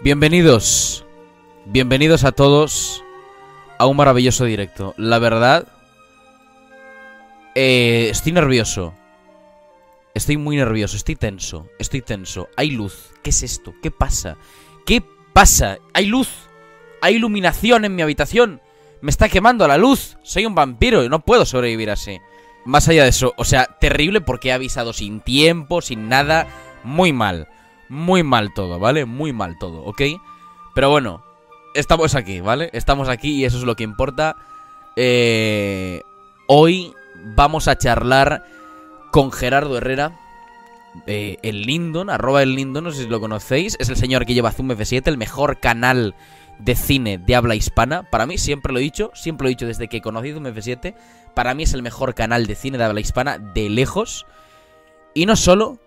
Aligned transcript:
Bienvenidos, 0.00 1.04
bienvenidos 1.66 2.22
a 2.22 2.30
todos 2.30 3.02
a 3.80 3.86
un 3.86 3.96
maravilloso 3.96 4.44
directo. 4.44 4.94
La 4.96 5.18
verdad, 5.18 5.66
eh, 7.56 8.06
estoy 8.08 8.30
nervioso. 8.30 8.94
Estoy 10.14 10.36
muy 10.36 10.54
nervioso, 10.54 10.96
estoy 10.96 11.16
tenso, 11.16 11.66
estoy 11.80 12.02
tenso. 12.02 12.48
Hay 12.56 12.70
luz. 12.70 13.10
¿Qué 13.24 13.30
es 13.30 13.42
esto? 13.42 13.74
¿Qué 13.82 13.90
pasa? 13.90 14.36
¿Qué 14.86 15.02
pasa? 15.32 15.78
Hay 15.92 16.06
luz. 16.06 16.28
Hay 17.02 17.16
iluminación 17.16 17.84
en 17.84 17.96
mi 17.96 18.02
habitación. 18.02 18.60
Me 19.00 19.10
está 19.10 19.28
quemando 19.28 19.66
la 19.66 19.78
luz. 19.78 20.16
Soy 20.22 20.46
un 20.46 20.54
vampiro 20.54 21.02
y 21.02 21.08
no 21.08 21.24
puedo 21.24 21.44
sobrevivir 21.44 21.90
así. 21.90 22.20
Más 22.64 22.86
allá 22.86 23.02
de 23.02 23.08
eso, 23.08 23.34
o 23.36 23.44
sea, 23.44 23.66
terrible 23.80 24.20
porque 24.20 24.50
he 24.50 24.52
avisado 24.52 24.92
sin 24.92 25.20
tiempo, 25.22 25.82
sin 25.82 26.08
nada. 26.08 26.46
Muy 26.84 27.12
mal. 27.12 27.48
Muy 27.88 28.22
mal 28.22 28.52
todo, 28.54 28.78
¿vale? 28.78 29.04
Muy 29.04 29.32
mal 29.32 29.58
todo, 29.58 29.82
¿ok? 29.84 30.02
Pero 30.74 30.90
bueno, 30.90 31.22
estamos 31.74 32.14
aquí, 32.14 32.40
¿vale? 32.40 32.70
Estamos 32.72 33.08
aquí 33.08 33.36
y 33.36 33.44
eso 33.44 33.58
es 33.58 33.64
lo 33.64 33.76
que 33.76 33.84
importa. 33.84 34.36
Eh, 34.96 36.02
hoy 36.46 36.92
vamos 37.34 37.68
a 37.68 37.76
charlar 37.76 38.44
con 39.10 39.32
Gerardo 39.32 39.76
Herrera. 39.76 40.12
el 41.06 41.62
Lindon, 41.62 42.10
arroba 42.10 42.42
el 42.42 42.54
Lindon, 42.54 42.84
no 42.84 42.90
sé 42.90 43.04
si 43.04 43.08
lo 43.08 43.20
conocéis. 43.20 43.76
Es 43.78 43.88
el 43.88 43.96
señor 43.96 44.26
que 44.26 44.34
lleva 44.34 44.52
Zoom 44.52 44.70
F7, 44.70 45.06
el 45.06 45.18
mejor 45.18 45.60
canal 45.60 46.14
de 46.58 46.74
cine 46.74 47.18
de 47.18 47.36
habla 47.36 47.54
hispana. 47.54 48.02
Para 48.10 48.26
mí, 48.26 48.36
siempre 48.38 48.72
lo 48.72 48.80
he 48.80 48.82
dicho, 48.82 49.10
siempre 49.14 49.44
lo 49.44 49.48
he 49.48 49.54
dicho 49.54 49.66
desde 49.66 49.88
que 49.88 50.00
conocí 50.00 50.32
Zoom 50.32 50.46
F7. 50.46 50.94
Para 51.34 51.54
mí 51.54 51.62
es 51.62 51.72
el 51.72 51.82
mejor 51.82 52.14
canal 52.14 52.46
de 52.46 52.54
cine 52.54 52.78
de 52.78 52.84
habla 52.84 53.00
hispana 53.00 53.38
de 53.38 53.70
lejos. 53.70 54.26
Y 55.14 55.26
no 55.26 55.36
solo 55.36 55.78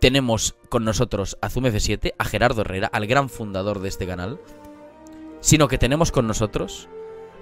tenemos 0.00 0.54
con 0.68 0.84
nosotros 0.84 1.38
a 1.40 1.48
Zoom 1.48 1.66
F7, 1.66 2.14
a 2.18 2.24
Gerardo 2.24 2.62
Herrera, 2.62 2.88
al 2.92 3.06
gran 3.06 3.28
fundador 3.28 3.80
de 3.80 3.88
este 3.88 4.06
canal, 4.06 4.40
sino 5.40 5.68
que 5.68 5.78
tenemos 5.78 6.12
con 6.12 6.26
nosotros 6.26 6.88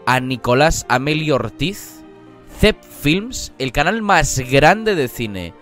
a 0.07 0.21
Nicolás 0.21 0.87
Amelio 0.89 1.37
Ortiz, 1.37 2.03
Zep 2.61 2.83
Films, 2.83 3.53
el 3.59 3.73
canal 3.73 4.03
más 4.03 4.39
grande 4.39 4.95
de 4.95 5.09
cine 5.09 5.55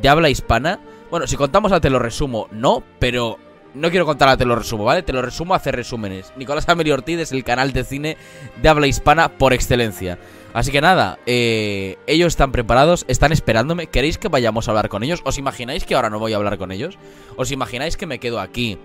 de 0.00 0.08
habla 0.08 0.30
hispana. 0.30 0.80
Bueno, 1.10 1.26
si 1.26 1.36
contamos 1.36 1.72
a 1.72 1.80
Te 1.80 1.90
lo 1.90 1.98
resumo, 1.98 2.48
no, 2.52 2.82
pero 2.98 3.38
no 3.74 3.90
quiero 3.90 4.06
contar 4.06 4.28
a 4.28 4.36
Te 4.36 4.44
lo 4.44 4.56
resumo, 4.56 4.84
¿vale? 4.84 5.02
Te 5.02 5.12
lo 5.12 5.22
resumo 5.22 5.54
a 5.54 5.58
hacer 5.58 5.74
resúmenes. 5.74 6.32
Nicolás 6.36 6.68
Amelio 6.68 6.94
Ortiz 6.94 7.18
es 7.18 7.32
el 7.32 7.44
canal 7.44 7.72
de 7.72 7.84
cine 7.84 8.16
de 8.60 8.68
habla 8.68 8.86
hispana 8.86 9.30
por 9.30 9.52
excelencia. 9.52 10.18
Así 10.56 10.72
que 10.72 10.80
nada, 10.80 11.18
eh, 11.26 11.98
ellos 12.06 12.28
están 12.28 12.50
preparados, 12.50 13.04
están 13.08 13.30
esperándome. 13.30 13.88
¿Queréis 13.88 14.16
que 14.16 14.28
vayamos 14.28 14.66
a 14.66 14.70
hablar 14.70 14.88
con 14.88 15.02
ellos? 15.02 15.20
¿Os 15.24 15.36
imagináis 15.36 15.84
que 15.84 15.94
ahora 15.94 16.08
no 16.08 16.18
voy 16.18 16.32
a 16.32 16.36
hablar 16.36 16.56
con 16.56 16.72
ellos? 16.72 16.96
¿Os 17.36 17.52
imagináis 17.52 17.98
que 17.98 18.06
me 18.06 18.18
quedo 18.18 18.40
aquí 18.40 18.78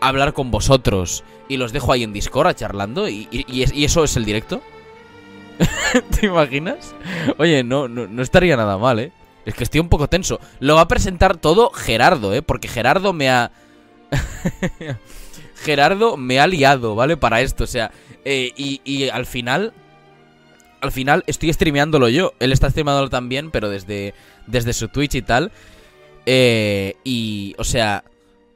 a 0.00 0.08
hablar 0.08 0.32
con 0.32 0.50
vosotros 0.50 1.22
y 1.48 1.58
los 1.58 1.72
dejo 1.72 1.92
ahí 1.92 2.02
en 2.02 2.12
Discord 2.12 2.56
charlando? 2.56 3.08
¿Y, 3.08 3.28
y- 3.30 3.44
y 3.46 3.62
es- 3.62 3.72
y 3.72 3.84
eso 3.84 4.02
es 4.02 4.16
el 4.16 4.24
directo? 4.24 4.60
¿Te 6.18 6.26
imaginas? 6.26 6.92
Oye, 7.38 7.62
no, 7.62 7.86
no, 7.86 8.08
no 8.08 8.20
estaría 8.22 8.56
nada 8.56 8.76
mal, 8.76 8.98
¿eh? 8.98 9.12
Es 9.44 9.54
que 9.54 9.62
estoy 9.62 9.78
un 9.78 9.88
poco 9.88 10.08
tenso. 10.08 10.40
Lo 10.58 10.74
va 10.74 10.80
a 10.80 10.88
presentar 10.88 11.36
todo 11.36 11.70
Gerardo, 11.70 12.34
¿eh? 12.34 12.42
Porque 12.42 12.66
Gerardo 12.66 13.12
me 13.12 13.30
ha... 13.30 13.52
Gerardo 15.54 16.16
me 16.16 16.40
ha 16.40 16.48
liado, 16.48 16.96
¿vale? 16.96 17.16
Para 17.16 17.40
esto, 17.42 17.62
o 17.62 17.68
sea... 17.68 17.92
eh, 18.24 18.50
y 18.56 19.08
al 19.08 19.24
final... 19.24 19.72
Al 20.86 20.92
final 20.92 21.24
estoy 21.26 21.52
streameándolo 21.52 22.08
yo. 22.08 22.32
Él 22.40 22.52
está 22.52 22.70
streamándolo 22.70 23.10
también, 23.10 23.50
pero 23.50 23.68
desde, 23.68 24.14
desde 24.46 24.72
su 24.72 24.88
Twitch 24.88 25.16
y 25.16 25.22
tal. 25.22 25.52
Eh, 26.24 26.96
y, 27.04 27.54
o 27.58 27.64
sea, 27.64 28.04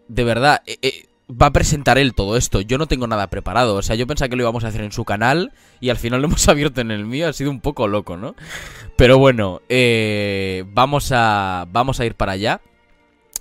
de 0.09 0.25
verdad, 0.25 0.63
eh, 0.67 0.79
eh, 0.83 1.07
va 1.31 1.47
a 1.47 1.53
presentar 1.53 1.99
él 1.99 2.15
todo 2.15 2.37
esto. 2.37 2.61
Yo 2.61 2.79
no 2.79 2.87
tengo 2.87 3.07
nada 3.07 3.29
preparado. 3.29 3.77
O 3.77 3.83
sea, 3.83 3.97
yo 3.97 4.07
pensaba 4.07 4.29
que 4.29 4.37
lo 4.37 4.43
íbamos 4.43 4.65
a 4.65 4.69
hacer 4.69 4.83
en 4.83 4.93
su 4.93 5.05
canal 5.05 5.53
y 5.81 5.91
al 5.91 5.97
final 5.97 6.21
lo 6.21 6.29
hemos 6.29 6.49
abierto 6.49 6.81
en 6.81 6.91
el 6.91 7.07
mío. 7.07 7.29
Ha 7.29 7.33
sido 7.33 7.51
un 7.51 7.61
poco 7.61 7.89
loco, 7.89 8.17
¿no? 8.17 8.35
Pero 8.97 9.19
bueno, 9.19 9.63
eh, 9.69 10.65
vamos, 10.69 11.11
a, 11.13 11.67
vamos 11.71 12.01
a 12.01 12.07
ir 12.07 12.15
para 12.15 12.33
allá. 12.33 12.61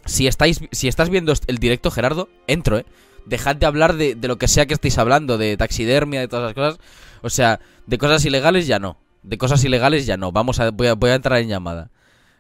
Si, 0.06 0.27
estáis, 0.27 0.61
si 0.71 0.88
estás 0.88 1.09
viendo 1.09 1.33
el 1.47 1.57
directo, 1.57 1.91
Gerardo, 1.91 2.29
entro, 2.47 2.77
¿eh? 2.79 2.85
Dejad 3.25 3.56
de 3.57 3.66
hablar 3.66 3.95
de, 3.95 4.16
de 4.16 4.27
lo 4.27 4.38
que 4.38 4.47
sea 4.47 4.66
que 4.66 4.73
estéis 4.73 4.97
hablando, 4.97 5.38
de 5.38 5.56
taxidermia, 5.56 6.21
de 6.21 6.27
todas 6.27 6.45
las 6.45 6.53
cosas. 6.53 6.79
O 7.22 7.30
sea, 7.30 7.59
de 7.85 7.97
cosas 7.97 8.24
ilegales 8.25 8.68
ya 8.68 8.80
no. 8.80 8.97
De 9.24 9.38
cosas 9.38 9.63
ilegales 9.63 10.06
ya 10.06 10.18
no. 10.18 10.31
Vamos 10.31 10.59
a, 10.59 10.72
voy 10.72 10.88
a, 10.88 10.94
voy 10.94 11.09
a 11.12 11.16
entrar 11.16 11.40
en 11.40 11.50
llamada. 11.50 11.91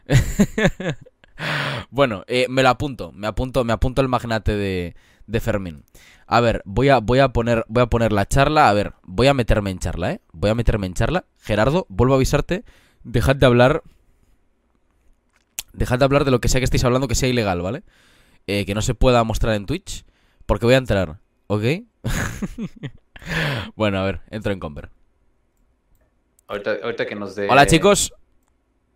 bueno, 1.91 2.23
eh, 2.27 2.47
me 2.49 2.63
lo 2.63 2.69
apunto. 2.69 3.11
Me 3.11 3.27
apunto, 3.27 3.63
me 3.63 3.73
apunto 3.73 4.01
el 4.01 4.07
magnate 4.07 4.55
de, 4.55 4.95
de 5.27 5.39
Fermín. 5.39 5.83
A 6.27 6.41
ver, 6.41 6.61
voy 6.65 6.89
a, 6.89 6.99
voy 6.99 7.19
a 7.19 7.29
poner, 7.29 7.65
voy 7.67 7.83
a 7.83 7.87
poner 7.87 8.11
la 8.11 8.27
charla. 8.27 8.69
A 8.69 8.73
ver, 8.73 8.93
voy 9.03 9.27
a 9.27 9.33
meterme 9.33 9.71
en 9.71 9.79
charla, 9.79 10.11
¿eh? 10.11 10.21
Voy 10.31 10.49
a 10.49 10.55
meterme 10.55 10.87
en 10.87 10.93
charla. 10.93 11.25
Gerardo, 11.39 11.85
vuelvo 11.89 12.13
a 12.13 12.17
avisarte. 12.17 12.63
Dejad 13.03 13.35
de 13.35 13.45
hablar. 13.45 13.83
Dejad 15.73 15.99
de 15.99 16.05
hablar 16.05 16.25
de 16.25 16.31
lo 16.31 16.39
que 16.39 16.47
sea 16.47 16.59
que 16.61 16.65
estéis 16.65 16.83
hablando 16.83 17.07
que 17.07 17.15
sea 17.15 17.29
ilegal, 17.29 17.61
¿vale? 17.61 17.83
Eh, 18.47 18.65
que 18.65 18.75
no 18.75 18.81
se 18.81 18.95
pueda 18.95 19.23
mostrar 19.23 19.55
en 19.55 19.65
Twitch. 19.65 20.05
Porque 20.45 20.65
voy 20.65 20.75
a 20.75 20.79
entrar, 20.79 21.19
¿ok? 21.47 21.63
bueno, 23.75 23.99
a 23.99 24.03
ver, 24.03 24.21
entro 24.29 24.51
en 24.51 24.59
Conver. 24.59 24.89
Ahorita, 26.47 26.77
ahorita 26.83 27.05
que 27.05 27.15
nos 27.15 27.35
dé. 27.35 27.47
Hola, 27.49 27.65
chicos. 27.67 28.13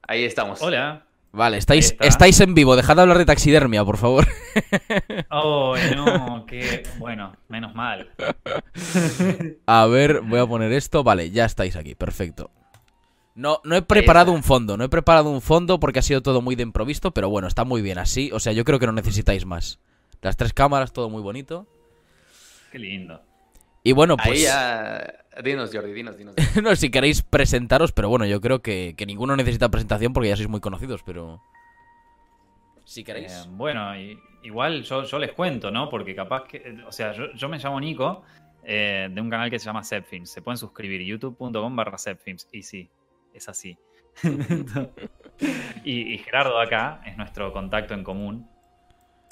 Ahí 0.08 0.24
estamos. 0.24 0.62
Hola. 0.62 1.06
Vale, 1.32 1.58
estáis, 1.58 1.96
estáis 2.00 2.40
en 2.42 2.54
vivo. 2.54 2.76
Dejad 2.76 2.96
de 2.96 3.02
hablar 3.02 3.18
de 3.18 3.26
taxidermia, 3.26 3.84
por 3.84 3.98
favor. 3.98 4.28
Oh, 5.30 5.76
no, 5.96 6.46
qué 6.46 6.84
bueno, 7.00 7.36
menos 7.48 7.74
mal. 7.74 8.12
A 9.66 9.88
ver, 9.88 10.22
voy 10.22 10.40
a 10.40 10.46
poner 10.46 10.72
esto. 10.72 11.04
Vale, 11.04 11.32
ya 11.32 11.46
estáis 11.46 11.76
aquí, 11.76 11.96
perfecto. 11.96 12.52
No, 13.34 13.60
no 13.64 13.76
he 13.76 13.82
preparado 13.82 14.32
un 14.32 14.44
fondo, 14.44 14.78
no 14.78 14.84
he 14.84 14.90
preparado 14.90 15.32
un 15.32 15.42
fondo 15.42 15.80
porque 15.80 15.98
ha 15.98 16.04
sido 16.04 16.22
todo 16.22 16.44
muy 16.44 16.56
de 16.56 16.62
improviso, 16.62 17.12
pero 17.12 17.30
bueno, 17.30 17.48
está 17.48 17.64
muy 17.64 17.82
bien 17.82 17.98
así. 17.98 18.32
O 18.32 18.40
sea, 18.40 18.54
yo 18.54 18.64
creo 18.64 18.78
que 18.78 18.86
no 18.86 18.92
necesitáis 18.92 19.46
más. 19.46 19.80
Las 20.22 20.38
tres 20.38 20.54
cámaras, 20.54 20.94
todo 20.94 21.10
muy 21.10 21.24
bonito. 21.24 21.66
Qué 22.72 22.78
lindo. 22.78 23.20
Y 23.84 23.92
bueno, 23.92 24.16
pues. 24.18 24.30
Ahí 24.30 24.42
ya. 24.44 25.14
Dinos, 25.44 25.72
Jordi, 25.74 25.94
dinos, 25.94 26.18
dinos. 26.18 26.36
no, 26.64 26.76
si 26.76 26.90
queréis 26.90 27.22
presentaros, 27.22 27.92
pero 27.92 28.08
bueno, 28.10 28.26
yo 28.26 28.40
creo 28.40 28.62
que, 28.62 28.94
que 28.98 29.06
ninguno 29.06 29.36
necesita 29.36 29.70
presentación 29.70 30.14
porque 30.14 30.30
ya 30.30 30.36
sois 30.38 30.48
muy 30.50 30.62
conocidos, 30.62 31.02
pero. 31.04 31.42
Si 32.86 33.04
queréis. 33.04 33.32
Eh, 33.32 33.50
bueno, 33.50 33.96
y- 33.98 34.18
igual 34.44 34.84
yo, 34.84 35.04
yo 35.04 35.20
les 35.20 35.32
cuento, 35.34 35.72
¿no? 35.72 35.90
Porque 35.90 36.16
capaz 36.16 36.44
que. 36.46 36.78
O 36.88 36.92
sea, 36.92 37.12
yo, 37.14 37.32
yo 37.34 37.50
me 37.50 37.58
llamo 37.58 37.80
Nico, 37.80 38.24
eh, 38.64 39.10
de 39.12 39.22
un 39.22 39.30
canal 39.30 39.50
que 39.50 39.60
se 39.60 39.66
llama 39.66 39.84
Zepfilms. 39.84 40.30
Se 40.32 40.42
pueden 40.42 40.58
suscribir, 40.58 41.02
youtube.com 41.02 41.76
barra 41.76 41.98
Zepfilms. 41.98 42.48
Y 42.52 42.64
sí, 42.64 42.90
es 43.34 43.50
así. 43.50 43.78
y, 45.84 46.14
y 46.14 46.18
Gerardo 46.20 46.60
acá 46.60 47.02
es 47.06 47.18
nuestro 47.18 47.52
contacto 47.52 47.94
en 47.94 48.04
común. 48.04 48.48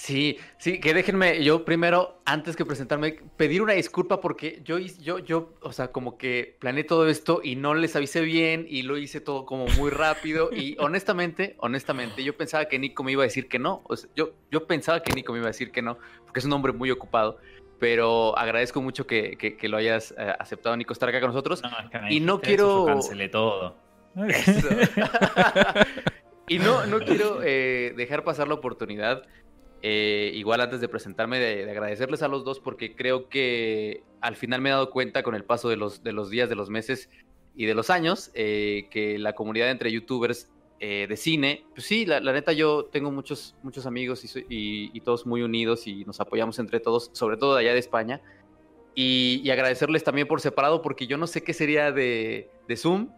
Sí, 0.02 0.36
sí, 0.58 0.80
que 0.80 0.94
déjenme, 0.94 1.44
yo 1.44 1.64
primero, 1.64 2.20
antes 2.24 2.56
que 2.56 2.64
presentarme, 2.64 3.20
pedir 3.36 3.62
una 3.62 3.74
disculpa 3.74 4.20
porque 4.20 4.60
yo, 4.64 4.76
yo, 4.80 5.20
yo, 5.20 5.54
o 5.62 5.70
sea, 5.70 5.92
como 5.92 6.18
que 6.18 6.56
planeé 6.58 6.82
todo 6.82 7.08
esto 7.08 7.40
y 7.40 7.54
no 7.54 7.72
les 7.74 7.94
avisé 7.94 8.20
bien 8.22 8.66
y 8.68 8.82
lo 8.82 8.98
hice 8.98 9.20
todo 9.20 9.46
como 9.46 9.66
muy 9.78 9.90
rápido 9.90 10.50
y 10.52 10.76
honestamente, 10.80 11.54
honestamente, 11.58 12.24
yo 12.24 12.36
pensaba 12.36 12.64
que 12.64 12.80
Nico 12.80 13.04
me 13.04 13.12
iba 13.12 13.22
a 13.22 13.26
decir 13.26 13.46
que 13.46 13.60
no, 13.60 13.82
o 13.84 13.96
sea, 13.96 14.10
yo, 14.16 14.32
yo 14.50 14.66
pensaba 14.66 15.04
que 15.04 15.12
Nico 15.12 15.32
me 15.32 15.38
iba 15.38 15.46
a 15.46 15.50
decir 15.54 15.70
que 15.70 15.82
no, 15.82 15.96
porque 16.24 16.40
es 16.40 16.46
un 16.46 16.52
hombre 16.52 16.72
muy 16.72 16.90
ocupado, 16.90 17.38
pero 17.78 18.36
agradezco 18.36 18.82
mucho 18.82 19.06
que, 19.06 19.36
que- 19.38 19.56
que 19.56 19.68
lo 19.68 19.76
hayas 19.76 20.16
eh, 20.18 20.34
aceptado, 20.36 20.76
Nico, 20.76 20.92
estar 20.94 21.08
acá 21.10 21.20
con 21.20 21.28
nosotros. 21.28 21.62
No, 21.62 21.68
es 21.78 21.90
que 21.90 21.98
me 22.00 22.12
Y 22.12 22.18
no 22.18 22.40
quiero- 22.40 22.86
cancelé 22.86 23.28
todo. 23.28 23.76
Eso. 24.16 24.68
y 26.48 26.58
no, 26.58 26.86
no 26.86 26.98
quiero 26.98 27.40
eh, 27.44 27.94
dejar 27.96 28.24
pasar 28.24 28.48
la 28.48 28.54
oportunidad. 28.54 29.22
Eh, 29.82 30.30
igual 30.34 30.60
antes 30.60 30.80
de 30.80 30.88
presentarme, 30.88 31.38
de, 31.38 31.64
de 31.64 31.70
agradecerles 31.70 32.22
a 32.22 32.28
los 32.28 32.44
dos 32.44 32.60
porque 32.60 32.94
creo 32.94 33.28
que 33.28 34.02
al 34.20 34.36
final 34.36 34.60
me 34.60 34.68
he 34.68 34.72
dado 34.72 34.90
cuenta 34.90 35.22
con 35.22 35.34
el 35.34 35.44
paso 35.44 35.68
de 35.68 35.76
los, 35.76 36.02
de 36.02 36.12
los 36.12 36.30
días, 36.30 36.48
de 36.48 36.54
los 36.54 36.70
meses 36.70 37.10
y 37.56 37.66
de 37.66 37.74
los 37.74 37.90
años 37.90 38.30
eh, 38.34 38.86
que 38.90 39.18
la 39.18 39.34
comunidad 39.34 39.70
entre 39.70 39.90
youtubers 39.92 40.48
eh, 40.78 41.06
de 41.08 41.16
cine, 41.16 41.64
pues 41.74 41.86
sí, 41.86 42.06
la, 42.06 42.18
la 42.20 42.32
neta 42.32 42.52
yo 42.52 42.86
tengo 42.86 43.10
muchos, 43.12 43.54
muchos 43.62 43.86
amigos 43.86 44.24
y, 44.24 44.38
y- 44.48 44.90
y 44.92 45.00
todos 45.00 45.26
muy 45.26 45.42
unidos 45.42 45.86
y 45.86 46.04
nos 46.04 46.20
apoyamos 46.20 46.58
entre 46.58 46.80
todos, 46.80 47.10
sobre 47.12 47.36
todo 47.36 47.54
de 47.54 47.60
allá 47.60 47.72
de 47.72 47.78
España. 47.78 48.20
Y, 48.94 49.40
y 49.44 49.50
agradecerles 49.50 50.04
también 50.04 50.26
por 50.28 50.40
separado 50.40 50.82
porque 50.82 51.06
yo 51.06 51.16
no 51.16 51.26
sé 51.26 51.42
qué 51.42 51.54
sería 51.54 51.92
de, 51.92 52.50
de 52.68 52.76
Zoom 52.76 53.08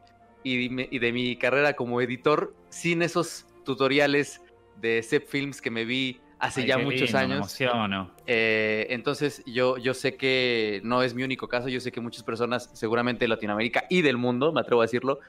y, 0.44 0.68
me- 0.68 0.88
y 0.90 0.98
de 0.98 1.12
mi 1.12 1.36
carrera 1.36 1.74
como 1.74 2.00
editor 2.00 2.54
sin 2.68 3.02
esos 3.02 3.46
tutoriales 3.64 4.40
de 4.80 5.02
Zep 5.02 5.26
Films 5.26 5.60
que 5.60 5.70
me 5.70 5.84
vi 5.84 6.20
hace 6.44 6.62
Ay, 6.62 6.66
ya 6.68 6.78
muchos 6.78 7.00
lindo, 7.12 7.18
Me 7.18 7.24
años. 7.24 7.36
emociono. 7.38 8.10
Eh, 8.26 8.86
entonces 8.90 9.42
yo, 9.46 9.78
yo 9.78 9.94
sé 9.94 10.16
que 10.16 10.80
no 10.84 11.02
es 11.02 11.14
mi 11.14 11.22
único 11.22 11.48
caso, 11.48 11.68
yo 11.68 11.80
sé 11.80 11.90
que 11.92 12.00
muchas 12.00 12.22
personas, 12.22 12.70
seguramente 12.74 13.24
de 13.24 13.28
Latinoamérica 13.28 13.84
y 13.88 14.02
del 14.02 14.16
mundo, 14.16 14.52
me 14.52 14.60
atrevo 14.60 14.82
a 14.82 14.84
decirlo, 14.84 15.20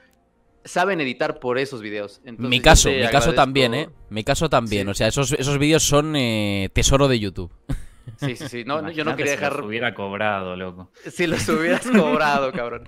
saben 0.63 0.99
editar 1.01 1.39
por 1.39 1.57
esos 1.57 1.81
videos. 1.81 2.21
Entonces, 2.25 2.49
mi 2.49 2.59
caso, 2.59 2.89
mi 2.89 3.07
caso 3.07 3.33
también, 3.33 3.73
¿eh? 3.73 3.89
Mi 4.09 4.23
caso 4.23 4.49
también. 4.49 4.87
Sí. 4.87 4.91
O 4.91 4.93
sea, 4.93 5.07
esos, 5.07 5.31
esos 5.33 5.57
vídeos 5.57 5.83
son 5.83 6.15
eh, 6.15 6.69
tesoro 6.73 7.07
de 7.07 7.19
YouTube. 7.19 7.51
Sí, 8.17 8.35
sí, 8.35 8.47
sí. 8.47 8.63
No, 8.65 8.91
yo 8.91 9.03
no 9.03 9.15
quería 9.15 9.31
dejar. 9.31 9.53
Si 9.53 9.57
los 9.57 9.67
hubiera 9.67 9.93
cobrado, 9.95 10.55
loco. 10.55 10.91
Si 11.11 11.25
los 11.25 11.47
hubieras 11.49 11.87
cobrado, 11.87 12.51
cabrón. 12.51 12.87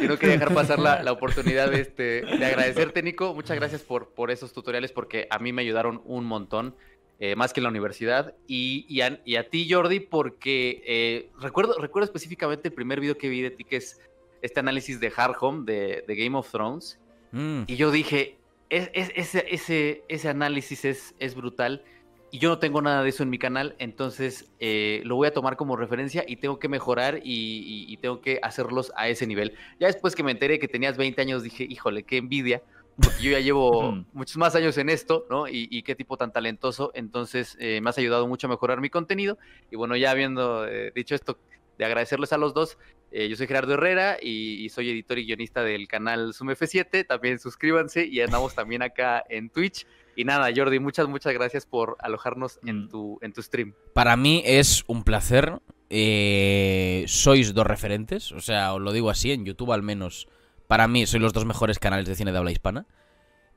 Yo 0.00 0.08
no 0.08 0.18
quería 0.18 0.38
dejar 0.38 0.54
pasar 0.54 0.78
la, 0.80 1.02
la 1.04 1.12
oportunidad 1.12 1.70
de, 1.70 1.80
este, 1.80 2.22
de 2.22 2.44
agradecerte, 2.44 3.02
Nico. 3.02 3.32
Muchas 3.32 3.56
gracias 3.56 3.82
por, 3.82 4.12
por 4.12 4.30
esos 4.32 4.52
tutoriales 4.52 4.90
porque 4.90 5.28
a 5.30 5.38
mí 5.38 5.52
me 5.52 5.62
ayudaron 5.62 6.02
un 6.04 6.24
montón. 6.24 6.74
Eh, 7.18 7.34
más 7.34 7.52
que 7.52 7.60
en 7.60 7.64
la 7.64 7.70
universidad. 7.70 8.34
Y, 8.46 8.84
y, 8.88 9.00
a, 9.00 9.48
ti, 9.48 9.70
Jordi, 9.70 10.00
porque 10.00 10.82
eh, 10.86 11.30
recuerdo, 11.40 11.78
recuerdo 11.78 12.04
específicamente 12.04 12.68
el 12.68 12.74
primer 12.74 13.00
video 13.00 13.16
que 13.16 13.28
vi 13.28 13.40
de 13.40 13.50
ti, 13.50 13.64
que 13.64 13.76
es 13.76 14.00
este 14.42 14.60
análisis 14.60 15.00
de 15.00 15.10
Hard 15.16 15.36
Home 15.40 15.64
de, 15.64 16.04
de 16.06 16.14
Game 16.14 16.36
of 16.36 16.50
Thrones. 16.50 16.98
Mm. 17.32 17.62
Y 17.66 17.76
yo 17.76 17.90
dije, 17.90 18.36
es, 18.68 18.90
ese, 18.92 19.46
ese, 19.48 20.02
ese 20.08 20.28
análisis 20.28 20.84
es, 20.84 21.14
es 21.18 21.34
brutal 21.34 21.82
y 22.30 22.38
yo 22.38 22.48
no 22.48 22.58
tengo 22.58 22.82
nada 22.82 23.02
de 23.02 23.08
eso 23.08 23.22
en 23.22 23.30
mi 23.30 23.38
canal, 23.38 23.76
entonces 23.78 24.50
eh, 24.58 25.00
lo 25.04 25.16
voy 25.16 25.28
a 25.28 25.32
tomar 25.32 25.56
como 25.56 25.76
referencia 25.76 26.24
y 26.26 26.36
tengo 26.36 26.58
que 26.58 26.68
mejorar 26.68 27.20
y, 27.22 27.96
tengo 28.02 28.20
que 28.20 28.40
hacerlos 28.42 28.92
a 28.96 29.08
ese 29.08 29.26
nivel. 29.26 29.54
Ya 29.80 29.86
después 29.86 30.14
que 30.14 30.22
me 30.22 30.32
enteré 30.32 30.58
que 30.58 30.68
tenías 30.68 30.96
20 30.96 31.22
años, 31.22 31.42
dije, 31.42 31.66
híjole, 31.68 32.02
qué 32.02 32.18
envidia, 32.18 32.62
porque 33.00 33.22
yo 33.22 33.30
ya 33.30 33.40
llevo 33.40 34.04
muchos 34.12 34.36
más 34.36 34.54
años 34.54 34.76
en 34.78 34.88
esto, 34.88 35.26
¿no? 35.30 35.48
Y, 35.48 35.82
qué 35.82 35.94
tipo 35.94 36.16
tan 36.16 36.32
talentoso, 36.32 36.90
entonces 36.94 37.56
eh, 37.60 37.80
me 37.80 37.90
has 37.90 37.98
ayudado 37.98 38.26
mucho 38.26 38.46
a 38.46 38.50
mejorar 38.50 38.80
mi 38.80 38.90
contenido. 38.90 39.38
Y 39.70 39.76
bueno, 39.76 39.96
ya 39.96 40.10
habiendo 40.10 40.66
eh, 40.66 40.92
dicho 40.94 41.14
esto, 41.14 41.38
de 41.78 41.84
agradecerles 41.84 42.32
a 42.32 42.38
los 42.38 42.54
dos, 42.54 42.78
yo 43.12 43.34
soy 43.34 43.46
Gerardo 43.46 43.74
Herrera 43.74 44.18
y, 44.20 44.68
soy 44.68 44.90
editor 44.90 45.18
y 45.18 45.24
guionista 45.24 45.62
del 45.62 45.88
canal 45.88 46.34
SumF7, 46.34 47.06
también 47.06 47.38
suscríbanse 47.38 48.04
y 48.04 48.20
andamos 48.20 48.54
también 48.54 48.82
acá 48.82 49.24
en 49.28 49.48
Twitch. 49.48 49.86
Y 50.16 50.24
nada, 50.24 50.50
Jordi, 50.54 50.78
muchas, 50.80 51.06
muchas 51.08 51.34
gracias 51.34 51.66
por 51.66 51.96
alojarnos 52.00 52.58
en 52.64 52.84
mm. 52.84 52.88
tu, 52.88 53.18
en 53.20 53.32
tu 53.32 53.42
stream. 53.42 53.74
Para 53.92 54.16
mí 54.16 54.42
es 54.44 54.82
un 54.86 55.04
placer. 55.04 55.60
Eh, 55.88 57.04
sois 57.06 57.54
dos 57.54 57.66
referentes, 57.66 58.32
o 58.32 58.40
sea, 58.40 58.74
os 58.74 58.80
lo 58.80 58.90
digo 58.90 59.08
así, 59.08 59.30
en 59.30 59.44
YouTube 59.44 59.72
al 59.72 59.82
menos. 59.82 60.26
Para 60.66 60.88
mí 60.88 61.06
sois 61.06 61.22
los 61.22 61.32
dos 61.32 61.44
mejores 61.44 61.78
canales 61.78 62.06
de 62.06 62.14
cine 62.14 62.32
de 62.32 62.38
habla 62.38 62.50
hispana. 62.50 62.86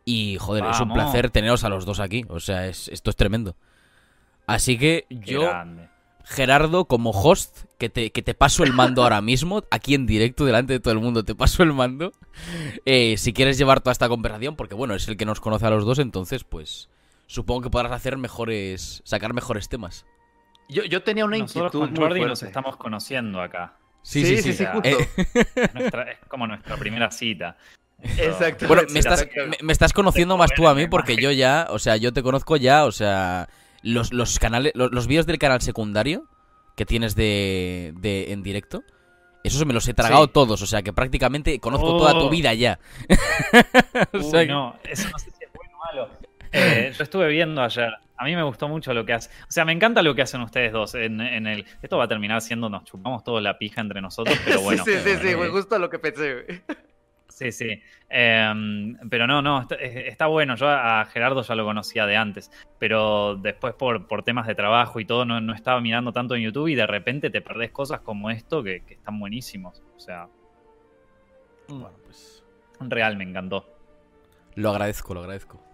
Y 0.05 0.37
joder, 0.39 0.65
es 0.65 0.79
un 0.79 0.93
placer 0.93 1.29
teneros 1.29 1.63
a 1.63 1.69
los 1.69 1.85
dos 1.85 1.99
aquí. 1.99 2.25
O 2.29 2.39
sea, 2.39 2.67
es, 2.67 2.87
esto 2.87 3.09
es 3.09 3.15
tremendo. 3.15 3.55
Así 4.47 4.77
que 4.77 5.05
yo... 5.09 5.51
Gerardo, 6.29 6.85
como 6.85 7.09
host, 7.09 7.65
que 7.79 7.89
te, 7.89 8.11
que 8.11 8.21
te 8.21 8.35
paso 8.35 8.63
el 8.63 8.71
mando 8.71 9.01
ahora 9.01 9.19
mismo, 9.19 9.63
aquí 9.71 9.95
en 9.95 10.05
directo, 10.05 10.45
delante 10.45 10.73
de 10.73 10.79
todo 10.79 10.93
el 10.93 10.99
mundo, 10.99 11.25
te 11.25 11.33
paso 11.33 11.63
el 11.63 11.73
mando. 11.73 12.11
Eh, 12.85 13.17
si 13.17 13.33
quieres 13.33 13.57
llevar 13.57 13.81
toda 13.81 13.93
esta 13.93 14.07
conversación, 14.07 14.55
porque 14.55 14.75
bueno, 14.75 14.93
es 14.93 15.07
el 15.07 15.17
que 15.17 15.25
nos 15.25 15.41
conoce 15.41 15.65
a 15.65 15.71
los 15.71 15.85
dos, 15.85 15.97
entonces, 15.97 16.43
pues 16.43 16.87
supongo 17.25 17.61
que 17.61 17.69
podrás 17.71 17.91
hacer 17.91 18.17
mejores, 18.17 19.01
sacar 19.05 19.33
mejores 19.33 19.69
temas. 19.69 20.05
Yo, 20.69 20.83
yo 20.83 21.01
tenía 21.01 21.25
una 21.25 21.39
Nosotros 21.39 21.73
inquietud. 21.73 21.95
Con 21.95 22.07
Jordi 22.07 22.21
nos 22.21 22.43
estamos 22.43 22.77
conociendo 22.77 23.41
acá. 23.41 23.78
Sí, 24.01 24.25
sí, 24.25 24.41
sí. 24.41 24.53
sí, 24.53 24.63
eh, 24.83 25.07
es, 25.17 26.27
como 26.27 26.47
nuestra 26.47 26.77
primera 26.77 27.11
cita. 27.11 27.57
Exacto. 28.17 28.67
Bueno, 28.67 28.83
me 28.91 28.99
estás, 28.99 29.27
me 29.61 29.73
estás 29.73 29.93
conociendo 29.93 30.37
más 30.37 30.51
tú 30.55 30.67
a 30.67 30.75
mí 30.75 30.87
porque 30.87 31.15
yo 31.15 31.31
ya, 31.31 31.67
o 31.69 31.79
sea, 31.79 31.97
yo 31.97 32.13
te 32.13 32.23
conozco 32.23 32.57
ya, 32.57 32.85
o 32.85 32.91
sea, 32.91 33.49
los, 33.83 34.13
los 34.13 34.39
canales, 34.39 34.71
los, 34.75 35.07
vídeos 35.07 35.25
del 35.25 35.37
canal 35.37 35.61
secundario 35.61 36.25
que 36.75 36.85
tienes 36.85 37.15
de, 37.15 37.93
de 37.97 38.31
en 38.31 38.41
directo, 38.41 38.83
esos 39.43 39.65
me 39.65 39.73
los 39.73 39.87
he 39.87 39.93
tragado 39.93 40.27
todos, 40.27 40.61
o 40.61 40.65
sea 40.65 40.81
que 40.81 40.93
prácticamente 40.93 41.59
conozco 41.59 41.97
toda 41.97 42.13
tu 42.13 42.27
oh. 42.27 42.29
vida 42.29 42.53
ya. 42.53 42.79
no, 44.13 44.75
eso 44.83 45.09
no 45.09 45.19
sé 45.19 45.31
si 45.31 45.43
es 45.43 45.51
bueno 45.53 45.75
o 45.75 45.85
malo. 45.85 46.09
Eh, 46.51 46.91
yo 46.97 47.03
estuve 47.03 47.27
viendo 47.29 47.61
ayer. 47.61 47.93
A 48.17 48.25
mí 48.25 48.35
me 48.35 48.43
gustó 48.43 48.67
mucho 48.67 48.93
lo 48.93 49.05
que 49.05 49.13
hace. 49.13 49.29
O 49.43 49.51
sea, 49.51 49.65
me 49.65 49.71
encanta 49.71 50.01
lo 50.01 50.13
que 50.13 50.21
hacen 50.21 50.41
ustedes 50.41 50.71
dos. 50.71 50.95
En, 50.95 51.21
en 51.21 51.47
el, 51.47 51.65
esto 51.81 51.97
va 51.97 52.05
a 52.05 52.07
terminar 52.07 52.41
siendo, 52.41 52.69
nos 52.69 52.83
chupamos 52.83 53.23
toda 53.23 53.39
la 53.39 53.57
pija 53.57 53.81
entre 53.81 54.01
nosotros, 54.01 54.37
pero 54.43 54.61
bueno. 54.61 54.83
sí, 54.83 54.93
sí, 55.03 55.15
sí, 55.21 55.35
fue 55.35 55.49
justo 55.49 55.79
lo 55.79 55.89
que 55.89 55.99
pensé. 55.99 56.63
Sí, 57.39 57.53
sí. 57.53 57.81
Em, 58.09 58.97
pero 59.09 59.25
no, 59.25 59.41
no, 59.41 59.65
está, 59.79 60.27
bueno. 60.27 60.55
Yo 60.55 60.67
a 60.67 61.05
Gerardo 61.05 61.41
ya 61.41 61.55
lo 61.55 61.63
conocía 61.63 62.05
de 62.05 62.17
antes. 62.17 62.51
Pero 62.77 63.37
después 63.37 63.73
por, 63.75 64.07
por 64.07 64.23
temas 64.23 64.45
de 64.45 64.55
trabajo 64.55 64.99
y 64.99 65.05
todo, 65.05 65.23
no, 65.23 65.53
estaba 65.53 65.79
mirando 65.79 66.11
tanto 66.11 66.35
en 66.35 66.41
YouTube 66.41 66.67
y 66.67 66.75
de 66.75 66.85
repente 66.85 67.29
te 67.29 67.39
perdés 67.39 67.71
cosas 67.71 68.01
como 68.01 68.29
esto 68.29 68.61
que, 68.61 68.83
están 68.89 69.17
buenísimos. 69.19 69.81
O 69.95 69.99
sea. 69.99 70.27
Mm. 71.69 71.79
Bueno, 71.79 71.97
pues. 72.03 72.43
Real, 72.81 73.15
me 73.15 73.23
encantó. 73.23 73.65
Lo 74.55 74.71
agradezco, 74.71 75.13
lo 75.13 75.21
agradezco. 75.21 75.68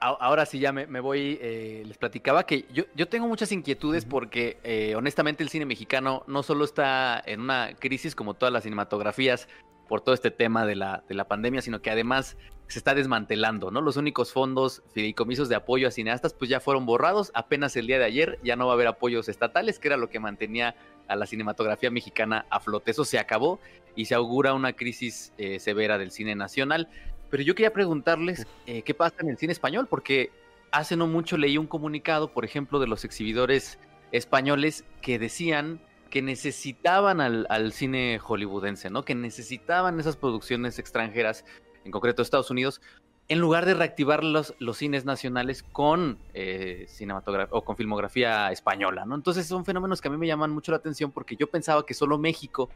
Ahora 0.00 0.46
sí 0.46 0.58
ya 0.58 0.72
me, 0.72 0.98
voy, 0.98 1.38
eh, 1.40 1.84
les 1.86 1.96
platicaba 1.96 2.44
que 2.44 2.66
yo, 2.72 2.84
yo 2.96 3.06
tengo 3.06 3.28
muchas 3.28 3.52
inquietudes 3.52 4.04
porque 4.04 4.58
eh, 4.64 4.96
honestamente 4.96 5.44
el 5.44 5.48
cine 5.48 5.64
mexicano 5.64 6.24
no 6.26 6.42
solo 6.42 6.64
está 6.64 7.22
en 7.24 7.40
una 7.40 7.74
crisis 7.78 8.16
como 8.16 8.34
todas 8.34 8.52
las 8.52 8.64
cinematografías 8.64 9.46
por 9.86 10.00
todo 10.00 10.12
este 10.12 10.32
tema 10.32 10.66
de 10.66 10.74
la, 10.74 11.04
de 11.08 11.14
la 11.14 11.28
pandemia, 11.28 11.62
sino 11.62 11.82
que 11.82 11.90
además 11.90 12.36
se 12.66 12.78
está 12.78 12.94
desmantelando, 12.94 13.70
¿no? 13.70 13.80
Los 13.80 13.96
únicos 13.96 14.32
fondos 14.32 14.82
fideicomisos 14.92 15.48
de 15.48 15.56
apoyo 15.56 15.86
a 15.86 15.90
cineastas 15.90 16.32
pues 16.32 16.50
ya 16.50 16.58
fueron 16.58 16.86
borrados, 16.86 17.30
apenas 17.34 17.76
el 17.76 17.86
día 17.86 17.98
de 17.98 18.06
ayer 18.06 18.38
ya 18.42 18.56
no 18.56 18.66
va 18.66 18.72
a 18.72 18.74
haber 18.74 18.86
apoyos 18.86 19.28
estatales, 19.28 19.78
que 19.78 19.88
era 19.88 19.96
lo 19.96 20.08
que 20.08 20.18
mantenía 20.18 20.74
a 21.06 21.14
la 21.16 21.26
cinematografía 21.26 21.90
mexicana 21.90 22.46
a 22.48 22.60
flote. 22.60 22.90
Eso 22.90 23.04
se 23.04 23.18
acabó 23.18 23.60
y 23.94 24.06
se 24.06 24.14
augura 24.14 24.54
una 24.54 24.72
crisis 24.72 25.32
eh, 25.36 25.58
severa 25.58 25.98
del 25.98 26.10
cine 26.10 26.34
nacional. 26.34 26.88
Pero 27.32 27.44
yo 27.44 27.54
quería 27.54 27.72
preguntarles 27.72 28.46
eh, 28.66 28.82
qué 28.82 28.92
pasa 28.92 29.16
en 29.20 29.30
el 29.30 29.38
cine 29.38 29.54
español, 29.54 29.86
porque 29.88 30.30
hace 30.70 30.98
no 30.98 31.06
mucho 31.06 31.38
leí 31.38 31.56
un 31.56 31.66
comunicado, 31.66 32.30
por 32.30 32.44
ejemplo, 32.44 32.78
de 32.78 32.86
los 32.86 33.06
exhibidores 33.06 33.78
españoles 34.12 34.84
que 35.00 35.18
decían 35.18 35.80
que 36.10 36.20
necesitaban 36.20 37.22
al, 37.22 37.72
cine 37.72 38.18
hollywoodense, 38.18 38.90
¿no? 38.90 39.06
Que 39.06 39.14
necesitaban 39.14 39.98
esas 39.98 40.16
producciones 40.16 40.78
extranjeras, 40.78 41.46
en 41.86 41.90
concreto 41.90 42.20
Estados 42.20 42.50
Unidos, 42.50 42.82
en 43.28 43.38
lugar 43.38 43.64
de 43.64 43.72
reactivar 43.72 44.24
los, 44.24 44.54
los 44.58 44.76
cines 44.76 45.06
nacionales 45.06 45.62
con 45.62 46.18
eh, 46.34 46.84
cinematografía 46.86 47.56
o 47.56 47.64
con 47.64 47.78
filmografía 47.78 48.52
española, 48.52 49.06
¿no? 49.06 49.14
Entonces 49.14 49.46
son 49.46 49.64
fenómenos 49.64 50.02
que 50.02 50.08
a 50.08 50.10
mí 50.10 50.18
me 50.18 50.26
llaman 50.26 50.50
mucho 50.50 50.70
la 50.70 50.76
atención 50.76 51.10
porque 51.10 51.36
yo 51.36 51.46
pensaba 51.46 51.86
que 51.86 51.94
solo 51.94 52.18
México 52.18 52.68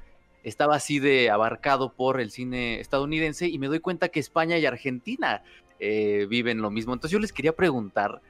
estaba 0.48 0.76
así 0.76 0.98
de 1.00 1.30
abarcado 1.30 1.92
por 1.92 2.20
el 2.20 2.30
cine 2.30 2.80
estadounidense 2.80 3.48
y 3.48 3.58
me 3.58 3.66
doy 3.66 3.80
cuenta 3.80 4.08
que 4.08 4.20
España 4.20 4.56
y 4.58 4.64
Argentina 4.64 5.42
eh, 5.80 6.26
viven 6.28 6.62
lo 6.62 6.70
mismo. 6.70 6.92
Entonces 6.94 7.12
yo 7.12 7.18
les 7.18 7.32
quería 7.32 7.54
preguntar, 7.54 8.22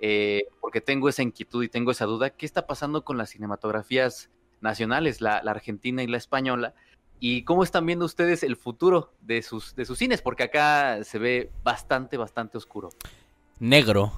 eh, 0.00 0.48
porque 0.60 0.80
tengo 0.80 1.08
esa 1.08 1.22
inquietud 1.22 1.62
y 1.62 1.68
tengo 1.68 1.92
esa 1.92 2.06
duda, 2.06 2.30
¿qué 2.30 2.44
está 2.44 2.66
pasando 2.66 3.04
con 3.04 3.16
las 3.16 3.30
cinematografías 3.30 4.30
nacionales, 4.60 5.20
la, 5.20 5.38
argentina 5.38 6.02
y 6.02 6.06
la 6.06 6.16
española. 6.16 6.74
¿Y 7.18 7.42
cómo 7.42 7.62
están 7.64 7.84
viendo 7.86 8.04
ustedes 8.04 8.42
el 8.42 8.56
futuro 8.56 9.12
de 9.20 9.42
sus, 9.42 9.74
de 9.76 9.84
sus 9.84 9.98
cines? 9.98 10.22
Porque 10.22 10.44
acá 10.44 11.04
se 11.04 11.18
ve 11.18 11.50
bastante, 11.62 12.16
bastante 12.16 12.56
oscuro. 12.56 12.90
Negro. 13.58 14.12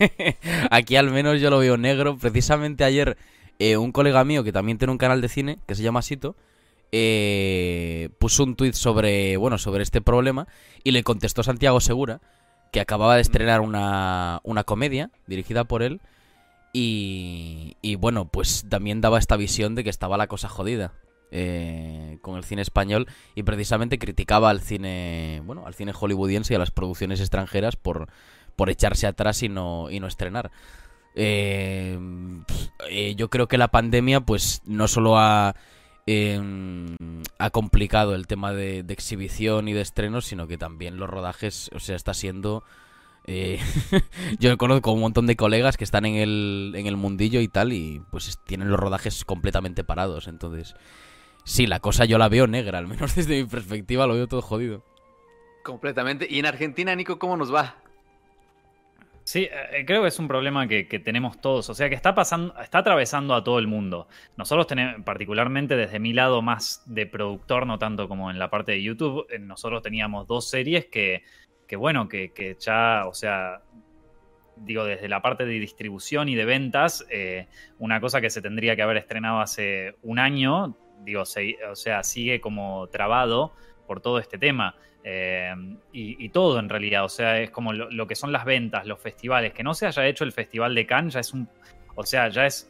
Aquí 0.70 0.96
al 0.96 1.10
menos 1.10 1.40
yo 1.40 1.48
lo 1.48 1.58
veo 1.58 1.78
negro. 1.78 2.18
Precisamente 2.18 2.84
ayer 2.84 3.16
eh, 3.58 3.78
un 3.78 3.90
colega 3.90 4.22
mío 4.24 4.44
que 4.44 4.52
también 4.52 4.76
tiene 4.76 4.92
un 4.92 4.98
canal 4.98 5.22
de 5.22 5.28
cine, 5.28 5.58
que 5.66 5.74
se 5.74 5.82
llama 5.82 6.02
Sito, 6.02 6.36
eh, 6.92 8.10
puso 8.18 8.44
un 8.44 8.56
tuit 8.56 8.74
sobre, 8.74 9.36
bueno, 9.36 9.58
sobre 9.58 9.82
este 9.82 10.00
problema 10.00 10.46
y 10.84 10.92
le 10.92 11.02
contestó 11.02 11.42
Santiago 11.42 11.80
Segura, 11.80 12.20
que 12.72 12.80
acababa 12.80 13.16
de 13.16 13.22
estrenar 13.22 13.60
una, 13.60 14.40
una 14.44 14.64
comedia 14.64 15.10
dirigida 15.26 15.64
por 15.64 15.82
él 15.82 16.00
y, 16.78 17.96
bueno, 17.98 18.28
pues 18.28 18.66
también 18.68 19.00
daba 19.00 19.18
esta 19.18 19.36
visión 19.36 19.74
de 19.74 19.82
que 19.82 19.88
estaba 19.88 20.18
la 20.18 20.26
cosa 20.26 20.48
jodida 20.48 20.92
eh, 21.30 22.18
con 22.20 22.36
el 22.36 22.44
cine 22.44 22.60
español 22.60 23.06
y 23.34 23.44
precisamente 23.44 23.98
criticaba 23.98 24.50
al 24.50 24.60
cine, 24.60 25.40
bueno, 25.46 25.66
al 25.66 25.72
cine 25.72 25.94
hollywoodiense 25.98 26.52
y 26.52 26.56
a 26.56 26.58
las 26.58 26.70
producciones 26.70 27.20
extranjeras 27.20 27.76
por, 27.76 28.08
por 28.56 28.68
echarse 28.68 29.06
atrás 29.06 29.42
y 29.42 29.48
no, 29.48 29.90
y 29.90 30.00
no 30.00 30.06
estrenar. 30.06 30.50
Eh, 31.14 31.98
eh, 32.90 33.14
yo 33.16 33.30
creo 33.30 33.48
que 33.48 33.56
la 33.56 33.68
pandemia, 33.68 34.20
pues, 34.20 34.60
no 34.66 34.86
solo 34.86 35.18
ha, 35.18 35.56
em, 36.06 36.96
ha 37.38 37.50
complicado 37.50 38.14
el 38.14 38.26
tema 38.26 38.52
de, 38.52 38.84
exhibición 38.88 39.68
y 39.68 39.72
de 39.72 39.80
estrenos, 39.80 40.24
sino 40.26 40.46
que 40.46 40.58
también 40.58 40.96
los 40.96 41.10
rodajes, 41.10 41.70
o 41.74 41.80
sea, 41.80 41.96
está 41.96 42.14
siendo 42.14 42.64
eh, 43.28 43.58
yo 44.38 44.56
conozco 44.56 44.92
un 44.92 45.00
montón 45.00 45.26
de 45.26 45.36
colegas 45.36 45.76
que 45.76 45.84
están 45.84 46.06
en 46.06 46.14
el, 46.14 46.72
en 46.76 46.86
el 46.86 46.96
mundillo 46.96 47.40
y 47.40 47.48
tal, 47.48 47.72
y 47.72 48.00
pues 48.10 48.38
tienen 48.44 48.70
los 48.70 48.78
rodajes 48.78 49.24
completamente 49.24 49.84
parados. 49.84 50.28
Entonces, 50.28 50.76
sí, 51.44 51.66
la 51.66 51.80
cosa 51.80 52.04
yo 52.04 52.18
la 52.18 52.28
veo 52.28 52.46
negra, 52.46 52.78
al 52.78 52.86
menos 52.86 53.14
desde 53.16 53.42
mi 53.42 53.48
perspectiva 53.48 54.06
lo 54.06 54.14
veo 54.14 54.28
todo 54.28 54.42
jodido. 54.42 54.84
Completamente. 55.64 56.28
¿Y 56.30 56.38
en 56.38 56.46
Argentina, 56.46 56.94
Nico, 56.94 57.18
cómo 57.18 57.36
nos 57.36 57.52
va? 57.52 57.76
Sí, 59.26 59.48
eh, 59.50 59.84
creo 59.84 60.02
que 60.02 60.08
es 60.08 60.18
un 60.20 60.28
problema 60.28 60.68
que, 60.68 60.84
tenemos 61.04 61.40
todos, 61.40 61.68
o 61.68 61.74
sea 61.74 61.88
que 61.88 61.96
está 61.96 62.14
pasando, 62.14 62.54
está 62.60 62.78
atravesando 62.78 63.34
a 63.34 63.42
todo 63.42 63.58
el 63.58 63.66
mundo. 63.66 64.06
Nosotros 64.36 64.68
tenemos, 64.68 65.02
particularmente 65.04 65.74
desde 65.74 65.98
mi 65.98 66.12
lado 66.12 66.42
más 66.42 66.84
de 66.86 67.06
productor, 67.06 67.66
no 67.66 67.76
tanto 67.78 68.08
como 68.08 68.30
en 68.30 68.38
la 68.38 68.50
parte 68.50 68.72
de 68.72 68.82
YouTube, 68.82 69.26
eh, 69.28 69.40
nosotros 69.40 69.82
teníamos 69.82 70.28
dos 70.28 70.48
series 70.48 70.86
que 70.86 71.24
que 71.66 71.76
bueno, 71.76 72.08
que, 72.08 72.56
ya, 72.58 73.04
o 73.06 73.14
sea, 73.14 73.62
digo, 74.56 74.84
desde 74.84 75.08
la 75.08 75.20
parte 75.20 75.44
de 75.44 75.58
distribución 75.58 76.28
y 76.28 76.34
de 76.34 76.44
ventas, 76.44 77.04
eh, 77.10 77.48
una 77.78 78.00
cosa 78.00 78.20
que 78.20 78.30
se 78.30 78.40
tendría 78.40 78.76
que 78.76 78.82
haber 78.82 78.96
estrenado 78.96 79.40
hace 79.40 79.96
un 80.02 80.18
año, 80.18 80.76
digo, 81.00 81.22
o 81.22 81.76
sea, 81.76 82.02
sigue 82.02 82.40
como 82.40 82.86
trabado 82.88 83.52
por 83.86 84.00
todo 84.00 84.18
este 84.18 84.38
tema. 84.38 84.76
Eh, 85.08 85.54
y, 85.92 86.28
todo 86.30 86.58
en 86.58 86.68
realidad, 86.68 87.04
o 87.04 87.08
sea, 87.08 87.40
es 87.40 87.50
como 87.50 87.72
lo, 87.72 88.06
que 88.08 88.16
son 88.16 88.32
las 88.32 88.44
ventas, 88.44 88.86
los 88.86 88.98
festivales, 88.98 89.52
que 89.52 89.62
no 89.62 89.72
se 89.72 89.86
haya 89.86 90.04
hecho 90.04 90.24
el 90.24 90.32
Festival 90.32 90.74
de 90.74 90.84
Cannes, 90.84 91.14
ya 91.14 91.20
es 91.20 91.32
un, 91.32 91.48
o 91.94 92.02
sea, 92.02 92.28
ya 92.28 92.44
es 92.44 92.68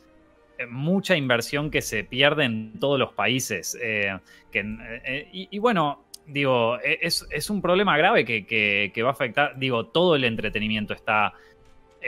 eh, 0.58 0.66
mucha 0.66 1.16
inversión 1.16 1.70
que 1.70 1.80
se 1.80 2.04
pierde 2.04 2.44
en 2.44 2.78
todos 2.78 2.98
los 2.98 3.14
países. 3.14 3.74
que, 4.52 5.26
y, 5.32 5.58
bueno, 5.58 6.04
digo, 6.26 6.78
es, 6.80 7.26
es, 7.30 7.48
un 7.48 7.62
problema 7.62 7.96
grave 7.96 8.26
que, 8.26 8.44
que, 8.44 9.02
va 9.02 9.08
a 9.08 9.12
afectar, 9.12 9.58
digo, 9.58 9.86
todo 9.86 10.14
el 10.14 10.24
entretenimiento 10.24 10.92
está 10.92 11.32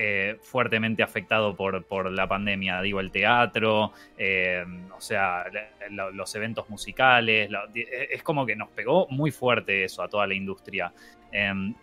eh, 0.00 0.38
fuertemente 0.42 1.02
afectado 1.02 1.56
por, 1.56 2.12
la 2.12 2.28
pandemia. 2.28 2.80
Digo, 2.82 3.00
el 3.00 3.10
teatro, 3.10 3.92
eh, 4.16 4.64
o 4.96 5.00
sea, 5.00 5.46
los 5.90 6.34
eventos 6.36 6.70
musicales. 6.70 7.50
Eh, 7.74 8.08
es 8.12 8.22
como 8.22 8.46
que 8.46 8.54
nos 8.54 8.68
pegó 8.68 9.08
muy 9.10 9.32
fuerte 9.32 9.82
eso 9.82 10.00
a 10.04 10.08
toda 10.08 10.28
la 10.28 10.34
industria. 10.34 10.92
Em, 11.32 11.74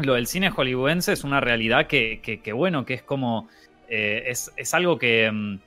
lo 0.00 0.16
del 0.16 0.26
cine 0.26 0.50
hollywoodense 0.50 1.14
es 1.14 1.24
una 1.24 1.40
realidad 1.40 1.86
que, 1.86 2.42
bueno, 2.54 2.84
que 2.84 2.92
es 2.92 3.02
como. 3.02 3.48
es, 3.88 4.74
algo 4.74 4.98
que. 4.98 5.24
Em, 5.24 5.60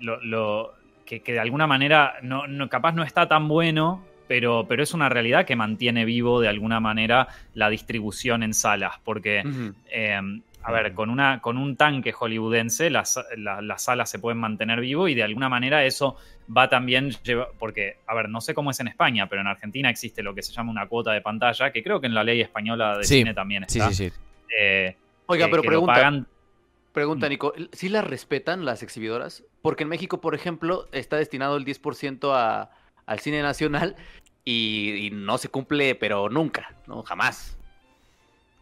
lo, 0.00 0.72
que, 1.04 1.20
de 1.20 1.40
alguna 1.40 1.66
manera 1.66 2.14
no, 2.22 2.46
capaz 2.70 2.92
no 2.92 3.02
está 3.02 3.28
tan 3.28 3.48
bueno, 3.48 4.02
pero, 4.28 4.64
pero, 4.66 4.82
es 4.82 4.94
una 4.94 5.10
realidad 5.10 5.44
que 5.44 5.56
mantiene 5.56 6.06
vivo 6.06 6.40
de 6.40 6.48
alguna 6.48 6.80
manera 6.80 7.28
la 7.52 7.68
distribución 7.68 8.42
en 8.42 8.54
salas, 8.54 8.94
porque 9.04 9.42
a 10.66 10.72
ver, 10.72 10.94
con, 10.94 11.10
una, 11.10 11.40
con 11.40 11.58
un 11.58 11.76
tanque 11.76 12.10
hollywoodense 12.10 12.90
las, 12.90 13.20
salas 13.76 14.10
se 14.10 14.18
pueden 14.18 14.38
mantener 14.38 14.80
vivo 14.80 15.06
y 15.06 15.14
de 15.14 15.22
alguna 15.22 15.48
manera 15.48 15.84
eso 15.84 16.16
va 16.54 16.68
también, 16.68 17.12
porque, 17.60 17.98
a 18.04 18.14
ver, 18.14 18.28
no 18.28 18.40
sé 18.40 18.52
cómo 18.52 18.72
es 18.72 18.80
en 18.80 18.88
España, 18.88 19.28
pero 19.28 19.42
en 19.42 19.46
Argentina 19.46 19.88
existe 19.88 20.24
lo 20.24 20.34
que 20.34 20.42
se 20.42 20.52
llama 20.52 20.72
una 20.72 20.88
cuota 20.88 21.12
de 21.12 21.20
pantalla, 21.20 21.70
que 21.70 21.84
creo 21.84 22.00
que 22.00 22.08
en 22.08 22.14
la 22.14 22.24
ley 22.24 22.40
española 22.40 22.98
de 22.98 23.04
cine 23.04 23.32
también 23.32 23.62
está. 23.62 23.90
Sí, 23.90 23.94
sí, 23.94 24.10
sí. 24.10 24.16
Eh, 24.58 24.96
Oiga, 25.26 25.46
pero 25.48 25.62
pregunta, 25.62 26.26
pregunta, 26.92 27.26
mm. 27.26 27.30
Nico, 27.30 27.54
¿sí 27.70 27.88
las 27.88 28.04
respetan 28.04 28.64
las 28.64 28.82
exhibidoras? 28.82 29.44
Porque 29.62 29.84
en 29.84 29.88
México, 29.88 30.20
por 30.20 30.34
ejemplo, 30.34 30.88
está 30.90 31.16
destinado 31.16 31.56
el 31.56 31.64
10% 31.64 32.32
a, 32.34 32.70
al 33.06 33.20
cine 33.20 33.40
nacional 33.40 33.94
y, 34.44 35.06
y 35.06 35.10
no 35.12 35.38
se 35.38 35.48
cumple, 35.48 35.94
pero 35.94 36.28
nunca, 36.28 36.74
no, 36.88 37.04
jamás. 37.04 37.56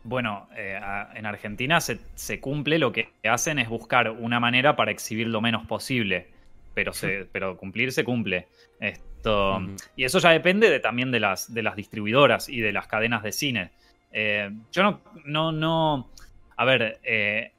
Bueno, 0.04 0.48
eh, 0.54 0.78
en 1.14 1.24
Argentina 1.24 1.80
se, 1.80 2.40
cumple, 2.40 2.78
lo 2.78 2.92
que 2.92 3.08
hacen 3.24 3.58
es 3.58 3.70
buscar 3.70 4.10
una 4.10 4.38
manera 4.38 4.76
para 4.76 4.90
exhibir 4.90 5.28
lo 5.28 5.40
menos 5.40 5.66
posible, 5.66 6.28
pero, 6.74 6.92
se, 6.92 7.26
pero 7.32 7.56
cumplir 7.56 7.90
se 7.90 8.04
cumple. 8.04 8.46
Esto, 8.78 9.62
Y 9.96 10.04
eso 10.04 10.18
ya 10.18 10.30
depende 10.30 10.68
de, 10.68 10.78
también 10.78 11.10
de 11.10 11.20
las, 11.20 11.52
de 11.52 11.62
las 11.62 11.74
distribuidoras 11.74 12.50
y 12.50 12.60
de 12.60 12.72
las 12.72 12.86
cadenas 12.86 13.22
de 13.22 13.32
cine. 13.32 13.70
Eh, 14.12 14.50
yo 14.70 14.82
no, 14.82 15.00
no, 15.24 15.52
no, 15.52 16.10
a 16.54 16.64
ver, 16.66 17.00
eh, 17.02 17.52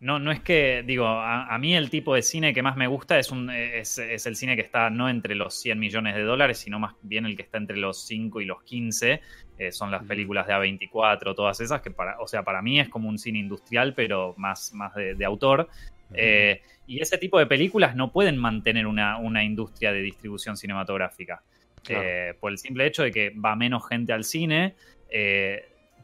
no, 0.00 0.18
no 0.18 0.32
es 0.32 0.40
que, 0.40 0.82
digo, 0.84 1.06
a, 1.06 1.56
mí 1.58 1.76
el 1.76 1.90
tipo 1.90 2.14
de 2.14 2.22
cine 2.22 2.52
que 2.52 2.62
más 2.62 2.76
me 2.76 2.88
gusta 2.88 3.18
es, 3.18 3.30
un, 3.30 3.50
es, 3.50 3.98
es, 3.98 4.26
el 4.26 4.34
cine 4.36 4.56
que 4.56 4.62
está 4.62 4.90
no 4.90 5.08
entre 5.08 5.36
los 5.36 5.54
100 5.60 5.78
millones 5.78 6.16
de 6.16 6.22
dólares, 6.22 6.58
sino 6.58 6.80
más 6.80 6.94
bien 7.02 7.24
el 7.24 7.36
que 7.36 7.42
está 7.42 7.58
entre 7.58 7.76
los 7.76 8.04
5 8.04 8.40
y 8.40 8.44
los 8.44 8.62
15. 8.64 9.20
Eh, 9.58 9.72
son 9.72 9.90
las 9.90 10.04
películas 10.04 10.46
de 10.46 10.52
A24, 10.52 11.34
todas 11.34 11.60
esas, 11.60 11.80
que 11.80 11.90
para, 11.90 12.20
o 12.20 12.26
sea, 12.26 12.42
para 12.42 12.60
mí 12.60 12.78
es 12.78 12.88
como 12.90 13.08
un 13.08 13.18
cine 13.18 13.38
industrial, 13.38 13.94
pero 13.94 14.34
más, 14.36 14.72
más 14.74 14.94
de, 14.94 15.24
autor. 15.24 15.68
Eh, 16.12 16.60
y 16.86 17.00
ese 17.00 17.16
tipo 17.16 17.38
de 17.38 17.46
películas 17.46 17.96
no 17.96 18.12
pueden 18.12 18.36
mantener 18.36 18.86
una, 18.86 19.16
una 19.16 19.42
industria 19.42 19.92
de 19.92 20.02
distribución 20.02 20.56
cinematográfica. 20.56 21.42
Eh, 21.88 22.34
por 22.40 22.50
el 22.50 22.58
simple 22.58 22.84
hecho 22.84 23.04
de 23.04 23.12
que 23.12 23.30
va 23.30 23.54
menos 23.54 23.86
gente 23.88 24.12
al 24.12 24.24
cine 24.24 24.74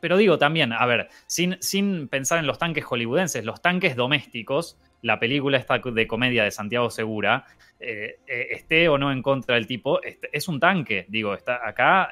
pero 0.00 0.16
digo 0.16 0.36
también, 0.38 0.72
a 0.72 0.84
ver, 0.86 1.08
sin, 1.26 1.56
sin 1.60 2.08
pensar 2.08 2.38
en 2.40 2.46
los 2.46 2.58
tanques 2.58 2.84
hollywoodenses, 2.84 3.44
los 3.44 3.62
tanques 3.62 3.94
domésticos, 3.94 4.76
la 5.00 5.20
película 5.20 5.58
esta 5.58 5.78
de 5.78 6.06
comedia 6.08 6.42
de 6.42 6.50
Santiago 6.50 6.90
Segura, 6.90 7.44
esté 7.78 8.88
o 8.88 8.98
no 8.98 9.12
en 9.12 9.22
contra 9.22 9.54
del 9.54 9.68
tipo, 9.68 10.02
este, 10.02 10.28
es 10.32 10.48
un 10.48 10.58
tanque, 10.58 11.06
digo, 11.08 11.34
está 11.34 11.68
acá, 11.68 12.08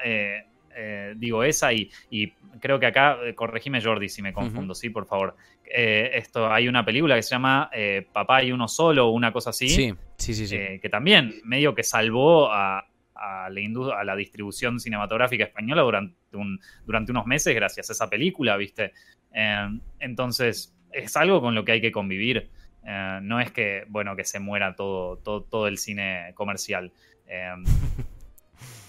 eh, 0.75 1.13
digo, 1.17 1.43
esa 1.43 1.73
y, 1.73 1.89
y 2.09 2.29
creo 2.59 2.79
que 2.79 2.85
acá, 2.85 3.17
corregime 3.35 3.81
Jordi 3.81 4.09
si 4.09 4.21
me 4.21 4.33
confundo, 4.33 4.75
sí, 4.75 4.89
por 4.89 5.05
favor. 5.05 5.35
esto, 5.63 6.51
hay 6.51 6.67
una 6.67 6.83
película 6.83 7.15
que 7.15 7.23
se 7.23 7.31
llama 7.31 7.69
Papá 8.11 8.43
y 8.43 8.51
uno 8.51 8.67
solo, 8.67 9.07
o 9.07 9.11
una 9.11 9.31
cosa 9.31 9.51
así. 9.51 9.69
Sí, 9.69 9.93
sí, 10.17 10.33
sí. 10.33 10.47
sí. 10.47 10.57
que 10.81 10.89
también 10.89 11.35
medio 11.43 11.73
que 11.73 11.83
salvó 11.83 12.51
a, 12.51 12.85
a 13.21 13.49
la, 13.49 13.95
a 13.95 14.03
la 14.03 14.15
distribución 14.15 14.79
cinematográfica 14.79 15.43
española 15.43 15.83
durante, 15.83 16.15
un, 16.33 16.59
durante 16.85 17.11
unos 17.11 17.25
meses 17.27 17.53
gracias 17.53 17.89
a 17.89 17.93
esa 17.93 18.09
película, 18.09 18.57
¿viste? 18.57 18.93
Eh, 19.33 19.79
entonces, 19.99 20.75
es 20.91 21.15
algo 21.15 21.39
con 21.41 21.55
lo 21.55 21.63
que 21.63 21.73
hay 21.73 21.81
que 21.81 21.91
convivir. 21.91 22.49
Eh, 22.83 23.19
no 23.21 23.39
es 23.39 23.51
que, 23.51 23.85
bueno, 23.87 24.15
que 24.15 24.25
se 24.25 24.39
muera 24.39 24.75
todo, 24.75 25.17
todo, 25.17 25.43
todo 25.43 25.67
el 25.67 25.77
cine 25.77 26.31
comercial. 26.33 26.91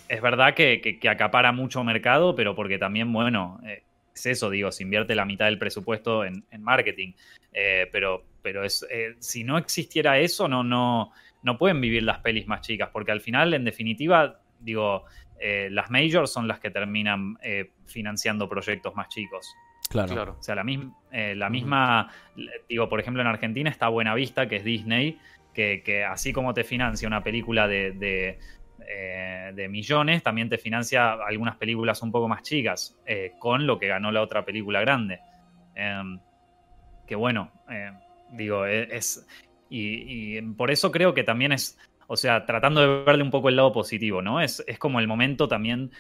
Eh, 0.09 0.17
es 0.17 0.23
verdad 0.23 0.55
que, 0.55 0.99
acapara 1.09 1.53
mucho 1.53 1.83
mercado, 1.85 2.35
pero 2.35 2.55
porque 2.55 2.79
también, 2.79 3.13
bueno, 3.13 3.61
es 4.15 4.27
eso, 4.27 4.51
digo, 4.51 4.71
se 4.73 4.83
invierte 4.83 5.15
la 5.15 5.25
mitad 5.25 5.47
del 5.47 5.59
presupuesto 5.59 6.25
en, 6.25 6.45
marketing. 6.59 7.13
pero 7.91 8.25
pero 8.43 8.65
es, 8.65 8.85
si 9.21 9.45
no 9.45 9.57
existiera 9.57 10.19
eso, 10.19 10.49
no, 10.49 10.65
no, 10.65 11.13
no 11.43 11.59
pueden 11.59 11.81
vivir 11.81 12.03
las 12.03 12.19
pelis 12.19 12.47
más 12.47 12.61
chicas, 12.61 12.91
porque 12.93 13.13
al 13.13 13.21
final, 13.21 13.55
en 13.55 13.65
definitiva, 13.65 14.41
digo, 14.61 15.05
eh, 15.41 15.69
las 15.71 15.91
majors 15.91 16.31
son 16.31 16.47
las 16.47 16.61
que 16.61 16.71
terminan 16.71 17.37
eh, 17.43 17.71
financiando 17.87 18.49
proyectos 18.49 18.95
más 18.95 19.09
chicos. 19.09 19.55
Claro. 19.89 20.13
claro. 20.13 20.37
O 20.39 20.43
sea, 20.43 20.55
la, 20.55 20.65
misma, 20.65 20.97
eh, 21.11 21.35
la 21.37 21.51
misma, 21.51 22.11
digo, 22.69 22.89
por 22.89 23.01
ejemplo, 23.01 23.21
en 23.21 23.29
Argentina 23.29 23.69
está 23.69 23.89
Buena 23.89 24.15
Vista, 24.15 24.49
que 24.49 24.57
es 24.57 24.65
Disney, 24.65 25.19
que, 25.53 26.07
así 26.09 26.33
como 26.33 26.55
te 26.55 26.65
financia 26.65 27.07
una 27.07 27.23
película 27.23 27.69
de, 27.69 27.93
de, 27.93 28.39
millones, 29.69 30.23
también 30.23 30.49
te 30.49 30.59
financia 30.59 31.13
algunas 31.13 31.57
películas 31.57 32.03
un 32.03 32.13
poco 32.13 32.29
más 32.29 32.43
chicas, 32.43 32.99
con 33.39 33.67
lo 33.67 33.79
que 33.79 33.89
ganó 33.89 34.11
la 34.13 34.23
otra 34.23 34.45
película 34.45 34.81
grande. 34.81 35.21
Em, 35.75 36.21
que 37.07 37.15
bueno, 37.15 37.51
digo, 38.33 38.67
e, 38.67 38.89
es, 38.95 39.27
y, 39.69 40.41
por 40.57 40.71
eso 40.71 40.91
creo 40.91 41.15
que 41.15 41.25
también 41.25 41.53
es, 41.53 41.79
o 42.07 42.17
sea, 42.17 42.45
tratando 42.45 42.81
de 42.81 43.05
verle 43.05 43.23
un 43.23 43.31
poco 43.31 43.49
el 43.49 43.57
lado 43.57 43.73
positivo, 43.73 44.21
¿no? 44.21 44.41
Es, 44.41 44.63
es 44.67 44.79
como 44.79 45.01
el 45.01 45.09
momento 45.09 45.49
también 45.49 45.91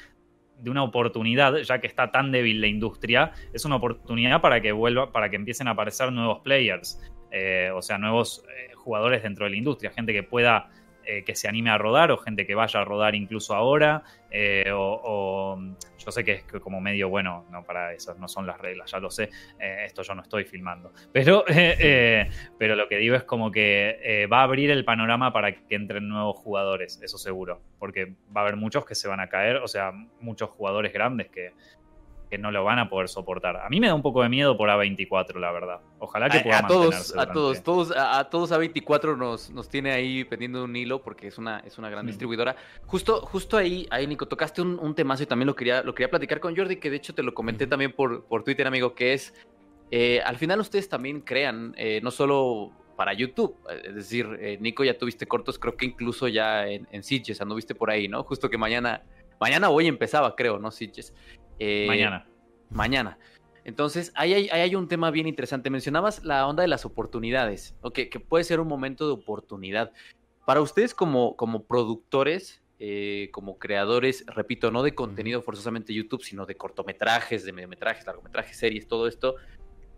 de 0.58 0.70
una 0.70 0.82
oportunidad, 0.82 1.56
ya 1.56 1.80
que 1.80 1.86
está 1.86 2.10
tan 2.10 2.30
débil 2.30 2.60
la 2.60 2.68
industria, 2.68 3.32
es 3.52 3.64
una 3.64 3.76
oportunidad 3.76 4.40
para 4.40 4.60
que 4.60 4.72
vuelva, 4.72 5.10
para 5.10 5.28
que 5.28 5.36
empiecen 5.36 5.68
a 5.68 5.72
aparecer 5.72 6.12
nuevos 6.12 6.40
players, 6.40 7.00
eh, 7.30 7.70
o 7.74 7.82
sea, 7.82 7.98
nuevos 7.98 8.44
eh, 8.48 8.74
jugadores 8.74 9.22
dentro 9.22 9.46
de 9.46 9.52
la 9.52 9.56
industria, 9.56 9.90
gente 9.90 10.12
que 10.12 10.22
pueda 10.22 10.68
eh, 11.04 11.24
que 11.24 11.34
se 11.34 11.48
anime 11.48 11.70
a 11.70 11.78
rodar 11.78 12.10
o 12.10 12.18
gente 12.18 12.46
que 12.46 12.54
vaya 12.54 12.80
a 12.80 12.84
rodar 12.84 13.14
incluso 13.14 13.54
ahora. 13.54 14.02
Eh, 14.30 14.70
o, 14.72 15.58
yo 15.98 16.10
sé 16.10 16.24
que 16.24 16.32
es 16.32 16.44
como 16.60 16.80
medio 16.80 17.08
bueno, 17.08 17.46
no 17.50 17.64
para 17.64 17.92
eso, 17.92 18.14
no 18.18 18.28
son 18.28 18.46
las 18.46 18.60
reglas, 18.60 18.90
ya 18.90 18.98
lo 18.98 19.10
sé. 19.10 19.30
Eh, 19.58 19.84
esto 19.84 20.02
yo 20.02 20.14
no 20.14 20.22
estoy 20.22 20.44
filmando. 20.44 20.92
Pero, 21.12 21.44
pero 22.58 22.76
lo 22.76 22.88
que 22.88 22.96
digo 22.96 23.14
es 23.14 23.24
como 23.24 23.50
que 23.50 24.26
va 24.32 24.40
a 24.40 24.42
abrir 24.44 24.70
el 24.70 24.84
panorama 24.84 25.32
para 25.32 25.52
que 25.52 25.74
entren 25.74 26.08
nuevos 26.08 26.36
jugadores, 26.36 27.00
eso 27.02 27.18
seguro. 27.18 27.60
Porque 27.78 28.14
va 28.34 28.40
a 28.40 28.44
haber 28.44 28.56
muchos 28.56 28.84
que 28.84 28.94
se 28.94 29.08
van 29.08 29.20
a 29.20 29.28
caer, 29.28 29.56
o 29.56 29.68
sea, 29.68 29.92
muchos 30.20 30.50
jugadores 30.50 30.92
grandes 30.92 31.28
que, 31.28 31.52
que 32.32 32.38
no 32.38 32.50
lo 32.50 32.64
van 32.64 32.78
a 32.78 32.88
poder 32.88 33.10
soportar. 33.10 33.58
A 33.58 33.68
mí 33.68 33.78
me 33.78 33.88
da 33.88 33.94
un 33.94 34.00
poco 34.00 34.22
de 34.22 34.30
miedo 34.30 34.56
por 34.56 34.70
A24, 34.70 35.38
la 35.38 35.52
verdad. 35.52 35.80
Ojalá 35.98 36.30
que 36.30 36.40
pueda 36.40 36.60
a, 36.60 36.66
todos, 36.66 37.14
a 37.14 37.30
todos, 37.30 37.62
todos, 37.62 37.92
a, 37.94 38.24
todos 38.30 38.52
A24 38.52 39.18
nos, 39.18 39.50
nos 39.50 39.68
tiene 39.68 39.92
ahí 39.92 40.24
pendiendo 40.24 40.64
un 40.64 40.74
hilo 40.74 41.02
porque 41.02 41.26
es 41.26 41.36
una, 41.36 41.58
es 41.58 41.76
una 41.76 41.90
gran 41.90 42.06
mm. 42.06 42.08
distribuidora. 42.08 42.56
Justo, 42.86 43.20
justo 43.20 43.58
ahí, 43.58 43.86
ahí, 43.90 44.06
Nico, 44.06 44.28
tocaste 44.28 44.62
un, 44.62 44.78
un, 44.78 44.94
temazo 44.94 45.24
y 45.24 45.26
también 45.26 45.46
lo 45.46 45.54
quería, 45.54 45.82
lo 45.82 45.94
quería 45.94 46.08
platicar 46.08 46.40
con 46.40 46.56
Jordi, 46.56 46.76
que 46.76 46.88
de 46.88 46.96
hecho 46.96 47.14
te 47.14 47.22
lo 47.22 47.34
comenté 47.34 47.66
también 47.66 47.92
por, 47.92 48.24
por 48.24 48.42
Twitter, 48.44 48.66
amigo, 48.66 48.94
que 48.94 49.12
es 49.12 49.34
eh, 49.90 50.22
al 50.24 50.38
final 50.38 50.58
ustedes 50.58 50.88
también 50.88 51.20
crean, 51.20 51.74
eh, 51.76 52.00
no 52.02 52.10
solo 52.10 52.72
para 52.96 53.12
YouTube, 53.12 53.58
es 53.84 53.94
decir, 53.94 54.26
eh, 54.40 54.56
Nico, 54.58 54.84
ya 54.84 54.96
tuviste 54.96 55.26
cortos, 55.26 55.58
creo 55.58 55.76
que 55.76 55.84
incluso 55.84 56.28
ya 56.28 56.66
en, 56.66 56.88
en 56.92 57.02
Sitges, 57.02 57.42
anduviste 57.42 57.74
por 57.74 57.90
ahí, 57.90 58.08
¿no? 58.08 58.24
Justo 58.24 58.48
que 58.48 58.56
mañana, 58.56 59.02
mañana 59.38 59.68
hoy 59.68 59.86
empezaba, 59.86 60.34
creo, 60.34 60.58
¿no? 60.58 60.70
Sitges. 60.70 61.12
Eh, 61.62 61.86
mañana. 61.86 62.26
Mañana. 62.70 63.18
Entonces, 63.64 64.12
ahí 64.16 64.34
hay, 64.34 64.74
un 64.74 64.88
tema 64.88 65.10
bien 65.10 65.28
interesante. 65.28 65.70
Mencionabas 65.70 66.24
la 66.24 66.46
onda 66.48 66.62
de 66.62 66.68
las 66.68 66.84
oportunidades, 66.84 67.76
que 67.94 68.20
puede 68.20 68.44
ser 68.44 68.58
un 68.58 68.66
momento 68.66 69.06
de 69.06 69.12
oportunidad. 69.12 69.92
Para 70.44 70.60
ustedes 70.60 70.94
como, 70.94 71.36
como 71.36 71.64
productores, 71.64 72.62
eh, 72.80 73.28
como 73.30 73.60
creadores, 73.60 74.24
repito, 74.26 74.72
no 74.72 74.82
de 74.82 74.96
contenido 74.96 75.40
forzosamente 75.40 75.94
YouTube, 75.94 76.24
sino 76.24 76.46
de 76.46 76.56
cortometrajes, 76.56 77.44
de 77.44 77.52
mediometrajes, 77.52 78.04
largometrajes, 78.04 78.56
series, 78.56 78.88
todo 78.88 79.06
esto, 79.06 79.36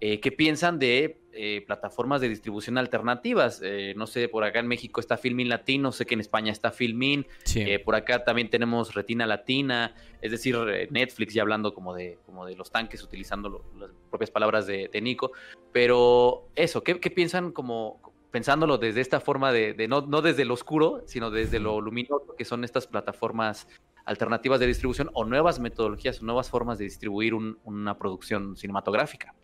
eh, 0.06 0.20
¿qué 0.20 0.30
piensan 0.32 0.78
de 0.78 1.18
eh, 1.32 1.64
plataformas 1.66 2.20
de 2.20 2.28
distribución 2.28 2.76
alternativas? 2.76 3.60
Eh, 3.64 3.94
no 3.96 4.06
sé, 4.06 4.28
por 4.28 4.44
acá 4.44 4.58
en 4.60 4.66
México 4.66 5.00
está 5.00 5.16
Filmin 5.16 5.48
Latino, 5.48 5.92
sé 5.92 6.04
que 6.04 6.12
en 6.12 6.20
España 6.20 6.52
está 6.52 6.70
Filmin, 6.70 7.26
Sí. 7.44 7.64
por 7.84 7.94
acá 7.94 8.22
también 8.22 8.50
tenemos 8.50 8.92
Retina 8.94 9.26
Latina, 9.26 9.94
es 10.20 10.30
decir, 10.30 10.56
Netflix 10.90 11.32
ya 11.32 11.40
hablando 11.40 11.72
como 11.72 11.94
de, 11.94 12.18
como 12.26 12.44
de 12.44 12.54
los 12.54 12.70
tanques, 12.70 13.02
utilizando 13.02 13.48
lo- 13.48 13.64
las 13.78 13.90
propias 14.10 14.30
palabras 14.30 14.66
de, 14.66 14.88
de 14.92 15.00
Nico. 15.00 15.32
Pero 15.72 16.48
eso, 16.54 16.82
¿qué, 16.84 17.00
qué 17.00 17.10
piensan 17.10 17.50
como 17.52 18.00
pensándolo 18.30 18.78
desde 18.78 19.00
esta 19.00 19.20
forma 19.20 19.52
de, 19.52 19.72
de 19.74 19.88
no, 19.88 20.02
no 20.02 20.20
desde 20.20 20.44
lo 20.44 20.54
oscuro, 20.54 21.02
sino 21.06 21.30
desde 21.30 21.60
lo 21.60 21.80
luminoso 21.80 22.34
que 22.36 22.44
son 22.44 22.64
estas 22.64 22.86
plataformas 22.86 23.66
alternativas 24.04 24.60
de 24.60 24.66
distribución 24.66 25.08
o 25.14 25.24
nuevas 25.24 25.60
metodologías 25.60 26.20
o 26.20 26.24
nuevas 26.26 26.50
formas 26.50 26.76
de 26.78 26.84
distribuir 26.84 27.32
un- 27.32 27.58
una 27.64 27.96
producción 27.96 28.56
cinematográfica? 28.56 29.34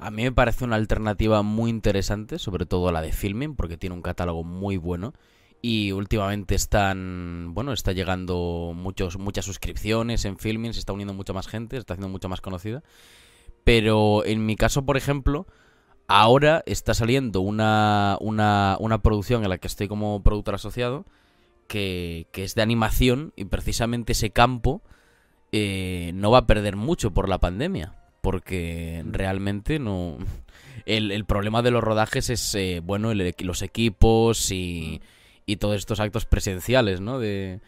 A 0.00 0.10
mí 0.10 0.22
me 0.22 0.32
parece 0.32 0.64
una 0.64 0.76
alternativa 0.76 1.42
muy 1.42 1.68
interesante, 1.68 2.38
sobre 2.38 2.64
todo 2.64 2.90
la 2.90 3.02
de 3.02 3.12
Filming, 3.12 3.54
porque 3.54 3.76
tiene 3.76 3.94
un 3.94 4.00
catálogo 4.00 4.44
muy 4.44 4.78
bueno. 4.78 5.12
Y 5.60 5.92
últimamente 5.92 6.54
están, 6.54 7.52
bueno, 7.52 7.74
está 7.74 7.92
llegando 7.92 8.72
muchos, 8.74 9.18
muchas 9.18 9.44
suscripciones 9.44 10.24
en 10.24 10.38
Filming, 10.38 10.72
se 10.72 10.78
está 10.78 10.94
uniendo 10.94 11.12
mucha 11.12 11.34
más 11.34 11.48
gente, 11.48 11.76
se 11.76 11.80
está 11.80 11.94
haciendo 11.94 12.08
mucho 12.08 12.30
más 12.30 12.40
conocida. 12.40 12.82
Pero 13.62 14.24
en 14.24 14.46
mi 14.46 14.56
caso, 14.56 14.86
por 14.86 14.96
ejemplo, 14.96 15.46
ahora 16.08 16.62
está 16.64 16.94
saliendo 16.94 17.42
una, 17.42 18.16
una, 18.20 18.78
una 18.80 19.02
producción 19.02 19.44
en 19.44 19.50
la 19.50 19.58
que 19.58 19.66
estoy 19.66 19.86
como 19.86 20.22
productor 20.22 20.54
asociado, 20.54 21.04
que, 21.68 22.26
que 22.32 22.44
es 22.44 22.54
de 22.54 22.62
animación, 22.62 23.34
y 23.36 23.44
precisamente 23.44 24.12
ese 24.12 24.30
campo 24.30 24.80
eh, 25.52 26.12
no 26.14 26.30
va 26.30 26.38
a 26.38 26.46
perder 26.46 26.76
mucho 26.76 27.12
por 27.12 27.28
la 27.28 27.38
pandemia. 27.38 27.99
Porque 28.20 29.02
realmente 29.06 29.78
no. 29.78 30.18
El, 30.86 31.10
el 31.12 31.24
problema 31.24 31.62
de 31.62 31.70
los 31.70 31.82
rodajes 31.82 32.30
es, 32.30 32.54
eh, 32.54 32.80
bueno, 32.84 33.10
el- 33.10 33.34
los 33.40 33.62
equipos 33.62 34.50
y, 34.50 35.00
y 35.46 35.56
todos 35.56 35.76
estos 35.76 36.00
actos 36.00 36.26
presenciales, 36.26 37.00
¿no? 37.00 37.18
De, 37.18 37.60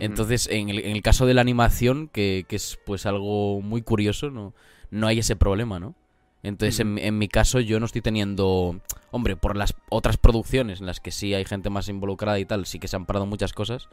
entonces, 0.00 0.48
en 0.50 0.70
el, 0.70 0.78
en 0.80 0.96
el 0.96 1.02
caso 1.02 1.26
de 1.26 1.34
la 1.34 1.42
animación, 1.42 2.08
que, 2.08 2.44
que 2.48 2.56
es 2.56 2.78
pues 2.86 3.04
algo 3.06 3.60
muy 3.60 3.82
curioso, 3.82 4.30
no, 4.30 4.54
no 4.90 5.06
hay 5.06 5.18
ese 5.18 5.36
problema, 5.36 5.78
¿no? 5.78 5.94
Entonces, 6.42 6.80
en, 6.80 6.98
en 6.98 7.18
mi 7.18 7.28
caso, 7.28 7.60
yo 7.60 7.78
no 7.78 7.86
estoy 7.86 8.00
teniendo. 8.00 8.80
Hombre, 9.12 9.36
por 9.36 9.56
las 9.56 9.74
otras 9.90 10.16
producciones 10.16 10.80
en 10.80 10.86
las 10.86 10.98
que 10.98 11.10
sí 11.12 11.34
hay 11.34 11.44
gente 11.44 11.70
más 11.70 11.88
involucrada 11.88 12.38
y 12.40 12.44
tal, 12.46 12.66
sí 12.66 12.78
que 12.80 12.88
se 12.88 12.96
han 12.96 13.06
parado 13.06 13.26
muchas 13.26 13.52
cosas. 13.52 13.88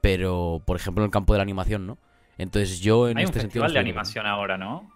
Pero, 0.00 0.62
por 0.64 0.76
ejemplo, 0.76 1.02
en 1.02 1.06
el 1.08 1.12
campo 1.12 1.32
de 1.32 1.38
la 1.38 1.42
animación, 1.42 1.86
¿no? 1.86 1.98
Entonces, 2.38 2.80
yo 2.80 3.08
en 3.08 3.18
Hay 3.18 3.24
un 3.24 3.28
este 3.30 3.40
sentido. 3.40 3.64
festival 3.64 3.72
de 3.74 3.80
bien. 3.80 3.86
animación 3.96 4.26
ahora, 4.26 4.56
¿no? 4.56 4.90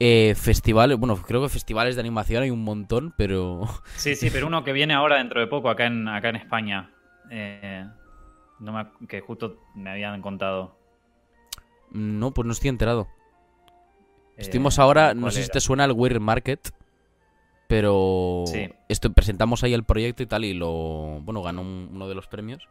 Eh, 0.00 0.34
festivales, 0.36 0.96
bueno, 0.96 1.16
creo 1.16 1.42
que 1.42 1.48
festivales 1.48 1.96
de 1.96 2.00
animación 2.00 2.42
hay 2.44 2.50
un 2.50 2.62
montón, 2.62 3.12
pero. 3.16 3.62
Sí, 3.96 4.14
sí, 4.14 4.30
pero 4.30 4.46
uno 4.46 4.62
que 4.62 4.72
viene 4.72 4.94
ahora 4.94 5.16
dentro 5.16 5.40
de 5.40 5.48
poco 5.48 5.68
acá 5.70 5.86
en, 5.86 6.06
acá 6.06 6.28
en 6.28 6.36
España. 6.36 6.90
Eh, 7.30 7.84
no 8.60 8.72
me 8.72 9.06
que 9.08 9.20
justo 9.20 9.56
me 9.74 9.90
habían 9.90 10.22
contado. 10.22 10.76
No, 11.90 12.32
pues 12.32 12.46
no 12.46 12.52
estoy 12.52 12.68
enterado. 12.68 13.08
Eh, 14.36 14.42
Estuvimos 14.42 14.78
ahora, 14.78 15.14
no 15.14 15.22
¿cuál 15.22 15.32
sé 15.32 15.42
si 15.44 15.50
te 15.50 15.60
suena 15.60 15.84
el 15.84 15.92
Weird 15.92 16.20
Market, 16.20 16.70
pero 17.66 18.44
Sí. 18.46 18.68
esto, 18.88 19.12
presentamos 19.12 19.64
ahí 19.64 19.74
el 19.74 19.84
proyecto 19.84 20.22
y 20.22 20.26
tal 20.26 20.44
y 20.44 20.54
lo, 20.54 21.20
bueno, 21.22 21.42
ganó 21.42 21.62
un- 21.62 21.90
uno 21.92 22.08
de 22.08 22.14
los 22.14 22.28
premios. 22.28 22.68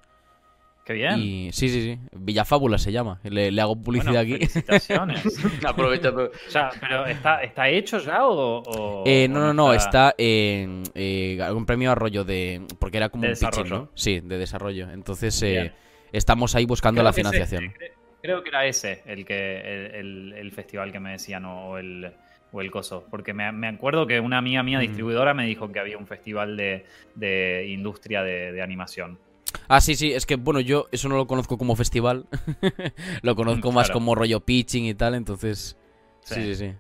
Qué 0.88 0.94
bien. 0.94 1.20
Y 1.20 1.52
sí, 1.52 1.68
sí, 1.68 1.82
sí, 1.82 2.00
Villafábula 2.14 2.78
se 2.78 2.94
llama. 2.94 3.20
Le, 3.26 3.52
le 3.52 3.62
hago 3.62 3.76
publicidad 3.76 4.24
Bueno, 4.26 4.36
aquí. 4.36 4.48
Felicitaciones. 4.48 5.22
Aprovechando. 5.68 6.32
Ya, 6.50 6.70
pero 6.80 7.06
¿está, 7.06 7.44
¿está 7.44 7.68
hecho 7.68 8.00
ya 8.00 8.26
o.? 8.26 8.64
o- 8.66 9.04
Eh, 9.06 9.26
o 9.30 9.34
no, 9.34 9.42
no, 9.42 9.54
no, 9.54 9.74
está 9.74 10.16
en 10.18 10.84
eh, 10.96 11.38
un 11.54 11.66
premio 11.66 11.92
a 11.92 11.96
rollo 11.96 12.24
de, 12.24 12.62
porque 12.80 12.96
era 12.98 13.10
como 13.10 13.24
De 13.26 13.32
un 13.34 13.38
pitching. 13.38 13.68
¿no? 13.70 13.90
Sí, 13.96 14.22
de 14.22 14.38
desarrollo. 14.38 14.90
Entonces 14.90 15.44
eh, 15.44 15.74
estamos 16.14 16.56
ahí 16.56 16.64
buscando 16.64 17.00
Creo 17.00 17.04
la 17.04 17.10
ese- 17.10 17.20
financiación. 17.20 17.66
cre- 17.74 17.92
creo 18.22 18.42
que 18.44 18.50
era 18.50 18.66
ese 18.66 19.04
el 19.08 19.26
que 19.26 19.58
el, 19.60 19.96
el- 19.96 20.34
el 20.38 20.52
festival 20.54 20.94
que 20.94 21.02
me 21.02 21.12
decían 21.12 21.44
o 21.44 21.72
o 21.72 21.78
el, 21.80 22.14
o 22.54 22.62
el 22.62 22.72
coso. 22.72 23.06
Porque 23.12 23.34
me, 23.34 23.52
me 23.52 23.68
acuerdo 23.68 24.08
que 24.08 24.22
una 24.22 24.38
amiga 24.38 24.64
mía 24.64 24.80
distribuidora 24.80 25.34
me 25.34 25.46
dijo 25.46 25.70
que 25.70 25.80
había 25.82 25.98
un 25.98 26.08
festival 26.08 26.56
de, 26.56 26.86
de 27.16 27.66
industria 27.68 28.24
de, 28.24 28.54
de 28.54 28.62
animación. 28.62 29.20
Ah, 29.68 29.82
sí, 29.82 29.96
sí, 29.96 30.14
es 30.14 30.26
que 30.26 30.36
bueno, 30.38 30.60
yo 30.60 30.88
eso 30.92 31.10
no 31.10 31.18
lo 31.18 31.28
conozco 31.28 31.58
como 31.58 31.76
festival. 31.76 32.26
lo 33.22 33.36
conozco 33.36 33.72
más 33.72 33.90
como 33.92 34.16
rollo 34.16 34.40
pitching 34.40 34.86
y 34.86 34.94
tal, 34.94 35.16
entonces. 35.16 35.78
Sí, 36.22 36.36
Sí. 36.36 36.42
sí, 36.44 36.56
sí. 36.56 36.74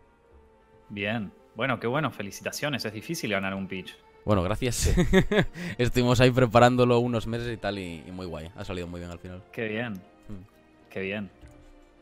Bien. 0.89 1.32
Bueno, 1.56 1.80
qué 1.80 1.88
bueno, 1.88 2.12
felicitaciones. 2.12 2.86
Es 2.86 2.93
difícil 2.93 3.32
ganar 3.32 3.54
un 3.56 3.67
pitch. 3.67 3.95
Bueno, 4.26 4.43
gracias. 4.43 4.93
Estuvimos 5.78 6.19
ahí 6.21 6.32
preparándolo 6.32 7.00
unos 7.00 7.28
meses 7.28 7.52
y 7.54 7.58
tal, 7.58 7.80
y, 7.80 8.04
y 8.08 8.12
muy 8.12 8.26
guay. 8.26 8.52
Ha 8.56 8.63
salido 8.65 8.88
muy 8.88 9.00
bien 9.00 9.12
al 9.12 9.19
final. 9.19 9.43
Qué 9.52 9.67
bien. 9.67 9.93
Mm. 9.93 10.89
Qué 10.89 11.00
bien. 11.02 11.30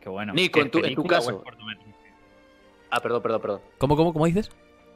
Qué 0.01 0.09
bueno. 0.09 0.33
Nico, 0.33 0.59
¿Es 0.59 0.65
en 0.65 0.71
tu- 0.71 0.79
en 0.83 0.95
tu 0.95 1.03
caso. 1.03 1.31
es 1.31 1.35
cortometraje? 1.43 1.91
Ah, 2.91 2.99
perdón, 2.99 3.21
perdón, 3.21 3.41
perdón. 3.41 3.61
¿Cómo, 3.77 3.95
cómo, 3.95 4.13
cómo 4.13 4.25
dices? 4.25 4.51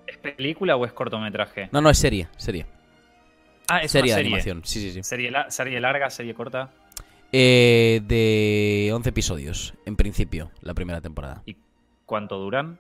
¿Es 0.08 0.18
película 0.18 0.76
o 0.76 0.86
es 0.86 0.92
cortometraje? 0.94 1.70
No, 1.72 1.82
no, 1.82 1.90
es 1.90 1.98
serie, 1.98 2.28
serie. 2.38 2.66
Ah, 3.70 3.80
es 3.84 3.92
serie 3.92 4.12
una 4.14 4.16
de 4.22 4.28
animación, 4.28 4.62
sí, 4.66 4.80
sí, 4.82 4.92
sí. 4.92 5.04
Serie, 5.04 5.32
la- 5.32 5.50
serie 5.52 5.80
larga, 5.80 6.10
serie 6.10 6.34
corta. 6.34 6.72
Eh, 7.32 8.02
de 8.06 8.90
11 8.94 9.10
episodios, 9.10 9.74
en 9.86 9.96
principio, 9.96 10.52
la 10.62 10.74
primera 10.74 11.00
temporada. 11.02 11.44
¿Y 11.46 11.56
cuánto 12.06 12.38
duran? 12.40 12.80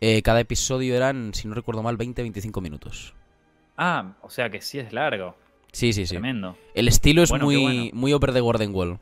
Eh, 0.00 0.22
cada 0.22 0.40
episodio 0.40 0.94
eran, 0.96 1.32
si 1.34 1.48
no 1.48 1.54
recuerdo 1.54 1.82
mal, 1.82 1.96
20-25 1.96 2.60
minutos. 2.60 3.14
Ah, 3.76 4.12
o 4.22 4.28
sea 4.30 4.50
que 4.50 4.60
sí 4.60 4.78
es 4.78 4.92
largo. 4.92 5.36
Sí, 5.72 5.92
sí, 5.92 6.04
sí. 6.06 6.14
Tremendo. 6.14 6.58
El 6.74 6.88
estilo 6.88 7.22
es 7.22 7.30
Bueno, 7.30 7.44
muy, 7.46 7.56
bueno. 7.56 7.90
muy 7.94 8.12
over 8.12 8.32
the 8.32 8.40
Gordon 8.40 8.74
Wall. 8.74 8.98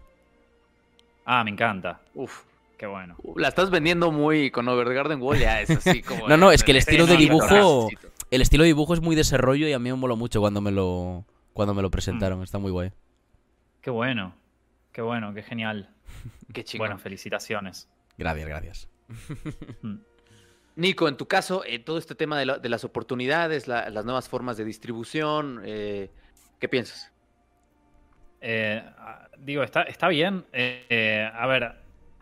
Ah, 1.24 1.42
me 1.44 1.50
encanta. 1.50 2.00
Uf. 2.14 2.42
Qué 2.76 2.86
bueno. 2.86 3.16
La 3.34 3.48
estás 3.48 3.70
vendiendo 3.70 4.12
muy 4.12 4.52
con 4.52 4.68
Over 4.68 4.86
the 4.86 4.94
Garden 4.94 5.20
Wall, 5.20 5.36
ya 5.40 5.60
es 5.60 5.68
así 5.70 6.00
como. 6.00 6.28
No, 6.28 6.36
no, 6.36 6.52
es 6.52 6.62
que 6.62 6.70
el 6.70 6.76
estilo 6.76 7.06
de 7.06 7.16
dibujo- 7.16 7.88
El 8.30 8.42
estilo 8.42 8.62
de 8.64 8.68
dibujo 8.68 8.94
es 8.94 9.00
muy 9.00 9.16
desarrollo 9.16 9.66
y 9.68 9.72
a 9.72 9.78
mí 9.78 9.90
me 9.90 9.96
moló 9.96 10.16
mucho 10.16 10.40
cuando 10.40 10.60
me 10.60 10.70
lo, 10.70 11.24
cuando 11.54 11.74
me 11.74 11.82
lo 11.82 11.90
presentaron. 11.90 12.42
Está 12.42 12.58
muy 12.58 12.70
guay. 12.70 12.92
Qué 13.80 13.90
bueno. 13.90 14.34
Qué 14.92 15.00
bueno, 15.02 15.32
qué 15.34 15.42
genial. 15.42 15.94
Qué 16.52 16.64
chingón. 16.64 16.88
Bueno, 16.88 16.98
felicitaciones. 16.98 17.88
Gracias, 18.16 18.48
gracias. 18.48 18.88
Mm. 19.82 19.96
Nico, 20.76 21.08
en 21.08 21.16
tu 21.16 21.26
caso, 21.26 21.64
eh, 21.64 21.78
todo 21.80 21.98
este 21.98 22.14
tema 22.14 22.38
de, 22.38 22.46
la- 22.46 22.58
de 22.58 22.68
las 22.68 22.84
oportunidades, 22.84 23.66
la- 23.66 23.90
las 23.90 24.04
nuevas 24.04 24.28
formas 24.28 24.56
de 24.56 24.64
distribución, 24.64 25.60
eh, 25.64 26.10
¿qué 26.60 26.68
piensas? 26.68 27.12
Eh, 28.40 28.80
ah, 28.98 29.28
digo, 29.38 29.62
está, 29.64 29.82
está 29.82 30.06
bien. 30.08 30.44
Eh, 30.52 30.86
eh, 30.88 31.30
a 31.32 31.46
ver, 31.48 31.74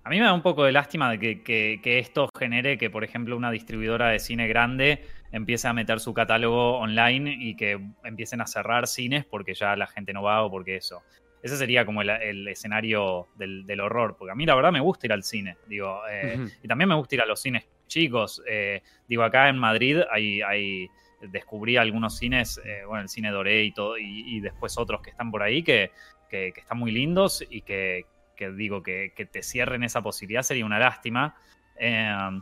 a 0.06 0.08
mí 0.08 0.18
me 0.20 0.24
da 0.24 0.32
un 0.32 0.42
poco 0.42 0.64
de 0.64 0.70
lástima 0.70 1.10
de 1.10 1.18
que, 1.18 1.42
que- 1.42 1.80
que 1.82 1.98
esto 1.98 2.28
genere 2.38 2.78
que, 2.78 2.90
por 2.90 3.02
ejemplo, 3.02 3.36
una 3.36 3.50
distribuidora 3.50 4.08
de 4.10 4.20
cine 4.20 4.46
grande 4.46 5.02
empiece 5.32 5.66
a 5.66 5.72
meter 5.72 5.98
su 5.98 6.14
catálogo 6.14 6.78
online 6.78 7.36
y 7.38 7.56
que 7.56 7.78
empiecen 8.04 8.40
a 8.40 8.46
cerrar 8.46 8.86
cines 8.86 9.24
porque 9.24 9.54
ya 9.54 9.74
la 9.74 9.88
gente 9.88 10.12
no 10.12 10.22
va 10.22 10.42
o 10.44 10.50
porque 10.50 10.76
eso. 10.76 11.02
Ese 11.42 11.56
sería 11.56 11.84
como 11.84 12.02
el, 12.02 12.10
el 12.10 12.46
escenario 12.48 13.26
del, 13.36 13.66
del 13.66 13.80
horror, 13.80 14.16
porque 14.16 14.30
a 14.30 14.34
mí 14.36 14.46
la 14.46 14.54
verdad 14.54 14.70
me 14.72 14.80
gusta 14.80 15.06
ir 15.06 15.12
al 15.12 15.22
cine, 15.24 15.56
digo, 15.66 16.00
eh, 16.10 16.34
y 16.62 16.68
también 16.68 16.88
me 16.88 16.94
gusta 16.94 17.16
ir 17.16 17.20
a 17.22 17.26
los 17.26 17.40
cines 17.42 17.66
chicos. 17.88 18.42
eh, 18.48 18.82
digo, 19.08 19.24
acá 19.24 19.48
en 19.48 19.58
Madrid 19.58 20.00
hay, 20.10 20.40
hay 20.42 20.88
descubrí 21.20 21.76
algunos 21.76 22.16
cines, 22.16 22.60
eh, 22.64 22.82
bueno, 22.86 23.02
el 23.02 23.08
cine 23.08 23.30
Doré 23.30 23.64
y 23.64 23.72
todo, 23.72 23.98
y, 23.98 24.36
y 24.36 24.40
después 24.40 24.78
otros 24.78 25.02
que 25.02 25.10
están 25.10 25.30
por 25.32 25.42
ahí 25.42 25.62
que, 25.62 25.90
que, 26.28 26.52
que 26.52 26.60
están 26.60 26.78
muy 26.78 26.92
lindos 26.92 27.44
y 27.48 27.62
que, 27.62 28.04
que 28.36 28.50
digo 28.52 28.82
que, 28.82 29.12
que 29.16 29.26
te 29.26 29.42
cierren 29.42 29.82
esa 29.82 30.02
posibilidad 30.02 30.42
sería 30.42 30.64
una 30.66 30.78
lástima. 30.78 31.34
Eh, 31.78 32.40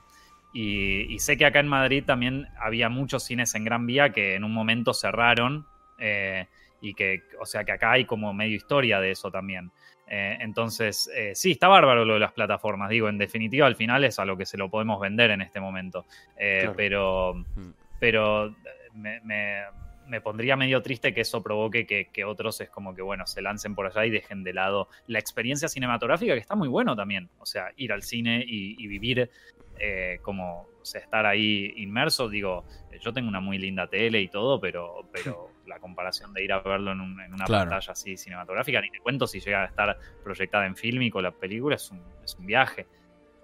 y, 0.52 1.12
y 1.14 1.18
sé 1.18 1.36
que 1.36 1.46
acá 1.46 1.60
en 1.60 1.68
Madrid 1.68 2.04
también 2.04 2.46
había 2.60 2.88
muchos 2.88 3.24
cines 3.24 3.54
en 3.54 3.64
Gran 3.64 3.86
Vía 3.86 4.10
que 4.10 4.34
en 4.34 4.44
un 4.44 4.52
momento 4.52 4.92
cerraron. 4.94 5.66
eh, 5.98 6.46
y 6.80 6.92
que, 6.92 7.22
o 7.40 7.46
sea, 7.46 7.64
que 7.64 7.72
acá 7.72 7.92
hay 7.92 8.04
como 8.04 8.34
medio 8.34 8.56
historia 8.56 9.00
de 9.00 9.12
eso 9.12 9.30
también. 9.30 9.70
Eh, 10.06 10.36
entonces, 10.40 11.08
eh, 11.14 11.32
sí, 11.34 11.52
está 11.52 11.66
bárbaro 11.66 12.04
lo 12.04 12.12
de 12.14 12.20
las 12.20 12.32
plataformas. 12.32 12.90
Digo, 12.90 13.08
en 13.08 13.16
definitiva, 13.16 13.66
al 13.66 13.74
final 13.74 14.04
es 14.04 14.18
a 14.18 14.26
lo 14.26 14.36
que 14.36 14.44
se 14.44 14.58
lo 14.58 14.68
podemos 14.68 15.00
vender 15.00 15.30
en 15.30 15.40
este 15.40 15.60
momento. 15.60 16.04
Eh, 16.36 16.58
Claro. 16.60 16.74
Pero, 16.76 17.34
Mm. 17.56 17.70
pero 17.98 18.54
me, 18.92 19.18
me- 19.22 19.62
me 20.06 20.20
pondría 20.20 20.56
medio 20.56 20.82
triste 20.82 21.14
que 21.14 21.22
eso 21.22 21.42
provoque 21.42 21.86
que, 21.86 22.10
que 22.12 22.24
otros 22.24 22.60
es 22.60 22.70
como 22.70 22.94
que, 22.94 23.02
bueno, 23.02 23.26
se 23.26 23.40
lancen 23.42 23.74
por 23.74 23.86
allá 23.86 24.04
y 24.06 24.10
dejen 24.10 24.44
de 24.44 24.52
lado 24.52 24.88
la 25.06 25.18
experiencia 25.18 25.68
cinematográfica, 25.68 26.34
que 26.34 26.40
está 26.40 26.54
muy 26.54 26.68
bueno 26.68 26.94
también. 26.94 27.30
O 27.38 27.46
sea, 27.46 27.68
ir 27.76 27.92
al 27.92 28.02
cine 28.02 28.44
y, 28.46 28.82
y 28.82 28.86
vivir 28.86 29.30
eh, 29.78 30.18
como, 30.22 30.68
o 30.80 30.84
sea, 30.84 31.00
estar 31.00 31.26
ahí 31.26 31.72
inmerso. 31.76 32.28
Digo, 32.28 32.64
eh, 32.92 32.98
yo 33.00 33.12
tengo 33.12 33.28
una 33.28 33.40
muy 33.40 33.58
linda 33.58 33.86
tele 33.88 34.20
y 34.20 34.28
todo, 34.28 34.60
pero, 34.60 35.08
pero 35.12 35.48
la 35.66 35.80
comparación 35.80 36.32
de 36.32 36.44
ir 36.44 36.52
a 36.52 36.60
verlo 36.60 36.92
en, 36.92 37.00
un- 37.00 37.20
en 37.20 37.32
una 37.34 37.44
Claro. 37.46 37.70
pantalla 37.70 37.92
así 37.92 38.16
cinematográfica, 38.16 38.80
ni 38.80 38.90
te 38.90 38.98
cuento 39.00 39.26
si 39.26 39.40
llega 39.40 39.62
a 39.62 39.66
estar 39.66 39.98
proyectada 40.22 40.66
en 40.66 40.76
fílmico 40.76 41.20
la 41.22 41.32
película, 41.32 41.76
es 41.76 41.90
un, 41.90 42.02
es 42.22 42.34
un 42.36 42.46
viaje. 42.46 42.86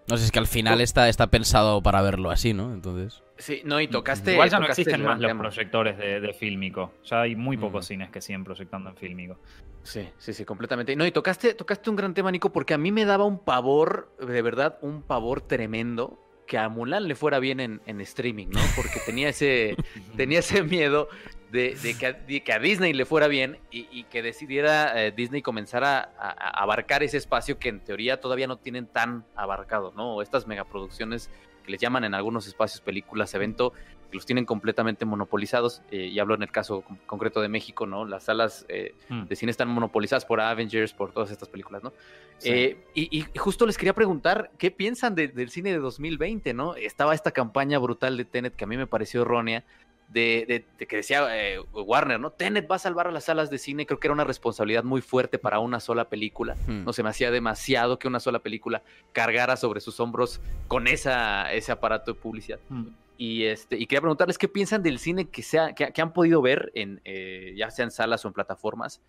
No 0.09 0.17
sé, 0.17 0.25
es 0.25 0.33
que 0.33 0.39
al 0.41 0.47
final 0.47 0.81
está, 0.81 1.09
está 1.09 1.29
pensado 1.29 1.83
para 1.83 2.03
verlo 2.03 2.31
así, 2.31 2.53
¿no? 2.53 2.73
Entonces. 2.75 3.23
Sí, 3.41 3.63
no, 3.65 3.81
y 3.81 3.89
tocaste. 3.89 4.33
Igual 4.33 4.51
ya 4.51 4.59
no 4.59 4.65
tocaste 4.67 4.83
existen 4.83 5.03
más 5.05 5.19
los 5.21 5.33
proyectores 5.35 5.99
de, 5.99 6.21
de 6.21 6.33
fílmico. 6.33 6.93
Ya 7.05 7.23
hay 7.23 7.35
muy 7.37 7.57
pocos 7.57 7.85
Mm. 7.87 7.89
cines 7.89 8.11
que 8.11 8.21
siguen 8.21 8.45
proyectando 8.45 8.91
en 8.91 8.97
fílmico. 8.97 9.39
Sí, 9.83 10.09
sí, 10.19 10.33
sí, 10.35 10.45
completamente. 10.45 10.95
No, 10.95 11.07
y 11.07 11.11
tocaste, 11.11 11.55
tocaste 11.55 11.89
un 11.91 11.97
gran 11.97 12.13
tema, 12.15 12.31
Nico, 12.31 12.53
porque 12.53 12.75
a 12.75 12.79
mí 12.79 12.93
me 12.93 13.05
daba 13.07 13.25
un 13.25 13.39
pavor, 13.43 14.15
de 14.21 14.43
verdad, 14.43 14.79
un 14.83 15.03
pavor 15.03 15.41
tremendo 15.41 16.19
que 16.47 16.59
a 16.59 16.69
Mulan 16.69 17.07
le 17.09 17.15
fuera 17.15 17.39
bien 17.39 17.61
en, 17.61 17.81
en 17.87 18.01
streaming, 18.01 18.49
¿no? 18.49 18.61
Porque 18.77 18.99
tenía 19.07 19.29
ese, 19.29 19.77
tenía 20.17 20.41
ese 20.41 20.63
miedo 20.65 21.09
de, 21.53 21.77
de 21.83 21.97
que, 21.97 22.07
a, 22.07 22.13
de 22.13 22.43
que 22.43 22.53
a 22.53 22.59
Disney 22.59 22.93
le 22.93 23.05
fuera 23.07 23.27
bien 23.29 23.59
y, 23.71 23.89
y 23.91 24.05
que 24.05 24.21
decidiera 24.21 25.01
eh, 25.07 25.13
Disney 25.13 25.43
comenzar 25.43 25.85
a, 25.85 25.99
a- 26.01 26.31
a 26.59 26.63
abarcar 26.63 27.03
ese 27.05 27.17
espacio 27.17 27.59
que 27.59 27.69
en 27.69 27.81
teoría 27.81 28.21
todavía 28.21 28.47
no 28.49 28.57
tienen 28.59 28.87
tan 28.87 29.25
abarcado, 29.37 29.93
¿no? 29.97 30.17
O 30.17 30.23
estas 30.23 30.47
megaproducciones 30.49 31.31
que 31.71 31.73
les 31.73 31.81
llaman 31.81 32.03
en 32.05 32.15
algunos 32.15 32.47
espacios 32.49 32.81
películas, 32.81 33.33
evento, 33.35 33.73
que 34.11 34.17
los 34.17 34.27
tienen 34.27 34.45
completamente 34.45 35.05
monopolizados. 35.05 35.83
eh, 35.93 36.07
y 36.07 36.19
hablo 36.19 36.35
en 36.35 36.43
el 36.43 36.51
caso 36.51 36.81
con- 36.83 36.97
concreto 37.07 37.41
de 37.41 37.49
México, 37.49 37.87
¿no? 37.87 38.05
Las 38.05 38.25
salas 38.25 38.67
eh, 38.69 38.95
Mm. 39.09 39.27
de 39.27 39.37
cine 39.37 39.51
están 39.51 39.69
monopolizadas 39.69 40.25
por 40.25 40.41
Avengers, 40.41 40.93
por 40.93 41.13
todas 41.13 41.31
estas 41.31 41.49
películas, 41.49 41.83
¿no? 41.85 41.93
Sí. 42.39 42.51
Eh, 42.51 42.85
y, 42.95 43.19
y 43.19 43.39
justo 43.39 43.67
les 43.67 43.79
quería 43.79 43.95
preguntar, 43.95 44.51
¿qué 44.59 44.71
piensan 44.73 45.15
de- 45.15 45.29
del 45.29 45.51
cine 45.51 45.71
de 45.71 45.79
2020, 45.79 46.53
no? 46.55 46.75
Estaba 46.75 47.15
esta 47.15 47.31
campaña 47.31 47.79
brutal 47.79 48.17
de 48.17 48.25
Tenet 48.25 48.57
que 48.57 48.65
a 48.65 48.67
mí 48.67 48.77
me 48.77 48.87
pareció 48.89 49.23
errónea, 49.23 49.65
de, 50.13 50.45
de- 50.49 50.65
de 50.79 50.87
que 50.87 50.97
decía 50.97 51.27
eh, 51.31 51.61
Warner, 51.73 52.19
¿no? 52.19 52.31
Tenet 52.31 52.71
va 52.71 52.77
a 52.77 52.79
salvar 52.81 53.07
a 53.07 53.11
las 53.13 53.25
salas 53.25 53.49
de 53.51 53.59
cine, 53.59 53.87
creo 53.87 54.01
que 54.01 54.09
era 54.09 54.15
una 54.15 54.25
responsabilidad 54.25 54.83
muy 54.85 55.01
fuerte 55.01 55.39
para 55.39 55.59
una 55.61 55.79
sola 55.81 56.09
película. 56.09 56.57
hmm. 56.67 56.85
No 56.85 56.93
se 56.93 57.03
me 57.03 57.09
hacía 57.11 57.31
demasiado 57.31 57.99
que 57.99 58.09
una 58.09 58.21
sola 58.21 58.41
película 58.41 58.83
cargara 59.13 59.57
sobre 59.57 59.81
sus 59.81 60.01
hombros 60.01 60.41
con 60.69 60.87
esa, 60.89 61.53
ese 61.53 61.71
aparato 61.73 62.13
de 62.13 62.21
publicidad. 62.21 62.59
Mm. 62.69 62.87
Y, 63.19 63.45
este, 63.45 63.77
y 63.77 63.87
quería 63.87 64.01
preguntarles 64.01 64.39
qué 64.39 64.49
piensan 64.49 64.83
del 64.83 64.99
cine 64.99 65.29
que, 65.29 65.43
sea, 65.43 65.75
que, 65.75 65.93
que 65.93 66.01
han 66.03 66.13
podido 66.15 66.41
ver, 66.41 66.73
en, 66.75 67.01
eh, 67.05 67.53
ya 67.57 67.71
sea 67.71 67.85
en 67.85 67.91
salas 67.91 68.25
o 68.25 68.29
en 68.29 68.35
plataformas, 68.35 69.01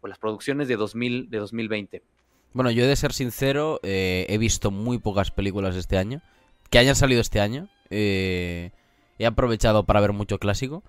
o 0.00 0.06
las 0.06 0.18
producciones 0.18 0.68
de, 0.68 0.76
2000, 0.76 1.30
de 1.30 1.38
2020. 1.38 2.02
Bueno, 2.52 2.70
yo 2.70 2.84
he 2.84 2.86
de 2.86 2.94
ser 2.96 3.12
sincero, 3.12 3.80
eh, 3.82 4.24
he 4.28 4.38
visto 4.38 4.70
muy 4.70 4.98
pocas 4.98 5.30
películas 5.32 5.74
este 5.74 5.98
año. 5.98 6.22
Que 6.70 6.78
hayan 6.78 6.94
salido 6.94 7.20
este 7.20 7.40
año. 7.40 7.68
Eh, 7.90 8.70
he 9.18 9.26
aprovechado 9.26 9.84
para 9.84 10.00
ver 10.00 10.12
mucho 10.12 10.38
clásico. 10.38 10.82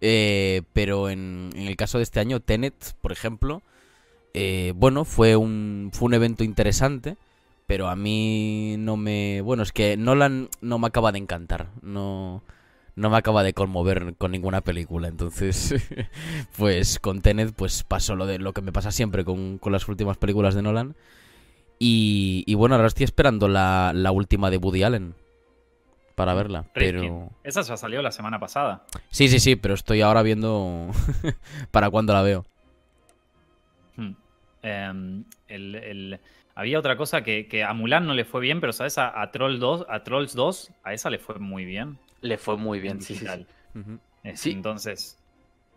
Eh, 0.00 0.62
pero 0.72 1.08
en, 1.08 1.50
el 1.54 1.76
caso 1.76 1.98
de 1.98 2.04
este 2.04 2.20
año, 2.20 2.40
Tenet, 2.40 2.94
por 3.00 3.12
ejemplo, 3.12 3.62
eh, 4.34 4.72
bueno, 4.76 5.04
fue 5.04 5.36
un, 5.36 5.90
fue 5.92 6.06
un 6.06 6.14
evento 6.14 6.44
interesante. 6.44 7.16
Pero 7.66 7.88
a 7.88 7.96
mí 7.96 8.76
no 8.78 8.98
me... 8.98 9.40
Bueno, 9.40 9.62
es 9.62 9.72
que 9.72 9.96
Nolan 9.96 10.50
no 10.60 10.78
me 10.78 10.86
acaba 10.86 11.12
de 11.12 11.18
encantar. 11.18 11.70
No, 11.80 12.42
no 12.94 13.08
me 13.08 13.16
acaba 13.16 13.42
de 13.42 13.54
conmover 13.54 14.16
con 14.18 14.32
ninguna 14.32 14.60
película. 14.60 15.08
Entonces, 15.08 15.74
pues 16.58 16.98
con 16.98 17.22
Tenet 17.22 17.54
pues 17.54 17.82
pasó 17.82 18.16
lo 18.16 18.26
de 18.26 18.38
lo 18.38 18.52
que 18.52 18.60
me 18.60 18.72
pasa 18.72 18.90
siempre 18.90 19.24
con, 19.24 19.56
con 19.56 19.72
las 19.72 19.88
últimas 19.88 20.18
películas 20.18 20.54
de 20.54 20.60
Nolan. 20.60 20.94
Y, 21.78 22.44
y 22.46 22.54
bueno, 22.54 22.74
ahora 22.74 22.88
estoy 22.88 23.04
esperando 23.04 23.48
la, 23.48 23.92
la 23.94 24.12
última 24.12 24.50
de 24.50 24.58
Woody 24.58 24.82
Allen 24.82 25.14
para 26.14 26.34
verla. 26.34 26.64
Rifkin. 26.74 27.00
Pero 27.00 27.30
Esa 27.42 27.62
ya 27.62 27.76
salió 27.76 28.02
la 28.02 28.10
semana 28.12 28.38
pasada. 28.38 28.84
sí, 29.10 29.28
sí, 29.28 29.40
sí, 29.40 29.56
pero 29.56 29.74
estoy 29.74 30.00
ahora 30.00 30.22
viendo 30.22 30.88
para 31.70 31.90
cuándo 31.90 32.12
la 32.12 32.22
veo. 32.22 32.44
Hmm. 33.96 34.12
Em, 34.62 35.24
el- 35.48 35.74
el- 35.74 36.20
había 36.54 36.78
otra 36.78 36.96
cosa 36.96 37.22
que, 37.22 37.48
que 37.48 37.64
a 37.64 37.72
Mulan 37.74 38.06
no 38.06 38.14
le 38.14 38.24
fue 38.24 38.40
bien, 38.40 38.60
pero 38.60 38.72
¿sabes? 38.72 38.96
A, 38.98 39.20
a 39.20 39.30
Troll 39.32 39.58
2, 39.58 39.86
a 39.88 40.04
Trolls 40.04 40.34
2, 40.34 40.70
a 40.84 40.92
esa 40.92 41.10
le 41.10 41.18
fue 41.18 41.36
muy 41.38 41.64
bien. 41.64 41.98
Le 42.20 42.38
fue 42.38 42.56
muy 42.56 42.80
bien, 42.80 42.96
en 42.98 43.02
sí, 43.02 43.16
sí, 43.16 43.26
sí. 44.34 44.50
Entonces, 44.52 45.18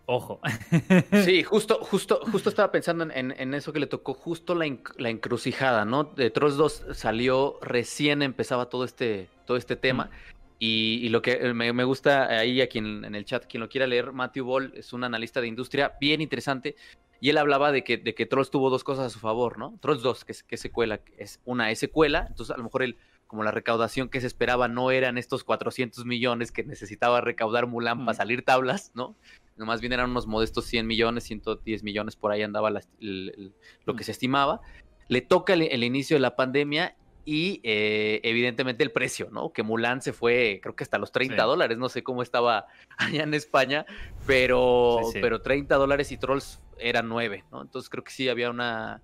ojo. 0.06 0.40
Sí, 1.26 1.44
justo, 1.44 1.80
justo, 1.82 2.20
justo 2.32 2.50
estaba 2.50 2.72
pensando 2.72 3.04
en, 3.06 3.12
en- 3.12 3.36
en 3.38 3.54
eso 3.56 3.74
que 3.74 3.80
le 3.80 3.88
tocó 3.88 4.14
justo 4.14 4.54
la, 4.56 4.66
la 4.98 5.10
encrucijada, 5.10 5.84
¿no? 5.84 6.04
De 6.06 6.30
Trolls 6.30 6.56
2 6.58 6.86
salió 6.94 7.58
recién 7.62 8.22
empezaba 8.22 8.70
todo 8.70 8.84
este, 8.86 9.28
todo 9.48 9.58
este 9.58 9.76
tema. 9.76 10.12
Y, 10.60 11.00
y 11.04 11.10
lo 11.10 11.22
que 11.24 11.32
eh, 11.34 11.54
me, 11.54 11.72
me 11.74 11.84
gusta 11.84 12.28
ahí 12.28 12.62
a 12.62 12.68
quien 12.68 13.04
en 13.06 13.16
el 13.16 13.26
chat, 13.26 13.46
quien 13.48 13.62
lo 13.62 13.70
quiera 13.70 13.88
leer, 13.88 14.12
Matthew 14.12 14.46
Ball 14.46 14.74
es 14.76 14.94
un 14.94 15.04
analista 15.04 15.42
de 15.42 15.48
industria 15.48 15.94
bien 16.00 16.22
interesante. 16.22 16.76
Y 17.20 17.30
él 17.30 17.38
hablaba 17.40 17.72
de 17.72 17.84
que, 17.84 17.98
de 17.98 18.14
que 18.14 18.28
Trolls 18.28 18.52
tuvo 18.52 18.70
dos 18.70 18.84
cosas 18.84 19.08
a 19.08 19.10
su 19.10 19.18
favor, 19.20 19.58
¿no? 19.58 19.76
Trolls 19.82 20.04
2, 20.04 20.24
que 20.26 20.32
es, 20.34 20.44
que 20.44 20.54
es 20.56 20.62
secuela, 20.62 21.00
es 21.18 21.40
una 21.46 21.72
es 21.72 21.80
secuela, 21.80 22.28
entonces 22.30 22.54
a 22.54 22.58
lo 22.60 22.64
mejor 22.64 22.84
él, 22.84 22.96
como 23.26 23.44
la 23.44 23.50
recaudación 23.50 24.10
que 24.10 24.22
se 24.22 24.28
esperaba 24.28 24.68
no 24.68 24.92
eran 24.92 25.18
estos 25.18 25.44
400 25.44 26.06
millones 26.06 26.52
que 26.52 26.64
necesitaba 26.64 27.20
recaudar 27.22 27.66
Mulan 27.66 28.06
para 28.06 28.14
Mm. 28.14 28.18
salir 28.18 28.46
tablas, 28.46 28.92
¿no? 28.94 29.16
No, 29.58 29.66
más 29.66 29.82
bien 29.82 29.94
eran 29.94 30.12
unos 30.12 30.28
modestos 30.28 30.66
100 30.66 30.86
millones, 30.86 31.24
110 31.24 31.82
millones, 31.84 32.16
por 32.16 32.32
ahí 32.32 32.44
andaba 32.44 32.70
la- 32.70 32.82
el- 33.02 33.34
el- 33.36 33.54
lo 33.86 33.96
que 33.96 34.04
se 34.04 34.12
estimaba. 34.12 34.62
Le 35.08 35.22
toca 35.22 35.54
el, 35.54 35.64
el 35.64 35.84
inicio 35.84 36.16
de 36.18 36.22
la 36.22 36.36
pandemia 36.36 36.96
y 37.30 37.60
eh, 37.66 38.22
evidentemente 38.24 38.86
el 38.86 38.92
precio, 38.94 39.28
¿no? 39.32 39.52
Que 39.52 39.62
Mulan 39.62 40.02
se 40.02 40.14
fue, 40.14 40.60
creo 40.64 40.78
que 40.78 40.86
hasta 40.86 40.98
los 40.98 41.12
30 41.12 41.44
Sí. 41.44 41.48
dólares, 41.48 41.78
no 41.78 41.90
sé 41.90 42.02
cómo 42.02 42.22
estaba 42.24 42.68
allá 42.98 43.24
en 43.24 43.34
España, 43.34 43.86
pero, 44.26 45.00
Sí, 45.04 45.12
sí. 45.14 45.20
pero 45.22 45.42
30 45.42 45.76
dólares 45.76 46.10
y 46.14 46.18
Trolls 46.18 46.62
eran 46.80 47.10
9, 47.10 47.44
¿no? 47.52 47.62
Entonces 47.62 47.90
creo 47.90 48.02
que 48.04 48.12
sí 48.12 48.30
había 48.30 48.50
una, 48.50 49.02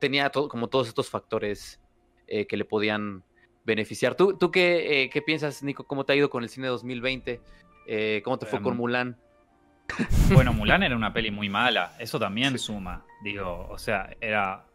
tenía 0.00 0.30
todo, 0.30 0.48
como 0.48 0.68
todos 0.68 0.88
estos 0.88 1.10
factores 1.10 1.78
eh, 2.28 2.46
que 2.46 2.56
le 2.56 2.64
podían 2.64 3.22
beneficiar. 3.64 4.14
¿Tú, 4.14 4.38
tú 4.38 4.50
qué, 4.50 5.02
eh, 5.02 5.10
qué 5.10 5.20
piensas, 5.20 5.62
Nico? 5.62 5.84
¿Cómo 5.84 6.04
te 6.06 6.14
ha 6.14 6.16
ido 6.16 6.30
con 6.30 6.42
el 6.44 6.48
cine 6.48 6.68
2020? 6.68 7.40
Eh, 7.88 8.22
¿Cómo 8.24 8.38
te 8.38 8.46
fue 8.46 8.62
con 8.62 8.72
Em, 8.72 8.78
Mulan? 8.78 9.16
Bueno, 10.32 10.52
Mulan 10.52 10.82
era 10.82 10.96
una 10.96 11.12
peli 11.12 11.30
muy 11.30 11.48
mala. 11.48 11.94
Eso 11.98 12.18
también 12.18 12.58
suma. 12.58 13.04
Digo, 13.22 13.66
o 13.70 13.78
sea, 13.78 14.16
era. 14.20 14.66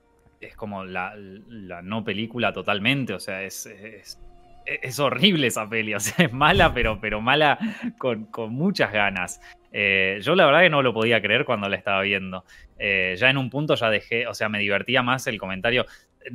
Es 0.42 0.56
como 0.56 0.84
la, 0.84 1.14
la 1.16 1.82
no 1.82 2.04
película 2.04 2.52
totalmente. 2.52 3.14
O 3.14 3.20
sea, 3.20 3.44
es. 3.44 3.66
es 3.68 4.20
es 4.66 5.00
horrible 5.00 5.48
esa 5.48 5.68
peli, 5.68 5.94
o 5.96 6.00
sea, 6.00 6.26
es 6.26 6.34
mala, 6.34 6.74
pero, 6.74 7.00
pero 7.00 7.22
mala 7.22 7.58
con, 7.98 8.26
con 8.26 8.54
muchas 8.54 8.92
ganas. 8.92 9.42
Eh, 9.72 10.20
yo 10.22 10.36
la 10.36 10.46
verdad 10.46 10.62
que 10.62 10.70
no 10.70 10.82
lo 10.82 10.94
podía 10.94 11.22
creer 11.22 11.46
cuando 11.46 11.70
la 11.70 11.78
estaba 11.78 12.02
viendo. 12.02 12.46
Eh, 12.78 13.16
ya 13.18 13.30
en 13.30 13.38
un 13.38 13.50
punto 13.50 13.76
ya 13.76 13.90
dejé, 13.90 14.28
o 14.28 14.34
sea, 14.34 14.50
me 14.50 14.60
divertía 14.60 15.02
más 15.02 15.28
el 15.28 15.40
comentario. 15.40 15.86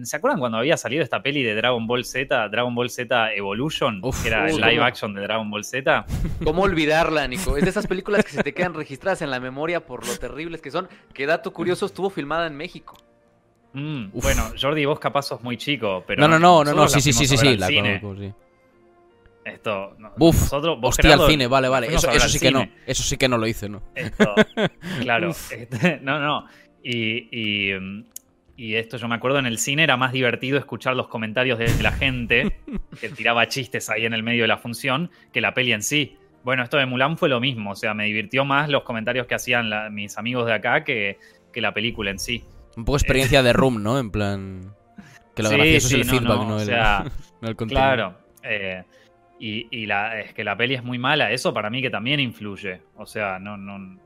¿Se 0.02 0.16
acuerdan 0.16 0.40
cuando 0.40 0.58
había 0.58 0.76
salido 0.76 1.04
esta 1.04 1.22
peli 1.22 1.44
de 1.44 1.54
Dragon 1.54 1.86
Ball 1.86 2.04
Z, 2.04 2.48
Dragon 2.48 2.74
Ball 2.74 2.90
Z 2.90 3.34
Evolution, 3.34 4.00
Uf, 4.02 4.20
que 4.20 4.28
era 4.28 4.48
el 4.48 4.56
live 4.56 4.76
cómo. 4.76 4.84
action 4.84 5.14
de 5.14 5.20
Dragon 5.20 5.48
Ball 5.48 5.64
Z? 5.64 6.04
¿Cómo 6.42 6.62
olvidarla, 6.62 7.28
Nico? 7.28 7.56
Es 7.56 7.62
de 7.62 7.70
esas 7.70 7.86
películas 7.86 8.24
que 8.24 8.32
se 8.32 8.42
te 8.42 8.52
quedan 8.52 8.74
registradas 8.74 9.22
en 9.22 9.30
la 9.30 9.38
memoria 9.38 9.86
por 9.86 10.04
lo 10.04 10.16
terribles 10.16 10.60
que 10.60 10.72
son. 10.72 10.88
Que 11.14 11.26
dato 11.26 11.52
curioso, 11.52 11.86
estuvo 11.86 12.10
filmada 12.10 12.48
en 12.48 12.56
México. 12.56 12.96
Mm, 13.78 14.08
Uf. 14.14 14.24
bueno, 14.24 14.52
Jordi, 14.60 14.84
vos 14.86 14.98
capaz 14.98 15.22
sos 15.22 15.42
muy 15.42 15.56
chico, 15.58 16.02
pero. 16.06 16.20
no, 16.22 16.28
no, 16.28 16.38
no, 16.38 16.64
no, 16.64 16.72
no, 16.74 16.88
sí, 16.88 17.00
sí, 17.00 17.12
sí, 17.12 17.26
sí, 17.26 17.36
sí, 17.36 17.56
la 17.58 17.66
cine. 17.66 18.00
conozco, 18.00 18.22
sí. 18.22 18.32
Esto. 19.44 19.94
no- 19.98 20.12
Buf, 20.16 20.34
nosotros, 20.40 20.80
vos, 20.80 20.98
Hostia, 20.98 21.12
al 21.14 21.26
cine, 21.28 21.46
vale, 21.46 21.68
vale. 21.68 21.86
Eso, 21.94 22.10
sí 22.28 22.40
que 22.40 22.50
no. 22.50 22.66
Eso 22.86 23.02
sí 23.02 23.16
que 23.16 23.28
no 23.28 23.36
lo 23.38 23.46
hice, 23.46 23.68
¿no? 23.68 23.82
Esto, 23.94 24.34
claro. 25.02 25.30
Uf. 25.30 25.52
este, 25.52 26.00
no, 26.02 26.18
no. 26.18 26.46
Y, 26.82 27.28
y, 27.30 28.04
y 28.56 28.74
esto 28.76 28.96
yo 28.96 29.08
me 29.08 29.14
acuerdo 29.16 29.38
en 29.38 29.46
el 29.46 29.58
cine 29.58 29.82
era 29.84 29.96
más 29.98 30.12
divertido 30.12 30.56
escuchar 30.58 30.96
los 30.96 31.08
comentarios 31.08 31.58
de 31.58 31.70
la 31.82 31.92
gente 31.92 32.56
que 33.00 33.08
tiraba 33.10 33.46
chistes 33.48 33.90
ahí 33.90 34.06
en 34.06 34.14
el 34.14 34.22
medio 34.22 34.42
de 34.44 34.48
la 34.48 34.56
función 34.56 35.10
que 35.32 35.40
la 35.42 35.52
peli 35.52 35.72
en 35.72 35.82
sí. 35.82 36.16
Bueno, 36.44 36.62
esto 36.62 36.76
de 36.78 36.86
Mulan 36.86 37.18
fue 37.18 37.28
lo 37.28 37.40
mismo, 37.40 37.72
o 37.72 37.76
sea, 37.76 37.92
me 37.92 38.04
divirtió 38.06 38.44
más 38.46 38.68
los 38.70 38.84
comentarios 38.84 39.26
que 39.26 39.34
hacían 39.34 39.68
la- 39.68 39.90
mis 39.90 40.16
amigos 40.16 40.46
de 40.46 40.54
acá 40.54 40.82
que, 40.82 41.18
que 41.52 41.60
la 41.60 41.74
película 41.74 42.10
en 42.10 42.18
sí. 42.18 42.42
Un 42.76 42.84
poco 42.84 42.96
experiencia 42.98 43.42
de 43.42 43.52
Room, 43.52 43.82
¿no? 43.82 43.98
En 43.98 44.10
plan. 44.10 44.74
Que 45.34 45.42
lo 45.42 45.48
Sí, 45.50 45.56
gracioso 45.56 45.88
sí, 45.88 45.94
es 45.94 46.00
el 46.00 46.06
no, 46.06 46.12
feedback, 46.18 46.38
no, 46.38 46.48
no, 46.48 46.56
o 46.56 46.60
el, 46.60 46.66
sea, 46.66 47.04
no 47.40 47.48
el 47.48 47.56
contenido. 47.56 47.84
Claro. 47.86 48.18
eh, 48.42 48.84
y 49.38 49.68
y 49.70 49.86
la, 49.86 50.18
es 50.20 50.32
que 50.32 50.44
la 50.44 50.56
peli 50.56 50.74
es 50.74 50.82
muy 50.82 50.98
mala, 50.98 51.30
eso 51.30 51.52
para 51.52 51.68
mí 51.68 51.82
que 51.82 51.90
también 51.90 52.20
influye. 52.20 52.80
O 52.96 53.04
sea, 53.06 53.38
no. 53.38 53.56
no 53.56 53.98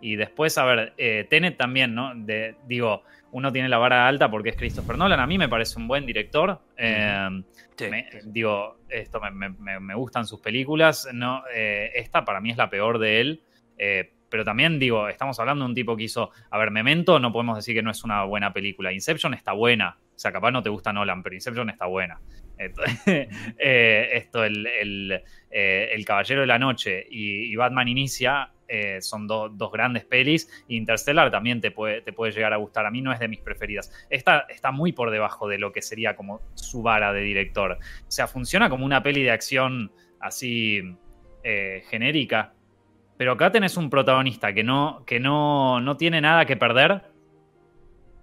y 0.00 0.14
después, 0.14 0.56
a 0.58 0.64
ver, 0.64 0.92
eh, 0.96 1.26
Tenet 1.28 1.56
también, 1.56 1.92
¿no? 1.94 2.12
De, 2.14 2.54
digo, 2.68 3.02
uno 3.32 3.52
tiene 3.52 3.68
la 3.68 3.78
vara 3.78 4.06
alta 4.06 4.30
porque 4.30 4.50
es 4.50 4.56
Christopher 4.56 4.96
Nolan. 4.96 5.18
A 5.18 5.26
mí 5.26 5.36
me 5.38 5.48
parece 5.48 5.76
un 5.78 5.88
buen 5.88 6.06
director. 6.06 6.60
eh, 6.76 7.28
me- 7.90 8.08
digo, 8.26 8.78
esto 8.88 9.20
me, 9.20 9.30
me- 9.32 9.48
me- 9.58 9.80
me 9.80 9.94
gustan 9.96 10.24
sus 10.26 10.40
películas. 10.40 11.08
No, 11.12 11.42
eh, 11.52 11.90
esta 11.96 12.24
para 12.24 12.40
mí 12.40 12.50
es 12.52 12.56
la 12.56 12.70
peor 12.70 12.98
de 13.00 13.20
él. 13.20 13.42
eh, 13.76 14.12
pero 14.28 14.44
también 14.44 14.78
digo, 14.78 15.08
estamos 15.08 15.38
hablando 15.40 15.64
de 15.64 15.70
un 15.70 15.74
tipo 15.74 15.96
que 15.96 16.04
hizo. 16.04 16.30
A 16.50 16.58
ver, 16.58 16.70
Memento 16.70 17.18
no 17.18 17.32
podemos 17.32 17.56
decir 17.56 17.74
que 17.74 17.82
no 17.82 17.90
es 17.90 18.04
una 18.04 18.24
buena 18.24 18.52
película. 18.52 18.92
Inception 18.92 19.34
está 19.34 19.52
buena. 19.52 19.98
O 20.14 20.18
sea, 20.18 20.32
capaz 20.32 20.50
no 20.50 20.62
te 20.62 20.68
gusta 20.70 20.92
Nolan, 20.92 21.22
pero 21.22 21.34
Inception 21.34 21.70
está 21.70 21.86
buena. 21.86 22.20
Esto, 22.58 22.82
eh, 23.58 24.28
el, 24.34 24.66
el, 24.66 25.22
eh, 25.50 25.90
El 25.92 26.04
Caballero 26.04 26.40
de 26.40 26.46
la 26.46 26.58
Noche 26.58 27.06
y, 27.08 27.54
Batman 27.54 27.88
Inicia 27.88 28.50
eh, 28.66 29.00
son 29.00 29.26
dos 29.26 29.72
grandes 29.72 30.04
pelis. 30.04 30.50
Interstellar 30.68 31.30
también 31.30 31.60
te 31.60 31.70
puede, 31.70 32.02
te 32.02 32.12
puede 32.12 32.32
llegar 32.32 32.52
a 32.52 32.56
gustar. 32.56 32.84
A 32.84 32.90
mí 32.90 33.00
no 33.00 33.12
es 33.12 33.20
de 33.20 33.28
mis 33.28 33.40
preferidas. 33.40 33.92
Esta 34.10 34.40
está 34.48 34.72
muy 34.72 34.92
por 34.92 35.10
debajo 35.10 35.48
de 35.48 35.58
lo 35.58 35.72
que 35.72 35.82
sería 35.82 36.16
como 36.16 36.40
su 36.54 36.82
vara 36.82 37.12
de 37.12 37.20
director. 37.20 37.72
O 37.72 38.10
sea, 38.10 38.26
funciona 38.26 38.68
como 38.68 38.84
una 38.84 39.02
peli 39.02 39.22
de 39.22 39.30
acción 39.30 39.92
así 40.20 40.82
genérica. 41.88 42.52
Pero 43.18 43.32
acá 43.32 43.50
tenés 43.50 43.76
un 43.76 43.90
protagonista 43.90 44.54
que 44.54 44.64
no, 44.64 45.02
que 45.04 45.20
no, 45.20 45.80
no 45.80 45.96
tiene 45.96 46.20
nada 46.20 46.46
que 46.46 46.56
perder. 46.56 47.02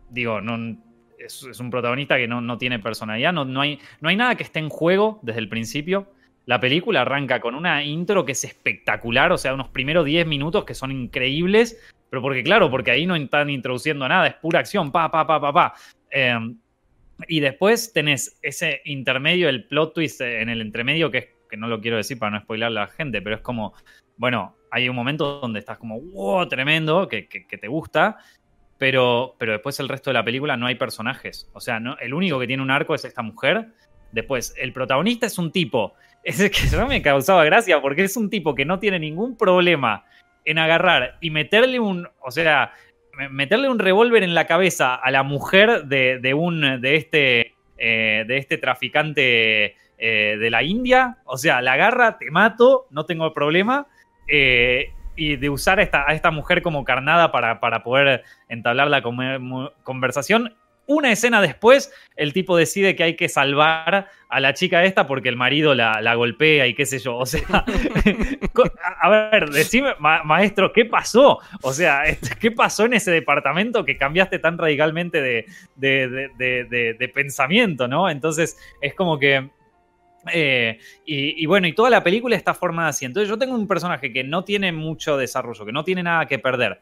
Digo, 0.10 0.40
no, 0.40 0.78
es, 1.20 1.44
un 1.60 1.70
protagonista 1.70 2.18
que 2.18 2.28
no, 2.28 2.42
no 2.42 2.58
tiene 2.58 2.80
personalidad, 2.80 3.34
no, 3.34 3.44
no, 3.46 3.62
hay, 3.62 3.80
no 4.00 4.10
hay 4.10 4.16
nada 4.16 4.36
que 4.36 4.44
esté 4.44 4.60
en 4.60 4.70
juego 4.70 5.20
desde 5.22 5.42
el 5.42 5.50
principio. 5.50 6.12
La 6.46 6.60
película 6.60 7.02
arranca 7.02 7.42
con 7.42 7.56
una 7.56 7.84
intro 7.84 8.24
que 8.24 8.32
es 8.32 8.44
espectacular, 8.46 9.32
o 9.32 9.38
sea, 9.38 9.54
unos 9.54 9.70
primeros 9.70 10.06
10 10.06 10.28
minutos 10.28 10.64
que 10.64 10.76
son 10.76 10.92
increíbles, 10.92 11.78
pero 12.10 12.22
porque, 12.22 12.44
claro, 12.44 12.70
porque 12.70 12.92
ahí 12.92 13.06
no 13.06 13.16
están 13.16 13.50
introduciendo 13.50 14.08
nada, 14.08 14.28
es 14.28 14.36
pura 14.36 14.60
acción, 14.60 14.92
pa, 14.92 15.12
pa, 15.12 15.28
pa, 15.28 15.42
pa, 15.42 15.52
pa. 15.52 15.74
Em, 16.10 16.58
y 17.28 17.40
después 17.42 17.92
tenés 17.92 18.40
ese 18.42 18.82
intermedio, 18.86 19.50
el 19.50 19.66
plot 19.66 19.94
twist 19.96 20.22
en 20.22 20.50
el 20.50 20.62
entremedio, 20.62 21.12
que 21.12 21.18
es 21.18 21.28
que 21.50 21.58
no 21.58 21.68
lo 21.68 21.82
quiero 21.82 21.98
decir 21.98 22.18
para 22.20 22.32
no 22.32 22.42
spoiler 22.42 22.68
a 22.68 22.72
la 22.72 22.88
gente, 22.88 23.22
pero 23.22 23.36
es 23.36 23.42
como, 23.42 23.74
bueno, 24.18 24.56
hay 24.76 24.90
un 24.90 24.96
momento 24.96 25.40
donde 25.40 25.60
estás 25.60 25.78
como, 25.78 26.02
wow, 26.02 26.50
tremendo, 26.50 27.08
que, 27.08 27.28
que, 27.30 27.58
te 27.58 27.68
gusta, 27.70 28.18
pero, 28.78 29.36
pero 29.38 29.54
después 29.54 29.80
el 29.80 29.88
resto 29.88 30.10
de 30.10 30.16
la 30.16 30.26
película 30.26 30.58
no 30.58 30.66
hay 30.66 30.76
personajes. 30.76 31.50
O 31.54 31.62
sea, 31.62 31.80
no, 31.80 31.98
el 32.00 32.14
único 32.14 32.38
que 32.40 32.46
tiene 32.46 32.62
un 32.62 32.72
arco 32.72 32.94
es 32.94 33.06
esta 33.06 33.22
mujer. 33.22 33.70
Después, 34.12 34.54
el 34.58 34.74
protagonista 34.74 35.28
es 35.28 35.38
un 35.38 35.54
tipo 35.54 35.94
es 36.26 36.50
que 36.50 36.76
no 36.76 36.88
me 36.88 37.02
causaba 37.02 37.46
gracia 37.46 37.82
porque 37.82 38.04
es 38.04 38.18
un 38.18 38.30
tipo 38.30 38.54
que 38.54 38.66
no 38.66 38.80
tiene 38.80 39.00
ningún 39.00 39.38
problema 39.38 40.04
en 40.44 40.58
agarrar 40.58 41.18
y 41.22 41.30
meterle 41.30 41.80
un, 41.80 42.10
o 42.20 42.32
sea, 42.32 42.74
meterle 43.30 43.70
un 43.70 43.80
revólver 43.80 44.24
en 44.24 44.34
la 44.34 44.46
cabeza 44.46 44.96
a 44.96 45.10
la 45.10 45.24
mujer 45.24 45.86
de, 45.86 46.34
un, 46.34 46.82
de 46.82 46.96
este, 46.98 47.54
eh, 47.78 48.26
de 48.28 48.38
este 48.38 48.58
traficante 48.58 49.76
eh, 49.98 50.38
de 50.38 50.50
la 50.50 50.64
India, 50.64 51.20
o 51.24 51.38
sea, 51.38 51.62
la 51.62 51.74
agarra, 51.74 52.18
te 52.18 52.30
mato, 52.30 52.88
no 52.90 53.06
tengo 53.06 53.34
problema, 53.34 53.88
eh, 54.28 54.92
y 55.16 55.38
de 55.38 55.50
usar 55.50 55.80
a 55.80 55.84
esta, 55.84 56.06
a 56.08 56.14
esta 56.14 56.32
mujer 56.32 56.62
como 56.62 56.84
carnada 56.84 57.32
para, 57.32 57.60
para 57.60 57.84
poder 57.84 58.24
entablar 58.50 58.90
la 58.90 59.02
conversación, 59.02 60.54
una 60.88 61.12
escena 61.12 61.42
después, 61.42 61.92
el 62.16 62.34
tipo 62.34 62.56
decide 62.56 62.96
que 62.96 63.04
hay 63.04 63.16
que 63.16 63.28
salvar 63.30 64.08
a 64.30 64.40
la 64.40 64.54
chica 64.54 64.84
esta 64.84 65.08
porque 65.08 65.30
el 65.30 65.36
marido 65.36 65.74
la, 65.74 66.16
golpea 66.16 66.68
y 66.68 66.74
qué 66.74 66.86
sé 66.86 67.00
yo. 67.00 67.18
O 67.18 67.26
sea, 67.26 67.42
a 69.02 69.10
ver, 69.10 69.50
decime, 69.50 69.96
maestro, 70.00 70.72
¿qué 70.74 70.86
pasó? 70.86 71.40
O 71.62 71.74
sea, 71.74 72.04
¿qué 72.40 72.52
pasó 72.52 72.86
en 72.86 72.94
ese 72.94 73.12
departamento 73.12 73.84
que 73.84 73.98
cambiaste 73.98 74.40
tan 74.40 74.58
radicalmente 74.58 75.22
de, 75.22 75.46
de, 75.76 77.12
pensamiento, 77.14 77.88
no? 77.88 78.10
Entonces, 78.10 78.58
es 78.82 78.94
como 78.94 79.18
que 79.18 79.50
eh, 80.32 80.80
y, 81.06 81.44
y, 81.44 81.46
bueno, 81.46 81.68
y 81.68 81.74
toda 81.74 81.90
la 81.90 82.04
película 82.04 82.36
está 82.36 82.54
formada 82.54 82.90
así. 82.90 83.06
Entonces 83.06 83.30
yo 83.30 83.38
tengo 83.38 83.56
un 83.56 83.68
personaje 83.68 84.12
que 84.12 84.24
no 84.24 84.44
tiene 84.44 84.72
mucho 84.72 85.18
desarrollo, 85.18 85.66
que 85.66 85.72
no 85.72 85.84
tiene 85.84 86.04
nada 86.04 86.26
que 86.26 86.40
perder. 86.40 86.80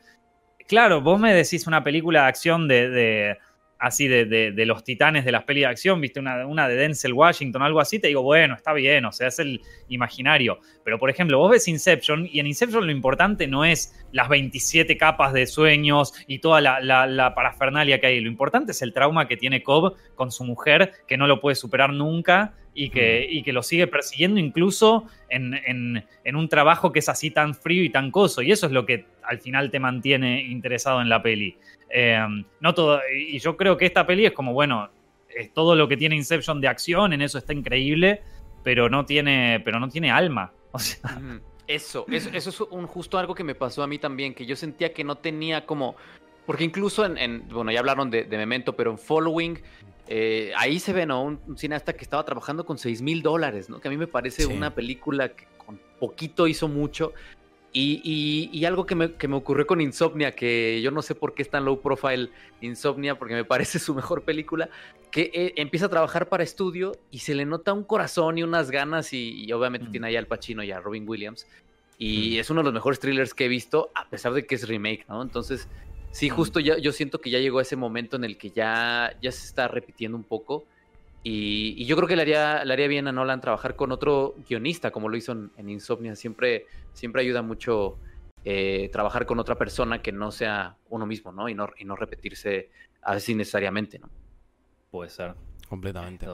Claro, 0.67 1.01
vos 1.01 1.19
me 1.19 1.33
decís 1.33 1.67
una 1.67 1.83
película 1.83 2.21
de 2.21 2.27
acción 2.27 2.67
de, 2.67 3.37
así 3.83 4.07
de, 4.07 4.53
los 4.65 4.85
titanes 4.85 5.25
de 5.25 5.33
las 5.33 5.43
pelis 5.43 5.63
de 5.63 5.67
acción, 5.67 5.99
viste 5.99 6.17
una, 6.17 6.47
una, 6.47 6.69
de 6.69 6.75
Denzel 6.75 7.11
Washington, 7.11 7.63
algo 7.63 7.81
así, 7.81 7.99
te 7.99 8.07
digo, 8.07 8.23
bueno, 8.23 8.55
está 8.55 8.71
bien, 8.71 9.03
o 9.03 9.11
sea, 9.11 9.27
es 9.27 9.39
el 9.39 9.59
imaginario. 9.89 10.59
Pero, 10.85 10.97
por 10.97 11.09
ejemplo, 11.09 11.37
vos 11.37 11.51
ves 11.51 11.67
Inception 11.67 12.25
y 12.31 12.39
en 12.39 12.47
Inception 12.47 12.85
lo 12.85 12.93
importante 12.93 13.45
no 13.45 13.65
es 13.65 13.93
las 14.13 14.29
27 14.29 14.95
capas 14.95 15.33
de 15.33 15.45
sueños 15.47 16.13
y 16.27 16.39
toda 16.39 16.61
la, 16.61 17.33
parafernalia 17.35 17.99
que 17.99 18.07
hay, 18.07 18.21
lo 18.21 18.29
importante 18.29 18.71
es 18.71 18.81
el 18.81 18.93
trauma 18.93 19.27
que 19.27 19.35
tiene 19.35 19.63
Cobb 19.63 19.97
con 20.15 20.31
su 20.31 20.45
mujer, 20.45 20.93
que 21.05 21.17
no 21.17 21.27
lo 21.27 21.41
puede 21.41 21.55
superar 21.55 21.91
nunca 21.91 22.53
y 22.73 22.89
que, 22.89 23.27
y 23.29 23.43
que 23.43 23.51
lo 23.51 23.63
sigue 23.63 23.87
persiguiendo 23.87 24.39
incluso 24.39 25.07
en, 25.29 25.59
en, 26.23 26.35
un 26.35 26.47
trabajo 26.47 26.93
que 26.93 26.99
es 26.99 27.09
así 27.09 27.31
tan 27.31 27.53
frío 27.53 27.83
y 27.83 27.89
tan 27.89 28.11
coso. 28.11 28.41
Y 28.41 28.51
eso 28.53 28.65
es 28.65 28.71
lo 28.71 28.85
que 28.85 29.05
al 29.23 29.39
final 29.39 29.71
te 29.71 29.79
mantiene 29.79 30.43
interesado 30.43 31.01
en 31.01 31.09
la 31.09 31.21
peli. 31.21 31.57
Em, 31.95 32.43
no 32.59 32.73
todo, 32.73 33.01
y 33.15 33.37
yo 33.37 33.55
creo 33.55 33.77
que 33.77 33.85
esta 33.85 34.07
peli 34.07 34.25
es 34.25 34.31
como, 34.31 34.51
bueno, 34.51 34.89
es 35.29 35.53
todo 35.53 35.75
lo 35.75 35.87
que 35.87 35.95
tiene 35.95 36.15
Inception 36.15 36.59
de 36.59 36.67
acción, 36.67 37.13
en 37.13 37.21
eso 37.21 37.37
está 37.37 37.53
increíble, 37.53 38.23
pero 38.63 38.89
no 38.89 39.05
tiene, 39.05 39.61
pero 39.63 39.79
no 39.79 39.87
tiene 39.87 40.11
alma. 40.11 40.51
O 40.75 40.79
sea. 40.79 41.21
Eso, 41.67 42.05
eso, 42.09 42.31
eso 42.33 42.49
es 42.49 42.59
un, 42.71 42.87
justo 42.87 43.19
algo 43.19 43.35
que 43.35 43.43
me 43.43 43.53
pasó 43.53 43.83
a 43.83 43.87
mí 43.87 43.99
también, 43.99 44.33
que 44.33 44.47
yo 44.47 44.55
sentía 44.55 44.91
que 44.91 45.03
no 45.03 45.19
tenía 45.19 45.67
como. 45.67 45.95
Porque 46.47 46.63
incluso 46.63 47.05
en, 47.05 47.47
bueno, 47.47 47.71
ya 47.71 47.79
hablaron 47.79 48.09
de, 48.09 48.25
Memento, 48.25 48.75
pero 48.75 48.89
en 48.89 48.97
Following, 48.97 49.61
eh, 50.07 50.51
ahí 50.57 50.79
se 50.79 50.93
ve, 50.93 51.05
¿no? 51.05 51.21
Un, 51.21 51.39
cineasta 51.55 51.93
que 51.93 52.03
estaba 52.03 52.25
trabajando 52.25 52.65
con 52.65 52.79
6 52.79 53.03
mil 53.03 53.21
dólares, 53.21 53.69
¿no? 53.69 53.79
Que 53.79 53.87
a 53.87 53.91
mí 53.91 53.97
me 53.97 54.07
parece 54.07 54.47
una 54.47 54.73
película 54.73 55.29
que 55.29 55.45
con 55.63 55.79
poquito 55.99 56.47
hizo 56.47 56.67
mucho. 56.67 57.13
Y, 57.75 58.65
algo 58.65 58.85
que 58.85 58.93
me, 58.93 59.35
ocurrió 59.35 59.65
con 59.65 59.81
Insomnia, 59.81 60.35
que 60.35 60.79
yo 60.83 60.91
no 60.91 61.01
sé 61.01 61.15
por 61.15 61.33
qué 61.33 61.41
es 61.41 61.49
tan 61.49 61.65
low 61.65 61.81
profile 61.81 62.29
Insomnia, 62.61 63.17
porque 63.17 63.33
me 63.33 63.45
parece 63.45 63.79
su 63.79 63.95
mejor 63.95 64.21
película, 64.21 64.69
que 65.09 65.31
eh, 65.33 65.53
empieza 65.57 65.87
a 65.87 65.89
trabajar 65.89 66.29
para 66.29 66.43
estudio 66.43 66.93
y 67.09 67.19
se 67.19 67.33
le 67.33 67.45
nota 67.45 67.73
un 67.73 67.83
corazón 67.83 68.37
y 68.37 68.43
unas 68.43 68.69
ganas 68.69 69.11
y, 69.13 69.51
obviamente 69.51 69.87
mm. 69.87 69.91
tiene 69.91 70.07
ahí 70.07 70.15
al 70.15 70.27
Pacino 70.27 70.63
y 70.63 70.71
a 70.71 70.79
Robin 70.79 71.07
Williams. 71.09 71.47
Y 71.97 72.35
mm. 72.35 72.39
es 72.41 72.49
uno 72.51 72.61
de 72.61 72.65
los 72.65 72.73
mejores 72.73 72.99
thrillers 72.99 73.33
que 73.33 73.45
he 73.45 73.49
visto, 73.49 73.89
a 73.95 74.07
pesar 74.07 74.33
de 74.33 74.45
que 74.45 74.53
es 74.53 74.67
remake, 74.67 75.05
¿no? 75.09 75.23
Entonces, 75.23 75.67
sí, 76.11 76.29
mm. 76.29 76.33
justo 76.35 76.59
ya, 76.59 76.77
yo 76.77 76.91
siento 76.91 77.21
que 77.21 77.31
ya 77.31 77.39
llegó 77.39 77.59
ese 77.59 77.75
momento 77.75 78.17
en 78.17 78.23
el 78.23 78.37
que 78.37 78.51
ya, 78.51 79.17
ya 79.19 79.31
se 79.31 79.47
está 79.47 79.67
repitiendo 79.67 80.15
un 80.15 80.23
poco. 80.23 80.65
Y, 81.23 81.85
yo 81.85 81.95
creo 81.95 82.07
que 82.07 82.17
le 82.17 82.21
haría, 82.21 82.65
le 82.65 82.73
haría 82.73 82.87
bien 82.87 83.07
a 83.07 83.11
Nolan 83.13 83.39
trabajar 83.39 83.75
con 83.75 83.91
otro 83.91 84.35
guionista, 84.47 84.91
como 84.91 85.07
lo 85.07 85.15
hizo 85.15 85.31
en, 85.31 85.69
Insomnia. 85.69 86.15
Siempre, 86.15 86.67
siempre 86.93 87.21
ayuda 87.21 87.41
mucho 87.41 87.97
eh, 88.43 88.89
trabajar 88.91 89.25
con 89.25 89.39
otra 89.39 89.55
persona 89.55 90.01
que 90.01 90.11
no 90.11 90.31
sea 90.31 90.75
uno 90.89 91.05
mismo, 91.05 91.31
¿no? 91.31 91.47
Y 91.47 91.55
no, 91.55 91.69
y 91.77 91.85
no 91.85 91.95
repetirse 91.95 92.69
a 93.01 93.13
veces 93.13 93.29
innecesariamente, 93.29 93.99
¿no? 93.99 94.09
Puede 94.91 95.09
ser. 95.09 95.33
Completamente. 95.69 96.27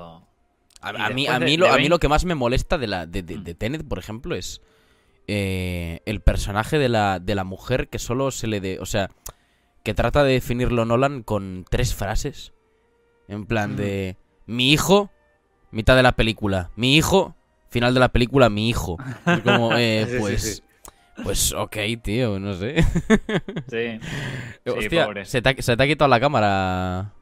A, 0.81 0.91
mí, 1.13 1.27
a, 1.27 1.39
mí 1.39 1.55
lo, 1.55 1.71
a 1.71 1.77
mí 1.77 1.87
lo 1.87 1.99
que 1.99 2.09
más 2.09 2.25
me 2.25 2.35
molesta 2.35 2.77
de, 2.77 2.87
la, 2.87 3.05
de, 3.05 3.21
de, 3.21 3.53
Tenet, 3.53 3.87
por 3.87 3.99
ejemplo, 3.99 4.33
es 4.33 4.61
eh, 5.27 6.01
el 6.05 6.21
personaje 6.21 6.79
de 6.79 6.89
la, 6.89 7.19
de 7.19 7.35
la 7.35 7.43
mujer 7.43 7.89
que 7.89 7.99
solo 7.99 8.31
se 8.31 8.47
le 8.47 8.59
de... 8.59 8.79
O 8.79 8.85
sea, 8.85 9.11
que 9.83 9.93
trata 9.93 10.23
de 10.23 10.33
definirlo 10.33 10.83
Nolan 10.83 11.21
con 11.21 11.63
tres 11.69 11.93
frases. 11.93 12.53
En 13.27 13.45
plan 13.45 13.75
de 13.75 14.17
mi 14.49 14.73
hijo, 14.73 15.11
mitad 15.71 15.95
de 15.95 16.03
la 16.03 16.13
película. 16.13 16.71
Mi 16.75 16.97
hijo, 16.97 17.35
final 17.69 17.93
de 17.93 17.99
la 17.99 18.09
película, 18.09 18.49
mi 18.49 18.69
hijo. 18.69 18.97
como, 19.43 19.73
eh, 19.77 20.17
pues... 20.19 20.63
Pues 21.21 21.51
ok, 21.51 21.75
tío, 22.01 22.39
no 22.39 22.53
sé. 22.53 22.81
Sí. 23.69 23.99
Hostia, 24.65 25.25
Se, 25.25 25.41
te 25.41 25.49
ha, 25.49 25.61
se 25.61 25.75
te 25.75 25.83
ha 25.83 25.87
quitado 25.87 26.07
la 26.07 26.19
cámara. 26.19 27.13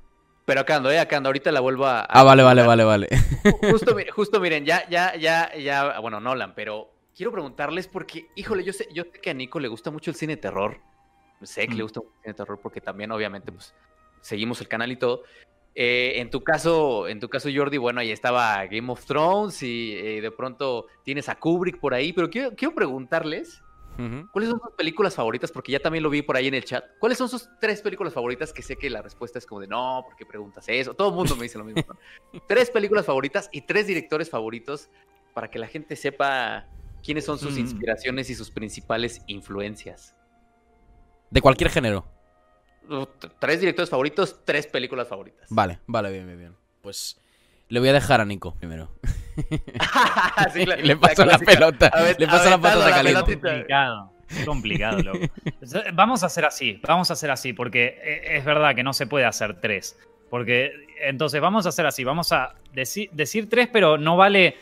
Pero 0.45 0.61
acá 0.61 0.75
ando, 0.75 0.91
eh, 0.91 0.99
acá 0.99 1.17
ando. 1.17 1.29
Ahorita 1.29 1.51
la 1.51 1.61
vuelvo 1.61 1.87
a. 1.87 2.01
ah, 2.01 2.23
vale, 2.23 2.43
vale, 2.43 2.61
vale, 2.61 2.83
vale. 2.83 3.07
Justo, 3.71 3.95
justo 4.13 4.39
miren, 4.39 4.65
ya, 4.65 4.87
ya, 4.87 5.15
ya, 5.15 5.51
ya. 5.55 5.99
Bueno, 5.99 6.19
Nolan, 6.19 6.53
pero 6.53 6.93
quiero 7.15 7.31
preguntarles 7.31 7.87
porque, 7.87 8.27
híjole, 8.35 8.63
yo 8.63 8.71
sé, 8.71 8.87
yo 8.93 9.03
sé 9.11 9.19
que 9.19 9.31
a 9.31 9.33
Nico 9.33 9.59
le 9.59 9.67
gusta 9.67 9.89
mucho 9.89 10.11
el 10.11 10.15
cine 10.15 10.35
de 10.35 10.41
terror. 10.43 10.79
Sé 11.41 11.67
que 11.67 11.73
le 11.73 11.79
mm. 11.79 11.85
gusta 11.85 11.99
mucho 12.01 12.11
el 12.13 12.21
cine 12.21 12.33
de 12.33 12.37
terror 12.37 12.59
porque 12.61 12.81
también, 12.81 13.11
obviamente, 13.11 13.51
pues 13.51 13.73
seguimos 14.21 14.61
el 14.61 14.67
canal 14.67 14.91
y 14.91 14.97
todo. 14.97 15.23
Eh, 15.79 16.19
en 16.21 16.31
tu 16.31 16.43
caso, 16.43 17.07
en 17.07 17.19
tu 17.19 17.29
caso, 17.29 17.49
Jordi, 17.53 17.77
bueno, 17.77 17.99
ahí 17.99 18.09
estaba 18.09 18.65
Game 18.65 18.91
of 18.91 19.05
Thrones 19.05 19.61
y 19.61 19.93
eh, 19.93 20.21
de 20.21 20.31
pronto 20.31 20.87
tienes 21.03 21.29
a 21.29 21.35
Kubrick 21.35 21.79
por 21.79 21.93
ahí, 21.93 22.13
pero 22.13 22.31
quiero, 22.31 22.73
preguntarles 22.73 23.61
cuáles 24.31 24.49
son 24.49 24.59
sus 24.59 24.71
películas 24.75 25.13
favoritas, 25.13 25.51
porque 25.51 25.71
ya 25.71 25.79
también 25.79 26.03
lo 26.03 26.09
vi 26.09 26.23
por 26.23 26.35
ahí 26.35 26.47
en 26.47 26.55
el 26.55 26.65
chat. 26.65 26.83
¿Cuáles 26.97 27.19
son 27.19 27.29
sus 27.29 27.47
tres 27.61 27.83
películas 27.83 28.11
favoritas? 28.11 28.51
Que 28.51 28.63
sé 28.63 28.75
que 28.75 28.89
la 28.89 29.03
respuesta 29.03 29.37
es 29.37 29.45
como 29.45 29.61
de 29.61 29.67
no, 29.67 30.01
¿por 30.03 30.15
qué 30.15 30.25
preguntas 30.25 30.65
eso? 30.67 30.95
Todo 30.95 31.09
el 31.09 31.15
mundo 31.15 31.35
me 31.35 31.43
dice 31.43 31.59
lo 31.59 31.63
mismo. 31.63 31.83
tres 32.47 32.71
películas 32.71 33.05
favoritas 33.05 33.47
y 33.51 33.61
tres 33.61 33.85
directores 33.85 34.31
favoritos 34.31 34.89
para 35.35 35.51
que 35.51 35.59
la 35.59 35.67
gente 35.67 35.95
sepa 35.95 36.65
quiénes 37.03 37.23
son 37.23 37.37
sus 37.37 37.53
mm. 37.53 37.59
inspiraciones 37.59 38.31
y 38.31 38.35
sus 38.35 38.49
principales 38.49 39.21
influencias. 39.27 40.15
De 41.29 41.39
cualquier 41.39 41.69
género 41.69 42.16
tres 43.39 43.59
directores 43.59 43.89
favoritos, 43.89 44.41
tres 44.45 44.67
películas 44.67 45.07
favoritas. 45.07 45.47
Vale, 45.49 45.79
vale, 45.87 46.11
bien, 46.11 46.25
bien, 46.25 46.39
bien. 46.39 46.55
Pues 46.81 47.17
le 47.69 47.79
voy 47.79 47.89
a 47.89 47.93
dejar 47.93 48.21
a 48.21 48.25
Nico 48.25 48.55
primero. 48.55 48.89
le, 50.55 50.97
paso 50.97 51.25
la, 51.25 51.37
pelota. 51.37 51.91
le 52.17 52.27
paso 52.27 52.49
la 52.49 52.59
pelota 52.59 52.89
caliente. 52.89 53.33
Es 53.33 53.37
complicado. 53.37 54.11
Es 54.29 54.45
complicado, 54.45 54.99
loco. 54.99 55.19
Vamos 55.93 56.23
a 56.23 56.25
hacer 56.25 56.45
así, 56.45 56.81
vamos 56.85 57.09
a 57.09 57.13
hacer 57.13 57.31
así, 57.31 57.53
porque 57.53 57.99
e, 58.03 58.37
es 58.37 58.45
verdad 58.45 58.75
que 58.75 58.83
no 58.83 58.93
se 58.93 59.07
puede 59.07 59.25
hacer 59.25 59.59
tres. 59.61 59.97
Porque 60.29 60.71
entonces 61.01 61.39
vamos 61.39 61.65
a 61.65 61.69
hacer 61.69 61.85
así, 61.85 62.03
vamos 62.03 62.33
a 62.33 62.55
decir 62.73 63.49
tres, 63.49 63.69
pero 63.71 63.97
no 63.97 64.17
vale 64.17 64.57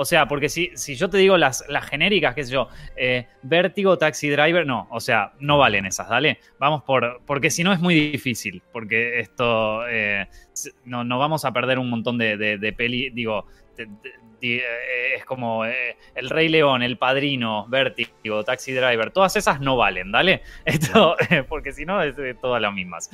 O 0.00 0.04
sea, 0.04 0.28
porque 0.28 0.48
si, 0.48 0.70
si 0.74 0.94
yo 0.94 1.10
te 1.10 1.18
digo 1.18 1.36
las, 1.36 1.64
las 1.68 1.84
genéricas, 1.84 2.32
qué 2.36 2.44
sé 2.44 2.52
yo, 2.52 2.68
eh, 2.96 3.26
Vértigo, 3.42 3.98
Taxi 3.98 4.28
Driver, 4.30 4.64
no, 4.64 4.86
o 4.92 5.00
sea, 5.00 5.32
no 5.40 5.58
valen 5.58 5.86
esas, 5.86 6.08
dale. 6.08 6.38
Vamos 6.60 6.84
por. 6.84 7.20
Porque 7.26 7.50
si 7.50 7.64
no 7.64 7.72
es 7.72 7.80
muy 7.80 7.94
difícil. 8.12 8.62
Porque 8.72 9.18
esto. 9.18 9.88
eh, 9.88 10.28
no, 10.84 11.02
no 11.02 11.18
vamos 11.18 11.44
a 11.44 11.52
perder 11.52 11.80
un 11.80 11.90
montón 11.90 12.16
de, 12.16 12.36
de, 12.36 12.58
de 12.58 12.72
peli. 12.72 13.10
Digo, 13.10 13.46
de- 13.76 13.88
eh, 14.40 14.62
es 15.16 15.24
como 15.24 15.64
eh, 15.64 15.96
El 16.14 16.30
Rey 16.30 16.48
León, 16.48 16.80
El 16.84 16.96
Padrino, 16.96 17.66
Vértigo, 17.68 18.44
Taxi 18.44 18.72
Driver. 18.72 19.10
Todas 19.10 19.34
esas 19.34 19.60
no 19.60 19.76
valen, 19.76 20.12
dale. 20.12 20.42
Esto, 20.64 21.16
porque 21.48 21.72
si 21.72 21.84
no, 21.84 22.00
es 22.04 22.14
de 22.16 22.34
todas 22.34 22.62
las 22.62 22.72
mismas. 22.72 23.10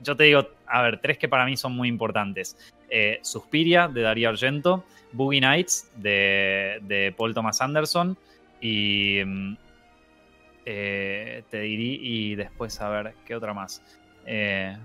Yo 0.00 0.16
te 0.16 0.24
digo, 0.24 0.48
a 0.66 0.82
ver, 0.82 1.00
tres 1.00 1.18
que 1.18 1.28
para 1.28 1.44
mí 1.44 1.56
son 1.56 1.74
muy 1.74 1.88
importantes. 1.88 2.56
Eh, 2.90 3.18
Suspiria, 3.22 3.88
de 3.88 4.02
Darío 4.02 4.28
Argento. 4.28 4.84
Boogie 5.12 5.40
Nights, 5.40 5.90
de, 5.96 6.78
de 6.82 7.14
Paul 7.16 7.34
Thomas 7.34 7.60
Anderson. 7.60 8.16
Y. 8.60 9.22
mm, 9.24 9.56
eh, 10.66 11.42
te 11.50 11.60
dirí. 11.60 11.98
Y 12.02 12.34
después, 12.34 12.80
a 12.80 12.88
ver, 12.88 13.14
¿qué 13.24 13.34
otra 13.34 13.54
más? 13.54 13.82
Eh, 14.26 14.76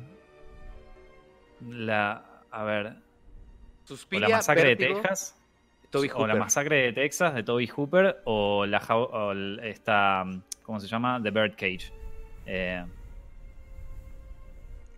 la. 1.70 2.24
A 2.52 2.64
ver. 2.64 2.88
O 2.88 3.88
Suspiria, 3.88 4.30
la 4.30 4.38
masacre 4.38 4.64
Vértigo, 4.64 4.96
de 4.96 5.02
Texas. 5.02 5.38
Toby 5.90 6.10
O 6.14 6.26
la 6.26 6.36
masacre 6.36 6.78
de 6.78 6.94
Texas 6.94 7.34
de 7.36 7.44
Toby 7.44 7.68
Hooper. 7.68 8.22
O 8.26 8.66
la 8.66 8.80
o 8.96 9.34
esta. 9.62 10.24
¿Cómo 10.64 10.80
se 10.80 10.88
llama? 10.88 11.20
The 11.22 11.32
Birdcage. 11.32 11.92
Eh, 12.46 12.86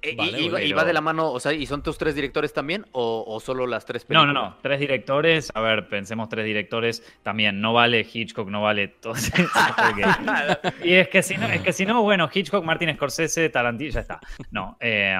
Eh, 0.05 0.11
y- 0.11 0.15
Vale, 0.15 0.41
y, 0.41 0.49
va- 0.49 0.61
y 0.61 0.65
pero- 0.65 0.77
va 0.77 0.83
de 0.85 0.93
la 0.93 0.99
mano, 1.01 1.31
o 1.31 1.39
sea, 1.39 1.53
¿y 1.53 1.65
son 1.65 1.81
tus 1.81 1.97
tres 1.97 2.13
directores 2.13 2.51
también 2.53 2.85
o, 2.91 3.23
o 3.25 3.39
solo 3.39 3.65
las 3.65 3.85
tres 3.85 4.03
No, 4.03 4.07
películas? 4.19 4.33
no, 4.33 4.49
no. 4.49 4.57
Tres 4.61 4.79
directores. 4.79 5.49
A 5.55 5.61
ver, 5.61 5.87
pensemos 5.87 6.27
tres 6.27 6.43
directores. 6.45 7.01
También 7.23 7.61
no 7.61 7.71
vale 7.73 8.05
Hitchcock, 8.11 8.49
no 8.49 8.61
vale 8.61 8.89
todo. 8.89 9.13
Y 10.83 10.93
es 10.93 11.07
que 11.07 11.23
si 11.23 11.37
no, 11.37 11.47
es 11.47 11.61
que 11.61 11.71
si 11.73 11.85
no, 11.85 12.01
bueno, 12.01 12.29
Hitchcock, 12.31 12.63
Martin 12.65 12.93
Scorsese, 12.95 13.49
Tarantino, 13.49 13.91
ya 13.91 14.01
está. 14.01 14.19
No, 14.51 14.77
eh, 14.79 15.15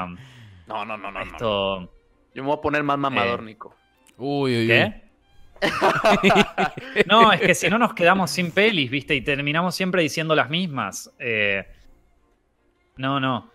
No, 0.67 0.83
no, 0.85 0.97
no, 0.97 1.11
no, 1.11 1.11
no. 1.11 1.21
esto. 1.21 1.79
Yo 2.35 2.43
me 2.43 2.49
voy 2.49 2.57
a 2.57 2.61
poner 2.61 2.83
más 2.83 2.97
mamador, 2.97 3.39
Eh, 3.39 3.43
Nico. 3.43 3.75
Uy, 4.17 4.51
uy, 4.57 4.61
uy. 4.63 4.67
¿Qué? 4.67 5.03
No, 7.07 7.31
es 7.31 7.39
que 7.41 7.55
si 7.55 7.69
no 7.69 7.77
nos 7.77 7.93
quedamos 7.93 8.31
sin 8.31 8.51
pelis, 8.51 8.89
¿viste? 8.91 9.15
Y 9.15 9.21
terminamos 9.21 9.75
siempre 9.75 10.01
diciendo 10.01 10.35
las 10.35 10.49
mismas. 10.49 11.09
Eh, 11.19 11.65
no, 12.97 13.19
no. 13.21 13.49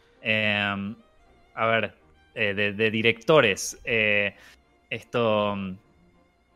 A 1.58 1.66
ver, 1.66 1.92
eh, 2.36 2.54
de, 2.54 2.72
de 2.72 2.90
directores. 2.92 3.80
eh, 3.84 4.36
esto. 4.90 5.56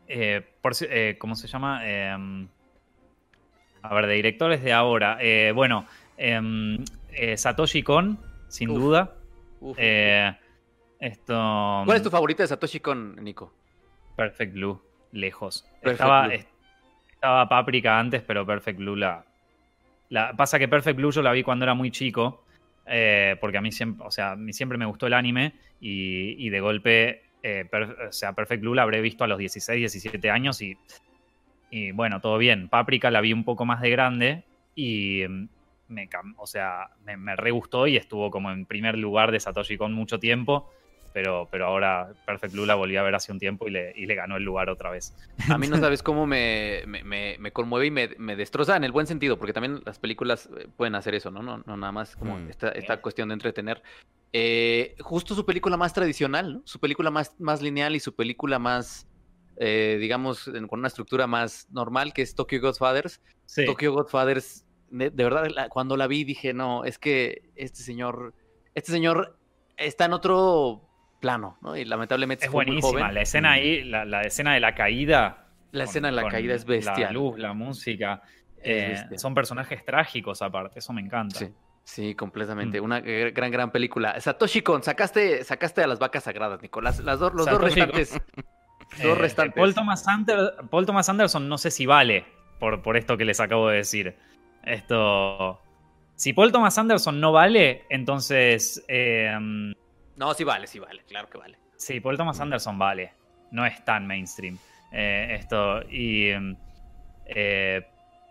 eh, 0.07 0.41
por 0.61 0.71
eh, 0.89 1.17
¿Cómo 1.19 1.35
se 1.35 1.47
llama? 1.47 1.81
Eh, 1.83 2.47
a 3.81 3.93
ver, 3.93 4.07
de 4.07 4.13
directores 4.13 4.63
de 4.63 4.71
ahora. 4.71 5.17
Eh, 5.19 5.51
bueno, 5.53 5.85
em, 6.17 6.77
Satoshi 7.35 7.83
Kon, 7.83 8.17
sin 8.47 8.69
Uf. 8.69 8.77
duda. 8.77 9.13
Uf. 9.59 9.77
Eh, 9.79 10.33
esto. 10.99 11.33
¿Cuál 11.85 11.97
es 11.97 12.03
tu 12.03 12.09
favorita 12.09 12.43
de 12.43 12.47
Satoshi 12.47 12.79
con 12.79 13.15
Nico? 13.21 13.53
Perfect 14.15 14.53
Blue, 14.53 14.81
lejos. 15.11 15.63
Perfect 15.81 15.91
estaba, 15.99 16.21
Blue. 16.27 16.31
est- 16.35 16.49
estaba 17.11 17.49
Paprika 17.49 17.99
antes, 17.99 18.21
pero 18.21 18.45
Perfect 18.45 18.79
Blue 18.79 18.95
la, 18.95 19.25
la- 20.09 20.33
Pasa 20.33 20.57
que 20.59 20.69
Perfect 20.69 20.95
Blue 20.95 21.11
yo 21.11 21.21
la 21.21 21.33
vi 21.33 21.43
cuando 21.43 21.65
era 21.65 21.73
muy 21.73 21.91
chico, 21.91 22.45
eh, 22.85 23.37
porque 23.39 23.57
a 23.57 23.61
mí 23.61 23.71
siempre, 23.71 24.05
o 24.05 24.11
sea, 24.11 24.31
a 24.31 24.35
mí 24.35 24.53
siempre 24.53 24.77
me 24.77 24.85
gustó 24.85 25.07
el 25.07 25.13
anime 25.13 25.53
y, 25.79 26.49
de 26.49 26.59
golpe, 26.59 27.23
eh, 27.41 27.69
o 28.07 28.11
sea, 28.11 28.33
Perfect 28.33 28.61
Blue 28.61 28.73
la 28.73 28.83
habré 28.83 29.01
visto 29.01 29.23
a 29.23 29.27
los 29.27 29.37
16, 29.37 29.79
17 29.79 30.29
años 30.29 30.61
y, 30.61 30.77
y 31.69 31.91
bueno, 31.91 32.21
todo 32.21 32.37
bien. 32.37 32.69
Paprika 32.69 33.11
la 33.11 33.21
vi 33.21 33.33
un 33.33 33.43
poco 33.43 33.65
más 33.65 33.81
de 33.81 33.89
grande 33.89 34.43
y 34.75 35.23
mm, 35.27 35.47
me, 35.89 36.09
o 36.37 36.47
sea, 36.47 36.89
me, 37.05 37.17
me 37.17 37.35
re 37.35 37.51
gustó 37.51 37.87
y 37.87 37.97
estuvo 37.97 38.31
como 38.31 38.51
en 38.51 38.65
primer 38.65 38.97
lugar 38.97 39.31
de 39.31 39.39
Satoshi 39.39 39.77
Kon 39.77 39.93
mucho 39.93 40.19
tiempo. 40.19 40.69
Pero, 41.13 41.47
pero 41.51 41.67
ahora 41.67 42.11
Perfect 42.25 42.53
Blue 42.53 42.65
la 42.65 42.73
volví 42.75 42.95
a 42.97 43.03
ver 43.03 43.13
hace 43.13 43.31
un 43.31 43.37
tiempo 43.39 43.67
y 43.67 43.71
le, 43.71 43.93
y 43.95 44.07
le 44.07 44.15
ganó 44.15 44.35
el 44.37 44.43
lugar 44.43 44.69
otra 44.69 44.89
vez. 44.89 45.13
A 45.49 45.57
mí 45.59 45.67
no 45.67 45.77
sabes 45.79 46.01
cómo 46.01 46.25
me, 46.25 46.81
me, 46.87 47.03
me- 47.03 47.37
me 47.39 47.51
conmueve 47.51 47.85
y 47.85 47.91
me, 47.91 48.09
me 48.17 48.35
destroza 48.35 48.75
en 48.75 48.83
el 48.83 48.91
buen 48.91 49.05
sentido, 49.05 49.37
porque 49.37 49.53
también 49.53 49.81
las 49.85 49.99
películas 49.99 50.49
eh, 50.57 50.67
pueden 50.75 50.95
hacer 50.95 51.13
eso, 51.15 51.29
¿no? 51.29 51.43
No, 51.43 51.63
no 51.65 51.77
nada 51.77 51.91
más 51.91 52.15
como 52.15 52.37
Mm. 52.37 52.49
esta, 52.49 52.69
esta 52.69 52.99
cuestión 53.01 53.29
de 53.29 53.33
entretener. 53.35 53.83
Eh, 54.31 54.95
justo 55.01 55.35
su 55.35 55.45
película 55.45 55.77
más 55.77 55.93
tradicional, 55.93 56.53
¿no? 56.55 56.61
Su 56.65 56.79
película 56.79 57.11
más, 57.11 57.39
más 57.39 57.61
lineal 57.61 57.95
y 57.95 57.99
su 57.99 58.15
película 58.15 58.57
más, 58.57 59.07
eh, 59.57 59.97
digamos, 59.99 60.45
con 60.67 60.79
una 60.79 60.87
estructura 60.87 61.27
más 61.27 61.67
normal, 61.69 62.13
que 62.13 62.23
es 62.23 62.33
Tokyo 62.33 62.59
Godfathers. 62.59 63.21
Sí. 63.45 63.65
Tokyo 63.65 63.93
Godfathers, 63.93 64.65
de, 64.89 65.11
de 65.11 65.23
verdad, 65.23 65.47
la- 65.53 65.69
cuando 65.69 65.95
la 65.95 66.07
vi 66.07 66.23
dije, 66.23 66.53
no, 66.55 66.83
es 66.85 66.97
que 66.97 67.51
este 67.55 67.83
señor, 67.83 68.33
este 68.73 68.91
señor 68.91 69.37
está 69.77 70.05
en 70.05 70.13
otro 70.13 70.81
plano, 71.23 71.57
¿no? 71.61 71.75
Y 71.75 71.85
lamentablemente 71.85 72.45
Es 72.45 72.51
fue 72.51 72.65
muy 72.65 72.75
buenísima. 72.75 72.99
joven. 73.01 73.15
La 73.15 73.21
escena 73.21 73.49
Mm. 73.49 73.53
ahí, 73.53 73.83
la, 73.85 74.05
la 74.05 74.21
escena 74.21 74.53
de 74.53 74.59
la 74.59 74.75
caída. 74.75 75.47
La 75.71 75.85
con- 75.85 75.89
escena 75.89 76.07
de 76.09 76.11
la 76.15 76.27
caída 76.27 76.53
es 76.53 76.65
La 76.67 76.69
bestial. 76.75 77.13
luz, 77.13 77.39
la 77.39 77.53
música. 77.53 78.21
Eh, 78.61 78.95
son 79.17 79.33
personajes 79.33 79.83
trágicos 79.85 80.41
aparte, 80.41 80.79
eso 80.79 80.93
me 80.93 81.01
encanta. 81.01 81.39
Sí, 81.39 81.47
sí, 81.83 82.13
completamente. 82.15 82.79
Mm. 82.79 82.83
Una 82.83 82.99
gr- 83.01 83.33
gran, 83.33 83.49
gran 83.51 83.71
película. 83.71 84.19
Satoshi 84.21 84.61
Kon, 84.61 84.83
sacaste, 84.83 85.43
sacaste 85.43 85.81
a 85.83 85.87
las 85.87 85.99
vacas 85.99 86.23
sagradas, 86.25 86.61
Nicolás. 86.61 86.99
Las 86.99 87.19
dos, 87.19 87.33
los 87.33 87.45
dos 87.45 87.55
Satoshi 87.55 87.81
restantes. 87.81 88.21
Eh, 88.99 89.07
dos 89.07 89.17
restantes. 89.17 89.55
Paul, 89.55 89.73
Thomas 89.73 90.05
Ander- 90.07 90.53
Paul 90.69 90.85
Thomas 90.85 91.09
Anderson 91.09 91.49
no 91.49 91.57
sé 91.57 91.71
si 91.71 91.85
vale 91.87 92.25
por, 92.59 92.83
por 92.83 92.95
esto 92.95 93.17
que 93.17 93.25
les 93.25 93.39
acabo 93.39 93.69
de 93.69 93.77
decir. 93.77 94.15
Esto. 94.63 95.59
Si 96.15 96.31
Paul 96.33 96.51
Thomas 96.51 96.77
Anderson 96.77 97.19
no 97.19 97.31
vale, 97.31 97.83
entonces. 97.89 98.83
eh, 98.87 99.35
No, 100.15 100.33
sí 100.33 100.43
vale, 100.43 100.67
sí 100.67 100.79
vale, 100.79 101.03
claro 101.03 101.29
que 101.29 101.37
vale. 101.37 101.57
Sí, 101.75 101.99
Paul 101.99 102.17
Thomas 102.17 102.39
Anderson 102.39 102.77
vale. 102.77 103.13
No 103.51 103.65
es 103.65 103.83
tan 103.83 104.05
mainstream. 104.07 104.57
Eh, 104.91 105.35
esto. 105.39 105.81
Y. 105.89 106.31
mm, 106.33 106.55
eh, 107.25 107.87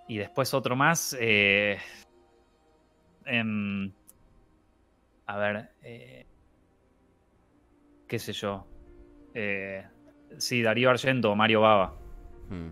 y 0.09 0.19
después 0.19 0.53
otro 0.55 0.77
más. 0.77 1.17
eh, 1.19 1.79
em, 3.25 3.93
a 5.27 5.37
ver. 5.37 5.71
eh, 5.83 6.27
¿Qué 8.09 8.19
sé 8.19 8.33
yo? 8.33 8.67
Eh, 9.35 9.87
sí, 10.39 10.63
Darío 10.63 10.91
Argento 10.91 11.31
o 11.33 11.37
Mario 11.37 11.63
Baba. 11.63 11.95
Mm. 12.51 12.69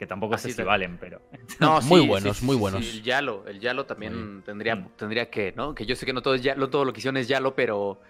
Que 0.00 0.06
tampoco 0.06 0.34
Así 0.34 0.48
sé 0.52 0.56
si 0.56 0.62
valen, 0.62 0.96
pero. 0.98 1.20
No, 1.60 1.78
Muy 1.82 2.00
sí, 2.00 2.08
buenos, 2.08 2.36
sí, 2.38 2.46
muy 2.46 2.56
buenos. 2.56 2.82
sí, 2.82 2.96
el 2.96 3.02
Yalo, 3.02 3.46
el 3.46 3.60
Yalo 3.60 3.84
también 3.84 4.36
Muy 4.36 4.42
tendría, 4.42 4.74
Mm. 4.76 4.88
tendría 4.96 5.28
que, 5.30 5.52
¿no? 5.52 5.74
Que 5.74 5.84
yo 5.84 5.94
sé 5.94 6.06
que 6.06 6.14
no 6.14 6.22
todo 6.22 6.34
es 6.34 6.42
Yalo, 6.42 6.70
todo 6.70 6.86
lo 6.86 6.94
que 6.94 7.00
hicieron 7.00 7.18
es 7.18 7.28
Yalo, 7.28 7.54
pero 7.54 8.00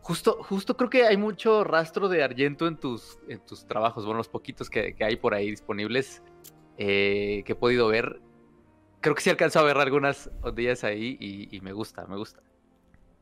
justo, 0.00 0.38
justo 0.44 0.76
creo 0.76 0.88
que 0.88 1.06
hay 1.06 1.16
mucho 1.16 1.64
rastro 1.64 2.08
de 2.08 2.22
Argento 2.22 2.68
en 2.68 2.76
tus, 2.76 3.18
en 3.28 3.44
tus 3.44 3.66
trabajos. 3.66 4.04
Bueno, 4.04 4.18
los 4.18 4.28
poquitos 4.28 4.70
que, 4.70 4.94
que 4.94 5.04
hay 5.04 5.16
por 5.16 5.34
ahí 5.34 5.50
disponibles 5.50 6.22
eh, 6.78 7.42
que 7.44 7.52
he 7.52 7.56
podido 7.56 7.88
ver. 7.88 8.20
Creo 9.00 9.16
que 9.16 9.22
sí 9.22 9.28
alcanzo 9.30 9.58
a 9.58 9.64
ver 9.64 9.76
algunas 9.76 10.30
días 10.54 10.84
ahí 10.84 11.16
y, 11.18 11.56
y 11.56 11.60
me 11.62 11.72
gusta, 11.72 12.06
me 12.06 12.16
gusta. 12.16 12.42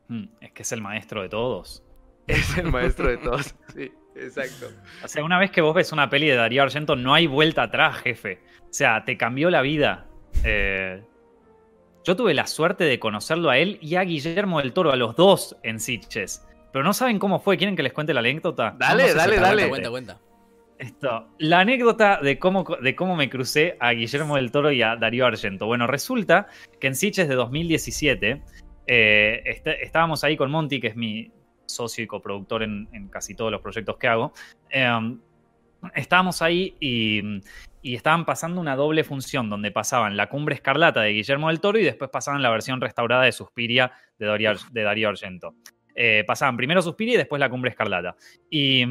Mm, 0.07 0.25
Es 0.39 0.51
que 0.51 0.61
es 0.61 0.71
el 0.71 0.81
maestro 0.81 1.23
de 1.23 1.29
todos. 1.29 1.81
Es 2.27 2.55
el 2.59 2.71
maestro 2.71 3.09
de 3.09 3.17
todos. 3.17 3.55
Sí, 3.73 3.91
exacto. 4.15 4.67
O 5.03 5.07
sea, 5.07 5.23
una 5.23 5.39
vez 5.39 5.51
que 5.51 5.61
vos 5.61 5.73
ves 5.75 5.91
una 5.91 6.09
peli 6.09 6.27
de 6.27 6.35
Darío 6.35 6.63
Argento, 6.63 6.95
no 6.95 7.13
hay 7.13 7.27
vuelta 7.27 7.63
atrás, 7.63 7.97
jefe. 7.97 8.39
O 8.61 8.67
sea, 8.73 9.03
te 9.05 9.17
cambió 9.17 9.49
la 9.49 9.61
vida. 9.61 10.05
Eh, 10.43 11.01
yo 12.05 12.15
tuve 12.15 12.33
la 12.33 12.47
suerte 12.47 12.83
de 12.85 12.99
conocerlo 12.99 13.49
a 13.49 13.57
él 13.57 13.77
y 13.81 13.95
a 13.95 14.01
Guillermo 14.03 14.59
del 14.59 14.73
Toro, 14.73 14.91
a 14.91 14.95
los 14.95 15.15
dos 15.15 15.55
en 15.63 15.79
Sitges. 15.79 16.45
Pero 16.71 16.83
no 16.83 16.93
saben 16.93 17.19
cómo 17.19 17.39
fue. 17.39 17.57
¿Quieren 17.57 17.75
que 17.75 17.83
les 17.83 17.93
cuente 17.93 18.13
la 18.13 18.19
anécdota? 18.19 18.75
Dale, 18.77 19.03
No, 19.03 19.09
no 19.09 19.15
dale, 19.15 19.35
está 19.35 19.47
dale. 19.47 19.69
Cuenta, 19.69 19.89
cuenta, 19.89 20.13
cuenta. 20.17 20.29
Esto, 20.77 21.27
la 21.39 21.59
anécdota 21.59 22.19
de 22.21 22.39
cómo, 22.39 22.63
de 22.81 22.95
cómo 22.95 23.15
me 23.17 23.29
crucé 23.29 23.75
a 23.81 23.91
Guillermo 23.91 24.37
del 24.37 24.49
Toro 24.51 24.71
y 24.71 24.81
a 24.81 24.95
Darío 24.95 25.25
Argento. 25.25 25.65
Bueno, 25.65 25.87
resulta 25.87 26.47
que 26.79 26.87
en 26.87 26.95
Sitges 26.95 27.27
de 27.27 27.35
2017 27.35 28.41
eh, 28.87 29.41
est- 29.45 29.67
estábamos 29.67 30.23
ahí 30.23 30.37
con 30.37 30.49
Monty, 30.49 30.79
que 30.79 30.87
es 30.87 30.95
mi 30.95 31.31
socio 31.69 32.03
y 32.03 32.07
coproductor 32.07 32.63
en, 32.63 32.87
casi 33.09 33.35
todos 33.35 33.51
los 33.51 33.61
proyectos 33.61 33.97
que 33.97 34.07
hago. 34.07 34.33
Eh, 34.69 35.17
estábamos 35.95 36.41
ahí 36.41 36.75
y, 36.79 37.41
estaban 37.81 38.25
pasando 38.25 38.59
una 38.59 38.75
doble 38.75 39.03
función 39.03 39.49
donde 39.49 39.71
pasaban 39.71 40.17
la 40.17 40.27
Cumbre 40.27 40.55
Escarlata 40.55 41.01
de 41.01 41.11
Guillermo 41.11 41.47
del 41.47 41.61
Toro 41.61 41.79
y 41.79 41.83
después 41.83 42.09
pasaban 42.09 42.41
la 42.41 42.49
versión 42.49 42.81
restaurada 42.81 43.23
de 43.23 43.31
Suspiria 43.31 43.91
de 44.17 44.83
Darío 44.83 45.09
Argento. 45.09 45.55
Eh, 45.95 46.23
pasaban 46.27 46.57
primero 46.57 46.81
Suspiria 46.81 47.15
y 47.15 47.17
después 47.17 47.39
la 47.39 47.49
Cumbre 47.49 47.71
Escarlata. 47.71 48.15
Y, 48.49 48.83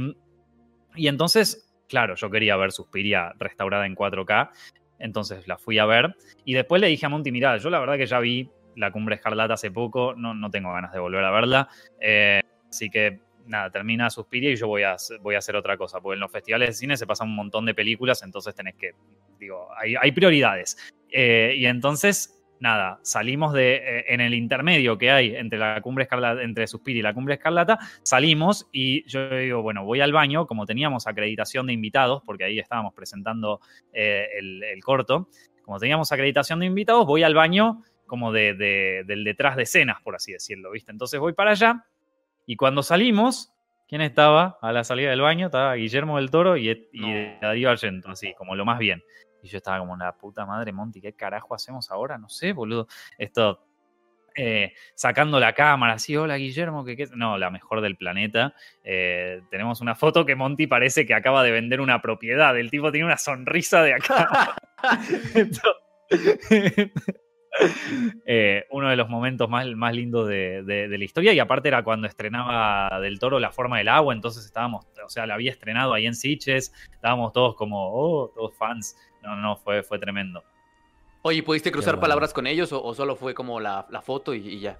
y 0.95 1.09
entonces, 1.09 1.71
claro, 1.89 2.15
yo 2.15 2.31
quería 2.31 2.57
ver 2.57 2.73
Suspiria 2.73 3.35
restaurada 3.39 3.87
en 3.87 3.95
4K, 3.95 4.51
entonces 4.99 5.47
la 5.47 5.59
fui 5.59 5.79
a 5.79 5.87
ver. 5.87 6.17
Y 6.45 6.55
después 6.55 6.81
le 6.81 6.89
dije 6.89 7.07
a 7.07 7.09
Monty, 7.09 7.31
mirá, 7.31 7.57
yo 7.59 7.71
la 7.71 7.81
verdad 7.81 7.97
que 7.97 8.07
ya 8.07 8.21
vi 8.21 8.51
la 8.77 8.91
Cumbre 8.91 9.17
Escarlata 9.17 9.55
hace 9.55 9.71
poco, 9.71 10.15
no, 10.17 10.35
no 10.35 10.51
tengo 10.51 10.73
ganas 10.73 10.93
de 10.93 10.99
volver 10.99 11.25
a 11.25 11.31
verla. 11.31 11.69
eh, 12.01 12.43
así 12.69 12.91
que 12.91 13.21
nada, 13.47 13.71
termina 13.71 14.11
Suspiria 14.11 14.51
y 14.51 14.57
yo 14.57 14.67
voy 14.69 14.83
a, 14.83 14.97
voy 15.23 15.35
a 15.35 15.39
hacer 15.39 15.57
otra 15.57 15.77
cosa. 15.77 16.01
Porque 16.01 16.15
en 16.15 16.21
los 16.21 16.31
festivales 16.31 16.69
de 16.69 16.73
cine 16.75 16.97
se 16.97 17.07
pasan 17.07 17.29
un 17.29 17.37
montón 17.37 17.65
de 17.67 17.75
películas, 17.75 18.23
entonces 18.23 18.55
tenés 18.55 18.75
que, 18.75 18.93
digo, 19.39 19.69
hay, 19.77 19.95
hay 19.97 20.13
prioridades. 20.13 20.77
Eh, 21.11 21.55
y 21.57 21.65
entonces, 21.65 22.43
nada, 22.61 22.99
salimos 23.03 23.55
de, 23.55 23.77
eh, 23.77 24.05
en 24.09 24.21
el 24.21 24.35
intermedio 24.35 24.99
que 24.99 25.11
hay 25.11 25.35
entre 25.35 25.59
la 25.59 25.81
cumbre 25.81 26.03
escarlata, 26.05 26.43
entre 26.43 26.67
Suspiria 26.67 27.01
y 27.01 27.03
la 27.03 27.15
cumbre 27.15 27.35
escarlata, 27.35 27.79
salimos 28.03 28.69
y 28.71 29.09
yo 29.09 29.31
digo, 29.31 29.63
bueno, 29.63 29.85
voy 29.85 30.01
al 30.03 30.13
baño, 30.13 30.47
como 30.47 30.67
teníamos 30.67 31.07
acreditación 31.07 31.67
de 31.69 31.73
invitados, 31.73 32.23
porque 32.27 32.45
ahí 32.45 32.59
estábamos 32.59 32.93
presentando 32.93 33.61
eh, 33.95 34.27
el, 34.37 34.63
el 34.63 34.85
corto, 34.85 35.29
como 35.63 35.79
teníamos 35.79 36.13
acreditación 36.13 36.61
de 36.61 36.67
invitados, 36.67 37.07
voy 37.07 37.23
al 37.23 37.35
baño 37.35 37.83
como 38.07 38.33
de, 38.33 38.53
de- 38.55 39.05
del 39.07 39.23
detrás 39.25 39.57
de 39.57 39.63
escenas, 39.63 40.03
por 40.03 40.15
así 40.17 40.33
decirlo, 40.33 40.71
¿viste? 40.71 40.91
Entonces 40.93 41.19
voy 41.21 41.33
para 41.35 41.53
allá 41.53 41.85
y 42.49 42.57
cuando 42.57 42.83
salimos, 42.83 43.53
¿quién 43.87 44.01
estaba 44.01 44.59
a 44.63 44.73
la 44.73 44.83
salida 44.83 45.11
del 45.11 45.21
baño? 45.21 45.47
Estaba 45.47 45.75
Guillermo 45.75 46.17
del 46.17 46.31
Toro 46.31 46.57
y, 46.57 46.71
y 46.93 47.01
No. 47.01 47.39
Darío 47.43 47.71
Argento, 47.71 48.11
así, 48.11 48.33
como 48.35 48.57
lo 48.57 48.65
más 48.65 48.79
bien. 48.79 49.03
Y 49.43 49.49
yo 49.49 49.59
estaba 49.59 49.79
como, 49.79 49.97
la 49.97 50.17
puta 50.17 50.47
madre, 50.47 50.73
Monty, 50.73 51.01
¿qué 51.01 51.13
carajo 51.13 51.55
hacemos 51.55 51.91
ahora? 51.91 52.17
No 52.19 52.29
sé, 52.29 52.53
boludo. 52.55 52.89
Esto, 53.19 53.65
eh, 54.35 54.73
sacando 54.95 55.39
la 55.39 55.53
cámara, 55.53 55.93
así, 55.93 56.17
hola 56.17 56.37
Guillermo, 56.37 56.85
que 56.85 56.97
qué. 56.97 57.07
No, 57.15 57.37
la 57.39 57.51
mejor 57.51 57.81
del 57.81 57.97
planeta. 57.97 58.55
Eh, 58.83 59.43
tenemos 59.51 59.81
una 59.81 59.95
foto 59.95 60.25
que 60.25 60.35
Monty 60.35 60.67
parece 60.67 61.05
que 61.05 61.15
acaba 61.15 61.43
de 61.43 61.51
vender 61.51 61.81
una 61.81 62.01
propiedad. 62.01 62.57
El 62.59 62.71
tipo 62.71 62.91
tiene 62.91 63.07
una 63.07 63.19
sonrisa 63.19 63.83
de 63.83 63.95
acá. 63.95 64.57
Esto- 65.35 65.77
Eh, 68.31 68.67
uno 68.71 68.91
de 68.91 68.97
los 68.97 69.09
momentos 69.09 69.49
más, 69.49 69.67
más 69.75 69.95
lindos 69.95 70.29
de, 70.29 70.63
de- 70.63 70.87
de 70.89 70.99
la 70.99 71.05
historia. 71.05 71.33
Y 71.33 71.39
aparte 71.41 71.69
era 71.69 71.83
cuando 71.83 72.07
estrenaba 72.07 73.01
Del 73.01 73.19
Toro 73.19 73.39
La 73.41 73.51
Forma 73.53 73.79
del 73.79 73.89
Agua. 73.89 74.13
Entonces 74.13 74.45
estábamos, 74.45 74.87
o 75.05 75.09
sea, 75.09 75.27
la 75.27 75.35
había 75.35 75.51
estrenado 75.51 75.95
ahí 75.95 76.07
en 76.07 76.15
Sitges. 76.15 76.73
Estábamos 76.93 77.33
todos 77.33 77.55
como, 77.57 77.91
oh, 77.91 78.29
todos 78.35 78.55
fans. 78.57 78.97
No, 79.23 79.35
no, 79.37 79.57
fue, 79.57 79.83
fue 79.83 79.99
tremendo. 79.99 80.45
Oye, 81.23 81.43
¿pudiste 81.43 81.73
cruzar 81.73 81.95
bueno. 81.95 82.03
palabras 82.03 82.33
con 82.35 82.47
ellos 82.47 82.71
o, 82.73 82.83
o 82.85 82.95
solo 82.95 83.17
fue 83.17 83.35
como 83.35 83.61
la, 83.61 83.87
la 83.91 84.03
foto 84.03 84.35
y, 84.35 84.47
y 84.47 84.61
ya? 84.61 84.79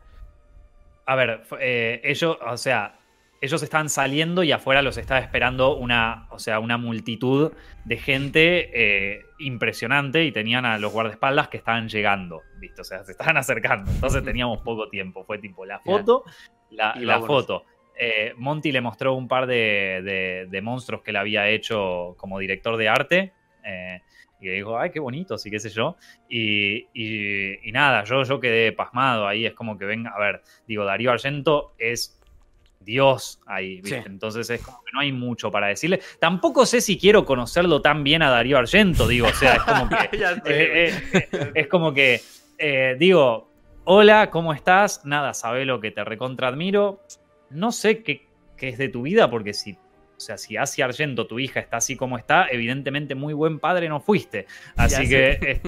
A 1.07 1.15
ver, 1.17 1.43
eh, 1.61 2.01
ellos, 2.05 2.37
o 2.47 2.57
sea, 2.59 2.98
ellos 3.41 3.63
estaban 3.63 3.89
saliendo 3.89 4.43
y 4.43 4.53
afuera 4.53 4.83
los 4.83 4.97
estaba 4.99 5.21
esperando 5.21 5.77
una, 5.77 6.27
o 6.31 6.39
sea, 6.39 6.59
una 6.61 6.77
multitud 6.77 7.53
de 7.85 7.97
gente 7.97 8.71
eh, 8.75 9.23
impresionante 9.39 10.25
y 10.25 10.33
tenían 10.33 10.65
a 10.67 10.79
los 10.79 10.93
guardaespaldas 10.93 11.49
que 11.49 11.57
estaban 11.59 11.89
llegando, 11.89 12.43
¿viste? 12.59 12.81
O 12.81 12.85
sea, 12.85 13.05
se 13.05 13.13
estaban 13.13 13.37
acercando. 13.37 13.91
Entonces 13.91 14.25
teníamos 14.25 14.59
poco 14.63 14.89
tiempo. 14.89 15.25
Fue 15.25 15.39
tipo 15.39 15.65
la 15.65 15.79
foto, 15.81 16.25
la, 16.71 16.95
foto. 17.27 17.65
Eh, 18.01 18.33
Monty 18.37 18.73
le 18.73 18.81
mostró 18.81 19.15
un 19.15 19.27
par 19.29 19.47
de, 19.47 20.01
de- 20.05 20.47
de 20.49 20.63
monstruos 20.63 21.03
que 21.03 21.13
le 21.13 21.19
había 21.19 21.49
hecho 21.49 22.15
como 22.19 22.39
director 22.39 22.77
de 22.77 22.89
arte. 22.89 23.33
eh, 23.65 24.01
y 24.41 24.47
le 24.47 24.53
dijo, 24.53 24.79
ay, 24.79 24.91
qué 24.91 25.01
bonitos 25.01 25.45
y 25.47 25.51
qué 25.51 25.59
sé 25.59 25.69
yo. 25.69 25.97
Y, 26.29 26.87
y- 26.95 27.69
y 27.69 27.73
nada, 27.73 28.05
yo, 28.05 28.23
yo 28.23 28.39
quedé 28.39 28.71
pasmado 28.73 29.27
ahí. 29.27 29.47
Es 29.47 29.53
como 29.55 29.77
que 29.77 29.85
venga, 29.85 30.11
a 30.11 30.19
ver, 30.21 30.43
digo, 30.67 30.85
Darío 30.85 31.11
Argento 31.11 31.75
es 31.77 32.18
Dios 32.81 33.41
ahí, 33.47 33.81
¿viste? 33.81 34.03
Sí. 34.03 34.07
Entonces 34.07 34.49
es 34.51 34.63
como 34.63 34.83
que 34.85 34.93
no 34.93 35.01
hay 35.01 35.13
mucho 35.13 35.51
para 35.51 35.69
decirle. 35.69 36.01
Tampoco 36.19 36.67
sé 36.67 36.81
si 36.81 36.99
quiero 36.99 37.25
conocerlo 37.25 37.83
tan 37.83 38.05
bien 38.05 38.23
a 38.23 38.31
Darío 38.31 38.59
Argento, 38.59 39.07
digo, 39.07 39.29
o 39.29 39.35
sea, 39.35 39.55
es 39.55 39.63
como 39.63 39.89
que. 39.89 39.97
Eh, 40.49 40.93
eh, 40.93 41.29
eh, 41.33 41.53
es 41.55 41.67
como 41.69 41.93
que, 41.93 42.21
eh, 42.59 42.97
digo, 42.99 43.51
hola, 43.85 44.31
¿cómo 44.31 44.53
estás? 44.53 45.05
Nada, 45.05 45.35
sabe 45.35 45.65
lo 45.65 45.81
que 45.81 45.91
te 45.91 46.05
recontra 46.05 46.49
admiro. 46.49 47.05
No 47.51 47.73
sé 47.73 48.03
qué, 48.03 48.29
qué 48.57 48.69
es 48.69 48.79
de 48.79 48.89
tu 48.89 49.03
vida, 49.03 49.31
porque 49.31 49.55
si, 49.55 49.73
o 50.19 50.21
sea, 50.21 50.37
si 50.37 50.57
Asia 50.57 50.85
Argento, 50.85 51.27
tu 51.27 51.39
hija, 51.39 51.61
está 51.61 51.77
así 51.77 51.97
como 51.97 52.19
está, 52.19 52.49
evidentemente 52.51 53.15
muy 53.15 53.33
buen 53.35 53.61
padre 53.61 53.89
no 53.89 54.01
fuiste. 54.01 54.47
Así 54.77 55.05
Ya 55.05 55.09
que, 55.09 55.31
eh, 55.31 55.63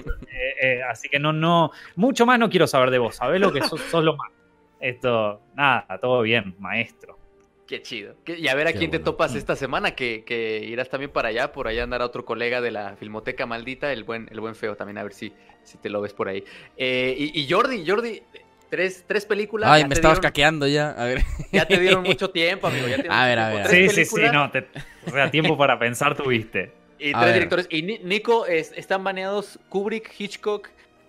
eh, 0.61 0.82
así 0.90 1.08
que 1.08 1.20
no, 1.20 1.32
no, 1.32 1.70
mucho 1.94 2.26
más 2.26 2.38
no 2.38 2.50
quiero 2.50 2.66
saber 2.66 2.90
de 2.90 2.98
vos. 2.98 3.14
Sabés 3.14 3.40
lo 3.40 3.52
que 3.52 3.62
sos, 3.62 3.80
sos 3.80 4.04
lo 4.04 4.16
más. 4.16 4.32
Esto, 4.80 5.40
nada, 5.54 5.86
todo 6.00 6.22
bien, 6.22 6.54
maestro. 6.58 7.18
Qué 7.66 7.82
chido. 7.82 8.14
¿Qué- 8.24 8.38
Y 8.38 8.48
a 8.48 8.54
ver 8.54 8.66
a 8.66 8.72
Qué 8.72 8.78
quién 8.80 8.90
te 8.90 8.98
topas 8.98 9.34
esta 9.36 9.54
semana, 9.54 9.92
que, 9.94 10.24
que 10.24 10.58
irás 10.64 10.88
también 10.88 11.10
para 11.12 11.28
allá. 11.28 11.52
Por 11.52 11.68
allá 11.68 11.84
andará 11.84 12.04
otro 12.04 12.24
colega 12.24 12.60
de 12.60 12.70
la 12.72 12.96
Filmoteca 12.96 13.46
Maldita, 13.46 13.92
el 13.92 14.02
buen, 14.04 14.28
el 14.32 14.40
buen 14.40 14.54
feo 14.56 14.74
también, 14.76 14.98
a 14.98 15.02
ver 15.04 15.12
si, 15.12 15.32
si 15.62 15.78
te 15.78 15.88
lo 15.88 16.00
ves 16.00 16.12
por 16.12 16.28
ahí. 16.28 16.42
Eh, 16.76 17.14
y, 17.16 17.40
y 17.40 17.48
Jordi, 17.48 17.84
Jordi, 17.86 18.22
tres, 18.70 19.04
tres 19.06 19.24
películas. 19.24 19.70
Ay, 19.70 19.84
me 19.86 19.94
estabas 19.94 20.18
dieron- 20.18 20.22
caqueando 20.30 20.66
ya. 20.66 20.90
A 20.90 21.04
ver. 21.04 21.22
Ya 21.52 21.64
te 21.66 21.78
dieron 21.78 22.02
mucho 22.04 22.30
tiempo, 22.30 22.66
amigo. 22.66 22.88
Ya 22.88 22.96
A 23.08 23.26
ver, 23.28 23.38
a 23.38 23.48
ver, 23.50 23.66
Sí, 23.68 23.88
sí, 23.90 24.04
sí, 24.04 24.22
no, 24.32 24.50
te, 24.50 24.66
o 25.06 25.10
sea, 25.10 25.30
tiempo 25.30 25.56
para 25.56 25.78
pensar 25.78 26.16
tuviste. 26.16 26.72
Y 26.98 27.10
A 27.14 27.20
tres 27.20 27.24
ver. 27.26 27.34
directores. 27.34 27.66
Y 27.70 27.82
Ni- 27.82 27.98
Nico, 27.98 28.46
es- 28.46 28.72
están 28.76 29.04
baneados 29.04 29.60
Kubrick, 29.68 30.12
Hitchcock, 30.18 30.68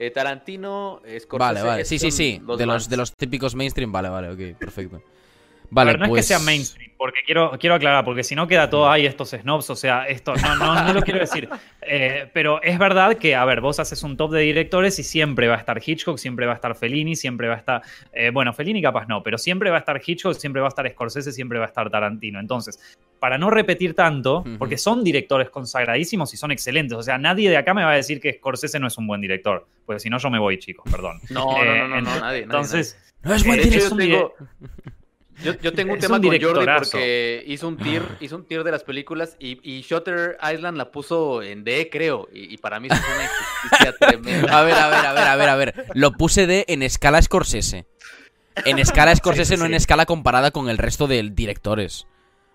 Tarantino, 0.10 1.02
Scorsese. 1.20 1.38
Vale, 1.38 1.62
vale. 1.62 1.86
Sí, 1.86 2.00
sí, 2.00 2.10
sí. 2.10 2.42
De 2.58 2.66
los, 2.66 2.90
de 2.90 2.98
los 2.98 3.14
típicos 3.16 3.54
mainstream, 3.54 3.92
vale, 3.92 4.10
vale, 4.10 4.30
ok, 4.30 4.58
perfecto. 4.58 5.04
Vale, 5.72 5.92
ver, 5.94 6.00
no 6.02 6.08
pues... 6.08 6.20
es 6.20 6.28
que 6.28 6.34
sea 6.36 6.46
mainstream, 6.46 6.92
porque 6.98 7.20
quiero, 7.26 7.52
quiero 7.58 7.76
aclarar, 7.76 8.04
porque 8.06 8.24
si 8.24 8.36
no 8.36 8.46
queda 8.48 8.70
todo 8.70 8.90
ahí 8.92 9.06
estos 9.06 9.30
snobs, 9.32 9.70
o 9.70 9.76
sea, 9.76 10.06
esto 10.08 10.36
no, 10.36 10.56
no, 10.58 10.84
no 10.84 10.94
lo 10.94 11.02
quiero 11.02 11.20
decir. 11.20 11.50
Eh, 11.94 12.30
pero 12.32 12.62
es 12.62 12.78
verdad 12.78 13.18
que, 13.18 13.36
a 13.36 13.44
ver, 13.44 13.60
vos 13.60 13.80
haces 13.80 14.04
un 14.04 14.16
top 14.16 14.32
de 14.34 14.42
directores 14.42 15.00
y 15.00 15.04
siempre 15.04 15.48
va 15.48 15.56
a 15.56 15.58
estar 15.58 15.82
Hitchcock, 15.84 16.20
siempre 16.20 16.46
va 16.46 16.52
a 16.52 16.56
estar 16.56 16.76
Fellini, 16.76 17.16
siempre 17.16 17.48
va 17.48 17.56
a 17.56 17.58
estar. 17.58 17.82
eh, 18.14 18.30
bueno, 18.30 18.54
Fellini 18.54 18.82
capaz 18.84 19.08
no, 19.08 19.24
pero 19.24 19.40
siempre 19.40 19.72
va 19.72 19.78
a 19.78 19.80
estar 19.80 20.00
Hitchcock, 20.06 20.36
siempre 20.36 20.62
va 20.62 20.68
a 20.68 20.70
estar 20.70 20.88
Scorsese, 20.92 21.32
siempre 21.32 21.58
va 21.58 21.66
a 21.66 21.68
estar 21.70 21.90
Tarantino. 21.90 22.40
Entonces, 22.40 22.80
para 23.20 23.40
no 23.40 23.50
repetir 23.50 23.96
tanto, 23.96 24.44
porque 24.60 24.78
son 24.78 25.04
directores 25.04 25.50
consagradísimos 25.50 26.32
y 26.36 26.38
son 26.38 26.52
excelentes, 26.52 26.96
o 26.98 27.04
sea, 27.04 27.18
nadie 27.18 27.50
de 27.50 27.58
acá 27.58 27.74
me 27.74 27.84
va 27.84 27.92
a 27.92 27.96
decir 27.96 28.22
que 28.22 28.34
Scorsese 28.34 28.80
no 28.80 28.86
es 28.88 28.98
un 29.00 29.08
buen 29.08 29.20
director, 29.20 29.66
porque 29.86 30.00
si 30.00 30.10
no, 30.10 30.20
yo 30.20 30.30
me 30.30 30.38
voy, 30.40 30.60
chicos, 30.60 30.86
perdón. 30.90 31.20
No, 31.32 31.46
no, 31.46 31.64
no, 31.64 31.64
no, 31.64 31.64
Eh, 31.64 31.88
no, 31.90 31.96
ent- 31.98 32.04
nadie, 32.04 32.22
nadie, 32.22 32.44
Entonces. 32.44 32.98
No 33.24 33.34
es 33.34 33.44
buen 33.44 33.60
hecho, 33.60 33.96
director. 33.96 34.34
Yo 35.44 35.52
tengo, 35.54 35.62
yo, 35.62 35.62
yo 35.62 35.74
tengo 35.74 35.92
un 35.94 35.98
es 36.00 36.04
tema 36.04 36.18
un 36.18 36.24
con 36.24 36.42
Jordi 36.42 36.66
porque 36.66 37.44
hizo 37.48 37.68
un 37.68 37.78
tier, 37.78 38.04
hizo 38.20 38.36
un 38.36 38.46
tier 38.46 38.64
de 38.64 38.72
las 38.72 38.84
películas 38.84 39.36
y, 39.40 39.60
y 39.64 39.82
Shutter 39.82 40.38
Island 40.54 40.78
la 40.78 40.92
puso 40.92 41.42
en 41.42 41.64
D, 41.64 41.90
creo. 41.92 42.28
Y, 42.34 42.54
y 42.54 42.58
para 42.58 42.80
mí 42.80 42.88
eso 42.90 42.98
es 43.02 43.16
una 43.16 43.24
injusticia 43.24 43.94
tremenda. 44.00 44.60
A 44.60 44.64
ver, 44.64 44.74
a 44.76 44.90
ver, 44.90 45.06
a 45.06 45.14
ver, 45.14 45.24
a 45.28 45.36
ver, 45.36 45.50
a 45.50 45.56
ver. 45.56 45.86
Lo 45.94 46.12
puse 46.14 46.48
de 46.48 46.66
en 46.68 46.84
escala 46.84 47.22
Scorsese. 47.22 47.86
En 48.66 48.80
escala 48.80 49.16
Scorsese, 49.16 49.56
sí, 49.56 49.60
no 49.60 49.66
en 49.66 49.74
escala 49.74 50.06
comparada 50.06 50.52
con 50.52 50.70
el 50.70 50.78
resto 50.78 51.08
de 51.08 51.22
directores. 51.32 52.08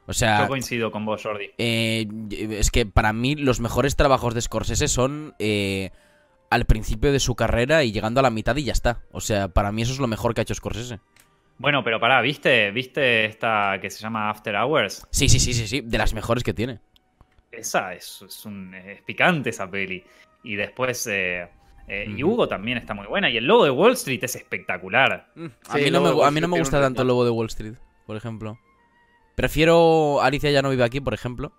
O 0.07 0.13
sea, 0.13 0.43
Yo 0.43 0.49
coincido 0.49 0.91
con 0.93 1.05
vos, 1.05 1.21
Jordi. 1.23 1.51
eh, 1.59 2.07
es 2.31 2.71
que 2.71 2.87
para 2.87 3.13
mí 3.13 3.35
los 3.35 3.59
mejores 3.61 3.97
trabajos 3.97 4.35
de 4.35 4.41
Scorsese 4.41 4.87
son 4.87 5.35
eh, 5.41 5.91
al 6.49 6.65
principio 6.65 7.11
de 7.11 7.19
su 7.19 7.35
carrera 7.35 7.83
y 7.83 7.91
llegando 7.91 8.21
a 8.21 8.23
la 8.23 8.31
mitad 8.31 8.55
y 8.55 8.63
ya 8.63 8.73
está. 8.73 9.01
O 9.11 9.21
sea, 9.21 9.49
para 9.49 9.73
mí 9.73 9.83
eso 9.83 9.93
es 9.93 9.99
lo 9.99 10.07
mejor 10.07 10.33
que 10.33 10.41
ha 10.41 10.43
hecho 10.43 10.55
Scorsese. 10.55 11.01
Bueno, 11.59 11.83
pero 11.83 11.99
pará, 11.99 12.21
¿viste? 12.21 12.71
¿Viste 12.71 13.25
esta 13.25 13.79
que 13.81 13.91
se 13.91 14.01
llama 14.01 14.29
After 14.31 14.55
Hours? 14.57 15.07
Sí, 15.11 15.29
sí, 15.29 15.39
sí, 15.41 15.55
sí, 15.55 15.67
sí. 15.67 15.81
De 15.81 15.97
las 15.99 16.13
mejores 16.13 16.45
que 16.45 16.53
tiene. 16.53 16.81
Esa 17.51 17.95
es, 17.95 18.23
es, 18.27 18.45
un, 18.45 18.75
es 18.75 19.01
picante 19.03 19.51
esa 19.51 19.71
peli. 19.71 20.05
Y 20.43 20.55
después. 20.57 21.07
eh, 21.07 21.49
eh, 21.89 22.07
Y. 22.15 22.23
Hugo 22.23 22.47
también 22.47 22.77
está 22.79 22.93
muy 22.93 23.07
buena. 23.07 23.31
Y 23.31 23.39
el 23.39 23.47
logo 23.47 23.65
de 23.65 23.71
Wall 23.71 23.93
Street 23.93 24.23
es 24.23 24.37
espectacular. 24.37 25.29
A 25.69 25.79
Sí, 25.79 25.85
mí 25.85 25.91
no 25.91 26.01
Lobo 26.01 26.09
de 26.09 26.13
me, 26.15 26.19
Wall 26.21 26.29
a 26.29 26.31
mí 26.31 26.41
no 26.41 26.49
me 26.49 26.59
gusta 26.59 26.81
tanto 26.81 27.03
el 27.03 27.09
lobo 27.09 27.25
de 27.25 27.31
Wall 27.31 27.47
Street, 27.47 27.75
por 28.07 28.17
ejemplo. 28.17 28.59
Prefiero 29.35 30.21
Alicia 30.23 30.51
ya 30.51 30.63
no 30.63 30.71
vive 30.71 30.85
aquí, 30.85 31.01
por 31.01 31.15
ejemplo. 31.15 31.53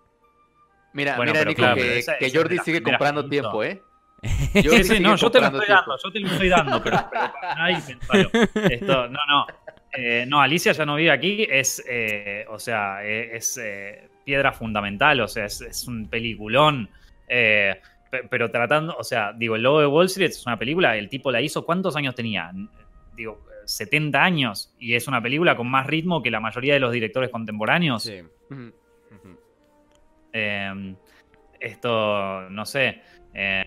Mira, 0.94 1.16
Bueno, 1.16 1.32
mira, 1.32 1.42
pero 1.42 1.50
Nico, 1.52 1.62
claro, 1.62 1.76
que, 2.20 2.32
Jordi 2.34 2.58
sigue 2.60 2.82
comprando 2.82 3.28
tiempo, 3.30 3.64
¿eh? 3.64 3.82
Sí, 4.24 4.64
Jordi 4.64 4.78
sí, 4.84 4.84
sigue 4.84 5.00
no, 5.02 5.16
yo 5.16 5.30
te 5.30 5.40
lo 5.40 5.46
estoy 5.48 5.66
tiempo. 5.68 5.84
dando, 5.92 5.98
yo 6.04 6.12
te 6.12 6.20
lo 6.20 6.28
estoy 6.32 6.50
dando, 6.50 6.84
pero, 6.84 6.98
pero 7.12 7.32
para 7.34 7.68
pensalo. 7.86 8.30
Esto, 8.70 9.08
no, 9.10 9.20
no. 9.28 9.46
Eh, 9.94 10.26
no, 10.28 10.42
Alicia 10.42 10.74
ya 10.74 10.86
no 10.86 10.96
vive 10.96 11.12
aquí, 11.12 11.48
es, 11.50 11.84
eh, 11.90 12.46
o 12.50 12.60
sea, 12.60 13.04
eh, 13.06 13.36
es 13.38 13.58
eh, 13.58 14.10
piedra 14.26 14.52
fundamental, 14.52 15.20
o 15.22 15.28
sea, 15.28 15.46
es, 15.46 15.62
es 15.62 15.88
un 15.88 16.08
peliculón. 16.08 16.90
pe- 17.28 18.24
pero 18.30 18.50
tratando, 18.52 18.96
o 18.98 19.04
sea, 19.04 19.34
digo, 19.34 19.56
el 19.56 19.64
logo 19.64 19.80
de 19.82 19.88
Wall 19.88 20.06
Street 20.08 20.30
es 20.30 20.46
una 20.46 20.58
película, 20.58 20.96
el 20.98 21.10
tipo 21.10 21.32
la 21.32 21.42
hizo, 21.42 21.66
¿cuántos 21.66 21.96
años 21.96 22.16
tenía? 22.16 22.52
Digo, 23.16 23.46
70 23.66 24.24
años, 24.24 24.74
y 24.80 24.94
es 24.94 25.08
una 25.08 25.22
película 25.22 25.56
con 25.58 25.68
más 25.70 25.86
ritmo 25.88 26.22
que 26.24 26.32
la 26.32 26.40
mayoría 26.40 26.74
de 26.76 26.80
los 26.80 26.92
directores 26.94 27.30
contemporáneos. 27.30 28.04
Ujú. 28.50 28.74
Eh, 30.34 30.96
esto, 31.60 32.50
no 32.50 32.66
sé. 32.66 33.02
eh, 33.34 33.64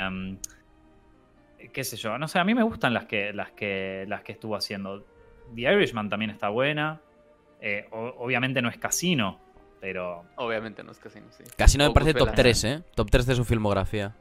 qué 1.73 1.85
sé 1.85 1.97
yo. 1.97 2.17
No 2.19 2.29
sé, 2.29 2.39
a 2.39 2.45
mí 2.45 2.55
me 2.55 2.63
gustan 2.63 2.95
las 2.95 3.07
que, 3.07 3.33
las 3.33 3.51
que, 3.53 4.05
las 4.09 4.23
que 4.23 4.33
estuvo 4.33 4.57
haciendo. 4.57 5.05
The 5.55 5.63
Irishman 5.63 6.09
también 6.09 6.31
está 6.31 6.49
buena. 6.49 7.01
Eh, 7.61 7.87
o- 7.93 8.15
obviamente 8.19 8.63
no 8.63 8.69
es 8.69 8.79
casino, 8.79 9.39
pero 9.81 10.25
Obviamente 10.37 10.83
no 10.83 10.93
es 10.93 10.99
casino, 10.99 11.27
sí. 11.31 11.45
Casi 11.57 11.77
no 11.79 11.87
me 11.89 11.93
parece 11.95 12.13
top 12.15 12.29
Goodfellas. 12.29 12.61
3, 12.61 12.65
¿eh? 12.65 12.83
Top 12.95 13.11
3 13.11 13.27
de 13.27 13.35
su 13.35 13.45
filmografía. 13.45 14.15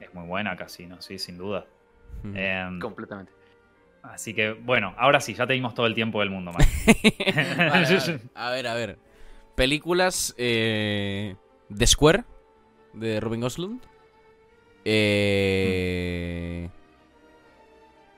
es 0.00 0.12
muy 0.14 0.26
buena 0.26 0.56
casino, 0.56 1.00
sí, 1.00 1.18
sin 1.18 1.38
duda. 1.38 1.66
Eh, 2.34 2.68
Completamente. 2.80 3.32
Así 4.02 4.32
que, 4.34 4.52
bueno, 4.52 4.94
ahora 4.96 5.20
sí, 5.20 5.34
ya 5.34 5.46
te 5.46 5.52
dimos 5.52 5.74
todo 5.74 5.86
el 5.86 5.94
tiempo 5.94 6.20
del 6.20 6.30
mundo, 6.30 6.52
man. 6.52 6.66
Vale, 7.58 7.96
vale. 7.96 8.20
A 8.34 8.50
ver, 8.50 8.66
a 8.66 8.74
ver. 8.74 8.98
Películas 9.54 10.34
eh, 10.38 11.36
de 11.68 11.86
Square, 11.86 12.24
de 12.94 13.20
Robin 13.20 13.40
Goslund. 13.42 13.82
Eh, 14.84 16.68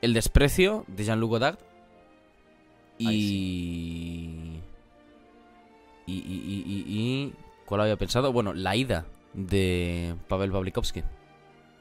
El 0.00 0.14
desprecio, 0.14 0.84
de 0.88 1.04
Jean-Luc 1.04 1.30
Godard. 1.30 1.58
Y... 2.98 4.58
Y, 6.06 6.12
y, 6.14 6.64
y, 6.66 6.84
y- 6.88 7.32
¿Cuál 7.64 7.82
había 7.82 7.96
pensado? 7.96 8.32
Bueno, 8.32 8.52
La 8.54 8.74
ida, 8.76 9.06
de 9.32 10.14
Pavel 10.28 10.50
Pavlikovsky. 10.50 11.02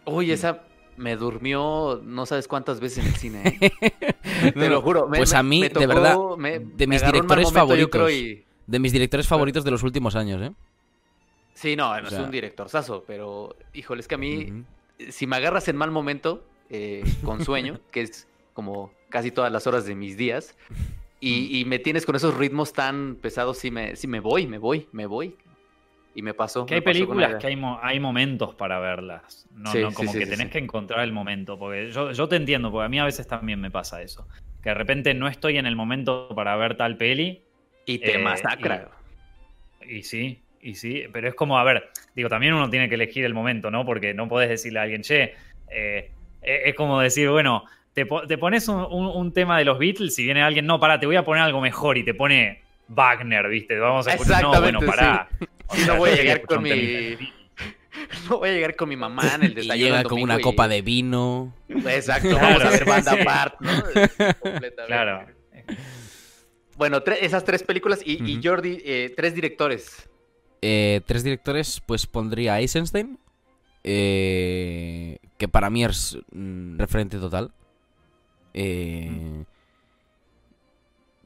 Uy, 0.05 0.31
esa 0.31 0.63
me 0.97 1.15
durmió 1.15 1.99
no 2.03 2.25
sabes 2.25 2.47
cuántas 2.47 2.79
veces 2.79 2.99
en 2.99 3.07
el 3.07 3.15
cine. 3.15 3.57
¿eh? 3.61 4.51
Te 4.53 4.69
lo 4.69 4.81
juro. 4.81 5.07
me- 5.07 5.17
Pues 5.17 5.33
a 5.33 5.41
mí, 5.43 5.61
me 5.61 5.69
de 5.69 5.87
verdad, 5.87 6.17
me- 6.37 6.59
de 6.59 6.87
mis 6.87 7.03
directores 7.03 7.51
favoritos. 7.51 8.11
y- 8.11 8.45
De 8.67 8.79
mis 8.79 8.91
directores 8.93 9.27
favoritos 9.27 9.63
de 9.63 9.71
los 9.71 9.83
últimos 9.83 10.15
años, 10.15 10.41
¿eh? 10.41 10.53
Sí, 11.53 11.75
no, 11.75 11.99
no 11.99 12.07
O 12.07 12.09
sea- 12.09 12.19
es 12.19 12.25
un 12.25 12.31
directorzazo, 12.31 13.03
pero 13.05 13.55
híjole, 13.73 14.01
es 14.01 14.07
que 14.07 14.15
a 14.15 14.19
mí, 14.19 14.63
si 15.09 15.27
me 15.27 15.35
agarras 15.35 15.67
en 15.67 15.75
mal 15.75 15.91
momento, 15.91 16.45
eh, 16.69 17.03
con 17.25 17.43
sueño, 17.43 17.79
que 17.91 18.01
es 18.01 18.27
como 18.53 18.91
casi 19.09 19.31
todas 19.31 19.51
las 19.51 19.67
horas 19.67 19.85
de 19.85 19.95
mis 19.95 20.15
días, 20.15 20.55
y, 21.21 21.59
y 21.59 21.65
me 21.65 21.79
tienes 21.79 22.05
con 22.05 22.15
esos 22.15 22.35
ritmos 22.37 22.73
tan 22.73 23.15
pesados, 23.15 23.57
sí 23.59 23.71
me, 23.71 23.95
sí 23.95 24.07
me 24.07 24.19
voy, 24.19 24.47
me 24.47 24.57
voy, 24.57 24.87
me 24.91 25.05
voy. 25.05 25.37
Y 26.13 26.21
me 26.23 26.33
pasó. 26.33 26.65
Que 26.65 26.75
hay 26.75 26.81
pasó 26.81 26.93
películas 26.93 27.35
que 27.39 27.47
hay, 27.47 27.55
mo- 27.55 27.79
hay 27.81 27.99
momentos 27.99 28.55
para 28.55 28.79
verlas. 28.79 29.47
No, 29.51 29.71
Sí, 29.71 29.79
no 29.79 29.93
como 29.93 30.11
sí, 30.11 30.19
que 30.19 30.25
tenés 30.25 30.49
que 30.49 30.57
encontrar 30.57 31.01
el 31.01 31.13
momento. 31.13 31.57
Porque 31.57 31.89
yo, 31.91 32.11
yo 32.11 32.27
te 32.27 32.35
entiendo, 32.35 32.69
porque 32.71 32.85
a 32.85 32.89
mí 32.89 32.99
a 32.99 33.05
veces 33.05 33.27
también 33.27 33.61
me 33.61 33.71
pasa 33.71 34.01
eso. 34.01 34.27
Que 34.61 34.69
de 34.69 34.75
repente 34.75 35.13
no 35.13 35.27
estoy 35.27 35.57
en 35.57 35.65
el 35.65 35.75
momento 35.75 36.27
para 36.35 36.55
ver 36.57 36.75
tal 36.75 36.97
peli. 36.97 37.43
Y 37.85 37.99
te 37.99 38.15
eh, 38.15 38.19
masacra. 38.19 38.89
Y 39.87 40.03
sí, 40.03 40.43
y 40.59 40.75
sí. 40.75 41.03
Pero 41.13 41.29
es 41.29 41.35
como, 41.35 41.57
a 41.57 41.63
ver, 41.63 41.89
digo, 42.15 42.29
también 42.29 42.53
uno 42.53 42.69
tiene 42.69 42.89
que 42.89 42.95
elegir 42.95 43.25
el 43.25 43.33
momento, 43.33 43.71
¿no? 43.71 43.85
Porque 43.85 44.13
no 44.13 44.27
podés 44.27 44.49
decirle 44.49 44.79
a 44.79 44.83
alguien, 44.83 45.01
che, 45.01 45.33
eh, 45.69 46.11
eh, 46.41 46.61
es 46.65 46.75
como 46.75 46.99
decir, 46.99 47.29
bueno, 47.29 47.63
te, 47.93 48.05
po- 48.05 48.25
te 48.27 48.37
pones 48.37 48.67
un, 48.67 48.79
un- 48.89 49.07
un 49.07 49.33
tema 49.33 49.57
de 49.57 49.65
los 49.65 49.77
Beatles 49.79 50.17
y 50.19 50.23
viene 50.25 50.41
alguien, 50.41 50.65
no, 50.65 50.79
pará, 50.79 50.99
te 50.99 51.05
voy 51.05 51.15
a 51.15 51.23
poner 51.25 51.43
algo 51.43 51.61
mejor 51.61 51.97
y 51.97 52.03
te 52.05 52.13
pone 52.13 52.61
Wagner, 52.87 53.47
¿viste? 53.49 53.77
Vamos 53.79 54.07
a 54.07 54.13
escuchar. 54.13 54.41
No, 54.43 54.59
bueno, 54.59 54.79
pará. 54.81 55.29
O 55.67 55.75
no 55.87 55.95
voy 55.97 56.09
a 56.11 56.15
llegar 56.15 56.41
con 56.41 56.63
mi-. 56.63 57.17
No 58.29 58.37
voy 58.39 58.49
a 58.49 58.53
llegar 58.53 58.75
con 58.77 58.87
mi 58.87 58.95
mamá 58.95 59.35
en 59.35 59.43
el 59.43 59.51
Y 59.51 59.55
desayuno. 59.55 59.75
llega 59.85 59.99
el 60.01 60.07
con 60.07 60.21
una 60.21 60.39
y- 60.39 60.41
copa 60.41 60.67
de 60.69 60.81
vino. 60.81 61.53
Exacto, 61.67 62.29
Claro, 62.29 62.59
vamos 62.59 62.63
a 62.63 62.69
ver 62.69 62.85
banda 62.85 63.11
sí. 63.13 63.19
apart, 63.21 63.59
¿no? 63.59 63.71
Completamente. 64.39 64.85
Claro. 64.87 65.25
Bueno, 66.77 67.03
tre- 67.03 67.17
esas 67.21 67.43
tres 67.43 67.63
películas 67.63 67.99
y, 68.03 68.23
y. 68.31 68.39
Jordi, 68.41 68.81
eh, 68.85 69.13
tres 69.15 69.35
directores. 69.35 70.09
Eh, 70.61 71.01
tres 71.05 71.23
directores, 71.23 71.81
pues 71.85 72.07
pondría 72.07 72.53
a 72.55 72.59
Eisenstein, 72.61 73.19
eh, 73.83 75.17
que 75.37 75.47
para 75.47 75.69
mí 75.69 75.83
es 75.83 76.17
mm, 76.31 76.77
referente 76.79 77.17
total. 77.17 77.51
Eh, 78.53 79.45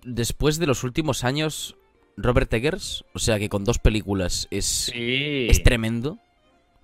Después 0.04 0.60
de 0.60 0.68
los 0.68 0.84
últimos 0.84 1.24
años, 1.24 1.76
Robert 2.16 2.54
Eggers, 2.54 3.04
o 3.14 3.20
sea 3.20 3.40
que 3.40 3.50
con 3.50 3.64
dos 3.64 3.80
películas 3.80 4.48
es, 4.52 4.66
Sí. 4.66 5.48
es 5.50 5.64
tremendo, 5.64 6.20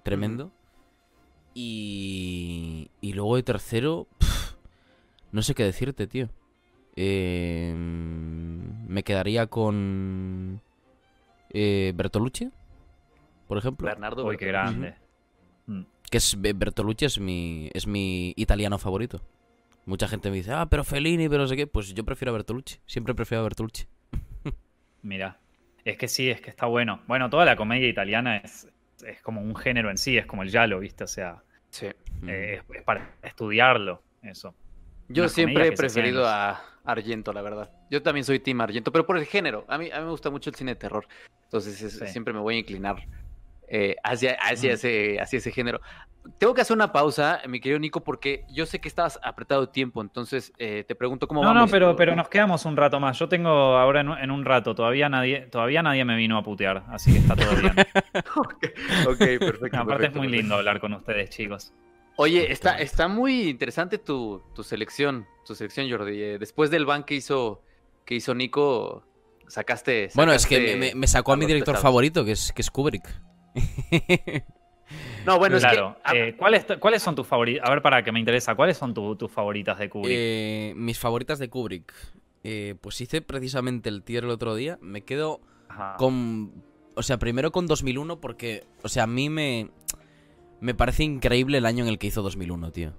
tremendo. 0.04 0.52
Y, 1.54 2.90
y 3.00 3.14
luego 3.14 3.36
de 3.36 3.44
tercero, 3.44 4.08
no 5.32 5.44
sé 5.44 5.54
qué 5.54 5.64
decirte, 5.64 6.08
tío. 6.08 6.30
Eh, 6.96 7.74
me 7.76 9.04
quedaría 9.04 9.46
con 9.48 10.60
eh, 11.52 11.94
Bertolucci, 11.96 12.50
por 13.48 13.58
ejemplo. 13.60 13.86
Bernardo. 13.86 14.26
Uy, 14.26 14.38
qué 14.38 14.48
grande. 14.48 14.96
Mm. 15.68 15.82
Que 16.10 16.18
es 16.18 16.42
Be- 16.42 16.54
Bertolucci 16.54 17.06
es 17.06 17.20
mi, 17.20 17.70
es 17.74 17.86
mi 17.86 18.34
italiano 18.36 18.80
favorito. 18.80 19.22
Mucha 19.86 20.08
gente 20.08 20.30
me 20.30 20.38
dice, 20.38 20.52
ah, 20.54 20.68
pero 20.70 20.84
Fellini, 20.84 21.28
pero 21.28 21.42
no 21.42 21.48
sé 21.48 21.56
qué. 21.56 21.68
Pues 21.68 21.94
yo 21.94 22.04
prefiero 22.06 22.32
a 22.32 22.34
Bertolucci. 22.34 22.78
Siempre 22.86 23.14
prefiero 23.16 23.42
a 23.42 23.44
Bertolucci. 23.44 23.86
Mira. 25.02 25.38
Es 25.84 25.98
que 25.98 26.08
sí, 26.08 26.30
es 26.30 26.40
que 26.42 26.50
está 26.52 26.68
bueno. 26.68 27.02
Bueno, 27.08 27.30
toda 27.30 27.44
la 27.46 27.56
comedia 27.56 27.88
italiana 27.88 28.38
es, 28.38 28.68
es 29.06 29.22
como 29.24 29.42
un 29.42 29.56
género 29.56 29.90
en 29.90 29.98
sí, 29.98 30.16
es 30.18 30.28
como 30.28 30.44
el 30.44 30.50
giallo, 30.52 30.80
¿viste? 30.80 31.04
O 31.04 31.08
sea, 31.08 31.42
Sí. 31.72 31.88
Mm. 32.22 32.30
eh, 32.30 32.54
es, 32.56 32.64
es 32.78 32.84
para 32.84 33.16
estudiarlo, 33.24 34.04
eso. 34.22 34.54
Yo 35.10 35.24
Unas 35.24 35.32
siempre 35.32 35.68
he 35.68 35.72
preferido 35.72 36.28
a 36.28 36.62
Argento, 36.86 37.34
la 37.34 37.42
verdad. 37.42 37.72
Yo 37.90 38.02
también 38.04 38.24
soy 38.26 38.40
Team 38.40 38.62
Argento, 38.62 38.92
pero 38.92 39.06
por 39.08 39.18
el 39.18 39.26
género. 39.26 39.66
A 39.68 39.78
mí, 39.80 39.90
a 39.92 39.98
mí 40.00 40.06
me 40.06 40.12
gusta 40.12 40.30
mucho 40.30 40.50
el 40.52 40.56
cine 40.56 40.72
de 40.72 40.76
terror. 40.76 41.08
Entonces 41.46 41.82
es- 41.82 41.98
Sí. 41.98 42.08
siempre 42.08 42.32
me 42.34 42.40
voy 42.40 42.56
a 42.56 42.60
inclinar 42.60 43.08
eh, 43.74 43.96
hacia, 44.04 44.34
hacia, 44.42 44.74
ese, 44.74 45.18
hacia 45.22 45.38
ese 45.38 45.52
género. 45.52 45.80
Tengo 46.38 46.54
que 46.54 46.62
hacer 46.62 46.76
una 46.76 46.92
pausa, 46.92 47.42
mi 47.48 47.60
querido 47.62 47.80
Nico, 47.80 48.04
porque 48.04 48.44
yo 48.52 48.66
sé 48.68 48.80
que 48.80 48.88
estabas 48.88 49.18
apretado 49.24 49.62
de 49.66 49.72
tiempo. 49.72 50.02
Entonces 50.02 50.52
eh, 50.60 50.84
te 50.88 50.94
pregunto 50.94 51.28
cómo 51.28 51.42
No, 51.42 51.48
vamos. 51.54 51.68
no, 51.70 51.72
pero, 51.72 51.96
pero 51.96 52.16
nos 52.16 52.28
quedamos 52.30 52.66
un 52.66 52.76
rato 52.78 53.00
más. 53.00 53.18
Yo 53.18 53.28
tengo 53.30 53.50
ahora 53.50 54.02
en, 54.02 54.10
un- 54.10 54.18
en 54.20 54.30
un 54.30 54.44
rato, 54.46 54.76
todavía 54.76 55.08
nadie, 55.10 55.48
todavía 55.48 55.82
nadie 55.82 56.04
me 56.06 56.16
vino 56.18 56.38
a 56.38 56.44
putear, 56.44 56.84
así 56.90 57.14
que 57.14 57.20
está 57.20 57.36
todo 57.36 57.56
bien. 57.56 57.74
ok, 58.36 58.66
ok, 59.08 59.18
perfecto. 59.18 59.78
No, 59.78 59.82
aparte 59.84 60.08
es 60.08 60.12
muy 60.14 60.28
perfecto. 60.28 60.30
lindo 60.42 60.56
hablar 60.56 60.80
con 60.80 60.94
ustedes, 60.94 61.30
chicos. 61.32 61.74
Oye, 62.18 62.52
está, 62.52 62.78
está 62.78 63.08
muy 63.08 63.50
interesante 63.50 63.98
tu, 63.98 64.44
tu 64.54 64.64
selección, 64.64 65.26
tu 65.48 65.56
selección, 65.56 65.90
Jordi. 65.90 66.22
Eh, 66.22 66.38
Después 66.38 66.70
del 66.70 66.86
ban 66.86 67.04
que 67.04 67.16
hizo, 67.16 67.64
que 68.06 68.14
hizo 68.16 68.36
Nico, 68.36 69.04
sacaste. 69.48 70.10
Bueno, 70.14 70.34
es 70.34 70.46
que 70.46 70.76
me, 70.78 70.94
me- 70.94 71.08
sacó 71.08 71.34
a 71.34 71.38
mi 71.38 71.46
director 71.48 71.74
pesados. 71.74 71.82
favorito, 71.84 72.24
que 72.26 72.34
es, 72.34 72.52
que 72.54 72.62
es 72.62 72.70
Kubrick. 72.70 73.08
No, 75.26 75.38
bueno, 75.40 75.58
claro. 75.60 75.96
es 76.06 76.12
que. 76.12 76.28
eh, 76.30 76.36
¿cuáles, 76.36 76.66
¿Cuáles 76.80 77.02
son 77.02 77.16
tus 77.16 77.26
favoritas? 77.26 77.66
A 77.66 77.72
ver, 77.72 77.82
para 77.82 78.04
que 78.04 78.12
me 78.12 78.20
interesa, 78.20 78.56
¿cuáles 78.56 78.76
son 78.78 78.94
tu- 78.94 79.16
tus 79.16 79.32
favoritas 79.32 79.80
de 79.80 79.90
Kubrick? 79.90 80.12
Eh, 80.14 80.74
mis 80.76 81.00
favoritas 81.00 81.40
de 81.40 81.50
Kubrick. 81.50 81.94
Eh, 82.44 82.76
pues 82.82 83.00
hice 83.00 83.22
precisamente 83.22 83.88
el 83.88 84.04
tier 84.04 84.24
el 84.26 84.32
otro 84.32 84.54
día. 84.56 84.78
Me 84.82 85.02
quedo 85.04 85.40
Ajá. 85.70 85.96
con... 85.98 86.52
O 86.96 87.04
sea, 87.04 87.20
primero 87.20 87.52
con 87.52 87.68
2001 87.68 88.20
porque... 88.20 88.66
O 88.84 88.90
sea, 88.90 89.04
a 89.04 89.08
mí 89.08 89.30
me... 89.30 89.70
Me 90.60 90.74
parece 90.74 91.04
increíble 91.04 91.60
el 91.60 91.66
año 91.66 91.84
en 91.86 91.90
el 91.90 91.98
que 91.98 92.08
hizo 92.08 92.22
2001, 92.22 92.72
tío. 92.72 92.94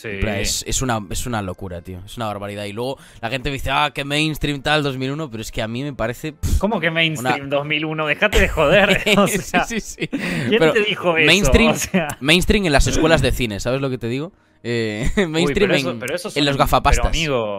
Sí. 0.00 0.08
Es, 0.24 0.64
es 0.66 0.80
una, 0.80 0.98
es 1.10 1.26
una 1.26 1.42
locura, 1.42 1.82
tío. 1.82 2.00
Es 2.06 2.16
una 2.16 2.24
barbaridad. 2.26 2.64
Y 2.64 2.72
luego 2.72 2.96
la 3.20 3.28
gente 3.28 3.50
me 3.50 3.54
dice, 3.54 3.70
ah, 3.70 3.90
que 3.94 4.02
mainstream 4.04 4.62
tal 4.62 4.82
2001, 4.82 5.30
pero 5.30 5.42
es 5.42 5.52
que 5.52 5.60
a 5.60 5.68
mí 5.68 5.82
me 5.82 5.92
parece... 5.92 6.32
pff, 6.32 6.56
¿Cómo 6.58 6.80
que 6.80 6.90
mainstream 6.90 7.46
Una- 7.48 7.56
2001? 7.56 8.06
Dejate 8.06 8.40
de 8.40 8.48
joder. 8.48 9.02
O 9.18 9.28
sea, 9.28 9.64
sí, 9.64 9.78
sí, 9.80 9.96
sí. 10.00 10.08
¿Quién 10.08 10.58
Pero 10.58 10.72
te 10.72 10.84
dijo 10.84 11.16
eso? 11.18 11.26
mainstream- 11.30 11.70
O 11.72 11.74
sea, 11.74 12.08
Mainstream 12.20 12.64
en 12.64 12.72
las 12.72 12.86
escuelas 12.88 13.20
de 13.20 13.30
cine, 13.32 13.60
¿sabes 13.60 13.82
lo 13.82 13.90
que 13.90 13.98
te 13.98 14.06
digo? 14.08 14.32
Eh, 14.62 15.10
uy, 15.18 15.26
mainstream 15.26 15.68
pero 15.68 15.78
eso- 15.78 15.90
en, 15.90 15.98
pero 15.98 16.14
eso 16.14 16.30
en 16.34 16.44
los 16.46 16.56
gafapastas. 16.56 17.10
Pero 17.12 17.58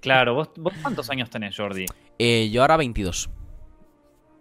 claro, 0.00 0.34
¿vos, 0.34 0.50
vos 0.56 0.72
cuántos 0.82 1.08
años 1.10 1.30
tenés, 1.30 1.56
Jordi? 1.56 1.86
Eh, 2.18 2.50
yo 2.52 2.62
ahora 2.62 2.76
22. 2.78 3.30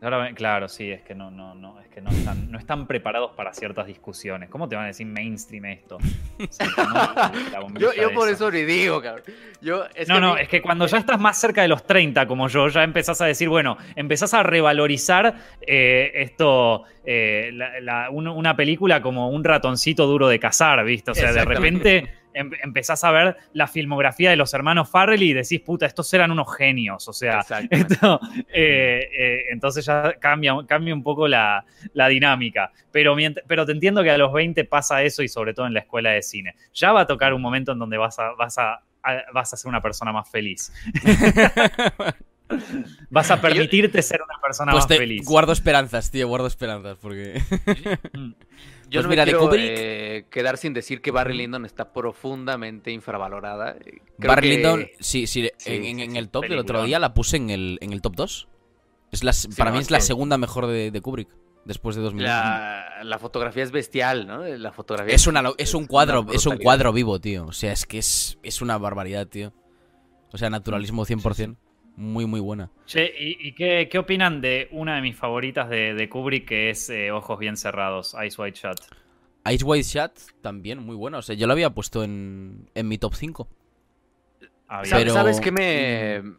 Ahora, 0.02 0.32
claro, 0.34 0.70
sí, 0.70 0.90
es 0.92 1.02
que 1.02 1.14
no, 1.14 1.30
no, 1.30 1.54
no, 1.56 1.78
es 1.82 1.88
que 1.90 2.00
no 2.00 2.10
están, 2.10 2.50
no 2.50 2.58
están 2.58 2.88
preparados 2.88 3.32
para 3.36 3.54
ciertas 3.54 3.86
discusiones. 3.86 4.50
¿Cómo 4.50 4.70
te 4.70 4.78
van 4.78 4.86
a 4.86 4.88
decir 4.88 5.06
mainstream 5.06 5.66
esto? 5.66 5.98
O 5.98 6.48
sea, 6.50 6.68
¿no? 6.78 7.52
La 7.52 7.60
bombilla 7.62 7.94
yo, 7.94 8.14
por 8.14 8.30
eso 8.30 8.50
ni 8.50 8.62
digo, 8.64 9.02
cabrón. 9.02 9.26
Yo, 9.62 9.84
es 9.94 10.08
no, 10.08 10.16
que 10.16 10.22
no, 10.22 10.38
es 10.38 10.48
que 10.48 10.62
cuando 10.62 10.86
ya 10.88 11.00
estás 11.00 11.20
más 11.20 11.38
cerca 11.38 11.64
de 11.64 11.68
los 11.68 11.86
30 11.86 12.26
como 12.28 12.48
yo, 12.48 12.70
ya 12.70 12.84
empezás 12.84 13.20
a 13.20 13.26
decir, 13.26 13.50
bueno, 13.50 13.78
empezás 13.98 14.34
a 14.34 14.42
revalorizar 14.42 15.36
eh, 15.68 16.12
esto, 16.16 16.84
eh, 17.04 17.50
la- 17.54 17.82
la- 17.82 18.10
un- 18.10 18.28
una 18.30 18.56
película 18.56 19.02
como 19.02 19.30
un 19.30 19.44
ratoncito 19.44 20.08
duro 20.08 20.30
de 20.30 20.40
cazar, 20.40 20.82
¿viste? 20.86 21.12
O 21.12 21.14
sea, 21.16 21.34
de 21.34 21.44
repente 21.44 22.10
em- 22.34 22.52
empezás 22.64 23.04
a 23.04 23.12
ver 23.12 23.36
la 23.54 23.68
filmografía 23.68 24.30
de 24.30 24.36
los 24.36 24.54
hermanos 24.54 24.90
Farrell 24.90 25.22
y 25.24 25.34
decís, 25.34 25.60
puta, 25.62 25.86
estos 25.86 26.14
eran 26.14 26.32
unos 26.32 26.56
genios, 26.56 27.08
o 27.08 27.14
sea, 27.14 27.40
esto, 27.70 28.20
eh, 28.54 29.10
eh, 29.18 29.42
entonces 29.52 29.86
ya 29.86 30.14
cambia, 30.20 30.54
cambia 30.68 30.94
un 30.94 31.04
poco 31.04 31.28
la, 31.28 31.66
la 31.94 32.08
dinámica. 32.08 32.72
Pero, 32.92 33.16
pero 33.48 33.66
te 33.66 33.72
entiendo 33.72 34.02
que 34.04 34.12
a 34.12 34.18
los 34.18 34.32
20 34.34 34.66
pasa 34.66 35.04
eso 35.04 35.22
y 35.24 35.28
sobre 35.28 35.54
todo 35.54 35.68
en 35.68 35.74
la 35.74 35.82
escuela 35.82 36.12
de 36.12 36.22
cine. 36.22 36.56
Ya 36.74 36.92
va 36.92 37.02
a 37.02 37.08
tocar 37.08 37.34
un 37.34 37.42
momento 37.42 37.72
en 37.74 37.80
donde 37.80 37.98
vas 37.98 38.18
a, 38.20 38.32
vas 38.34 38.58
a, 38.58 38.74
a- 39.04 39.24
vas 39.34 39.54
a 39.54 39.58
ser 39.58 39.70
una 39.70 39.82
persona 39.82 40.12
más 40.12 40.30
feliz. 40.30 40.72
Vas 43.12 43.30
a 43.30 43.40
permitirte 43.40 44.02
ser 44.02 44.22
una 44.24 44.42
persona 44.42 44.72
Pues 44.72 44.82
más 44.86 44.88
te 44.88 44.98
feliz. 44.98 45.24
guardo 45.24 45.52
esperanzas, 45.52 46.10
tío, 46.10 46.28
guardo 46.28 46.48
esperanzas, 46.48 46.98
porque... 47.00 47.40
Yo 48.90 49.00
Pues 49.00 49.04
no 49.06 49.10
mira, 49.10 49.22
me 49.26 49.32
de 49.32 49.38
quiero 49.38 49.52
Kubrick- 49.52 49.74
eh, 49.78 50.26
quedar 50.32 50.58
sin 50.58 50.74
decir 50.74 51.02
que 51.02 51.12
Barry 51.12 51.36
Lyndon 51.38 51.66
está 51.66 51.94
profundamente 51.94 52.92
infravalorada. 52.92 53.72
Eh, 53.80 54.00
creo 54.18 54.30
Barry 54.30 54.50
que- 54.50 54.56
Lyndon, 54.56 54.88
sí, 55.00 55.28
sí, 55.28 55.50
Sí, 55.58 55.74
en, 55.74 55.86
en- 55.86 55.96
sí, 55.98 56.02
en 56.04 56.12
sí, 56.12 56.18
el 56.18 56.30
top 56.30 56.44
del 56.48 56.60
otro 56.60 56.84
día 56.84 57.00
la 57.00 57.14
puse 57.14 57.38
en 57.38 57.50
el, 57.50 57.78
en 57.82 57.94
el 57.94 58.02
top 58.02 58.16
2. 58.16 58.48
Es 59.12 59.24
la, 59.24 59.32
para 59.58 59.72
no, 59.72 59.78
mí 59.78 59.82
es 59.82 59.92
la 59.92 60.00
segunda 60.02 60.38
mejor 60.38 60.68
de, 60.68 60.92
de 60.92 61.02
Kubrick. 61.02 61.30
después 61.66 61.96
de 61.96 62.02
dos 62.02 62.14
minutos. 62.14 62.34
La, 62.34 63.00
la 63.04 63.20
fotografía 63.20 63.64
es 63.64 63.72
bestial, 63.72 64.26
¿no? 64.28 64.44
La 64.46 64.72
fotografía 64.72 65.14
Es, 65.14 65.28
una, 65.28 65.44
es 65.58 65.74
un 65.74 65.86
cuadro, 65.88 66.26
es 66.32 66.46
un 66.48 66.58
cuadro 66.58 66.92
vivo, 66.94 67.20
tío. 67.20 67.46
O 67.46 67.52
sea, 67.54 67.72
es 67.72 67.86
que 67.86 68.00
es, 68.00 68.40
es 68.44 68.62
una 68.62 68.78
barbaridad, 68.78 69.28
tío. 69.28 69.54
O 70.32 70.38
sea, 70.38 70.50
naturalismo 70.50 71.06
100%. 71.06 71.58
Muy, 72.00 72.26
muy 72.26 72.40
buena. 72.40 72.72
Che, 72.86 73.04
¿y, 73.20 73.48
y 73.50 73.52
qué, 73.54 73.90
qué 73.92 73.98
opinan 74.00 74.40
de 74.40 74.70
una 74.72 74.96
de 74.96 75.02
mis 75.02 75.18
favoritas 75.18 75.70
de, 75.70 75.94
de 75.94 76.08
Kubrick, 76.08 76.48
que 76.48 76.70
es 76.70 76.90
eh, 76.90 77.12
Ojos 77.12 77.38
Bien 77.38 77.58
Cerrados, 77.58 78.14
Eyes 78.14 78.40
Wide 78.40 78.54
Shut? 78.54 78.80
Ice 79.52 79.66
White 79.66 79.84
Shot 79.88 80.14
también 80.42 80.80
muy 80.80 80.96
buena. 80.96 81.18
O 81.18 81.22
sea, 81.22 81.36
yo 81.36 81.46
lo 81.46 81.52
había 81.52 81.72
puesto 81.72 82.04
en, 82.06 82.70
en 82.74 82.88
mi 82.88 82.98
top 82.98 83.16
5. 83.16 83.50
Ah. 84.70 84.86
¿Sabes, 84.86 85.04
Pero- 85.04 85.14
¿Sabes 85.14 85.42
qué 85.42 85.52
me...? 85.52 86.38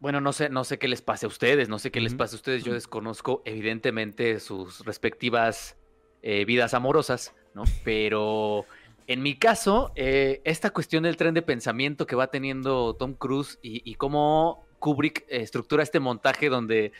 Bueno, 0.00 0.20
no 0.22 0.32
sé, 0.32 0.48
no 0.48 0.62
sé 0.64 0.78
qué 0.78 0.88
les 0.88 1.02
pase 1.02 1.26
a 1.26 1.28
ustedes, 1.28 1.68
no 1.68 1.78
sé 1.80 1.90
qué 1.90 2.00
les 2.00 2.14
pase 2.14 2.36
a 2.36 2.38
ustedes. 2.38 2.64
Yo 2.64 2.72
desconozco, 2.72 3.42
evidentemente, 3.44 4.38
sus 4.40 4.86
respectivas 4.86 5.76
eh, 6.22 6.44
vidas 6.46 6.72
amorosas, 6.72 7.34
¿no? 7.52 7.64
Pero 7.84 8.64
en 9.08 9.22
mi 9.22 9.34
caso, 9.34 9.90
eh, 9.96 10.40
esta 10.44 10.70
cuestión 10.70 11.02
del 11.02 11.16
tren 11.16 11.34
de 11.34 11.42
pensamiento 11.42 12.06
que 12.06 12.14
va 12.14 12.28
teniendo 12.30 12.94
Tom 12.94 13.12
Cruise 13.14 13.58
y, 13.60 13.82
y 13.90 13.96
cómo 13.96 14.67
Kubrick 14.78 15.20
eh, 15.28 15.42
estructura 15.42 15.82
este 15.82 16.00
montaje 16.00 16.48
donde 16.48 16.92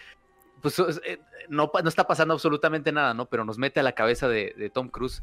pues, 0.60 0.78
eh, 0.78 1.20
no, 1.48 1.70
está 1.86 2.06
pasando 2.06 2.34
absolutamente 2.34 2.92
nada, 2.92 3.14
¿no? 3.14 3.26
Pero 3.26 3.44
nos 3.44 3.58
mete 3.58 3.80
a 3.80 3.82
la 3.82 3.92
cabeza 3.92 4.28
de, 4.28 4.54
de 4.56 4.70
Tom 4.70 4.88
Cruise. 4.88 5.22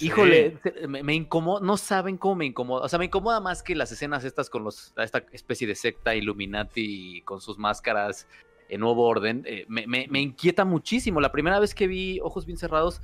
Híjole, 0.00 0.58
me, 0.86 1.02
me 1.02 1.14
incomoda, 1.14 1.64
no 1.64 1.76
saben 1.76 2.18
cómo 2.18 2.36
me 2.36 2.46
incomoda. 2.46 2.84
O 2.84 2.88
sea, 2.88 3.00
me 3.00 3.06
incomoda 3.06 3.40
más 3.40 3.64
que 3.64 3.74
las 3.74 3.90
escenas 3.90 4.24
estas 4.24 4.48
con 4.48 4.62
los, 4.62 4.92
esta 4.96 5.24
especie 5.32 5.66
de 5.66 5.74
secta 5.74 6.14
Illuminati 6.14 7.22
con 7.22 7.40
sus 7.40 7.58
máscaras 7.58 8.28
en 8.68 8.80
nuevo 8.80 9.06
orden. 9.08 9.42
eh, 9.46 9.64
me, 9.68 9.86
me- 9.88 10.06
me 10.08 10.20
inquieta 10.20 10.64
muchísimo. 10.64 11.20
La 11.20 11.32
primera 11.32 11.58
vez 11.58 11.74
que 11.74 11.88
vi 11.88 12.20
Ojos 12.20 12.46
Bien 12.46 12.58
Cerrados 12.58 13.02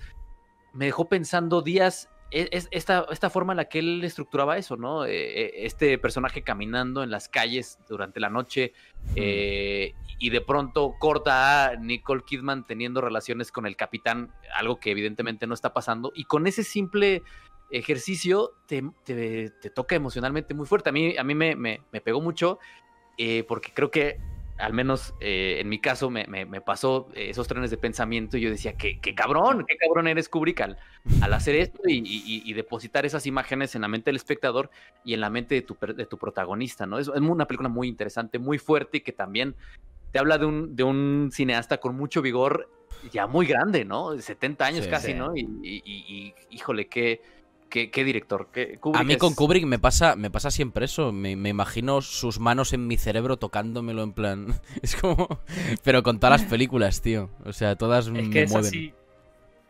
me 0.73 0.85
dejó 0.85 1.09
pensando 1.09 1.63
días. 1.63 2.09
E- 2.31 2.49
Es, 2.53 2.69
esta, 2.71 3.07
esta 3.11 3.31
forma 3.31 3.53
en 3.53 3.59
la 3.59 3.65
que 3.67 3.79
él 3.79 4.03
estructuraba 4.05 4.57
eso, 4.59 4.77
¿no? 4.77 5.05
Eh, 5.05 5.13
eh, 5.13 5.53
este 5.67 5.99
personaje 5.99 6.43
caminando 6.43 7.03
en 7.03 7.11
las 7.11 7.29
calles 7.29 7.79
durante 7.89 8.21
la 8.21 8.31
noche 8.31 8.73
eh, 9.17 9.95
y 10.19 10.31
de 10.31 10.41
pronto 10.41 10.95
corta 10.99 11.67
a 11.71 11.77
Nicole 11.77 12.23
Kidman 12.27 12.67
teniendo 12.67 13.01
relaciones 13.01 13.53
con 13.53 13.67
el 13.67 13.77
capitán, 13.77 14.33
algo 14.55 14.81
que 14.81 14.91
evidentemente 14.91 15.47
no 15.47 15.55
está 15.55 15.73
pasando, 15.73 16.13
y 16.15 16.25
con 16.25 16.47
ese 16.47 16.65
simple 16.65 17.23
ejercicio 17.71 18.53
te, 18.67 18.83
te- 19.05 19.51
te 19.51 19.71
toca 19.71 19.95
emocionalmente 19.97 20.55
muy 20.55 20.67
fuerte. 20.67 20.91
A 20.91 20.93
mí, 20.93 21.17
a 21.17 21.25
mí 21.25 21.35
me, 21.35 21.57
me- 21.57 21.81
me 21.93 22.01
pegó 22.01 22.21
mucho 22.21 22.59
eh, 23.19 23.45
porque 23.49 23.73
creo 23.73 23.91
que 23.91 24.19
al 24.59 24.73
menos 24.73 25.15
eh, 25.21 25.57
en 25.61 25.69
mi 25.69 25.81
caso 25.81 26.11
me, 26.11 26.27
me- 26.27 26.47
me 26.47 26.61
pasó 26.61 27.09
eh, 27.15 27.31
esos 27.31 27.49
trenes 27.49 27.71
de 27.71 27.77
pensamiento 27.77 28.37
y 28.37 28.43
yo 28.43 28.51
decía, 28.51 28.75
qué, 28.75 29.01
qué 29.01 29.15
cabrón, 29.15 29.65
qué 29.69 29.77
cabrón 29.77 30.07
eres 30.07 30.29
Kubrick 30.29 30.61
al, 30.61 30.79
al 31.21 31.33
hacer 31.35 31.57
esto 31.57 31.81
y, 31.87 31.95
y- 31.99 32.43
y 32.45 32.53
depositar 32.53 33.05
esas 33.05 33.27
imágenes 33.27 33.75
en 33.75 33.83
la 33.83 33.89
mente 33.89 34.07
del 34.11 34.17
espectador 34.17 34.71
y 35.05 35.15
en 35.15 35.21
la 35.21 35.31
mente 35.31 35.57
de 35.57 35.63
tu, 35.63 35.77
de 35.95 36.07
tu 36.07 36.19
protagonista, 36.19 36.87
¿no? 36.87 36.99
Es, 36.99 37.09
es 37.09 37.21
una 37.21 37.47
película 37.47 37.69
muy 37.69 37.89
interesante, 37.89 38.39
muy 38.39 38.59
fuerte 38.59 38.99
y 38.99 39.01
que 39.01 39.13
también 39.13 39.57
te 40.13 40.21
habla 40.21 40.39
de 40.39 40.47
un, 40.47 40.77
de 40.77 40.85
un 40.85 41.31
cineasta 41.33 41.79
con 41.79 41.97
mucho 41.97 42.23
vigor, 42.23 42.69
ya 43.13 43.27
muy 43.27 43.47
grande, 43.47 43.85
¿no? 43.85 44.17
70 44.17 44.67
años 44.67 44.85
Sí, 44.85 44.91
casi, 44.91 45.07
sí. 45.09 45.15
¿no? 45.15 45.33
Y, 45.37 46.33
híjole, 46.51 46.87
qué, 46.87 47.21
qué, 47.75 47.91
qué 47.91 48.05
director. 48.05 48.49
Qué, 48.53 48.79
Kubrick 48.79 49.01
A 49.01 49.05
mí 49.05 49.15
es- 49.15 49.19
con 49.19 49.35
Kubrick 49.35 49.65
me 49.67 49.81
pasa, 49.81 50.15
me 50.15 50.31
pasa 50.31 50.53
siempre 50.53 50.85
eso. 50.85 51.11
Me, 51.11 51.35
me 51.35 51.49
imagino 51.49 52.01
sus 52.03 52.39
manos 52.39 52.73
en 52.73 52.87
mi 52.87 52.97
cerebro 52.97 53.37
tocándomelo 53.37 54.05
en 54.05 54.13
plan. 54.13 54.47
Es 54.83 54.95
como. 54.95 55.41
Pero 55.83 56.03
con 56.05 56.21
todas 56.21 56.41
las 56.41 56.49
películas, 56.51 57.03
tío. 57.03 57.31
O 57.45 57.53
sea, 57.53 57.75
todas 57.77 58.07
Es 58.07 58.13
me 58.13 58.31
que 58.31 58.43
es 58.45 58.51
mueven. 58.53 58.69
así. 58.69 58.93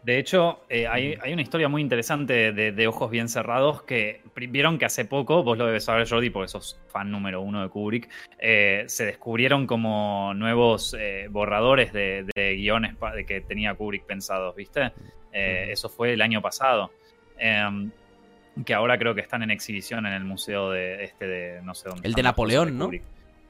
De 0.03 0.19
hecho, 0.19 0.61
eh, 0.69 0.87
hay, 0.87 1.17
hay 1.23 1.33
una 1.33 1.41
historia 1.41 1.67
muy 1.71 1.81
interesante 1.81 2.53
de, 2.53 2.73
de 2.73 2.87
Ojos 2.87 3.11
Bien 3.11 3.27
Cerrados 3.27 3.85
que 3.85 4.21
vieron 4.37 4.77
que 4.79 4.85
hace 4.85 5.07
poco, 5.07 5.43
vos 5.43 5.57
lo 5.57 5.65
debes 5.65 5.85
saber, 5.85 6.07
Jordi, 6.07 6.29
porque 6.29 6.49
sos 6.49 6.79
fan 6.89 7.11
número 7.11 7.41
uno 7.41 7.63
de 7.63 7.71
Kubrick, 7.71 8.11
eh, 8.39 8.85
se 8.87 9.07
descubrieron 9.07 9.67
como 9.67 10.35
nuevos 10.35 10.95
eh, 11.01 11.29
borradores 11.31 11.95
de, 11.95 12.27
de 12.35 12.55
guiones 12.55 12.97
que 13.27 13.41
tenía 13.41 13.75
Kubrick 13.77 14.05
pensados, 14.05 14.55
¿viste? 14.55 14.93
Eh. 15.33 15.69
Eso 15.71 15.89
fue 15.89 16.13
el 16.13 16.21
año 16.21 16.43
pasado. 16.43 16.91
Em, 17.39 17.91
que 18.65 18.73
ahora 18.75 18.97
creo 18.99 19.15
que 19.15 19.21
están 19.21 19.43
en 19.43 19.51
exhibición 19.51 20.07
en 20.07 20.13
el 20.13 20.25
museo 20.25 20.71
de 20.71 21.03
este 21.05 21.27
de 21.27 21.63
no 21.63 21.75
sé 21.75 21.89
dónde. 21.89 22.07
El 22.07 22.15
de 22.15 22.23
Napoleón, 22.23 22.79
¿no? 22.79 22.93
Eh, 22.93 23.01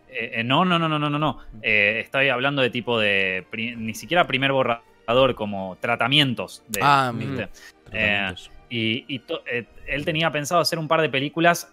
eh, 0.08 0.44
no, 0.44 0.64
no, 0.64 0.78
no, 0.78 0.88
no, 0.88 0.98
no, 0.98 1.10
no, 1.10 1.18
no. 1.18 1.40
Eh, 1.62 2.00
estoy 2.02 2.28
hablando 2.28 2.62
de 2.62 2.70
tipo 2.70 2.98
de 2.98 3.44
ni 3.76 3.94
siquiera 3.94 4.26
primer 4.26 4.52
borrador 4.52 5.34
como 5.34 5.76
tratamientos 5.80 6.62
de 6.68 6.80
Ah. 6.82 7.12
Tratamientos. 7.12 8.50
y, 8.70 9.04
y 9.06 9.18
to- 9.20 9.42
él 9.86 10.04
tenía 10.04 10.30
pensado 10.30 10.60
hacer 10.60 10.78
un 10.78 10.88
par 10.88 11.00
de 11.02 11.08
películas 11.10 11.72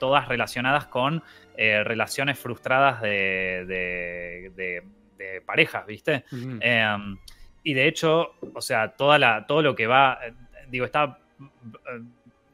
todas 0.00 0.26
relacionadas 0.28 0.86
con 0.86 1.22
relaciones 1.56 2.38
frustradas 2.38 3.00
de, 3.00 3.64
de- 3.66 4.52
de- 4.56 4.82
de 5.16 5.40
parejas, 5.42 5.86
¿viste? 5.86 6.24
Eh, 6.60 6.96
y 7.62 7.72
de 7.74 7.86
hecho, 7.86 8.32
o 8.52 8.60
sea, 8.60 8.88
toda 8.88 9.18
la, 9.18 9.46
todo 9.46 9.62
lo 9.62 9.74
que 9.76 9.86
va, 9.86 10.18
digo, 10.68 10.84
está 10.84 11.18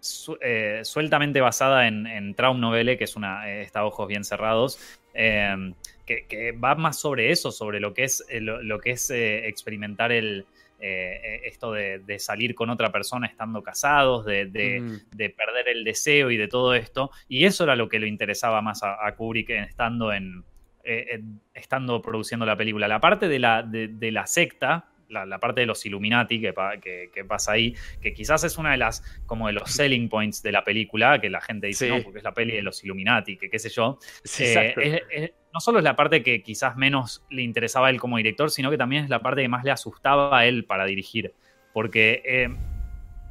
su- 0.01 0.39
eh, 0.41 0.81
sueltamente 0.83 1.41
basada 1.41 1.87
en, 1.87 2.07
en 2.07 2.35
Traum 2.35 2.59
Novelle, 2.61 2.97
que 2.97 3.05
es 3.05 3.17
una, 3.17 3.51
eh, 3.51 3.63
está 3.63 3.85
ojos 3.85 4.09
bien 4.09 4.25
cerrados, 4.25 4.79
eh, 5.15 5.73
que, 6.07 6.27
que 6.27 6.53
va 6.53 6.75
más 6.75 6.99
sobre 6.99 7.31
eso, 7.31 7.53
sobre 7.53 7.81
lo 7.81 7.93
que 7.93 8.05
es, 8.05 8.25
eh, 8.31 8.41
lo, 8.41 8.63
lo 8.63 8.79
que 8.79 8.93
es 8.93 9.11
experimentar 9.11 10.11
el, 10.13 10.47
eh, 10.81 11.43
esto 11.45 11.73
de, 11.73 11.99
de 11.99 12.19
salir 12.19 12.55
con 12.55 12.71
otra 12.71 12.91
persona 12.91 13.27
estando 13.27 13.63
casados, 13.63 14.25
de, 14.25 14.47
de- 14.47 14.81
Ujú. 14.81 14.97
de 15.15 15.31
perder 15.31 15.69
el 15.69 15.85
deseo 15.85 16.31
y 16.31 16.37
de 16.39 16.49
todo 16.49 16.75
esto. 16.75 17.11
Y 17.29 17.45
eso 17.45 17.65
era 17.65 17.77
lo 17.77 17.89
que 17.89 18.01
le 18.01 18.09
interesaba 18.09 18.63
más 18.63 18.83
a, 18.83 19.07
a 19.07 19.15
Kubrick 19.15 19.51
estando 19.51 20.13
en 20.13 20.43
eh, 20.83 21.21
estando 21.53 22.01
produciendo 22.01 22.47
la 22.47 22.57
película. 22.57 22.89
La 22.89 23.01
parte 23.01 23.29
de 23.29 23.39
la, 23.39 23.63
de 23.63 24.11
la 24.13 24.27
secta, 24.27 24.87
la, 25.11 25.27
la 25.27 25.39
parte 25.39 25.61
de 25.61 25.67
los 25.67 25.85
Illuminati 25.85 26.41
que, 26.41 26.53
pa- 26.53 26.79
que- 26.79 27.11
que 27.13 27.25
pasa 27.25 27.53
ahí, 27.53 27.75
que 28.01 28.13
quizás 28.15 28.45
es 28.45 28.57
una 28.59 28.71
de 28.73 28.77
las 28.79 29.03
como 29.27 29.49
de 29.49 29.53
los 29.55 29.71
selling 29.71 30.09
points 30.09 30.43
de 30.43 30.53
la 30.53 30.65
película, 30.65 31.21
que 31.21 31.29
la 31.31 31.41
gente 31.41 31.67
dice, 31.67 31.87
Sí. 31.89 31.93
no, 31.95 32.03
porque 32.03 32.19
es 32.19 32.25
la 32.25 32.33
peli 32.33 32.53
de 32.55 32.63
los 32.63 32.83
Illuminati, 32.85 33.37
que 33.37 33.51
qué 33.51 33.59
sé 33.59 33.69
yo. 33.69 33.99
Sí, 34.25 34.45
Eh, 34.45 34.49
exacto. 34.53 34.81
es- 34.81 35.03
es- 35.11 35.31
no 35.53 35.61
solo 35.61 35.79
es 35.79 35.85
la 35.85 35.97
parte 35.97 36.23
que 36.23 36.43
quizás 36.43 36.77
menos 36.77 37.25
le 37.29 37.43
interesaba 37.43 37.89
a 37.89 37.91
él 37.91 37.99
como 38.01 38.17
director, 38.19 38.51
sino 38.51 38.71
que 38.71 38.79
también 38.79 39.05
es 39.05 39.11
la 39.11 39.21
parte 39.21 39.43
que 39.43 39.49
más 39.49 39.65
le 39.65 39.73
asustaba 39.73 40.39
a 40.39 40.47
él 40.47 40.65
para 40.65 40.85
dirigir. 40.85 41.35
Porque 41.73 42.23
eh, 42.25 42.49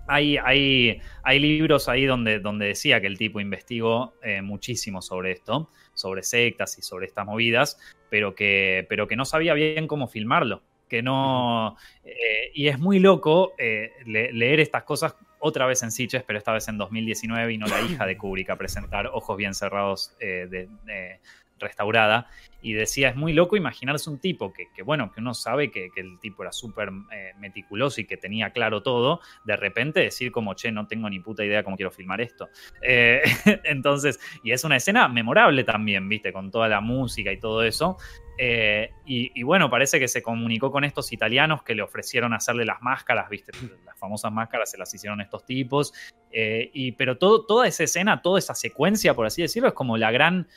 hay, 0.08 0.38
hay, 0.38 1.00
hay 1.24 1.40
libros 1.40 1.88
ahí 1.88 2.06
donde, 2.06 2.40
donde 2.40 2.66
decía 2.68 3.00
que 3.00 3.08
el 3.08 3.18
tipo 3.18 3.40
investigó 3.40 4.16
eh, 4.24 4.42
muchísimo 4.42 5.02
sobre 5.02 5.32
esto, 5.32 5.70
sobre 5.94 6.24
sectas 6.24 6.78
y 6.80 6.82
sobre 6.82 7.06
estas 7.06 7.26
movidas, 7.26 7.80
pero 8.10 8.34
que, 8.34 8.86
pero 8.90 9.08
que 9.08 9.16
no 9.16 9.24
sabía 9.24 9.54
bien 9.54 9.88
cómo 9.88 10.08
filmarlo. 10.08 10.64
Que 10.90 11.02
no. 11.02 11.78
eh, 12.04 12.52
y 12.54 12.68
es 12.68 12.80
muy 12.80 13.00
loco 13.00 13.54
eh, 13.58 13.92
le- 14.06 14.34
leer 14.34 14.60
estas 14.60 14.84
cosas 14.84 15.16
otra 15.40 15.66
vez 15.66 15.84
en 15.84 15.92
Sitges, 15.92 16.24
pero 16.24 16.38
esta 16.40 16.52
vez 16.52 16.68
en 16.68 16.78
2019 16.78 17.48
vino 17.48 17.66
la 17.68 17.80
hija 17.82 18.06
de 18.06 18.18
Kubrick 18.18 18.50
a 18.50 18.58
presentar 18.58 19.08
Ojos 19.08 19.38
Bien 19.38 19.54
Cerrados 19.54 20.14
eh, 20.20 20.48
de, 20.50 20.68
de- 20.86 21.20
restaurada. 21.60 22.28
Y 22.62 22.74
decía, 22.74 23.10
es 23.10 23.16
muy 23.16 23.32
loco 23.32 23.56
imaginarse 23.56 24.10
un 24.10 24.20
tipo 24.20 24.52
que, 24.52 24.68
bueno, 24.84 25.12
que 25.12 25.22
uno 25.22 25.34
sabe 25.34 25.72
que, 25.72 25.90
el 25.96 26.20
tipo 26.20 26.44
era 26.44 26.52
súper 26.52 26.90
eh, 27.12 27.32
meticuloso 27.40 28.02
y 28.02 28.06
que 28.06 28.18
tenía 28.18 28.52
claro 28.52 28.84
todo, 28.84 29.22
de 29.46 29.56
repente 29.56 30.02
decir 30.02 30.32
como, 30.32 30.54
che, 30.56 30.72
no 30.72 30.86
tengo 30.86 31.10
ni 31.10 31.20
puta 31.20 31.46
idea 31.46 31.64
cómo 31.64 31.78
quiero 31.78 31.92
filmar 31.92 32.20
esto. 32.20 32.50
Eh, 32.82 33.22
entonces, 33.64 34.20
y 34.44 34.52
es 34.52 34.64
una 34.66 34.76
escena 34.76 35.08
memorable 35.08 35.64
también, 35.64 36.10
viste, 36.10 36.34
con 36.34 36.52
toda 36.52 36.68
la 36.68 36.82
música 36.82 37.32
y 37.32 37.40
todo 37.40 37.64
eso. 37.64 37.98
Eh, 38.38 38.92
y, 39.06 39.44
bueno, 39.44 39.70
parece 39.70 40.00
que 40.00 40.08
se 40.08 40.22
comunicó 40.22 40.72
con 40.72 40.84
estos 40.84 41.12
italianos 41.12 41.64
que 41.64 41.76
le 41.76 41.82
ofrecieron 41.82 42.34
hacerle 42.34 42.64
las 42.64 42.82
máscaras, 42.82 43.30
viste, 43.30 43.52
las 43.86 43.98
famosas 43.98 44.32
máscaras 44.32 44.72
se 44.72 44.78
las 44.78 44.94
hicieron 44.94 45.20
estos 45.22 45.46
tipos. 45.46 45.94
Y, 46.32 46.92
pero 46.94 47.18
todo, 47.18 47.46
toda 47.46 47.68
esa 47.68 47.84
escena, 47.84 48.22
toda 48.22 48.40
esa 48.40 48.54
secuencia, 48.54 49.14
por 49.14 49.26
así 49.26 49.42
decirlo, 49.42 49.70
es 49.70 49.74
como 49.74 49.98
la 49.98 50.12
gran. 50.12 50.48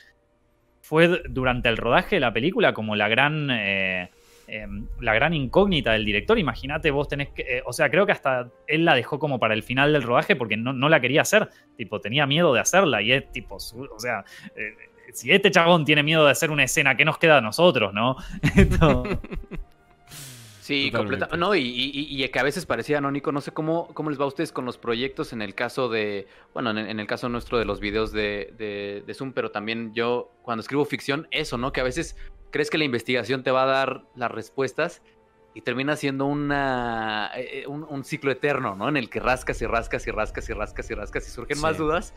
Fue 0.83 1.23
durante 1.29 1.69
el 1.69 1.77
rodaje 1.77 2.17
de 2.17 2.19
la 2.19 2.33
película 2.33 2.73
como 2.73 2.95
la 2.95 3.07
gran. 3.07 3.49
eh, 3.49 4.09
eh, 4.47 4.67
la 4.99 5.13
gran 5.13 5.33
incógnita 5.33 5.93
del 5.93 6.03
director. 6.03 6.37
Imagínate, 6.37 6.91
vos 6.91 7.07
tenés 7.07 7.29
que. 7.29 7.41
eh, 7.43 7.63
o 7.65 7.71
sea, 7.71 7.89
creo 7.89 8.05
que 8.05 8.11
hasta 8.11 8.49
él 8.67 8.83
la 8.83 8.93
dejó 8.93 9.17
como 9.17 9.39
para 9.39 9.53
el 9.53 9.63
final 9.63 9.93
del 9.93 10.03
rodaje 10.03 10.35
porque 10.35 10.57
no, 10.57 10.73
no 10.73 10.89
la 10.89 10.99
quería 10.99 11.21
hacer. 11.21 11.47
Tipo, 11.77 12.01
tenía 12.01 12.25
miedo 12.27 12.53
de 12.53 12.59
hacerla. 12.59 13.01
Y 13.01 13.13
es 13.13 13.31
tipo. 13.31 13.55
O 13.55 13.99
sea. 13.99 14.25
eh, 14.57 14.73
si 15.13 15.31
este 15.31 15.51
chabón 15.51 15.85
tiene 15.85 16.01
miedo 16.03 16.25
de 16.25 16.31
hacer 16.31 16.49
una 16.51 16.63
escena, 16.63 16.97
¿qué 16.97 17.05
nos 17.05 17.17
queda 17.17 17.37
a 17.37 17.41
nosotros, 17.41 17.93
no? 17.93 18.17
Esto- 18.55 19.03
Sí, 20.63 20.89
Totalmente. 20.91 21.19
completa. 21.25 21.37
No, 21.37 21.55
y, 21.55 21.59
y- 21.61 22.23
y 22.23 22.29
que 22.29 22.39
a 22.39 22.43
veces 22.43 22.65
parecía 22.65 22.99
anónico. 22.99 23.31
No 23.33 23.41
sé 23.41 23.51
cómo, 23.51 23.87
cómo 23.93 24.09
les 24.09 24.17
va 24.19 24.23
a 24.23 24.27
ustedes 24.27 24.53
con 24.53 24.63
los 24.63 24.77
proyectos 24.77 25.33
en 25.33 25.41
el 25.41 25.55
caso 25.55 25.89
de. 25.89 26.27
Bueno, 26.53 26.71
en, 26.71 26.77
en 26.77 26.99
el 27.01 27.05
caso 27.07 27.27
nuestro 27.27 27.59
de 27.59 27.65
los 27.65 27.81
videos 27.81 28.13
de, 28.13 28.53
de- 28.57 29.03
de 29.05 29.13
Zoom, 29.13 29.33
pero 29.33 29.51
también 29.51 29.93
yo, 29.93 30.31
cuando 30.41 30.61
escribo 30.61 30.85
ficción, 30.85 31.27
eso, 31.31 31.57
¿no? 31.57 31.73
Que 31.73 31.81
a 31.81 31.83
veces 31.83 32.15
crees 32.51 32.69
que 32.69 32.77
la 32.77 32.85
investigación 32.85 33.43
te 33.43 33.51
va 33.51 33.63
a 33.63 33.65
dar 33.65 34.03
las 34.15 34.31
respuestas 34.31 35.01
y 35.53 35.61
termina 35.61 35.95
siendo 35.97 36.25
una, 36.25 37.29
eh, 37.35 37.65
un, 37.67 37.83
un 37.83 38.03
ciclo 38.05 38.31
eterno, 38.31 38.75
¿no? 38.75 38.87
En 38.87 38.95
el 38.95 39.09
que 39.09 39.19
rascas 39.19 39.61
y 39.61 39.65
rascas 39.65 40.07
y 40.07 40.11
rascas 40.11 40.49
y 40.49 40.53
rascas 40.53 40.89
y 40.89 40.93
rascas 40.93 41.27
y 41.27 41.31
surgen 41.31 41.59
más 41.59 41.77
dudas. 41.77 42.13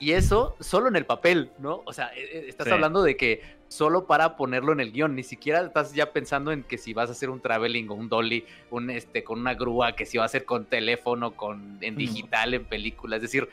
Y 0.00 0.12
eso 0.12 0.56
solo 0.58 0.88
en 0.88 0.96
el 0.96 1.06
papel, 1.06 1.52
¿no? 1.60 1.82
O 1.86 1.92
sea, 1.92 2.08
eh, 2.16 2.28
eh, 2.32 2.44
estás 2.48 2.66
Sí. 2.66 2.72
hablando 2.72 3.02
de 3.04 3.16
que 3.16 3.40
solo 3.74 4.06
para 4.06 4.36
ponerlo 4.36 4.72
en 4.72 4.78
el 4.78 4.92
guion, 4.92 5.16
ni 5.16 5.24
siquiera 5.24 5.60
estás 5.60 5.92
ya 5.94 6.12
pensando 6.12 6.52
en 6.52 6.62
que 6.62 6.78
si 6.78 6.94
vas 6.94 7.08
a 7.08 7.12
hacer 7.12 7.28
un 7.28 7.40
traveling 7.40 7.88
o 7.90 7.94
un 7.94 8.08
dolly, 8.08 8.44
un 8.70 8.88
este 8.88 9.24
con 9.24 9.40
una 9.40 9.54
grúa, 9.54 9.96
que 9.96 10.06
si 10.06 10.16
va 10.16 10.24
a 10.24 10.28
ser 10.28 10.44
con 10.44 10.64
teléfono, 10.66 11.32
con 11.32 11.78
en 11.80 11.96
digital, 11.96 12.54
en 12.54 12.64
película, 12.66 13.16
es 13.16 13.22
decir, 13.22 13.48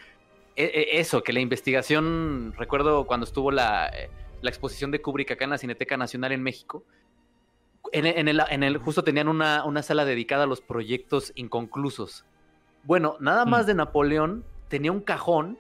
e- 0.56 0.66
e- 0.66 1.00
eso, 1.00 1.24
que 1.24 1.34
la 1.34 1.40
investigación, 1.40 2.54
recuerdo 2.56 3.06
cuando 3.08 3.24
estuvo 3.26 3.50
la, 3.50 3.92
la 4.44 4.50
exposición 4.50 4.92
de 4.92 5.02
Kubrick 5.02 5.32
acá 5.32 5.46
en 5.46 5.50
la 5.50 5.58
Cineteca 5.58 5.98
Nacional 5.98 6.32
en 6.34 6.44
México, 6.44 6.84
en, 7.92 8.06
el- 8.06 8.18
en 8.20 8.28
el, 8.28 8.42
en 8.52 8.62
el 8.62 8.78
justo 8.78 9.04
tenían 9.04 9.28
una, 9.28 9.66
una 9.66 9.82
sala 9.82 10.06
dedicada 10.06 10.44
a 10.44 10.48
los 10.48 10.62
proyectos 10.62 11.32
inconclusos. 11.36 12.26
Bueno, 12.84 13.18
nada 13.20 13.46
más 13.46 13.64
Mm. 13.64 13.68
de 13.68 13.74
Napoleón 13.74 14.46
tenía 14.68 14.92
un 14.92 15.02
cajón, 15.02 15.58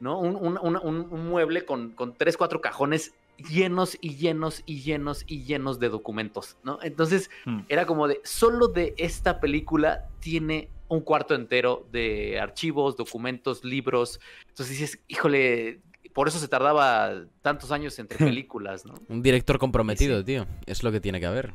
¿no? 0.00 0.18
Un, 0.18 0.36
un- 0.36 0.58
un- 0.62 0.76
un- 0.82 1.06
un 1.10 1.28
mueble 1.28 1.66
con, 1.66 1.90
con 1.90 2.14
tres, 2.14 2.38
cuatro 2.38 2.62
cajones 2.62 3.14
llenos 3.42 3.96
y 4.00 4.16
llenos 4.16 4.62
y 4.66 4.80
llenos 4.80 5.24
y 5.26 5.44
llenos 5.44 5.78
de 5.80 5.88
documentos, 5.88 6.56
¿no? 6.64 6.78
Entonces 6.82 7.30
Mm. 7.44 7.60
era 7.68 7.86
como 7.86 8.08
de, 8.08 8.20
solo 8.24 8.68
de 8.68 8.94
esta 8.98 9.40
película 9.40 10.08
tiene 10.20 10.68
un 10.88 11.00
cuarto 11.00 11.34
entero 11.34 11.86
de 11.92 12.40
archivos, 12.40 12.96
documentos, 12.96 13.64
libros. 13.64 14.20
Entonces 14.48 14.78
dices, 14.78 15.00
híjole, 15.08 15.80
por 16.12 16.26
eso 16.26 16.38
se 16.40 16.48
tardaba 16.48 17.12
tantos 17.42 17.70
años 17.70 17.98
entre 17.98 18.18
películas, 18.42 18.84
¿no? 18.84 18.94
Un 19.08 19.22
director 19.22 19.58
comprometido, 19.58 20.18
Sí, 20.18 20.24
tío. 20.24 20.46
Es 20.66 20.82
lo 20.82 20.90
que 20.90 21.00
tiene 21.00 21.20
que 21.20 21.26
haber. 21.26 21.52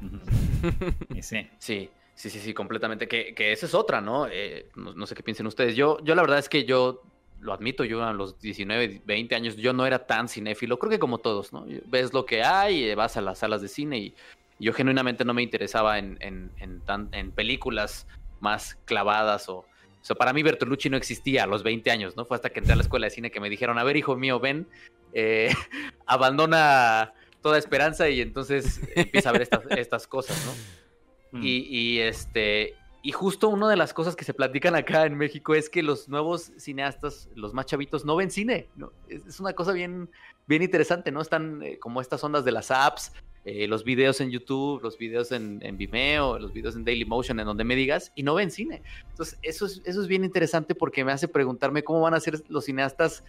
Y 1.16 1.22
sí. 1.22 1.48
Sí, 1.60 1.90
sí, 2.16 2.30
sí, 2.30 2.40
sí, 2.40 2.54
completamente. 2.54 3.08
Que, 3.08 3.34
que 3.36 3.52
esa 3.52 3.66
es 3.66 3.74
otra, 3.74 4.00
¿no? 4.02 4.28
Eh, 4.28 4.70
no? 4.76 4.94
no 4.94 5.06
sé 5.06 5.16
qué 5.16 5.24
piensen 5.24 5.48
ustedes. 5.48 5.76
Yo, 5.76 5.98
yo 6.04 6.16
la 6.16 6.22
verdad 6.22 6.40
es 6.40 6.48
que 6.50 6.64
yo 6.66 7.02
lo 7.46 7.54
admito, 7.54 7.84
yo 7.86 8.04
a 8.04 8.12
los 8.14 8.40
19, 8.40 9.02
20 9.06 9.36
años, 9.36 9.56
yo 9.56 9.72
no 9.72 9.86
era 9.86 10.06
tan 10.06 10.28
cinéfilo. 10.28 10.78
Creo 10.80 10.90
que 10.90 11.00
como 11.00 11.20
todos, 11.20 11.54
¿no? 11.54 11.66
Ves 11.86 12.14
lo 12.14 12.26
que 12.26 12.44
hay, 12.44 12.84
eh, 12.84 12.96
vas 12.96 13.16
a 13.16 13.22
las 13.22 13.40
salas 13.40 13.62
de 13.62 13.68
cine 13.70 13.98
y 14.00 14.16
yo 14.60 14.74
genuinamente 14.74 15.24
no 15.24 15.34
me 15.34 15.44
interesaba 15.44 16.00
en, 16.00 16.18
en, 16.22 16.52
en, 16.60 16.82
tan- 16.82 17.10
en 17.14 17.32
películas 17.32 18.08
más 18.42 18.76
clavadas 18.86 19.48
o... 19.50 19.58
O 19.60 20.08
sea, 20.08 20.16
para 20.16 20.34
mí 20.34 20.44
Bertolucci 20.44 20.88
no 20.90 20.98
existía 20.98 21.46
a 21.46 21.48
los 21.48 21.64
20 21.64 21.90
años, 21.90 22.16
¿no? 22.16 22.26
Fue 22.26 22.36
hasta 22.36 22.52
que 22.52 22.60
entré 22.60 22.74
a 22.74 22.76
la 22.76 22.84
escuela 22.84 23.08
de 23.08 23.10
cine 23.12 23.32
que 23.32 23.40
me 23.40 23.50
dijeron, 23.50 23.80
a 23.80 23.84
ver, 23.84 23.98
hijo 23.98 24.16
mío, 24.16 24.40
ven, 24.40 24.68
eh, 25.14 25.50
abandona 26.06 27.14
toda 27.42 27.58
esperanza 27.58 28.08
y 28.10 28.22
entonces 28.22 28.82
empieza 28.96 29.30
a 29.30 29.32
ver 29.32 29.42
estas, 29.42 29.62
estas 29.72 30.08
cosas, 30.08 30.38
¿no? 30.46 31.40
Mm. 31.40 31.44
Y, 31.44 31.58
y, 31.70 32.00
este. 32.00 32.76
Y 33.06 33.12
justo 33.12 33.50
una 33.50 33.70
de 33.70 33.76
las 33.76 33.94
cosas 33.94 34.16
que 34.16 34.26
se 34.26 34.34
platican 34.34 34.74
acá 34.74 35.06
en 35.06 35.16
México 35.16 35.54
es 35.54 35.70
que 35.70 35.84
los 35.84 36.10
nuevos 36.10 36.52
cineastas, 36.58 37.30
los 37.36 37.54
más 37.54 37.68
chavitos, 37.68 38.04
no 38.04 38.16
ven 38.16 38.32
cine. 38.32 38.68
Es, 39.08 39.40
una 39.40 39.54
cosa 39.54 39.74
bien, 39.74 40.10
bien 40.48 40.64
interesante, 40.64 41.12
¿no? 41.12 41.22
Están 41.22 41.62
eh, 41.62 41.78
como 41.78 42.02
estas 42.02 42.24
ondas 42.24 42.44
de 42.46 42.52
las 42.52 42.72
apps, 42.72 43.14
eh, 43.44 43.68
los 43.68 43.84
videos 43.84 44.22
en 44.22 44.32
YouTube, 44.32 44.82
los 44.82 44.98
videos 44.98 45.32
en, 45.32 45.60
Vimeo, 45.78 46.40
los 46.40 46.52
videos 46.52 46.76
en 46.76 46.84
Dailymotion, 46.84 47.40
en 47.40 47.46
donde 47.46 47.64
me 47.64 47.76
digas, 47.76 48.12
y 48.16 48.24
no 48.24 48.34
ven 48.34 48.50
cine. 48.50 48.82
Entonces, 49.12 49.38
eso 49.44 49.68
es, 49.68 49.84
eso 49.86 50.02
es 50.02 50.08
bien 50.08 50.24
interesante 50.24 50.74
porque 50.74 51.06
me 51.06 51.12
hace 51.12 51.28
preguntarme 51.28 51.84
cómo 51.84 52.02
van 52.02 52.16
a 52.16 52.20
ser 52.20 52.42
los 52.48 52.66
cineastas 52.66 53.24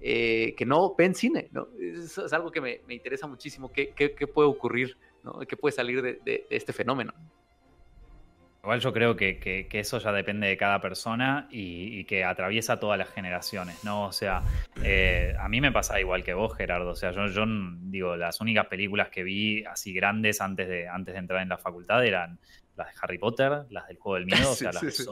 eh, 0.00 0.56
que 0.56 0.66
no 0.66 0.96
ven 0.98 1.14
cine, 1.14 1.50
¿no? 1.52 1.68
Eso 1.78 2.26
es 2.26 2.32
algo 2.32 2.50
que 2.50 2.60
me, 2.60 2.80
me 2.88 2.94
interesa 2.94 3.28
muchísimo. 3.28 3.70
¿Qué, 3.70 3.92
qué, 3.94 4.12
qué 4.12 4.26
puede 4.26 4.48
ocurrir? 4.48 4.96
¿no? 5.22 5.38
¿Qué 5.46 5.56
puede 5.56 5.76
salir 5.76 6.02
de 6.02 6.46
este 6.50 6.72
fenómeno? 6.72 7.12
Igual 8.62 8.80
yo 8.80 8.92
creo 8.92 9.16
que, 9.16 9.38
que- 9.38 9.66
que 9.68 9.80
eso 9.80 9.98
ya 9.98 10.12
depende 10.12 10.46
de 10.46 10.56
cada 10.56 10.80
persona 10.80 11.48
y, 11.50 11.98
y 12.00 12.04
que 12.04 12.24
atraviesa 12.24 12.78
todas 12.78 12.98
las 12.98 13.08
generaciones, 13.10 13.82
¿no? 13.84 14.04
O 14.04 14.12
sea, 14.12 14.42
eh, 14.84 15.34
a 15.38 15.48
mí 15.48 15.60
me 15.62 15.72
pasa 15.72 15.98
igual 15.98 16.22
que 16.22 16.34
vos, 16.34 16.54
Gerardo. 16.56 16.90
O 16.90 16.94
sea, 16.94 17.10
yo, 17.12 17.26
yo 17.28 17.44
digo, 17.46 18.16
las 18.16 18.40
únicas 18.42 18.66
películas 18.66 19.08
que 19.08 19.22
vi 19.22 19.64
así 19.64 19.94
grandes 19.94 20.40
antes 20.42 20.68
de, 20.68 20.88
antes 20.88 21.14
de 21.14 21.20
entrar 21.20 21.40
en 21.42 21.48
la 21.48 21.56
facultad 21.58 22.04
eran 22.04 22.38
las 22.76 22.88
de 22.88 22.92
Harry 23.00 23.18
Potter, 23.18 23.62
las 23.70 23.88
del 23.88 23.96
Juego 23.96 24.16
del 24.16 24.26
Miedo, 24.26 24.50
o 24.50 24.54
sea, 24.54 24.72
Sí, 24.72 24.86
las 24.86 24.94
sí, 24.96 25.04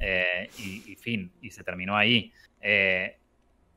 eh, 0.00 0.48
y, 0.58 0.92
y 0.92 0.96
fin, 0.96 1.30
y 1.42 1.50
se 1.50 1.64
terminó 1.64 1.96
ahí. 1.96 2.32
Eh, 2.60 3.16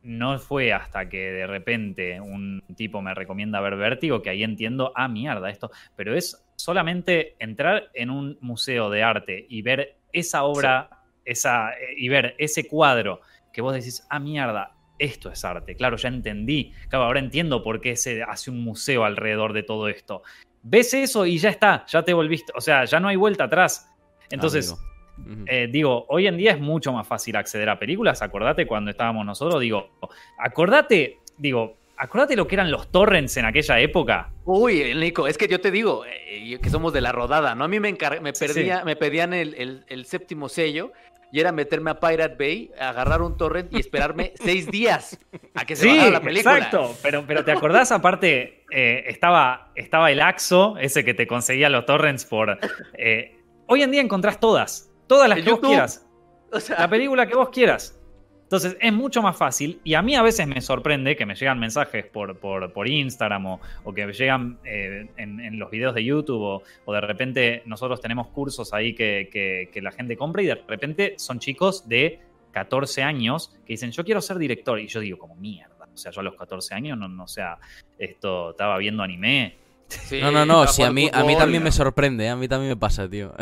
no 0.03 0.37
fue 0.39 0.71
hasta 0.71 1.09
que 1.09 1.31
de 1.31 1.47
repente 1.47 2.21
un 2.21 2.61
tipo 2.77 3.01
me 3.01 3.13
recomienda 3.15 3.59
ver 3.59 3.75
Vértigo 3.75 4.21
que 4.21 4.29
ahí 4.29 4.43
entiendo, 4.43 4.93
ah, 4.95 5.07
mierda, 5.07 5.49
esto. 5.49 5.71
Pero 5.95 6.15
es 6.15 6.44
solamente 6.55 7.35
entrar 7.39 7.89
en 7.93 8.09
un 8.09 8.37
museo 8.41 8.89
de 8.89 9.03
arte 9.03 9.45
y 9.49 9.61
ver 9.61 9.97
esa 10.13 10.43
obra, 10.43 10.89
esa, 11.25 11.71
eh, 11.71 11.95
y 11.97 12.09
ver 12.09 12.35
ese 12.37 12.67
cuadro 12.67 13.21
que 13.51 13.61
vos 13.61 13.73
decís, 13.73 14.05
ah, 14.09 14.19
mierda, 14.19 14.75
esto 14.99 15.29
es 15.29 15.43
arte. 15.43 15.75
Claro, 15.75 15.97
ya 15.97 16.09
entendí. 16.09 16.73
Claro, 16.89 17.05
ahora 17.05 17.19
entiendo 17.19 17.63
por 17.63 17.81
qué 17.81 17.95
se 17.95 18.23
hace 18.23 18.51
un 18.51 18.63
museo 18.63 19.05
alrededor 19.05 19.53
de 19.53 19.63
todo 19.63 19.87
esto. 19.87 20.23
Ves 20.63 20.93
eso 20.93 21.25
y 21.25 21.37
ya 21.37 21.49
está, 21.49 21.85
ya 21.87 22.03
te 22.03 22.13
volviste. 22.13 22.51
O 22.55 22.61
sea, 22.61 22.85
ya 22.85 22.99
no 22.99 23.07
hay 23.07 23.15
vuelta 23.15 23.45
atrás. 23.45 23.91
Entonces, 24.29 24.75
eh, 25.47 25.67
digo, 25.71 26.05
hoy 26.09 26.27
en 26.27 26.37
día 26.37 26.51
es 26.51 26.59
mucho 26.59 26.91
más 26.91 27.07
fácil 27.07 27.35
acceder 27.35 27.69
a 27.69 27.77
películas. 27.77 28.21
Acordate 28.21 28.65
cuando 28.65 28.91
estábamos 28.91 29.25
nosotros, 29.25 29.61
digo, 29.61 29.97
acordate, 30.39 31.19
digo, 31.37 31.77
acordate 31.97 32.35
lo 32.35 32.47
que 32.47 32.55
eran 32.55 32.71
los 32.71 32.91
torrents 32.91 33.37
en 33.37 33.45
aquella 33.45 33.79
época. 33.79 34.31
Uy, 34.45 34.93
Nico, 34.95 35.27
es 35.27 35.37
que 35.37 35.47
yo 35.47 35.59
te 35.61 35.71
digo 35.71 36.03
eh, 36.05 36.59
que 36.61 36.69
somos 36.69 36.93
de 36.93 37.01
la 37.01 37.11
rodada, 37.11 37.55
¿no? 37.55 37.63
A 37.63 37.67
mí 37.67 37.79
me, 37.79 37.93
me, 38.21 38.35
Sí, 38.35 38.69
me 38.85 38.95
pedían 38.95 39.33
el, 39.33 39.53
el- 39.55 39.85
el 39.87 40.05
séptimo 40.05 40.49
sello 40.49 40.91
y 41.31 41.39
era 41.39 41.51
meterme 41.51 41.91
a 41.91 41.99
Pirate 41.99 42.35
Bay, 42.37 42.71
agarrar 42.79 43.21
un 43.21 43.35
torrent 43.35 43.73
y 43.73 43.79
esperarme 43.79 44.31
seis 44.43 44.69
días 44.69 45.19
a 45.53 45.65
que 45.65 45.75
se 45.75 45.83
Sí, 45.83 45.89
bajara 45.89 46.11
la 46.11 46.21
película. 46.21 46.57
exacto. 46.57 46.95
Pero, 47.01 47.25
pero 47.27 47.43
te 47.43 47.51
acordás, 47.51 47.91
aparte, 47.91 48.63
eh, 48.71 49.03
estaba, 49.07 49.71
estaba 49.75 50.11
el 50.11 50.21
AXO, 50.21 50.77
ese 50.77 51.03
que 51.03 51.13
te 51.13 51.27
conseguía 51.27 51.69
los 51.69 51.85
torrents 51.85 52.25
por. 52.25 52.57
eh, 52.93 53.37
hoy 53.67 53.81
en 53.83 53.91
día 53.91 54.01
encontrás 54.01 54.39
todas. 54.39 54.91
Todas 55.07 55.27
las 55.27 55.41
que 55.41 55.51
vos 55.51 55.59
quieras. 55.59 56.07
O 56.51 56.59
sea, 56.59 56.79
La 56.79 56.87
película 56.87 57.27
que 57.27 57.35
vos 57.35 57.49
quieras. 57.49 57.94
Entonces 58.45 58.77
es 58.79 58.93
mucho 58.93 59.23
más 59.23 59.35
fácil 59.35 59.79
y 59.83 59.95
a 59.95 60.03
mí 60.03 60.15
a 60.15 60.21
veces 60.21 60.47
me 60.47 60.61
sorprende 60.61 61.15
que 61.15 61.25
me 61.25 61.33
llegan 61.33 61.59
mensajes 61.59 62.05
por, 62.05 62.37
por, 62.37 62.71
por 62.71 62.87
Instagram 62.87 63.45
o, 63.47 63.59
o 63.83 63.91
que 63.93 64.05
llegan 64.13 64.59
eh, 64.63 65.07
en, 65.17 65.39
en 65.39 65.57
los 65.57 65.71
videos 65.71 65.95
de 65.95 66.03
YouTube 66.05 66.41
o, 66.41 66.63
o 66.85 66.93
de 66.93 67.01
repente 67.01 67.63
nosotros 67.65 67.99
tenemos 68.01 68.27
cursos 68.27 68.71
ahí 68.73 68.93
que, 68.93 69.29
que- 69.31 69.69
que 69.73 69.81
la 69.81 69.91
gente 69.91 70.15
compra 70.15 70.43
y 70.43 70.45
de 70.45 70.55
repente 70.67 71.15
son 71.17 71.39
chicos 71.39 71.89
de 71.89 72.19
14 72.51 73.01
años 73.01 73.51
que 73.65 73.73
dicen 73.73 73.91
yo 73.91 74.05
quiero 74.05 74.21
ser 74.21 74.37
director 74.37 74.79
y 74.79 74.87
yo 74.87 74.99
digo 74.99 75.17
como 75.17 75.35
mierda. 75.35 75.73
O 75.93 75.97
sea, 75.97 76.11
yo 76.11 76.19
a 76.21 76.23
los 76.23 76.35
14 76.35 76.75
años 76.75 76.97
no, 76.99 77.07
no 77.07 77.23
o 77.23 77.27
sea, 77.27 77.57
esto 77.97 78.51
estaba 78.51 78.77
viendo 78.77 79.01
anime. 79.01 79.55
Sí, 79.87 80.19
No, 80.21 80.31
no, 80.31 80.45
no, 80.45 80.67
sí, 80.67 80.83
a 80.83 80.91
mí, 80.91 81.09
a 81.13 81.23
mí 81.23 81.35
también 81.35 81.63
me 81.63 81.71
sorprende, 81.71 82.25
¿eh? 82.25 82.29
a 82.29 82.35
mí 82.35 82.47
también 82.47 82.69
me 82.69 82.77
pasa, 82.77 83.09
tío. 83.09 83.33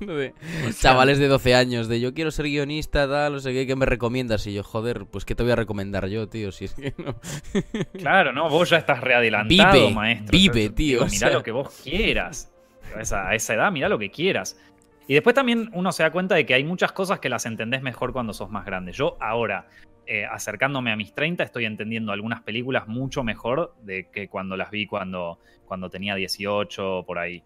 Lo 0.00 0.16
de 0.16 0.34
O 0.68 0.72
sea, 0.72 0.92
Chavales 0.92 1.18
de 1.18 1.28
12 1.28 1.54
años, 1.54 1.88
de 1.88 2.00
yo 2.00 2.14
quiero 2.14 2.30
ser 2.30 2.46
guionista, 2.46 3.08
tal, 3.08 3.34
no 3.34 3.40
sé 3.40 3.52
qué, 3.52 3.66
¿qué 3.66 3.76
me 3.76 3.86
recomiendas? 3.86 4.46
Y 4.46 4.54
yo, 4.54 4.62
joder, 4.62 5.06
pues 5.10 5.24
¿qué 5.24 5.34
te 5.34 5.42
voy 5.42 5.52
a 5.52 5.56
recomendar 5.56 6.06
yo, 6.08 6.28
tío? 6.28 6.52
Si 6.52 6.66
es 6.66 6.74
que 6.74 6.94
no. 6.98 7.16
Claro, 7.98 8.32
¿no? 8.32 8.48
Vos 8.48 8.70
ya 8.70 8.78
estás 8.78 9.00
readelantado, 9.00 9.72
Vive, 9.72 9.94
maestro. 9.94 10.30
vive, 10.32 10.70
tío, 10.70 10.98
digo, 10.98 11.02
o 11.02 11.06
mirá 11.06 11.18
sea. 11.18 11.30
lo 11.30 11.42
que 11.42 11.52
vos 11.52 11.80
quieras. 11.82 12.52
A 12.96 13.00
esa, 13.02 13.28
a 13.28 13.34
esa 13.34 13.54
edad, 13.54 13.70
mirá 13.70 13.88
lo 13.88 13.98
que 13.98 14.10
quieras. 14.10 14.58
Y 15.06 15.14
después 15.14 15.34
también 15.34 15.70
uno 15.72 15.90
se 15.92 16.02
da 16.04 16.10
cuenta 16.12 16.34
de 16.36 16.46
que 16.46 16.54
hay 16.54 16.64
muchas 16.64 16.92
cosas 16.92 17.18
que 17.18 17.28
las 17.28 17.44
entendés 17.46 17.82
mejor 17.82 18.12
cuando 18.12 18.32
sos 18.32 18.50
más 18.50 18.64
grande. 18.64 18.92
Yo 18.92 19.16
ahora, 19.20 19.66
eh, 20.06 20.24
acercándome 20.24 20.92
a 20.92 20.96
mis 20.96 21.14
30, 21.14 21.44
estoy 21.44 21.64
entendiendo 21.64 22.12
algunas 22.12 22.42
películas 22.42 22.88
mucho 22.88 23.22
mejor 23.22 23.74
de 23.82 24.08
que 24.10 24.28
cuando 24.28 24.56
las 24.56 24.70
vi 24.70 24.86
cuando, 24.86 25.38
cuando 25.66 25.88
tenía 25.90 26.14
18 26.14 26.98
o 26.98 27.04
por 27.04 27.18
ahí. 27.18 27.42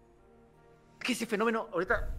Es 0.99 1.05
que 1.05 1.11
ese 1.13 1.25
fenómeno, 1.25 1.67
ahorita, 1.71 2.09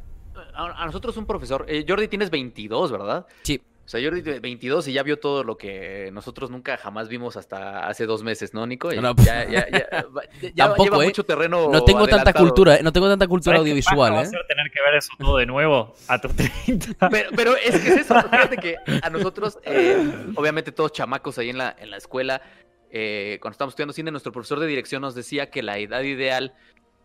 a, 0.54 0.82
a 0.82 0.86
nosotros 0.86 1.16
un 1.16 1.26
profesor, 1.26 1.64
eh, 1.68 1.84
Jordi 1.86 2.08
tienes 2.08 2.30
22, 2.30 2.92
¿verdad? 2.92 3.26
Sí. 3.42 3.60
O 3.86 3.88
sea, 3.88 4.02
Jordi 4.02 4.20
tiene 4.20 4.40
22 4.40 4.88
y 4.88 4.92
ya 4.94 5.04
vio 5.04 5.20
todo 5.20 5.44
lo 5.44 5.56
que 5.56 6.10
nosotros 6.12 6.50
nunca 6.50 6.76
jamás 6.76 7.08
vimos 7.08 7.36
hasta 7.36 7.86
hace 7.86 8.04
dos 8.04 8.24
meses, 8.24 8.52
¿no, 8.52 8.66
Nico? 8.66 8.92
Y 8.92 8.96
No, 9.00 9.14
ya, 9.16 9.48
ya, 9.48 9.64
ya, 9.70 9.86
va- 10.16 10.22
ya 10.42 10.66
Tampoco, 10.66 10.82
lleva 10.84 11.04
¿eh? 11.04 11.06
mucho 11.06 11.24
terreno 11.24 11.68
No 11.70 11.84
tengo 11.84 12.08
tanta 12.08 12.32
cultura, 12.32 12.74
¿eh? 12.74 12.82
no 12.82 12.92
tengo 12.92 13.08
tanta 13.08 13.28
cultura 13.28 13.56
¿Sabes 13.58 13.64
qué 13.64 13.70
audiovisual, 13.70 14.12
va 14.12 14.18
a 14.18 14.22
¿eh? 14.22 14.26
ser 14.26 14.44
tener 14.48 14.70
que 14.72 14.82
ver 14.84 14.94
eso 14.96 15.10
todo 15.16 15.36
de 15.36 15.46
nuevo 15.46 15.94
a 16.08 16.20
tus 16.20 16.32
30? 16.34 17.08
Pero, 17.10 17.30
pero 17.36 17.56
es 17.56 17.78
que 17.80 17.88
es 17.90 17.96
eso, 17.98 18.20
fíjate 18.30 18.56
que 18.56 18.76
a 19.02 19.08
nosotros, 19.08 19.58
eh, 19.62 19.96
obviamente 20.34 20.72
todos 20.72 20.90
chamacos 20.92 21.38
ahí 21.38 21.50
en 21.50 21.58
la, 21.58 21.76
en 21.78 21.90
la 21.92 21.96
escuela, 21.98 22.42
eh, 22.90 23.38
cuando 23.40 23.52
estábamos 23.52 23.72
estudiando 23.74 23.92
cine, 23.92 24.10
nuestro 24.10 24.32
profesor 24.32 24.58
de 24.58 24.66
dirección 24.66 25.00
nos 25.02 25.14
decía 25.14 25.48
que 25.48 25.62
la 25.62 25.78
edad 25.78 26.02
ideal 26.02 26.54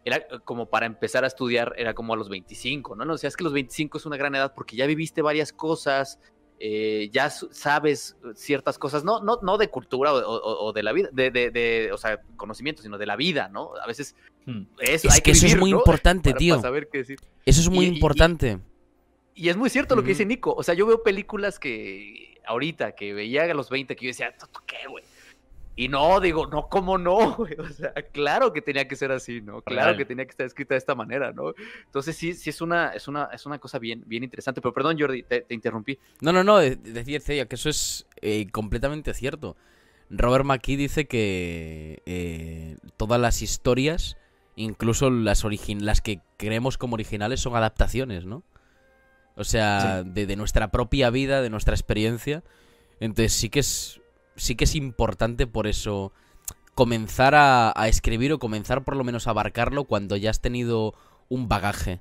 era 0.04 0.26
como 0.46 0.68
para 0.72 0.88
empezar 0.88 1.26
a 1.26 1.28
estudiar, 1.28 1.76
era 1.78 1.94
como 1.94 2.14
a 2.16 2.18
los 2.18 2.28
25, 2.28 2.96
¿no? 2.96 3.06
Nos 3.06 3.18
decía, 3.18 3.28
es 3.28 3.38
que 3.38 3.44
los 3.44 3.54
25 3.54 4.00
es 4.00 4.06
una 4.08 4.18
gran 4.18 4.34
edad 4.34 4.54
porque 4.56 4.76
ya 4.76 4.88
viviste 4.88 5.22
varias 5.22 5.54
cosas, 5.54 6.20
eh, 6.64 7.10
ya 7.12 7.32
sabes 7.32 8.16
ciertas 8.36 8.78
cosas, 8.78 9.04
no, 9.04 9.20
no, 9.20 9.40
no 9.42 9.58
de 9.58 9.70
cultura 9.70 10.14
o, 10.14 10.72
de 10.72 10.84
la 10.84 10.92
vida, 10.92 11.10
de, 11.12 11.32
de, 11.32 11.90
o 11.92 11.98
sea, 11.98 12.22
conocimiento, 12.38 12.84
sino 12.84 13.00
de 13.00 13.08
la 13.08 13.16
vida, 13.16 13.50
¿no? 13.50 13.72
A 13.84 13.88
veces 13.88 14.16
hmm. 14.46 14.62
eso, 14.78 15.08
es 15.08 15.22
que, 15.22 15.32
eso 15.32 15.48
es 15.48 15.58
muy 15.58 15.72
importante, 15.72 16.34
tío. 16.34 16.62
saber 16.62 16.88
qué 16.92 17.00
decir. 17.00 17.20
Eso 17.48 17.62
es 17.62 17.70
muy 17.70 17.86
importante. 17.86 18.60
Y, 19.34 19.50
es 19.50 19.58
muy 19.58 19.72
cierto 19.72 19.96
lo 19.96 20.04
que 20.04 20.10
dice 20.10 20.24
Nico. 20.24 20.54
O 20.54 20.62
sea, 20.62 20.76
yo 20.76 20.86
veo 20.86 21.02
películas 21.02 21.58
que 21.58 22.38
ahorita, 22.46 22.92
que 22.92 23.14
veía 23.14 23.46
a 23.46 23.54
los 23.56 23.72
20, 23.72 23.96
que 23.96 24.06
yo 24.06 24.10
decía, 24.10 24.36
¿qué, 24.68 24.88
güey? 24.88 25.04
Y 25.76 25.88
no, 25.88 26.20
digo, 26.20 26.48
no, 26.48 26.68
¿cómo 26.68 26.98
no? 26.98 27.38
O 27.58 27.70
sea, 27.70 27.94
claro 28.12 28.52
que 28.52 28.62
tenía 28.62 28.88
que 28.88 28.96
ser 28.96 29.12
así, 29.12 29.42
¿no? 29.42 29.62
Claro 29.62 29.98
que 29.98 30.06
tenía 30.06 30.26
que 30.26 30.32
estar 30.32 30.46
escrita 30.46 30.74
de 30.74 30.80
esta 30.80 30.96
manera, 30.96 31.32
¿no? 31.32 31.54
Entonces 31.86 32.16
sí, 32.16 32.34
sí 32.34 32.50
es 32.50 32.62
una, 32.62 32.90
es 32.90 33.08
una, 33.08 33.26
es 33.34 33.46
una 33.46 33.60
cosa 33.60 33.80
bien, 33.80 34.04
bien 34.06 34.24
interesante. 34.24 34.62
Pero 34.62 34.74
perdón, 34.74 34.98
Jordi, 35.00 35.24
te, 35.24 35.46
interrumpí. 35.50 35.98
No, 36.20 36.34
no, 36.34 36.44
no, 36.44 36.58
decía 36.58 37.20
Celia 37.20 37.46
que 37.46 37.56
eso 37.56 37.70
es 37.70 38.08
eh, 38.22 38.48
completamente 38.52 39.14
cierto. 39.14 39.56
Robert 40.10 40.44
McKee 40.44 40.76
dice 40.76 41.08
que 41.08 42.02
eh, 42.06 42.76
todas 42.98 43.20
las 43.22 43.42
historias, 43.42 44.18
incluso 44.58 45.10
las, 45.10 45.46
las 45.46 46.02
que 46.02 46.20
creemos 46.38 46.78
como 46.78 46.96
originales, 46.96 47.40
son 47.40 47.56
adaptaciones, 47.56 48.26
¿no? 48.26 48.44
O 49.36 49.46
sea, 49.46 50.04
de, 50.04 50.26
de 50.26 50.36
nuestra 50.36 50.72
propia 50.72 51.10
vida, 51.10 51.42
de 51.42 51.50
nuestra 51.50 51.74
experiencia. 51.74 52.44
Entonces 53.00 53.32
sí 53.32 53.50
que 53.50 53.62
es 53.62 54.01
sí 54.42 54.56
que 54.56 54.64
es 54.64 54.76
importante 54.76 55.46
por 55.46 55.68
eso 55.68 56.12
comenzar 56.74 57.36
a, 57.36 57.74
escribir 57.88 58.34
o 58.34 58.40
comenzar 58.40 58.84
por 58.84 58.96
lo 58.96 59.04
menos 59.04 59.28
a 59.28 59.32
abarcarlo 59.32 59.84
cuando 59.84 60.18
ya 60.18 60.32
has 60.32 60.42
tenido 60.42 60.96
un 61.30 61.48
bagaje. 61.48 62.00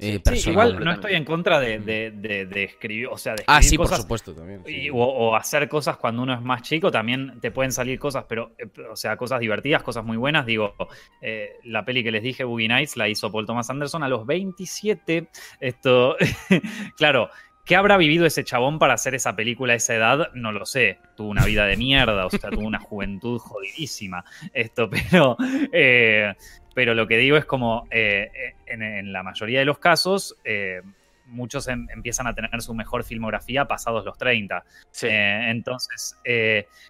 Eh, 0.00 0.20
igual 0.46 0.84
no 0.84 0.92
estoy 0.92 1.14
en 1.14 1.24
contra 1.24 1.60
de, 1.60 1.78
de, 1.78 2.64
escribir, 2.64 3.06
o 3.06 3.16
sea, 3.16 3.36
de 3.36 3.44
ah, 3.46 3.60
escribir 3.60 3.86
ah, 3.86 3.86
sí, 3.86 3.92
por 3.92 4.02
supuesto, 4.02 4.34
también. 4.34 4.62
o, 4.92 5.34
hacer 5.34 5.66
cosas 5.68 5.96
cuando 5.96 6.22
uno 6.22 6.34
es 6.34 6.42
más 6.42 6.60
chico, 6.62 6.90
también 6.90 7.40
te 7.40 7.50
pueden 7.50 7.72
salir 7.72 7.98
cosas, 7.98 8.26
pero, 8.28 8.52
eh, 8.58 8.66
o 8.90 8.96
sea, 8.96 9.16
cosas 9.16 9.40
divertidas, 9.40 9.82
cosas 9.82 10.04
muy 10.04 10.18
buenas. 10.18 10.44
Digo, 10.44 10.74
eh, 11.22 11.56
la 11.64 11.86
peli 11.86 12.02
que 12.02 12.10
les 12.10 12.22
dije, 12.22 12.44
Boogie 12.44 12.68
Nights, 12.68 12.98
la 12.98 13.08
hizo 13.08 13.32
Paul 13.32 13.46
Thomas 13.46 13.70
Anderson 13.70 14.02
a 14.02 14.08
los 14.08 14.26
27. 14.26 15.28
Esto, 15.60 16.16
claro, 16.98 17.30
¿Qué 17.64 17.76
habrá 17.76 17.96
vivido 17.96 18.26
ese 18.26 18.44
chabón 18.44 18.78
para 18.78 18.92
hacer 18.92 19.14
esa 19.14 19.34
película 19.34 19.72
a 19.72 19.76
esa 19.76 19.94
edad? 19.94 20.28
No 20.34 20.52
lo 20.52 20.66
sé. 20.66 20.98
Tuvo 21.16 21.30
una 21.30 21.46
vida 21.46 21.64
de 21.64 21.78
mierda, 21.78 22.26
o 22.26 22.30
sea, 22.30 22.50
tuvo 22.50 22.66
una 22.66 22.78
juventud 22.78 23.38
jodidísima. 23.38 24.22
Esto, 24.52 24.90
pero, 25.10 25.36
eh, 25.72 26.34
pero 26.74 26.94
lo 26.94 27.06
que 27.06 27.16
digo 27.16 27.38
es 27.38 27.46
como, 27.46 27.88
eh, 27.90 28.30
en, 28.66 29.12
la 29.12 29.22
mayoría 29.22 29.60
de 29.60 29.64
los 29.64 29.78
casos, 29.78 30.36
eh, 30.44 30.82
muchos 31.24 31.66
em, 31.68 31.86
empiezan 31.90 32.26
a 32.26 32.34
tener 32.34 32.60
su 32.60 32.74
mejor 32.74 33.02
filmografía 33.02 33.64
pasados 33.64 34.04
los 34.04 34.18
30. 34.18 34.62
entonces, 35.02 36.18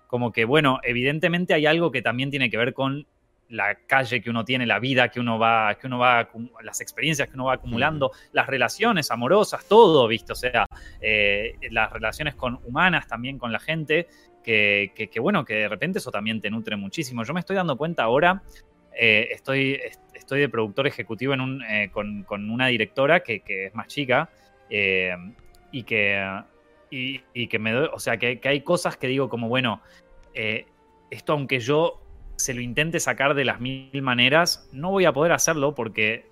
como 0.09 0.33
que, 0.33 0.45
bueno, 0.45 0.81
evidentemente 0.83 1.55
hay 1.55 1.67
algo 1.67 1.93
que 1.93 2.03
también 2.03 2.31
tiene 2.31 2.51
que 2.51 2.57
ver 2.57 2.75
con 2.75 3.07
la 3.49 3.75
calle 3.87 4.21
que 4.21 4.31
uno 4.31 4.45
tiene, 4.45 4.67
la 4.67 4.79
vida 4.79 5.09
que 5.09 5.21
uno 5.21 5.39
va, 5.39 5.75
que 5.75 5.87
uno 5.87 5.99
va, 5.99 6.29
las 6.63 6.81
experiencias 6.81 7.29
que 7.29 7.35
uno 7.35 7.47
va 7.47 7.55
acumulando, 7.55 8.13
las 8.33 8.47
relaciones 8.47 9.11
amorosas, 9.11 9.67
todo, 9.69 10.09
¿viste? 10.09 10.33
O 10.33 10.37
sea, 10.37 10.67
eh, 11.01 11.57
las 11.71 11.93
relaciones 11.93 12.35
con 12.35 12.59
humanas 12.65 13.07
también 13.07 13.39
con 13.39 13.53
la 13.53 13.61
gente, 13.61 14.09
que, 14.43 14.93
que, 14.95 15.21
bueno, 15.21 15.45
que 15.45 15.55
de 15.55 15.69
repente 15.69 15.99
eso 15.99 16.11
también 16.11 16.41
te 16.41 16.51
nutre 16.51 16.77
muchísimo. 16.77 17.25
Yo 17.25 17.33
me 17.33 17.41
estoy 17.41 17.57
dando 17.57 17.77
cuenta 17.77 18.03
ahora, 18.03 18.43
eh, 18.95 19.29
estoy, 19.31 19.81
estoy 20.15 20.41
de 20.41 20.49
productor 20.49 20.87
ejecutivo 20.87 21.33
en 21.35 21.41
un, 21.41 21.63
eh, 21.65 21.91
con, 21.91 22.51
una 22.51 22.67
directora 22.67 23.21
que, 23.21 23.43
es 23.47 23.75
más 23.75 23.89
chica 23.89 24.31
y 24.69 25.83
que, 25.85 26.43
y, 26.91 27.47
que 27.47 27.59
me 27.59 27.73
doy, 27.73 27.89
o 27.93 27.99
sea, 27.99 28.17
que, 28.19 28.41
hay 28.45 28.61
cosas 28.63 28.97
que 28.97 29.07
digo 29.07 29.29
como, 29.29 29.49
bueno, 29.49 29.81
esto 31.11 31.33
aunque 31.33 31.61
yo 31.61 32.04
se 32.37 32.55
lo 32.55 32.61
intente 32.61 33.01
sacar 33.01 33.35
de 33.35 33.45
las 33.45 33.61
mil 33.61 34.03
maneras, 34.03 34.69
no 34.73 34.91
voy 34.91 35.05
a 35.05 35.13
poder 35.13 35.33
hacerlo 35.33 35.75
porque, 35.75 36.27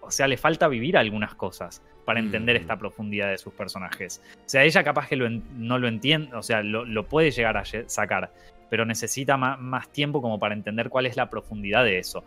o 0.00 0.10
sea, 0.10 0.28
le 0.28 0.36
falta 0.36 0.68
vivir 0.68 0.96
algunas 0.96 1.34
cosas 1.34 1.82
para 2.04 2.20
entender 2.20 2.56
esta 2.56 2.78
profundidad 2.78 3.28
de 3.28 3.36
sus 3.36 3.52
personajes. 3.52 4.22
O 4.38 4.48
sea, 4.48 4.64
ella 4.64 4.82
capaz 4.82 5.08
que 5.08 5.16
no 5.16 5.78
lo 5.78 5.88
entiende, 5.88 6.34
o 6.34 6.42
sea, 6.42 6.62
lo, 6.62 7.06
puede 7.06 7.30
llegar 7.30 7.58
a 7.58 7.64
sacar, 7.86 8.32
pero 8.70 8.86
necesita 8.86 9.36
más, 9.36 9.92
tiempo 9.92 10.22
como 10.22 10.38
para 10.38 10.54
entender 10.54 10.88
cuál 10.88 11.04
es 11.04 11.16
la 11.16 11.28
profundidad 11.28 11.84
de 11.84 11.98
eso. 11.98 12.24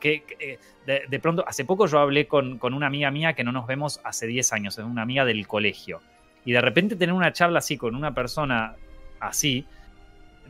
Que, 0.00 0.58
de, 0.84 1.20
pronto, 1.20 1.44
hace 1.46 1.64
poco 1.64 1.86
yo 1.86 2.00
hablé 2.00 2.26
con, 2.26 2.58
con, 2.58 2.74
una 2.74 2.88
amiga 2.88 3.12
mía 3.12 3.34
que 3.34 3.44
no 3.44 3.52
nos 3.52 3.68
vemos 3.68 4.00
hace 4.02 4.26
10 4.26 4.52
años, 4.52 4.78
es 4.78 4.84
una 4.84 5.02
amiga 5.02 5.24
del 5.24 5.46
colegio. 5.46 6.00
Y 6.44 6.52
de 6.52 6.60
repente 6.60 6.96
tener 6.96 7.14
una 7.14 7.32
charla 7.32 7.60
así 7.60 7.76
con 7.76 7.94
una 7.94 8.12
persona 8.12 8.74
así, 9.20 9.64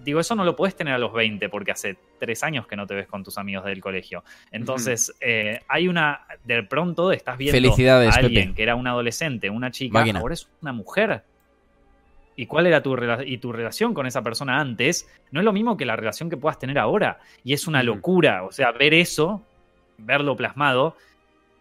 digo, 0.04 0.20
eso 0.20 0.34
no 0.34 0.44
lo 0.44 0.56
puedes 0.56 0.74
tener 0.74 0.94
a 0.94 0.98
los 0.98 1.12
20 1.12 1.48
porque 1.48 1.72
hace 1.72 1.96
tres 2.18 2.42
años 2.42 2.66
que 2.66 2.76
no 2.76 2.86
te 2.86 2.94
ves 2.94 3.06
con 3.06 3.24
tus 3.24 3.38
amigos 3.38 3.64
del 3.64 3.80
colegio. 3.80 4.24
Entonces, 4.50 5.14
eh, 5.20 5.60
hay 5.68 5.88
una, 5.88 6.26
de 6.44 6.62
pronto 6.62 7.12
estás 7.12 7.38
viendo 7.38 7.74
a 7.90 8.14
alguien 8.14 8.54
que 8.54 8.62
era 8.62 8.74
un 8.74 8.86
adolescente, 8.86 9.50
una 9.50 9.70
chica, 9.70 10.04
ahora 10.14 10.34
es 10.34 10.48
una 10.62 10.72
mujer. 10.72 11.22
¿Y 12.36 12.46
cuál 12.46 12.66
era 12.66 12.82
tu, 12.82 12.96
y 13.26 13.38
tu 13.38 13.52
relación 13.52 13.92
con 13.92 14.06
esa 14.06 14.22
persona 14.22 14.60
antes? 14.60 15.08
No 15.30 15.40
es 15.40 15.44
lo 15.44 15.52
mismo 15.52 15.76
que 15.76 15.84
la 15.84 15.96
relación 15.96 16.30
que 16.30 16.36
puedas 16.36 16.58
tener 16.58 16.78
ahora. 16.78 17.18
Y 17.44 17.52
es 17.52 17.66
una 17.66 17.82
locura. 17.82 18.44
O 18.44 18.52
sea, 18.52 18.72
ver 18.72 18.94
eso, 18.94 19.42
verlo 19.98 20.36
plasmado, 20.36 20.96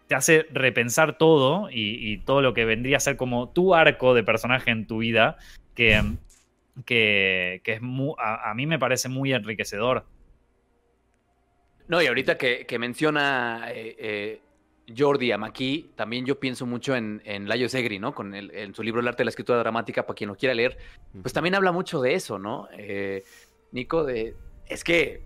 te 0.06 0.14
hace 0.14 0.46
repensar 0.50 1.18
todo 1.18 1.70
y, 1.70 2.12
y, 2.12 2.18
todo 2.18 2.40
lo 2.40 2.54
que 2.54 2.64
vendría 2.64 2.96
a 2.96 3.00
ser 3.00 3.16
como 3.16 3.50
tu 3.50 3.74
arco 3.74 4.14
de 4.14 4.24
personaje 4.24 4.70
en 4.70 4.86
tu 4.86 4.98
vida, 4.98 5.36
que, 5.74 6.00
que, 6.82 7.62
es 7.64 7.80
a, 8.18 8.54
mí 8.54 8.66
me 8.66 8.78
parece 8.78 9.08
muy 9.08 9.32
enriquecedor. 9.32 10.06
No, 11.88 12.00
y 12.00 12.06
ahorita 12.06 12.38
que, 12.38 12.78
menciona 12.78 13.70
eh, 13.72 13.96
eh, 13.98 14.42
Jordi 14.96 15.32
Amaki, 15.32 15.90
también 15.96 16.24
yo 16.24 16.38
pienso 16.38 16.66
mucho 16.66 16.94
en, 16.94 17.20
en 17.24 17.48
Layo 17.48 17.68
Segri, 17.68 17.98
¿no? 17.98 18.14
Con 18.14 18.34
el, 18.34 18.50
en 18.52 18.74
su 18.74 18.82
libro 18.82 19.00
El 19.00 19.08
arte 19.08 19.18
de 19.18 19.24
la 19.24 19.30
escritura 19.30 19.58
dramática, 19.58 20.06
para 20.06 20.14
quien 20.14 20.28
lo 20.28 20.36
quiera 20.36 20.54
leer, 20.54 20.78
pues 21.20 21.32
también 21.32 21.54
habla 21.54 21.72
mucho 21.72 22.00
de 22.00 22.14
eso, 22.14 22.38
¿no? 22.38 22.68
Eh, 22.76 23.24
Nico, 23.72 24.04
de, 24.04 24.36
es 24.66 24.84
que 24.84 25.22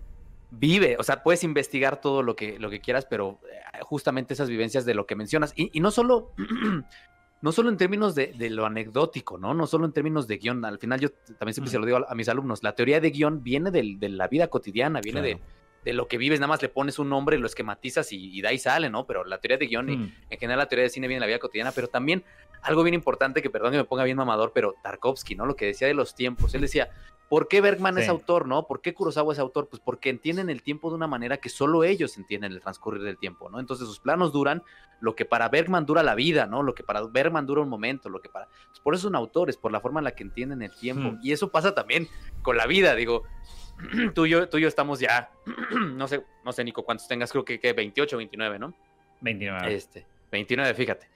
vive, 0.51 0.97
o 0.99 1.03
sea, 1.03 1.23
puedes 1.23 1.45
investigar 1.45 2.01
todo 2.01 2.23
lo 2.23 2.37
que, 2.37 2.59
lo 2.59 2.71
que 2.71 2.81
quieras, 2.81 3.07
pero 3.07 3.41
justamente 3.83 4.35
esas 4.35 4.49
vivencias 4.49 4.85
de 4.85 4.95
lo 4.95 5.07
que 5.07 5.17
mencionas, 5.17 5.53
y, 5.57 5.71
y 5.77 5.81
no 5.81 5.91
solo 5.91 6.33
no 7.45 7.53
solo 7.53 7.69
en 7.69 7.77
términos 7.77 8.15
de, 8.15 8.33
lo 8.49 8.65
anecdótico, 8.65 9.37
¿no? 9.37 9.53
No 9.53 9.67
solo 9.67 9.85
en 9.85 9.93
términos 9.93 10.27
de 10.27 10.39
guion. 10.39 10.65
Al 10.65 10.79
final 10.79 10.99
yo 10.99 11.11
también 11.39 11.53
siempre 11.53 11.71
se 11.71 11.79
lo 11.79 11.85
digo 11.85 11.99
a, 12.09 12.15
mis 12.15 12.31
alumnos, 12.31 12.63
la 12.63 12.75
teoría 12.75 13.01
de 13.01 13.11
guion 13.11 13.43
viene 13.43 13.71
de 13.71 14.09
la 14.09 14.29
vida 14.29 14.49
cotidiana, 14.49 15.03
viene 15.03 15.21
de, 15.21 15.93
lo 15.93 16.09
que 16.09 16.17
vives, 16.17 16.41
nada 16.41 16.49
más 16.49 16.63
le 16.63 16.71
pones 16.71 16.99
un 16.99 17.11
nombre, 17.11 17.37
lo 17.37 17.47
esquematizas 17.47 18.11
y, 18.15 18.41
de 18.41 18.49
ahí 18.49 18.57
sale, 18.57 18.89
¿no? 18.89 19.07
Pero 19.07 19.25
la 19.25 19.43
teoría 19.43 19.59
de 19.59 19.67
guion, 19.67 19.91
y, 19.91 19.97
mm. 19.99 20.15
en 20.31 20.39
general 20.39 20.57
la 20.61 20.69
teoría 20.69 20.85
de 20.85 20.89
cine 20.89 21.07
viene 21.07 21.19
de 21.19 21.21
la 21.21 21.27
vida 21.27 21.39
cotidiana, 21.39 21.71
pero 21.73 21.89
también 21.89 22.25
algo 22.63 22.83
bien 22.83 22.95
importante, 22.95 23.43
que 23.43 23.51
perdón 23.51 23.73
que 23.73 23.77
me 23.77 23.85
ponga 23.85 24.05
bien 24.05 24.17
mamador, 24.17 24.53
pero 24.55 24.77
Tarkovsky, 24.83 25.35
¿no? 25.35 25.45
Lo 25.45 25.55
que 25.55 25.67
decía 25.67 25.87
de 25.87 25.93
los 25.93 26.15
tiempos. 26.15 26.55
Él 26.55 26.63
decía, 26.63 26.89
¿Por 27.35 27.49
qué 27.49 27.61
Bergman 27.61 27.99
es 27.99 28.09
autor, 28.09 28.47
no? 28.47 28.69
¿Por 28.69 28.81
qué 28.81 28.95
Kurosawa 28.95 29.33
es 29.33 29.41
autor? 29.41 29.69
Pues 29.69 29.83
porque 29.85 30.09
entienden 30.09 30.51
el 30.51 30.63
tiempo 30.63 30.89
de 30.89 30.95
una 30.95 31.09
manera 31.09 31.39
que 31.39 31.49
solo 31.49 31.83
ellos 31.83 32.17
entienden 32.17 32.53
el 32.53 32.61
transcurrir 32.61 33.03
del 33.03 33.19
tiempo, 33.19 33.51
¿no? 33.51 33.59
Entonces 33.59 33.89
sus 33.89 33.99
planos 33.99 34.33
duran 34.33 34.63
lo 35.01 35.17
que 35.17 35.25
para 35.25 35.49
Bergman 35.49 35.85
dura 35.85 36.05
la 36.05 36.15
vida, 36.15 36.47
¿no? 36.47 36.63
Lo 36.63 36.77
que 36.77 36.85
para 36.85 37.03
Bergman 37.03 37.45
dura 37.45 37.61
un 37.61 37.69
momento, 37.69 38.09
lo 38.09 38.23
que 38.23 38.29
para... 38.29 38.47
Pues 38.69 38.79
por 38.79 38.95
eso 38.95 39.09
son 39.09 39.17
autores, 39.17 39.57
por 39.57 39.73
la 39.73 39.81
forma 39.81 39.99
en 39.99 40.05
la 40.05 40.13
que 40.13 40.23
entienden 40.23 40.63
el 40.63 40.71
tiempo. 40.77 41.11
Hmm. 41.11 41.19
Y 41.25 41.33
eso 41.33 41.51
pasa 41.51 41.75
también 41.75 42.07
con 42.43 42.57
la 42.57 42.69
vida, 42.69 42.95
digo, 42.95 43.25
tú 44.15 44.27
y 44.27 44.31
yo, 44.31 44.49
tú 44.49 44.59
y 44.59 44.61
yo 44.61 44.69
estamos 44.69 45.01
ya, 45.01 45.33
no 45.97 46.07
sé, 46.07 46.25
no 46.45 46.53
sé, 46.53 46.63
Nico, 46.63 46.85
cuántos 46.85 47.09
tengas, 47.09 47.33
creo 47.33 47.45
que, 47.45 47.59
que 47.59 47.73
28 47.73 48.15
o 48.15 48.19
29, 48.19 48.61
¿no? 48.61 48.75
29. 49.23 49.75
Este, 49.75 50.07
29, 50.31 50.73
fíjate. 50.75 51.09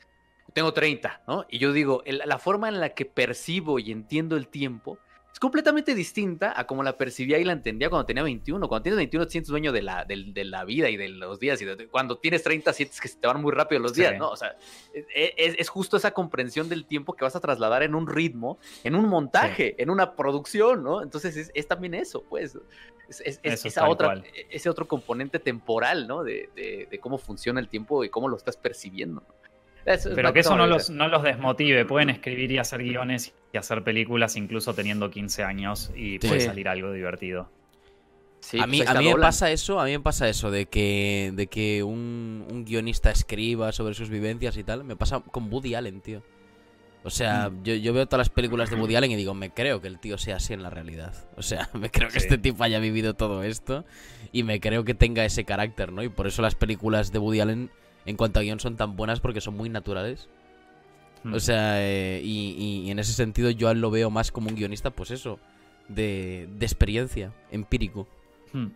Tengo 0.52 0.72
30, 0.72 1.22
¿no? 1.28 1.46
Y 1.48 1.58
yo 1.58 1.72
digo, 1.72 2.02
la 2.04 2.38
forma 2.40 2.68
en 2.68 2.80
la 2.80 2.88
que 2.88 3.04
percibo 3.04 3.78
y 3.78 3.92
entiendo 3.92 4.36
el 4.36 4.48
tiempo 4.48 4.98
es 5.38 5.40
completamente 5.40 5.94
distinta 5.94 6.52
a 6.58 6.66
como 6.66 6.82
la 6.82 6.96
percibía 6.96 7.38
y 7.38 7.44
la 7.44 7.52
entendía 7.52 7.88
cuando 7.88 8.04
tenía 8.06 8.24
21. 8.24 8.68
Cuando 8.68 8.82
tienes 8.82 8.96
21 8.96 9.24
te 9.24 9.30
sientes 9.30 9.48
dueño 9.48 9.70
de 9.70 9.82
la, 9.82 10.04
de, 10.04 10.44
la 10.44 10.64
vida 10.64 10.90
y 10.90 10.96
de 10.96 11.10
los 11.10 11.38
días. 11.38 11.62
Y 11.62 11.86
cuando 11.86 12.18
tienes 12.18 12.42
30 12.42 12.72
sientes 12.72 13.00
que 13.00 13.06
se 13.06 13.18
te 13.18 13.28
van 13.28 13.40
muy 13.40 13.52
rápido 13.52 13.80
los 13.80 13.94
días, 13.94 14.18
¿no? 14.18 14.30
O 14.30 14.36
sea, 14.36 14.56
e, 14.92 15.04
e, 15.14 15.54
es, 15.56 15.68
justo 15.68 15.96
esa 15.96 16.10
comprensión 16.10 16.68
del 16.68 16.86
tiempo 16.86 17.14
que 17.14 17.22
vas 17.22 17.36
a 17.36 17.40
trasladar 17.40 17.84
en 17.84 17.94
un 17.94 18.08
ritmo, 18.08 18.58
en 18.82 18.96
un 18.96 19.08
montaje, 19.08 19.80
en 19.80 19.90
una 19.90 20.16
producción, 20.16 20.82
¿no? 20.82 21.04
Entonces 21.04 21.52
es, 21.54 21.68
también 21.68 21.94
eso, 21.94 22.24
pues. 22.28 22.58
Es, 23.08 23.38
esa 23.44 23.88
otra, 23.88 24.20
ese 24.50 24.68
otro 24.68 24.88
componente 24.88 25.38
temporal, 25.38 26.08
¿no? 26.08 26.24
De, 26.24 26.50
de, 26.90 26.98
cómo 26.98 27.16
funciona 27.16 27.60
el 27.60 27.68
tiempo 27.68 28.02
y 28.02 28.08
cómo 28.08 28.26
lo 28.26 28.36
estás 28.36 28.56
percibiendo. 28.56 29.20
¿no? 29.20 29.47
Pero 29.84 30.32
que 30.32 30.40
eso 30.40 30.56
no 30.56 30.66
los, 30.66 30.90
no 30.90 31.08
los 31.08 31.22
desmotive. 31.22 31.84
Pueden 31.84 32.10
escribir 32.10 32.52
y 32.52 32.58
hacer 32.58 32.82
guiones 32.82 33.34
y 33.52 33.56
hacer 33.56 33.82
películas 33.82 34.36
incluso 34.36 34.74
teniendo 34.74 35.10
15 35.10 35.44
años 35.44 35.90
y 35.94 36.18
puede 36.18 36.40
salir 36.40 36.68
algo 36.68 36.92
divertido. 36.92 37.50
a 38.60 38.66
mí, 38.66 38.78
pues 38.78 38.88
a 38.88 38.94
mí 38.94 39.06
me 39.06 39.20
pasa 39.20 39.50
eso, 39.50 39.80
a 39.80 39.84
mí 39.84 39.92
me 39.92 40.00
pasa 40.00 40.28
eso 40.28 40.50
de 40.50 40.66
que, 40.66 41.32
de 41.34 41.46
que 41.46 41.82
un, 41.82 42.64
guionista 42.66 43.10
escriba 43.10 43.72
sobre 43.72 43.94
sus 43.94 44.10
vivencias 44.10 44.56
y 44.56 44.64
tal. 44.64 44.84
Me 44.84 44.96
pasa 44.96 45.20
con 45.20 45.52
Woody 45.52 45.74
Allen, 45.74 46.00
tío. 46.00 46.22
O 47.04 47.10
sea, 47.10 47.50
yo, 47.62 47.74
yo 47.74 47.94
veo 47.94 48.06
todas 48.06 48.26
las 48.26 48.28
películas 48.28 48.70
de 48.70 48.76
Woody 48.76 48.96
Allen 48.96 49.12
y 49.12 49.16
digo, 49.16 49.32
me 49.32 49.50
creo 49.50 49.80
que 49.80 49.88
el 49.88 49.98
tío 49.98 50.18
sea 50.18 50.36
así 50.36 50.52
en 50.52 50.62
la 50.62 50.68
realidad. 50.68 51.14
O 51.36 51.42
sea, 51.42 51.70
me 51.74 51.90
creo 51.90 52.08
que 52.08 52.20
Sí. 52.20 52.26
este 52.26 52.38
tipo 52.38 52.64
haya 52.64 52.80
vivido 52.80 53.14
todo 53.14 53.42
esto 53.44 53.86
y 54.32 54.42
me 54.42 54.60
creo 54.60 54.84
que 54.84 54.94
tenga 54.94 55.24
ese 55.24 55.44
carácter, 55.44 55.92
¿no? 55.92 56.02
Y 56.02 56.08
por 56.08 56.26
eso 56.26 56.42
las 56.42 56.54
películas 56.54 57.12
de 57.12 57.18
Woody 57.20 57.40
Allen 57.40 57.70
en 58.08 58.16
cuanto 58.16 58.40
a 58.40 58.42
guion 58.42 58.58
son 58.60 58.76
tan 58.76 58.96
buenas 58.96 59.20
porque 59.20 59.40
son 59.40 59.56
muy 59.56 59.68
naturales. 59.68 60.28
Mm. 61.24 61.34
O 61.34 61.40
sea, 61.40 61.82
eh, 61.82 62.20
y, 62.24 62.54
y- 62.58 62.86
y 62.86 62.90
en 62.90 62.98
ese 62.98 63.12
sentido 63.12 63.50
yo 63.50 63.72
lo 63.74 63.90
veo 63.90 64.08
más 64.10 64.30
como 64.32 64.48
un 64.48 64.54
guionista, 64.56 64.90
pues 64.90 65.10
eso, 65.10 65.38
de, 65.88 66.48
de 66.58 66.64
experiencia, 66.66 67.32
empírico. 67.50 68.06
Mm. 68.52 68.66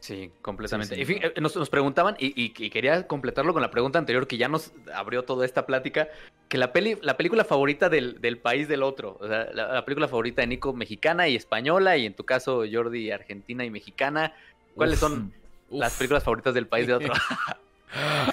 Sí, 0.00 0.30
completamente. 0.40 0.94
Sí, 0.96 1.04
sí. 1.04 1.12
fí- 1.12 1.20
eh, 1.36 1.40
nos, 1.42 1.54
nos 1.56 1.68
preguntaban, 1.68 2.16
y, 2.18 2.28
y- 2.28 2.54
y 2.56 2.70
quería 2.70 3.06
completarlo 3.06 3.52
con 3.52 3.60
la 3.60 3.70
pregunta 3.70 3.98
anterior 3.98 4.26
que 4.26 4.38
ya 4.38 4.48
nos 4.48 4.72
abrió 4.94 5.24
toda 5.24 5.44
esta 5.44 5.66
plática, 5.66 6.08
que 6.48 6.56
la, 6.56 6.72
peli, 6.72 6.96
la 7.02 7.18
película 7.18 7.44
favorita 7.44 7.90
del, 7.90 8.18
del 8.20 8.38
país 8.38 8.66
del 8.66 8.82
otro, 8.82 9.18
o 9.20 9.28
sea, 9.28 9.50
la, 9.52 9.74
la 9.74 9.84
película 9.84 10.08
favorita 10.08 10.40
de 10.40 10.46
Nico 10.48 10.72
mexicana 10.72 11.28
y 11.28 11.36
española, 11.36 11.98
y 11.98 12.06
en 12.06 12.14
tu 12.14 12.24
caso 12.24 12.64
Jordi 12.72 13.10
argentina 13.10 13.62
y 13.62 13.70
mexicana, 13.70 14.32
¿cuáles 14.74 15.02
Uf. 15.02 15.08
son 15.10 15.34
Uf. 15.68 15.80
las 15.80 15.92
películas 15.98 16.24
favoritas 16.24 16.54
del 16.54 16.66
país 16.66 16.86
del 16.86 16.96
otro? 16.96 17.12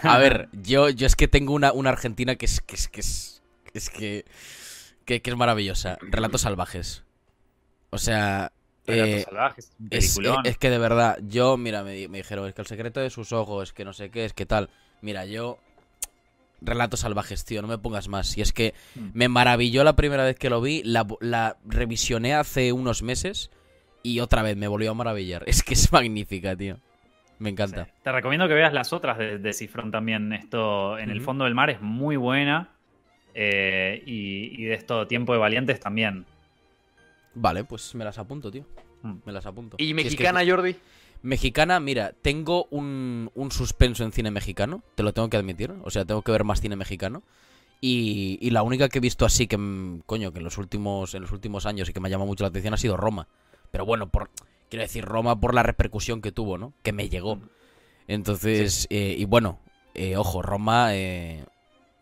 A 0.03 0.17
ver, 0.17 0.49
yo, 0.53 0.89
yo 0.89 1.07
es 1.07 1.15
que 1.15 1.27
tengo 1.27 1.53
una, 1.53 1.71
una 1.73 1.89
argentina 1.89 2.35
que 2.35 2.45
es 2.45 2.61
que 2.61 2.75
es 2.75 2.87
que 2.87 2.99
es, 3.01 3.41
es 3.73 3.89
que, 3.89 4.25
que, 5.05 5.21
que 5.21 5.29
es 5.31 5.37
maravillosa. 5.37 5.97
Relatos 6.01 6.41
salvajes. 6.41 7.03
O 7.89 7.97
sea, 7.97 8.51
eh, 8.85 9.23
salvajes, 9.25 9.71
es, 9.89 10.19
es 10.43 10.57
que 10.57 10.69
de 10.69 10.77
verdad, 10.77 11.17
yo, 11.23 11.57
mira, 11.57 11.83
me, 11.83 11.93
di- 11.93 12.07
me 12.07 12.17
dijeron, 12.19 12.47
es 12.47 12.53
que 12.53 12.61
el 12.61 12.67
secreto 12.67 12.99
de 12.99 13.09
sus 13.09 13.31
ojos, 13.31 13.73
que 13.73 13.85
no 13.85 13.93
sé 13.93 14.09
qué, 14.11 14.25
es 14.25 14.33
que 14.33 14.45
tal. 14.45 14.69
Mira, 15.01 15.25
yo... 15.25 15.57
Relatos 16.59 17.01
salvajes, 17.01 17.45
tío, 17.45 17.61
no 17.61 17.67
me 17.67 17.77
pongas 17.77 18.07
más. 18.07 18.35
Y 18.35 18.41
es 18.41 18.51
que 18.51 18.73
Mm. 18.95 19.09
me 19.13 19.27
maravilló 19.29 19.83
la 19.83 19.95
primera 19.95 20.23
vez 20.23 20.35
que 20.37 20.49
lo 20.49 20.59
vi, 20.59 20.81
la, 20.83 21.05
la 21.21 21.57
revisioné 21.65 22.33
hace 22.33 22.71
unos 22.73 23.03
meses 23.03 23.51
y 24.01 24.21
otra 24.21 24.41
vez 24.41 24.57
me 24.57 24.67
volvió 24.67 24.89
a 24.91 24.95
maravillar. 24.95 25.43
Es 25.47 25.61
que 25.61 25.75
es 25.75 25.91
magnífica, 25.91 26.55
tío. 26.55 26.79
Me 27.39 27.49
encanta. 27.49 27.85
Sí. 27.85 27.91
Te 28.03 28.11
recomiendo 28.11 28.47
que 28.47 28.53
veas 28.53 28.73
las 28.73 28.93
otras 28.93 29.17
de, 29.17 29.37
de 29.37 29.53
Cifrón 29.53 29.91
también. 29.91 30.33
Esto 30.33 30.97
en 30.97 31.09
el 31.11 31.21
fondo 31.21 31.43
del 31.45 31.53
mar 31.55 31.69
es 31.69 31.81
muy 31.81 32.15
buena. 32.15 32.69
eh, 33.35 34.01
y, 34.05 34.61
y 34.61 34.65
de 34.65 34.73
esto 34.73 35.05
Tiempo 35.07 35.33
de 35.33 35.39
Valientes 35.39 35.79
también. 35.79 36.25
Vale, 37.35 37.63
pues 37.63 37.93
me 37.95 38.03
las 38.03 38.17
apunto, 38.17 38.49
tío. 38.49 38.65
Mm. 39.03 39.13
Me 39.25 39.31
las 39.31 39.45
apunto. 39.45 39.77
¿Y 39.79 39.85
Si 39.85 39.89
es 39.91 39.95
que- 39.97 40.03
mexicana, 40.03 40.41
Jordi? 40.47 40.75
Mexicana, 41.23 41.79
mira, 41.79 42.13
tengo 42.21 42.65
un, 42.71 43.31
un 43.33 43.51
suspenso 43.51 44.03
en 44.03 44.11
cine 44.11 44.29
mexicano, 44.31 44.83
te 44.95 45.03
lo 45.03 45.13
tengo 45.13 45.29
que 45.29 45.37
admitir. 45.37 45.73
O 45.83 45.89
sea, 45.89 46.05
tengo 46.05 46.21
que 46.21 46.31
ver 46.31 46.43
más 46.43 46.61
cine 46.61 46.75
mexicano. 46.75 47.23
Y, 47.81 48.39
y 48.41 48.49
la 48.51 48.63
única 48.63 48.89
que 48.89 48.97
he 48.97 49.01
visto 49.01 49.25
así 49.25 49.45
que, 49.47 49.57
mm, 49.57 50.01
coño, 50.07 50.31
que 50.31 50.39
en 50.39 50.43
los 50.43 50.57
últimos, 50.57 51.13
en 51.13 51.21
los 51.21 51.31
últimos 51.31 51.65
años 51.67 51.89
y 51.89 51.93
que 51.93 51.99
me 51.99 52.07
ha 52.07 52.11
llamado 52.11 52.27
mucho 52.27 52.43
la 52.43 52.49
atención 52.49 52.73
ha 52.73 52.77
sido 52.77 52.97
Roma. 52.97 53.27
Pero 53.71 53.85
bueno, 53.85 54.07
por, 54.09 54.29
quiero 54.69 54.83
decir 54.83 55.05
Roma 55.05 55.39
por 55.39 55.53
la 55.53 55.63
repercusión 55.63 56.21
que 56.21 56.31
tuvo, 56.31 56.57
¿no? 56.57 56.73
Que 56.83 56.93
me 56.93 57.09
llegó. 57.09 57.39
Entonces, 58.07 58.87
eh, 58.89 59.15
y 59.17 59.25
bueno, 59.25 59.59
eh, 59.93 60.15
ojo, 60.17 60.41
Roma, 60.41 60.95
eh, 60.95 61.45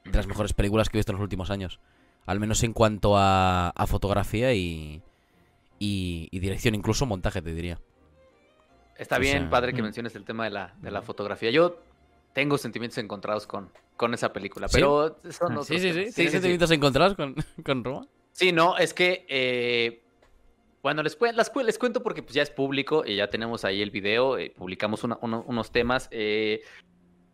de 0.04 0.12
las 0.12 0.28
mejores 0.28 0.54
películas 0.54 0.90
que 0.90 0.98
he 0.98 1.00
visto 1.00 1.12
en 1.12 1.18
los 1.18 1.24
últimos 1.24 1.50
años. 1.50 1.80
Al 2.26 2.40
menos 2.40 2.64
en 2.64 2.74
cuanto 2.74 3.18
a, 3.18 3.70
a 3.70 3.88
fotografía 3.88 4.54
y, 4.54 5.02
y, 5.80 6.28
y 6.32 6.40
dirección, 6.40 6.76
incluso 6.76 7.06
montaje, 7.06 7.42
te 7.42 7.54
diría. 7.54 7.80
Está 8.98 9.18
O 9.18 9.20
bien, 9.20 9.40
sea, 9.42 9.50
padre, 9.50 9.74
que 9.74 9.82
mm. 9.82 9.86
menciones 9.86 10.16
el 10.16 10.24
tema 10.26 10.46
de 10.46 10.50
la, 10.52 10.74
de 10.82 10.90
la 10.92 11.02
fotografía. 11.02 11.52
Yo 11.52 11.80
tengo 12.34 12.58
sentimientos 12.58 12.98
encontrados 12.98 13.46
con, 13.48 13.70
con 13.98 14.14
esa 14.14 14.32
película, 14.34 14.68
¿Sí? 14.68 14.76
pero 14.76 15.20
son 15.32 15.52
Ah, 15.52 15.60
otros 15.60 15.68
Sí, 15.68 15.80
sí, 15.80 15.90
sí. 15.90 15.94
temas. 16.00 16.16
¿Tienes 16.16 16.32
sentimientos 16.34 16.72
encontrados 16.72 17.16
con, 17.16 17.36
con 17.64 17.84
Roma? 17.84 18.08
Sí, 18.32 18.52
no, 18.52 18.78
es 18.78 18.94
que, 18.94 19.26
bueno, 20.86 21.02
les, 21.02 21.16
cuento 21.80 22.04
porque 22.04 22.22
pues, 22.22 22.36
ya 22.36 22.44
es 22.44 22.52
público 22.52 23.04
y 23.08 23.16
ya 23.16 23.28
tenemos 23.28 23.66
ahí 23.66 23.82
el 23.82 23.90
video, 23.90 24.38
eh, 24.38 24.54
publicamos 24.56 25.04
unos 25.04 25.72
temas. 25.72 26.08
eh, 26.12 26.62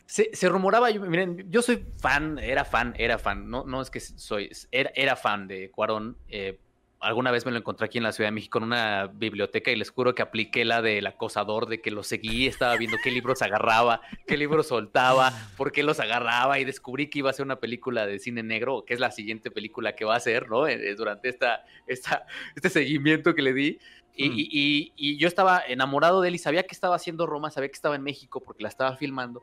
se, 0.06 0.30
rumoraba, 0.48 0.90
yo- 0.90 1.02
miren, 1.02 1.52
yo 1.52 1.62
soy 1.62 1.86
fan, 2.00 2.40
era 2.40 2.64
fan, 2.64 2.94
era 2.98 3.18
fan, 3.18 3.50
no, 3.50 3.66
es 3.82 3.90
que 3.90 4.00
soy, 4.00 4.50
era, 4.72 4.92
era 4.96 5.18
fan 5.18 5.50
de 5.50 5.70
Cuarón. 5.70 6.18
eh, 6.30 6.62
alguna 7.02 7.32
vez 7.32 7.46
me 7.46 7.52
lo 7.52 7.58
encontré 7.58 7.86
aquí 7.86 7.98
en 7.98 8.04
la 8.04 8.12
Ciudad 8.12 8.28
de 8.30 8.34
México 8.34 8.58
en 8.60 8.66
una 8.66 9.08
biblioteca 9.08 9.72
y 9.72 9.76
les 9.76 9.90
juro 9.90 10.14
que 10.16 10.22
apliqué 10.22 10.64
la 10.66 10.82
del 10.82 11.06
acosador, 11.08 11.68
de 11.68 11.82
que 11.82 11.92
lo 11.92 12.04
seguí, 12.04 12.48
estaba 12.48 12.76
viendo 12.78 12.98
qué 13.04 13.12
libros 13.12 13.42
agarraba, 13.42 14.02
qué 14.28 14.38
libros 14.38 14.68
soltaba, 14.68 15.32
por 15.58 15.72
qué 15.72 15.84
los 15.84 16.00
agarraba 16.00 16.60
y 16.60 16.66
descubrí 16.66 17.10
que 17.10 17.20
iba 17.20 17.30
a 17.30 17.34
ser 17.34 17.46
una 17.46 17.60
película 17.60 18.06
de 18.06 18.20
cine 18.20 18.44
negro, 18.44 18.84
que 18.86 18.94
es 18.94 19.00
la 19.00 19.12
siguiente 19.12 19.52
película 19.52 19.96
que 19.96 20.06
va 20.06 20.16
a 20.16 20.20
ser, 20.20 20.48
¿no? 20.50 20.68
Eh, 20.68 20.96
Durante 20.96 21.30
esta, 21.30 21.66
esta, 21.88 22.26
este 22.56 22.70
seguimiento 22.70 23.34
que 23.36 23.42
le 23.42 23.54
di. 23.54 23.80
Y, 24.14 24.30
Hmm. 24.30 24.34
y- 24.36 24.50
y- 24.52 24.94
y 24.98 25.18
yo 25.18 25.28
estaba 25.28 25.64
enamorado 25.68 26.22
de 26.22 26.28
él 26.28 26.36
y 26.36 26.38
sabía 26.38 26.64
que 26.64 26.76
estaba 26.76 26.96
haciendo 26.96 27.26
Roma, 27.26 27.50
sabía 27.50 27.70
que 27.70 27.76
estaba 27.76 27.96
en 27.96 28.04
México 28.04 28.42
porque 28.42 28.62
la 28.64 28.70
estaba 28.70 28.96
filmando. 28.98 29.42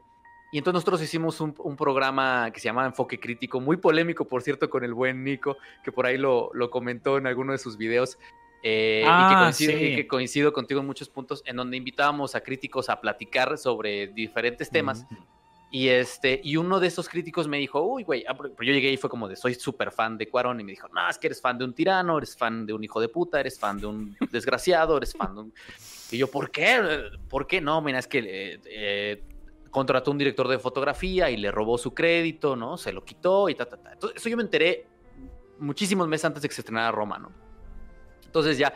Y 0.51 0.59
entonces 0.59 0.75
nosotros 0.77 1.03
hicimos 1.03 1.41
un, 1.41 1.55
un 1.59 1.77
programa 1.77 2.51
que 2.53 2.61
se 2.61 2.67
llamaba 2.69 2.87
Enfoque 2.87 3.21
Crítico, 3.21 3.61
muy 3.61 3.77
polémico, 3.77 4.25
por 4.27 4.43
cierto, 4.43 4.71
con 4.71 4.83
el 4.83 4.95
buen 4.95 5.23
Nico, 5.23 5.59
que 5.85 5.93
por 5.93 6.07
ahí 6.07 6.17
lo, 6.17 6.51
lo 6.55 6.71
comentó 6.71 7.19
en 7.19 7.27
alguno 7.27 7.53
de 7.53 7.59
sus 7.59 7.77
videos. 7.77 8.19
eh, 8.63 9.03
y, 9.03 9.05
que 9.05 9.09
Ah, 9.09 9.41
coincido, 9.43 9.73
y 9.73 9.79
sí. 9.91 9.97
que 9.97 10.07
coincido 10.09 10.53
contigo 10.53 10.81
en 10.81 10.87
muchos 10.87 11.09
puntos, 11.09 11.43
en 11.47 11.57
donde 11.57 11.77
invitábamos 11.77 12.35
a 12.35 12.41
críticos 12.41 12.89
a 12.89 13.01
platicar 13.01 13.57
sobre 13.59 14.09
diferentes 14.09 14.71
temas. 14.71 15.07
Y 15.71 15.89
este, 15.89 16.41
y 16.43 16.57
uno 16.57 16.81
de 16.81 16.87
esos 16.89 17.11
críticos 17.11 17.47
me 17.47 17.59
dijo, 17.59 17.83
uy, 17.83 18.03
güey, 18.03 18.25
ah, 18.27 18.35
yo 18.35 18.73
llegué 18.73 18.91
y 18.91 18.97
fue 18.97 19.11
como 19.11 19.29
de, 19.29 19.37
soy 19.37 19.55
súper 19.55 19.93
fan 19.93 20.17
de 20.17 20.27
Cuarón, 20.27 20.59
y 20.61 20.65
me 20.65 20.73
dijo, 20.73 20.89
no, 20.89 21.07
es 21.11 21.19
que 21.19 21.27
eres 21.27 21.43
fan 21.43 21.59
de 21.59 21.67
un 21.67 21.75
tirano, 21.75 22.17
eres 22.17 22.35
fan 22.35 22.65
de 22.65 22.73
un 22.73 22.83
hijo 22.83 23.03
de 23.03 23.09
puta, 23.11 23.39
eres 23.39 23.61
fan 23.61 23.79
de 23.79 23.87
un 23.87 24.17
desgraciado, 24.33 24.97
eres 24.97 25.13
fan 25.13 25.35
de 25.35 25.41
un... 25.43 25.55
Y 26.11 26.17
yo, 26.17 26.27
¿por 26.31 26.51
qué? 26.51 26.81
¿Por 27.29 27.47
qué? 27.47 27.61
No, 27.61 27.83
mira, 27.83 27.99
es 27.99 28.07
que 28.07 28.19
eh, 28.21 28.61
eh, 28.65 29.23
contrató 29.79 30.11
un 30.11 30.19
director 30.19 30.49
de 30.49 30.59
fotografía 30.59 31.31
y 31.31 31.37
le 31.37 31.53
robó 31.53 31.79
su 31.79 31.95
crédito, 31.95 32.57
¿no? 32.57 32.77
Se 32.77 32.93
lo 32.93 33.05
quitó 33.05 33.49
y 33.49 33.55
ta, 33.55 33.67
ta, 33.67 33.77
ta. 33.77 33.93
Entonces, 33.93 34.21
eso 34.21 34.29
yo 34.29 34.37
me 34.37 34.43
enteré 34.43 34.89
muchísimos 35.61 36.09
meses 36.09 36.25
antes 36.25 36.43
de 36.43 36.49
que 36.49 36.55
se 36.55 36.63
estrenara 36.63 36.91
Roma, 36.91 37.19
¿no? 37.19 37.31
Entonces 38.27 38.59
ya 38.59 38.75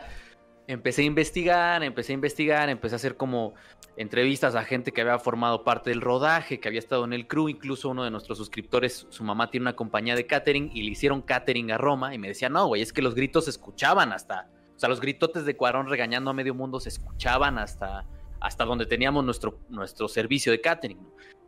empecé 0.65 1.01
a 1.01 1.05
investigar, 1.05 1.83
empecé 1.83 2.13
a 2.13 2.15
investigar, 2.15 2.69
empecé 2.69 2.95
a 2.95 2.97
hacer 2.97 3.17
como 3.17 3.53
entrevistas 3.97 4.55
a 4.55 4.63
gente 4.63 4.93
que 4.93 5.01
había 5.01 5.19
formado 5.19 5.65
parte 5.65 5.89
del 5.89 5.99
rodaje, 5.99 6.61
que 6.61 6.69
había 6.69 6.79
estado 6.79 7.03
en 7.03 7.11
el 7.11 7.27
crew, 7.27 7.49
incluso 7.49 7.89
uno 7.89 8.05
de 8.05 8.11
nuestros 8.11 8.37
suscriptores, 8.37 9.05
su 9.09 9.25
mamá 9.25 9.51
tiene 9.51 9.65
una 9.65 9.75
compañía 9.75 10.15
de 10.15 10.25
catering 10.25 10.71
y 10.73 10.83
le 10.83 10.91
hicieron 10.91 11.21
catering 11.21 11.71
a 11.71 11.77
Roma 11.77 12.15
y 12.15 12.17
me 12.17 12.29
decía, 12.29 12.47
no, 12.47 12.65
güey, 12.67 12.81
es 12.81 12.93
que 12.93 13.01
los 13.01 13.13
gritos 13.13 13.43
se 13.43 13.51
escuchaban 13.51 14.13
hasta, 14.13 14.49
o 14.73 14.79
sea, 14.79 14.87
los 14.87 15.01
gritotes 15.01 15.45
de 15.45 15.57
Cuarón 15.57 15.89
regañando 15.89 16.31
a 16.31 16.33
medio 16.33 16.55
mundo 16.55 16.79
se 16.79 16.89
escuchaban 16.89 17.57
hasta, 17.59 18.07
hasta 18.43 18.65
donde 18.65 18.85
teníamos 18.85 19.23
nuestro, 19.23 19.57
nuestro 19.69 20.07
servicio 20.07 20.51
de 20.51 20.61
catering. 20.61 20.99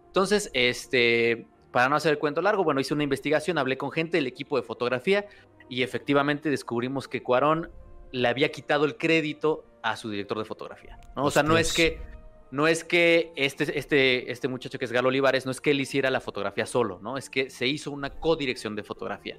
Entonces, 0.08 0.50
este, 0.54 1.46
para 1.72 1.90
no 1.90 1.98
hacer 1.98 2.14
el 2.14 2.20
cuento 2.20 2.42
largo, 2.42 2.64
bueno, 2.64 2.80
hice 2.80 2.94
una 2.94 3.04
investigación, 3.04 3.58
hablé 3.58 3.78
con 3.78 3.92
gente 3.92 4.16
del 4.18 4.28
equipo 4.28 4.56
de 4.56 4.64
fotografía 4.64 5.28
y 5.68 5.84
efectivamente 5.84 6.50
descubrimos 6.50 7.10
que 7.10 7.22
Cuarón 7.22 7.70
le 8.14 8.28
había 8.30 8.50
quitado 8.50 8.86
el 8.86 8.96
crédito 8.96 9.66
a 9.84 9.98
su 9.98 10.10
director 10.10 10.40
de 10.40 10.46
fotografía. 10.46 10.98
¿no? 11.18 11.26
O 11.26 11.32
sea, 11.32 11.44
no 11.44 11.58
es 11.58 11.74
que 11.74 12.00
no 12.50 12.68
es 12.68 12.86
que 12.86 13.34
este, 13.36 13.78
este, 13.78 14.32
este 14.32 14.48
muchacho 14.48 14.80
que 14.80 14.86
es 14.86 14.92
Galo 14.94 15.10
Olivares, 15.10 15.46
no 15.46 15.52
es 15.52 15.60
que 15.60 15.72
él 15.72 15.82
hiciera 15.82 16.10
la 16.10 16.22
fotografía 16.22 16.66
solo, 16.66 17.00
¿no? 17.02 17.18
Es 17.18 17.30
que 17.30 17.50
se 17.50 17.68
hizo 17.68 17.92
una 17.92 18.12
codirección 18.12 18.78
de 18.78 18.84
fotografía. 18.84 19.38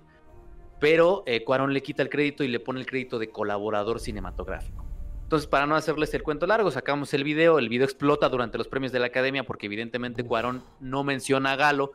Pero 0.78 1.22
eh, 1.24 1.42
Cuarón 1.42 1.72
le 1.72 1.82
quita 1.82 2.02
el 2.02 2.10
crédito 2.10 2.44
y 2.44 2.48
le 2.48 2.60
pone 2.60 2.80
el 2.80 2.86
crédito 2.86 3.18
de 3.18 3.30
colaborador 3.30 4.00
cinematográfico. 4.00 4.85
Entonces, 5.26 5.48
para 5.48 5.66
no 5.66 5.74
hacerles 5.74 6.14
el 6.14 6.22
cuento 6.22 6.46
largo, 6.46 6.70
sacamos 6.70 7.12
el 7.12 7.24
video. 7.24 7.58
El 7.58 7.68
video 7.68 7.84
explota 7.84 8.28
durante 8.28 8.58
los 8.58 8.68
premios 8.68 8.92
de 8.92 9.00
la 9.00 9.06
academia 9.06 9.42
porque, 9.42 9.66
evidentemente, 9.66 10.22
Cuarón 10.22 10.62
no 10.78 11.02
menciona 11.02 11.50
a 11.50 11.56
Galo. 11.56 11.90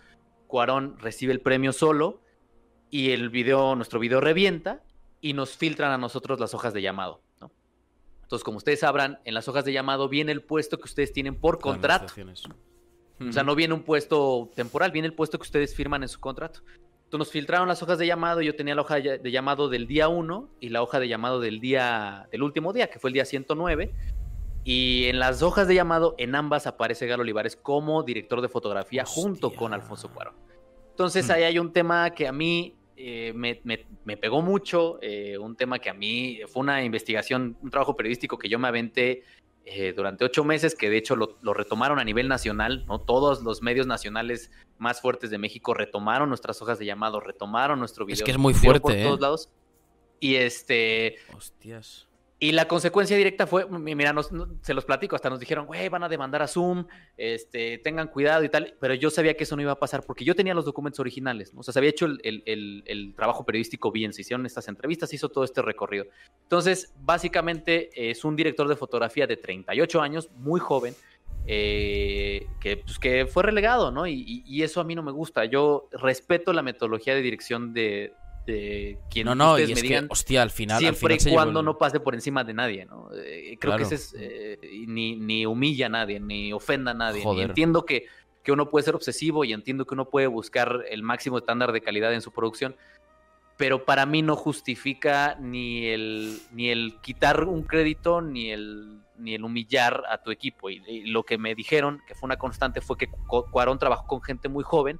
Cuarón 0.47 0.97
recibe 0.99 1.31
el 1.31 1.39
premio 1.39 1.71
solo 1.71 2.19
y 2.89 3.11
el 3.11 3.29
video, 3.29 3.73
nuestro 3.77 4.01
video 4.01 4.19
revienta 4.19 4.83
y 5.21 5.31
nos 5.31 5.55
filtran 5.55 5.93
a 5.93 5.97
nosotros 5.97 6.41
las 6.41 6.53
hojas 6.53 6.73
de 6.73 6.81
llamado. 6.81 7.21
¿no? 7.39 7.53
Entonces, 8.23 8.43
como 8.43 8.57
ustedes 8.57 8.81
sabrán, 8.81 9.21
en 9.23 9.33
las 9.33 9.47
hojas 9.47 9.63
de 9.63 9.71
llamado 9.71 10.09
viene 10.09 10.33
el 10.33 10.43
puesto 10.43 10.77
que 10.77 10.83
ustedes 10.83 11.13
tienen 11.13 11.35
por 11.35 11.59
contrato. 11.59 12.13
O 13.21 13.31
sea, 13.31 13.43
no 13.43 13.55
viene 13.55 13.73
un 13.73 13.83
puesto 13.83 14.51
temporal, 14.55 14.91
viene 14.91 15.07
el 15.07 15.13
puesto 15.13 15.37
que 15.37 15.43
ustedes 15.43 15.73
firman 15.73 16.03
en 16.03 16.09
su 16.09 16.19
contrato. 16.19 16.63
Nos 17.17 17.29
filtraron 17.29 17.67
las 17.67 17.83
hojas 17.83 17.97
de 17.99 18.07
llamado, 18.07 18.41
yo 18.41 18.55
tenía 18.55 18.73
la 18.73 18.81
hoja 18.81 18.95
de 18.99 19.31
llamado 19.31 19.67
del 19.69 19.85
día 19.87 20.07
1 20.07 20.49
y 20.59 20.69
la 20.69 20.81
hoja 20.81 20.99
de 20.99 21.07
llamado 21.07 21.39
del 21.41 21.59
día 21.59 22.27
del 22.31 22.41
último 22.43 22.71
día, 22.73 22.89
que 22.89 22.99
fue 22.99 23.09
el 23.09 23.13
día 23.13 23.25
109. 23.25 23.91
Y 24.63 25.05
en 25.05 25.19
las 25.19 25.41
hojas 25.41 25.67
de 25.67 25.75
llamado, 25.75 26.15
en 26.17 26.35
ambas 26.35 26.67
aparece 26.67 27.07
Galo 27.07 27.23
Olivares 27.23 27.55
como 27.55 28.03
director 28.03 28.41
de 28.41 28.47
fotografía 28.47 29.03
junto 29.05 29.51
con 29.53 29.73
Alfonso 29.73 30.09
Cuarón. 30.13 30.35
Entonces 30.91 31.27
Hmm. 31.27 31.31
ahí 31.31 31.43
hay 31.43 31.59
un 31.59 31.73
tema 31.73 32.11
que 32.11 32.27
a 32.27 32.31
mí 32.31 32.75
eh, 33.03 33.33
me, 33.33 33.59
me- 33.63 33.83
me 34.05 34.15
pegó 34.15 34.43
mucho, 34.43 34.99
eh, 35.01 35.35
un 35.39 35.55
tema 35.55 35.79
que 35.79 35.89
a 35.89 35.93
mí 35.93 36.39
fue 36.47 36.61
una 36.61 36.83
investigación, 36.83 37.57
un 37.61 37.71
trabajo 37.71 37.95
periodístico 37.95 38.37
que 38.37 38.47
yo 38.47 38.59
me 38.59 38.67
aventé 38.67 39.23
eh, 39.65 39.93
durante 39.95 40.25
ocho 40.25 40.43
meses, 40.43 40.75
que 40.75 40.89
de 40.89 40.97
hecho 40.97 41.15
lo, 41.15 41.37
lo, 41.41 41.53
retomaron 41.53 41.99
a 41.99 42.03
nivel 42.03 42.27
nacional, 42.27 42.85
¿no? 42.87 42.99
Todos 42.99 43.43
los 43.43 43.61
medios 43.61 43.85
nacionales 43.85 44.51
más 44.79 45.01
fuertes 45.01 45.29
de 45.29 45.37
México 45.37 45.73
retomaron 45.73 46.29
nuestras 46.29 46.61
hojas 46.61 46.79
de 46.79 46.85
llamado, 46.85 47.19
retomaron 47.19 47.79
nuestro 47.79 48.05
video. 48.05 48.15
Es 48.15 48.23
que 48.23 48.31
es 48.31 48.37
muy 48.37 48.53
fuerte, 48.53 48.81
por 48.81 48.91
¿eh? 48.93 49.03
todos 49.03 49.19
lados. 49.19 49.49
Y 50.19 50.35
este. 50.35 51.17
Hostias. 51.35 52.07
Y 52.43 52.53
la 52.53 52.67
consecuencia 52.67 53.15
directa 53.15 53.45
fue, 53.45 53.67
mira, 53.67 54.15
se 54.63 54.73
los 54.73 54.83
platico, 54.83 55.15
hasta 55.15 55.29
nos 55.29 55.39
dijeron, 55.39 55.67
güey, 55.67 55.89
van 55.89 56.01
a 56.01 56.09
demandar 56.09 56.41
a 56.41 56.47
Zoom, 56.47 56.87
este, 57.15 57.77
tengan 57.77 58.07
cuidado 58.07 58.43
y 58.43 58.49
tal, 58.49 58.75
pero 58.79 58.95
yo 58.95 59.11
sabía 59.11 59.37
que 59.37 59.43
eso 59.43 59.55
no 59.55 59.61
iba 59.61 59.73
a 59.73 59.79
pasar 59.79 60.03
porque 60.03 60.25
yo 60.25 60.33
tenía 60.33 60.55
los 60.55 60.65
documentos 60.65 60.99
originales, 60.99 61.53
¿no? 61.53 61.59
o 61.59 61.63
sea, 61.63 61.71
se 61.71 61.77
había 61.77 61.91
hecho 61.91 62.07
el, 62.07 62.19
el, 62.23 62.83
el, 62.87 63.13
trabajo 63.13 63.45
periodístico 63.45 63.91
bien, 63.91 64.11
se 64.11 64.21
hicieron 64.21 64.47
estas 64.47 64.67
entrevistas, 64.67 65.11
se 65.11 65.17
hizo 65.17 65.29
todo 65.29 65.43
este 65.43 65.61
recorrido. 65.61 66.05
Entonces, 66.41 66.91
básicamente 66.97 67.91
es 68.09 68.25
un 68.25 68.35
director 68.35 68.67
de 68.67 68.75
fotografía 68.75 69.27
de 69.27 69.37
38 69.37 70.01
años, 70.01 70.31
muy 70.37 70.59
joven, 70.59 70.95
eh, 71.45 72.47
que, 72.59 72.77
pues, 72.77 72.97
que 72.97 73.27
fue 73.27 73.43
relegado, 73.43 73.91
¿no? 73.91 74.07
Y, 74.07 74.43
y, 74.47 74.63
eso 74.63 74.81
a 74.81 74.83
mí 74.83 74.95
no 74.95 75.03
me 75.03 75.11
gusta. 75.11 75.45
Yo 75.45 75.89
respeto 75.91 76.53
la 76.53 76.63
metodología 76.63 77.13
de 77.13 77.21
dirección 77.21 77.71
de, 77.73 78.13
de 78.45 78.97
quien 79.09 79.25
no, 79.25 79.35
no, 79.35 79.59
y 79.59 79.63
es 79.63 79.75
me 79.75 79.81
digan, 79.81 80.07
que, 80.07 80.13
hostia, 80.13 80.41
al 80.41 80.49
final. 80.51 80.79
siempre 80.79 81.13
al 81.13 81.19
final 81.19 81.33
y 81.33 81.35
cuando 81.35 81.59
el... 81.59 81.65
no 81.65 81.77
pase 81.77 81.99
por 81.99 82.15
encima 82.15 82.43
de 82.43 82.53
nadie, 82.53 82.85
¿no? 82.85 83.09
Eh, 83.13 83.57
creo 83.59 83.73
Claro. 83.75 83.77
que 83.77 83.83
ese 83.83 83.95
es, 83.95 84.15
eh, 84.17 84.59
ni, 84.87 85.15
ni 85.15 85.45
humilla 85.45 85.85
a 85.85 85.89
nadie, 85.89 86.19
ni 86.19 86.51
ofenda 86.53 86.91
a 86.91 86.95
nadie. 86.95 87.23
Joder. 87.23 87.49
entiendo 87.49 87.85
que, 87.85 88.05
que 88.43 88.51
uno 88.51 88.69
puede 88.69 88.83
ser 88.85 88.95
obsesivo 88.95 89.43
y 89.45 89.53
entiendo 89.53 89.85
que 89.85 89.93
uno 89.93 90.09
puede 90.09 90.27
buscar 90.27 90.83
el 90.89 91.03
máximo 91.03 91.37
estándar 91.37 91.71
de 91.71 91.81
calidad 91.81 92.13
en 92.13 92.21
su 92.21 92.31
producción, 92.31 92.75
pero 93.57 93.85
para 93.85 94.07
mí 94.07 94.23
no 94.23 94.35
justifica 94.35 95.37
ni 95.39 95.85
el, 95.87 96.39
ni 96.51 96.69
el 96.69 96.95
quitar 97.01 97.43
un 97.43 97.61
crédito, 97.61 98.21
ni 98.21 98.49
el, 98.49 99.01
ni 99.19 99.35
el 99.35 99.43
humillar 99.43 100.03
a 100.09 100.17
tu 100.23 100.31
equipo. 100.31 100.71
Y, 100.71 100.81
y 100.87 101.05
lo 101.05 101.21
que 101.23 101.37
me 101.37 101.53
dijeron, 101.53 102.01
que 102.07 102.15
fue 102.15 102.25
una 102.25 102.37
constante, 102.37 102.81
fue 102.81 102.97
que 102.97 103.07
Cu- 103.07 103.45
Cuarón 103.51 103.77
trabajó 103.77 104.07
con 104.07 104.23
gente 104.23 104.49
muy 104.49 104.63
joven, 104.63 104.99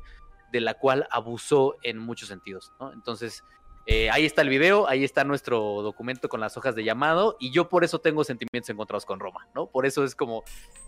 de 0.52 0.62
la 0.62 0.74
cual 0.76 1.08
abusó 1.12 1.76
en 1.84 1.98
muchos 1.98 2.30
sentidos, 2.30 2.72
¿no? 2.80 2.92
Entonces, 2.94 3.44
eh, 3.86 4.10
ahí 4.12 4.26
está 4.26 4.42
el 4.44 4.50
video, 4.50 4.88
ahí 4.88 5.04
está 5.04 5.24
nuestro 5.24 5.82
documento 5.82 6.30
con 6.30 6.40
las 6.40 6.56
hojas 6.58 6.76
de 6.76 6.84
llamado 6.84 7.36
y 7.40 7.52
yo 7.52 7.68
por 7.70 7.84
eso 7.84 8.00
tengo 8.00 8.24
sentimientos 8.24 8.70
encontrados 8.70 9.06
con 9.06 9.20
Roma, 9.20 9.48
¿no? 9.56 9.68
Por 9.68 9.86
eso 9.86 10.04
es 10.04 10.14
como, 10.16 10.44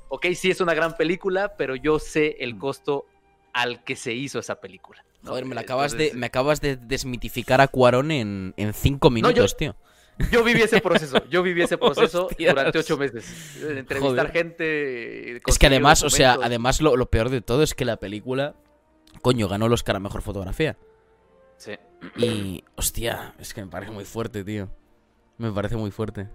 ok, 0.09 0.28
sí 0.36 0.51
es 0.51 0.61
una 0.61 0.74
gran 0.74 0.95
película, 0.95 1.55
pero 1.57 1.76
yo 1.76 1.97
sé 1.99 2.36
el 2.39 2.55
Mm. 2.55 2.59
costo 2.59 3.05
al 3.53 3.84
que 3.84 3.95
se 3.95 4.14
hizo 4.14 4.39
esa 4.39 4.59
película. 4.59 5.03
¿no? 5.22 5.30
Joder, 5.32 5.45
me, 5.45 5.55
la 5.55 5.61
Eh, 5.61 5.64
acabas 5.64 5.93
entonces, 5.93 6.14
de, 6.14 6.20
me 6.20 6.26
acabas 6.26 6.59
de 6.61 6.76
desmitificar 6.76 7.61
a 7.61 7.68
Cuarón 7.68 8.11
en, 8.11 8.53
en 8.57 8.74
cinco 8.74 9.09
minutos, 9.09 9.55
tío. 9.57 9.76
Yo 10.32 10.43
viví 10.43 10.61
ese 10.61 10.80
proceso, 10.82 11.24
yo 11.30 11.41
viví 11.41 11.64
ese 11.64 11.78
proceso 11.80 12.28
Hostias. 12.28 12.53
durante 12.53 12.78
ocho 12.80 12.97
meses. 12.97 13.26
eh, 13.64 13.80
Entrevistar 13.80 14.28
Joder. 14.28 14.32
gente. 14.32 15.41
Es 15.47 15.57
que 15.57 15.68
además, 15.68 16.03
o 16.03 16.09
sea, 16.11 16.38
además 16.41 16.82
lo, 16.82 16.95
lo 16.97 17.07
peor 17.09 17.30
de 17.30 17.41
todo 17.41 17.64
es 17.64 17.74
que 17.74 17.86
la 17.86 17.97
película, 17.97 18.55
coño, 19.24 19.47
ganó 19.47 19.65
el 19.65 19.74
Oscar 19.74 19.95
a 19.95 19.99
Mejor 19.99 20.21
Fotografía. 20.21 20.78
Sí. 21.57 21.74
Y, 22.17 22.63
hostia, 22.76 23.34
es 23.39 23.53
que 23.55 23.61
me 23.61 23.67
parece 23.71 23.91
muy 23.91 24.05
fuerte, 24.05 24.43
tío. 24.43 24.69
Me 25.39 25.51
parece 25.51 25.76
muy 25.78 25.89
fuerte. 25.89 26.28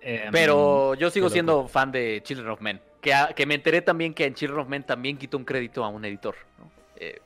Eh, 0.00 0.28
Pero 0.32 0.94
yo 0.94 1.10
sigo 1.10 1.28
siendo 1.28 1.68
fan 1.68 1.92
de 1.92 2.20
Children 2.24 2.48
of 2.50 2.60
Men. 2.62 2.80
Que, 3.02 3.12
a- 3.12 3.28
que 3.34 3.44
me 3.44 3.54
enteré 3.54 3.82
también 3.82 4.14
que 4.14 4.24
en 4.24 4.34
Children 4.34 4.60
of 4.60 4.68
Men 4.68 4.84
también 4.84 5.18
quitó 5.18 5.36
un 5.36 5.44
crédito 5.44 5.84
a 5.84 5.88
un 5.88 6.04
editor. 6.04 6.36
¿no? 6.58 6.70
Eh, 6.96 7.20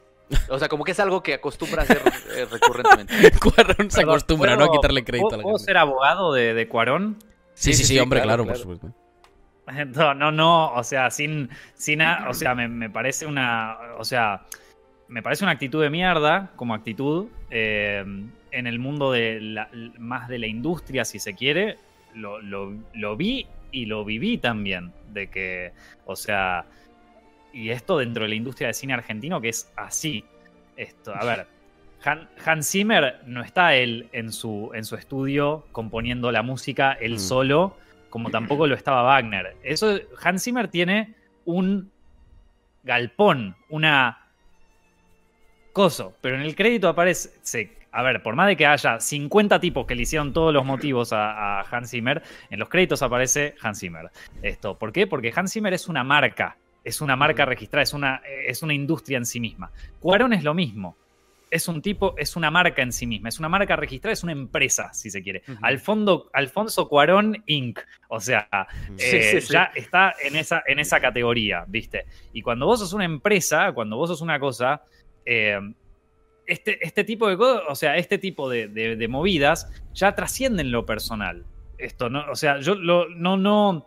o 0.48 0.58
sea, 0.58 0.68
como 0.68 0.82
que 0.84 0.92
es 0.92 1.00
algo 1.00 1.22
que 1.22 1.34
acostumbra 1.34 1.82
a 1.82 1.84
hacer 1.84 2.00
eh, 2.34 2.46
recurrentemente. 2.50 3.38
Cuarón 3.38 3.90
se 3.90 3.98
perdón, 3.98 4.10
acostumbra, 4.14 4.56
¿no? 4.56 4.64
A 4.64 4.66
¿puedo- 4.66 4.80
quitarle 4.80 5.04
crédito 5.04 5.26
a 5.26 5.28
¿puedo, 5.28 5.36
la 5.38 5.42
¿Puedo 5.42 5.56
gente. 5.58 5.70
ser 5.70 5.76
abogado 5.76 6.32
de, 6.32 6.54
de 6.54 6.68
Cuarón? 6.68 7.18
Sí, 7.54 7.74
sí, 7.74 7.84
sí, 7.84 7.98
hombre, 7.98 8.22
claro, 8.22 8.44
por 8.44 8.54
claro. 8.54 8.60
supuesto. 8.60 8.94
No, 9.94 10.12
no, 10.14 10.32
no, 10.32 10.72
o 10.74 10.82
sea, 10.82 11.10
sin, 11.10 11.48
sin, 11.74 12.02
a- 12.02 12.26
o 12.28 12.34
sea, 12.34 12.54
me, 12.54 12.66
me 12.68 12.90
parece 12.90 13.26
una, 13.26 13.78
o 13.96 14.04
sea, 14.04 14.44
me 15.12 15.22
parece 15.22 15.44
una 15.44 15.52
actitud 15.52 15.82
de 15.82 15.90
mierda 15.90 16.50
como 16.56 16.72
actitud 16.74 17.26
eh, 17.50 18.02
en 18.50 18.66
el 18.66 18.78
mundo 18.78 19.12
de 19.12 19.40
la- 19.40 19.68
más 19.98 20.26
de 20.28 20.38
la 20.38 20.46
industria, 20.46 21.04
si 21.04 21.18
se 21.18 21.34
quiere, 21.34 21.76
lo, 22.14 22.40
lo- 22.40 22.74
lo 22.94 23.16
vi 23.16 23.46
y 23.70 23.84
lo 23.86 24.04
viví 24.04 24.38
también, 24.38 24.90
de 25.12 25.28
que, 25.28 25.72
o 26.06 26.16
sea, 26.16 26.64
y 27.52 27.68
esto 27.70 27.98
dentro 27.98 28.22
de 28.24 28.30
la 28.30 28.34
industria 28.34 28.68
de 28.68 28.74
cine 28.74 28.94
argentino 28.94 29.40
que 29.40 29.50
es 29.50 29.70
así, 29.76 30.24
esto, 30.76 31.14
a 31.14 31.24
ver. 31.24 31.46
Han- 32.04 32.28
Hans 32.44 32.70
Zimmer 32.70 33.20
no 33.26 33.42
está 33.42 33.74
él 33.76 34.08
en 34.12 34.32
su, 34.32 34.70
en 34.74 34.84
su 34.84 34.96
estudio 34.96 35.64
componiendo 35.72 36.32
la 36.32 36.42
música 36.42 36.92
él 36.94 37.14
Mm. 37.14 37.18
solo, 37.18 37.76
como 38.10 38.30
tampoco 38.30 38.66
lo 38.66 38.74
estaba 38.74 39.02
Wagner. 39.02 39.56
Eso, 39.62 39.98
Hans 40.22 40.42
Zimmer 40.44 40.68
tiene 40.68 41.14
un 41.44 41.90
galpón, 42.82 43.54
una 43.68 44.18
coso, 45.72 46.14
pero 46.20 46.36
en 46.36 46.42
el 46.42 46.54
crédito 46.54 46.88
aparece, 46.88 47.30
se- 47.42 47.72
a 47.94 48.02
ver, 48.02 48.22
por 48.22 48.34
más 48.34 48.46
de 48.48 48.56
que 48.56 48.66
haya 48.66 48.98
50 49.00 49.60
tipos 49.60 49.86
que 49.86 49.94
le 49.94 50.02
hicieron 50.02 50.32
todos 50.32 50.52
los 50.52 50.64
motivos 50.64 51.12
a, 51.12 51.60
a 51.60 51.62
Hans 51.70 51.90
Zimmer, 51.90 52.22
en 52.50 52.58
los 52.58 52.68
créditos 52.68 53.02
aparece 53.02 53.54
Hans 53.60 53.80
Zimmer. 53.80 54.10
Esto, 54.42 54.78
¿por 54.78 54.92
qué? 54.92 55.06
Porque 55.06 55.32
Hans 55.34 55.52
Zimmer 55.52 55.74
es 55.74 55.88
una 55.88 56.02
marca, 56.02 56.56
es 56.84 57.00
una 57.00 57.16
marca 57.16 57.44
registrada, 57.44 57.82
es 57.82 57.92
una, 57.92 58.22
es 58.46 58.62
una 58.62 58.72
industria 58.74 59.18
en 59.18 59.26
sí 59.26 59.40
misma. 59.40 59.70
Cuarón 60.00 60.32
es 60.32 60.42
lo 60.42 60.54
mismo. 60.54 60.96
Es 61.50 61.68
un 61.68 61.82
tipo, 61.82 62.14
es 62.16 62.34
una 62.34 62.50
marca 62.50 62.80
en 62.80 62.92
sí 62.92 63.06
misma, 63.06 63.28
es 63.28 63.38
una 63.38 63.50
marca 63.50 63.76
registrada, 63.76 64.14
es 64.14 64.22
una 64.22 64.32
empresa, 64.32 64.90
si 64.94 65.10
se 65.10 65.22
quiere. 65.22 65.42
Al 65.60 65.78
fondo, 65.80 66.30
Alfonso 66.32 66.88
Cuarón 66.88 67.42
Inc. 67.44 67.78
O 68.08 68.20
sea, 68.20 68.48
Sí, 68.96 69.16
eh, 69.18 69.28
sí, 69.32 69.40
sí. 69.42 69.52
ya 69.52 69.70
está 69.74 70.14
en 70.24 70.36
esa, 70.36 70.62
en 70.66 70.78
esa 70.78 70.98
categoría, 70.98 71.66
¿viste? 71.68 72.06
Y 72.32 72.40
cuando 72.40 72.64
vos 72.64 72.80
sos 72.80 72.94
una 72.94 73.04
empresa, 73.04 73.70
cuando 73.72 73.98
vos 73.98 74.08
sos 74.08 74.22
una 74.22 74.40
cosa, 74.40 74.80
eh, 75.26 75.58
este, 76.46 76.84
este 76.84 77.04
tipo 77.04 77.28
de 77.28 77.36
cosas, 77.36 77.62
o 77.68 77.74
sea, 77.74 77.96
este 77.96 78.18
tipo 78.18 78.48
de, 78.48 79.06
movidas 79.08 79.70
ya 79.94 80.14
trascienden 80.14 80.70
lo 80.72 80.84
personal. 80.86 81.44
Esto, 81.78 82.10
¿no? 82.10 82.24
O 82.30 82.36
sea, 82.36 82.60
yo 82.60 82.74
lo- 82.74 83.08
no, 83.08 83.36
no, 83.36 83.86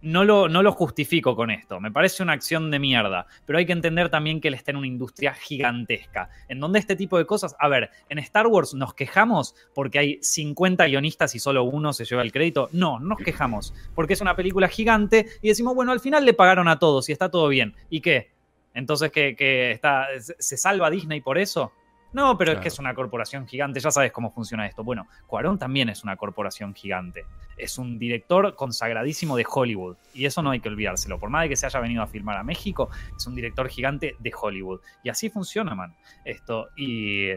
no, 0.00 0.24
lo, 0.24 0.48
no 0.48 0.62
lo 0.62 0.72
justifico 0.72 1.36
con 1.36 1.50
esto. 1.50 1.78
Me 1.80 1.90
parece 1.92 2.22
una 2.22 2.32
acción 2.32 2.70
de 2.70 2.78
mierda. 2.78 3.26
Pero 3.44 3.58
hay 3.58 3.66
que 3.66 3.72
entender 3.72 4.08
también 4.08 4.40
que 4.40 4.48
él 4.48 4.54
está 4.54 4.70
en 4.70 4.78
una 4.78 4.86
industria 4.86 5.34
gigantesca. 5.34 6.30
En 6.48 6.58
donde 6.60 6.78
este 6.78 6.96
tipo 6.96 7.18
de 7.18 7.26
cosas. 7.26 7.54
A 7.58 7.68
ver, 7.68 7.90
en 8.08 8.18
Star 8.18 8.46
Wars 8.46 8.74
nos 8.74 8.94
quejamos 8.94 9.54
porque 9.74 9.98
hay 9.98 10.18
50 10.22 10.86
guionistas 10.86 11.34
y 11.34 11.38
solo 11.38 11.64
uno 11.64 11.92
se 11.92 12.04
lleva 12.04 12.22
el 12.22 12.32
crédito. 12.32 12.68
No, 12.72 12.98
no 12.98 13.08
nos 13.08 13.18
quejamos. 13.18 13.74
Porque 13.94 14.14
es 14.14 14.20
una 14.20 14.34
película 14.36 14.68
gigante 14.68 15.26
y 15.42 15.48
decimos, 15.48 15.74
bueno, 15.74 15.92
al 15.92 16.00
final 16.00 16.24
le 16.24 16.32
pagaron 16.34 16.68
a 16.68 16.78
todos 16.78 17.08
y 17.08 17.12
está 17.12 17.30
todo 17.30 17.48
bien. 17.48 17.74
¿Y 17.90 18.00
qué? 18.00 18.30
Entonces, 18.74 19.10
¿que, 19.10 19.36
que 19.36 19.72
está, 19.72 20.08
¿se 20.18 20.56
salva 20.56 20.90
Disney 20.90 21.20
por 21.20 21.38
eso? 21.38 21.72
No, 22.12 22.36
pero 22.36 22.52
es 22.52 22.58
que 22.58 22.68
es 22.68 22.78
una 22.78 22.94
corporación 22.94 23.46
gigante, 23.46 23.80
ya 23.80 23.90
sabes 23.90 24.12
cómo 24.12 24.30
funciona 24.30 24.66
esto. 24.66 24.84
Bueno, 24.84 25.06
Cuarón 25.26 25.58
también 25.58 25.88
es 25.88 26.04
una 26.04 26.16
corporación 26.16 26.74
gigante. 26.74 27.24
Es 27.56 27.78
un 27.78 27.98
director 27.98 28.54
consagradísimo 28.54 29.34
de 29.36 29.46
Hollywood. 29.48 29.96
Y 30.12 30.26
eso 30.26 30.42
no 30.42 30.50
hay 30.50 30.60
que 30.60 30.68
olvidárselo. 30.68 31.18
Por 31.18 31.30
más 31.30 31.44
de 31.44 31.48
que 31.48 31.56
se 31.56 31.64
haya 31.64 31.80
venido 31.80 32.02
a 32.02 32.06
filmar 32.06 32.36
a 32.36 32.42
México, 32.42 32.90
es 33.16 33.26
un 33.26 33.34
director 33.34 33.66
gigante 33.68 34.16
de 34.18 34.32
Hollywood. 34.38 34.80
Y 35.02 35.08
así 35.08 35.30
funciona, 35.30 35.74
man. 35.74 35.96
Esto. 36.24 36.68
Y, 36.76 37.30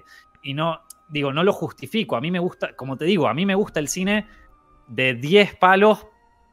y 0.44 0.54
no, 0.54 0.82
digo, 1.08 1.32
no 1.32 1.44
lo 1.44 1.54
justifico. 1.54 2.18
A 2.18 2.22
mí 2.22 2.30
me 2.30 2.40
gusta, 2.40 2.76
como 2.76 2.98
te 2.98 3.06
digo, 3.06 3.30
a 3.30 3.34
mí 3.34 3.46
me 3.46 3.56
gusta 3.56 3.80
el 3.80 3.88
cine 3.88 4.28
de 4.88 5.14
10 5.14 5.56
palos 5.56 6.06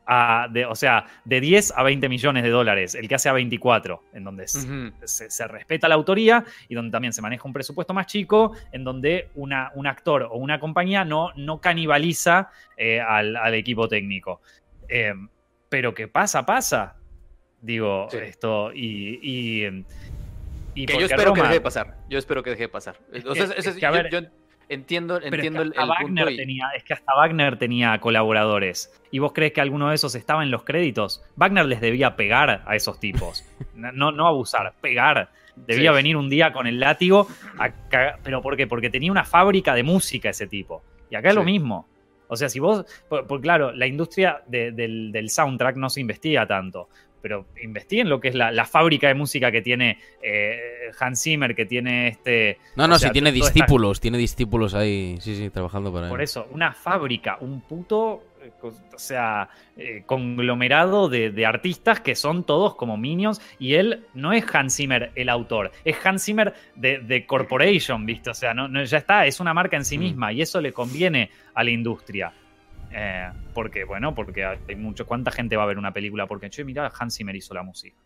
a, 0.07 0.48
de, 0.50 0.64
o 0.66 0.74
sea, 0.74 1.07
de 1.24 1.40
10 1.40 1.74
a 1.76 1.82
20 1.82 2.09
millones 2.09 2.42
de 2.42 2.50
dólares, 2.50 2.94
el 2.94 3.09
que 3.09 3.14
hace 3.14 3.28
a 3.28 3.32
24, 3.32 4.03
en 4.14 4.24
donde 4.24 4.48
se, 4.48 5.30
se 5.30 5.48
respeta 5.48 5.88
la 5.88 5.94
autoría 5.94 6.44
y 6.68 6.74
donde 6.74 6.90
también 6.90 7.12
se 7.12 7.22
maneja 7.22 7.42
un 7.44 7.53
presupuesto 7.53 7.94
más 7.94 8.07
chico, 8.07 8.53
en 8.72 8.84
donde 8.84 9.28
una, 9.34 9.70
un 9.74 9.86
actor 9.86 10.28
o 10.30 10.36
una 10.36 10.59
compañía 10.61 11.05
no, 11.05 11.30
no 11.36 11.61
canibaliza 11.61 12.50
eh, 12.76 13.00
al, 13.00 13.36
al 13.36 13.55
equipo 13.55 13.88
técnico. 13.88 14.40
Eh, 14.88 15.14
pero 15.68 15.94
que 15.94 16.09
pasa, 16.09 16.44
pasa. 16.44 16.96
Digo, 17.61 18.09
Sí. 18.10 18.18
esto, 18.18 18.72
y. 18.74 19.18
y, 19.22 19.85
y 20.74 20.86
Que 20.86 20.98
yo 20.98 21.06
espero 21.06 21.32
que 21.32 21.43
deje 21.43 21.55
de 21.55 21.60
pasar. 21.60 21.97
Yo 22.10 22.18
espero 22.18 22.43
que 22.43 22.51
deje 22.51 22.62
de 22.64 22.68
pasar. 22.68 22.97
Es 23.12 23.24
es 23.24 23.76
que, 23.76 23.86
a 23.86 24.10
yo 24.10 24.20
entiendo, 24.74 25.15
Pero 25.15 25.27
es 25.27 25.31
que 25.31 25.36
entiendo 25.49 25.62
el, 25.62 25.73
el 25.77 25.89
Wagner 25.89 26.24
punto. 26.27 26.36
tenía, 26.36 26.69
es 26.77 26.85
que 26.85 26.94
hasta 26.94 27.15
Wagner 27.15 27.57
tenía 27.59 27.99
colaboradores. 28.01 28.93
¿Y 29.11 29.19
vos 29.19 29.32
crees 29.32 29.53
que 29.53 29.61
alguno 29.61 29.89
de 29.89 29.94
esos 29.94 30.15
estaba 30.15 30.43
en 30.43 30.51
los 30.51 30.65
créditos? 30.65 31.23
Wagner 31.36 31.66
les 31.66 31.81
debía 31.81 32.16
pegar 32.16 32.62
a 32.66 32.77
esos 32.77 32.99
tipos. 33.01 33.44
No, 33.74 34.12
no 34.12 34.27
abusar, 34.28 34.74
pegar. 34.81 35.31
Debía 35.57 35.90
Sí. 35.90 35.97
venir 35.97 36.16
un 36.16 36.28
día 36.31 36.53
con 36.53 36.66
el 36.66 36.78
látigo. 36.78 37.27
a 37.59 37.70
cagar- 37.89 38.19
¿Pero 38.23 38.40
por 38.43 38.57
qué? 38.57 38.66
Porque 38.66 38.90
tenía 38.90 39.11
una 39.11 39.24
fábrica 39.24 39.74
de 39.74 39.82
música 39.82 40.31
ese 40.31 40.47
tipo. 40.47 40.82
Y 41.11 41.16
acá 41.16 41.31
es 41.31 41.35
lo 41.35 41.43
mismo. 41.44 41.89
O 42.28 42.36
sea, 42.36 42.49
si 42.49 42.61
vos. 42.61 42.85
Por, 43.09 43.27
por- 43.27 43.40
claro, 43.40 43.73
la 43.73 43.86
industria 43.86 44.43
de- 44.47 44.70
del, 44.73 45.11
del 45.12 45.28
soundtrack 45.31 45.77
no 45.77 45.90
se 45.90 46.01
investiga 46.01 46.47
tanto. 46.47 46.89
Pero 47.23 47.47
investiguen 47.62 48.09
lo 48.09 48.20
que 48.20 48.28
es 48.28 48.35
la, 48.35 48.51
la 48.51 48.66
fábrica 48.66 49.09
de 49.09 49.15
música 49.15 49.51
que 49.51 49.62
tiene 49.62 49.99
eh, 50.23 50.90
Hans 50.99 51.23
Zimmer, 51.23 51.55
que 51.55 51.65
tiene 51.65 52.09
este. 52.09 52.59
No, 52.77 52.89
no, 52.89 52.99
sea, 52.99 53.09
si 53.09 53.12
tiene 53.12 53.31
esta- 53.31 53.47
discípulos, 53.47 54.01
tiene 54.01 54.19
discípulos 54.19 54.74
ahí, 54.74 55.16
sí, 55.20 55.36
sí, 55.36 55.51
trabajando 55.51 55.93
para 55.93 56.07
él. 56.07 56.11
Por 56.11 56.20
eso, 56.20 56.49
una 56.51 56.73
fábrica, 56.73 57.39
un 57.40 57.61
puto 57.62 58.24
o 58.62 58.99
sea, 58.99 59.49
eh, 59.77 60.03
conglomerado 60.07 61.09
de, 61.09 61.47
artistas 61.47 62.01
que 62.01 62.15
son 62.15 62.44
todos 62.44 62.74
como 62.74 62.97
minions 62.97 63.40
y 63.59 63.74
él 63.74 64.05
no 64.15 64.32
es 64.32 64.44
Hans 64.53 64.77
Zimmer 64.77 65.12
el 65.15 65.28
autor, 65.28 65.73
es 65.85 65.97
Hans 66.05 66.24
Zimmer 66.24 66.55
de, 66.74 67.24
Corporation, 67.27 68.05
¿viste? 68.07 68.31
O 68.31 68.35
sea, 68.35 68.55
no, 68.55 68.82
ya 68.85 68.99
está, 68.99 69.27
es 69.27 69.40
una 69.40 69.55
marca 69.55 69.77
en 69.77 69.85
sí 69.85 69.99
mm. 69.99 70.01
misma 70.01 70.32
y 70.32 70.43
eso 70.43 70.61
le 70.61 70.73
conviene 70.73 71.31
a 71.55 71.65
la 71.65 71.70
industria. 71.70 72.32
Eh, 72.93 73.31
porque, 73.55 73.85
bueno, 73.85 74.14
porque 74.14 74.44
hay 74.44 74.77
mucho. 74.77 75.06
¿Cuánta 75.06 75.31
gente 75.31 75.56
va 75.56 75.64
a 75.64 75.66
ver 75.66 75.78
una 75.78 75.93
película? 75.93 76.27
Porque, 76.27 76.51
che, 76.51 76.64
mira, 76.64 76.93
Hans 76.98 77.16
Zimmer 77.16 77.35
hizo 77.35 77.55
la 77.55 77.62
música. 77.62 77.97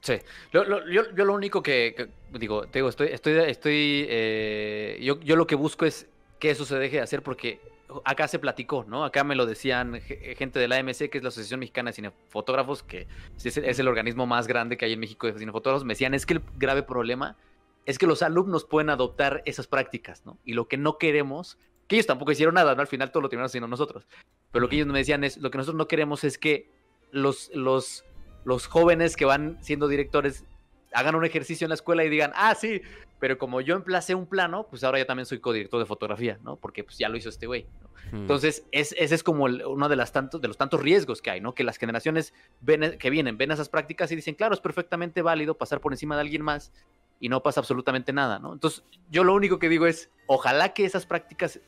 Sí, 0.00 0.14
yo, 0.52 0.64
lo 0.64 1.34
único 1.34 1.62
que, 1.62 2.08
digo, 2.32 2.66
te 2.66 2.78
digo, 2.78 2.88
estoy, 2.88 3.08
estoy, 3.08 3.38
estoy, 3.38 4.06
eh, 4.08 5.00
yo, 5.02 5.18
yo 5.20 5.34
lo 5.34 5.46
que 5.46 5.56
busco 5.56 5.84
es 5.84 6.08
que 6.38 6.50
eso 6.50 6.64
se 6.64 6.78
deje 6.78 6.96
de 6.96 7.02
hacer 7.02 7.22
porque 7.22 7.60
acá 8.04 8.28
se 8.28 8.38
platicó, 8.38 8.84
¿no? 8.86 9.04
Acá 9.04 9.24
me 9.24 9.34
lo 9.34 9.46
decían 9.46 10.00
gente 10.36 10.58
de 10.58 10.68
la 10.68 10.76
AMC, 10.76 11.08
que 11.10 11.18
es 11.18 11.22
la 11.22 11.28
Asociación 11.28 11.60
Mexicana 11.60 11.90
de 11.90 11.94
Cinefotógrafos, 11.94 12.82
que 12.82 13.06
es 13.42 13.78
el, 13.78 13.88
organismo 13.88 14.26
más 14.26 14.46
grande 14.46 14.76
que 14.76 14.84
hay 14.84 14.92
en 14.92 15.00
México 15.00 15.26
de 15.26 15.38
cinefotógrafos. 15.38 15.84
Me 15.84 15.94
decían, 15.94 16.14
es 16.14 16.26
que 16.26 16.34
el 16.34 16.42
grave 16.56 16.82
problema 16.82 17.36
es 17.84 17.98
que 17.98 18.06
los 18.06 18.22
alumnos 18.22 18.64
pueden 18.64 18.90
adoptar 18.90 19.42
esas 19.44 19.66
prácticas, 19.66 20.26
¿no? 20.26 20.38
Y 20.44 20.54
lo 20.54 20.66
que 20.66 20.76
no 20.76 20.98
queremos, 20.98 21.58
que 21.86 21.96
ellos 21.96 22.06
tampoco 22.06 22.32
hicieron 22.32 22.54
nada, 22.54 22.74
¿no? 22.74 22.80
Al 22.80 22.86
final 22.86 23.10
todo 23.10 23.22
lo 23.22 23.28
terminamos 23.28 23.50
haciendo 23.50 23.68
nosotros. 23.68 24.06
Pero 24.50 24.62
lo 24.62 24.68
que 24.68 24.76
ellos 24.76 24.88
me 24.88 24.98
decían 24.98 25.24
es, 25.24 25.36
lo 25.38 25.50
que 25.50 25.58
nosotros 25.58 25.78
no 25.78 25.88
queremos 25.88 26.24
es 26.24 26.38
que 26.38 26.70
los, 27.10 27.50
los, 27.54 28.04
los 28.44 28.66
jóvenes 28.66 29.16
que 29.16 29.24
van 29.24 29.58
siendo 29.62 29.88
directores 29.88 30.44
hagan 30.92 31.14
un 31.14 31.24
ejercicio 31.24 31.64
en 31.64 31.70
la 31.70 31.74
escuela 31.74 32.04
y 32.04 32.08
digan, 32.08 32.32
ah, 32.34 32.54
sí, 32.54 32.80
pero 33.18 33.38
como 33.38 33.60
yo 33.60 33.74
emplacé 33.74 34.14
un 34.14 34.26
plano, 34.26 34.66
pues 34.68 34.84
ahora 34.84 34.98
ya 34.98 35.06
también 35.06 35.26
soy 35.26 35.40
codirector 35.40 35.80
de 35.80 35.86
fotografía, 35.86 36.38
¿no? 36.42 36.56
Porque 36.56 36.84
pues 36.84 36.98
ya 36.98 37.08
lo 37.08 37.16
hizo 37.16 37.28
este 37.28 37.46
güey. 37.46 37.66
Hmm. 38.12 38.16
Entonces, 38.16 38.64
ese 38.72 38.96
es 38.98 39.22
como 39.22 39.44
uno 39.44 39.88
de, 39.88 39.96
las 39.96 40.12
tantos, 40.12 40.40
de 40.40 40.48
los 40.48 40.56
tantos 40.56 40.80
riesgos 40.80 41.22
que 41.22 41.30
hay, 41.30 41.40
¿no? 41.40 41.54
Que 41.54 41.64
las 41.64 41.76
generaciones 41.76 42.34
ven, 42.60 42.98
que 42.98 43.10
vienen 43.10 43.36
ven 43.36 43.50
esas 43.50 43.68
prácticas 43.68 44.10
y 44.12 44.16
dicen, 44.16 44.34
claro, 44.34 44.54
es 44.54 44.60
perfectamente 44.60 45.22
válido 45.22 45.56
pasar 45.56 45.80
por 45.80 45.92
encima 45.92 46.14
de 46.14 46.22
alguien 46.22 46.42
más 46.42 46.72
y 47.18 47.28
no 47.28 47.42
pasa 47.42 47.60
absolutamente 47.60 48.12
nada, 48.12 48.38
¿no? 48.38 48.52
Entonces, 48.52 48.84
yo 49.10 49.24
lo 49.24 49.34
único 49.34 49.58
que 49.58 49.68
digo 49.68 49.86
es, 49.86 50.10
ojalá 50.26 50.74
que 50.74 50.84
esas 50.84 51.06
prácticas 51.06 51.60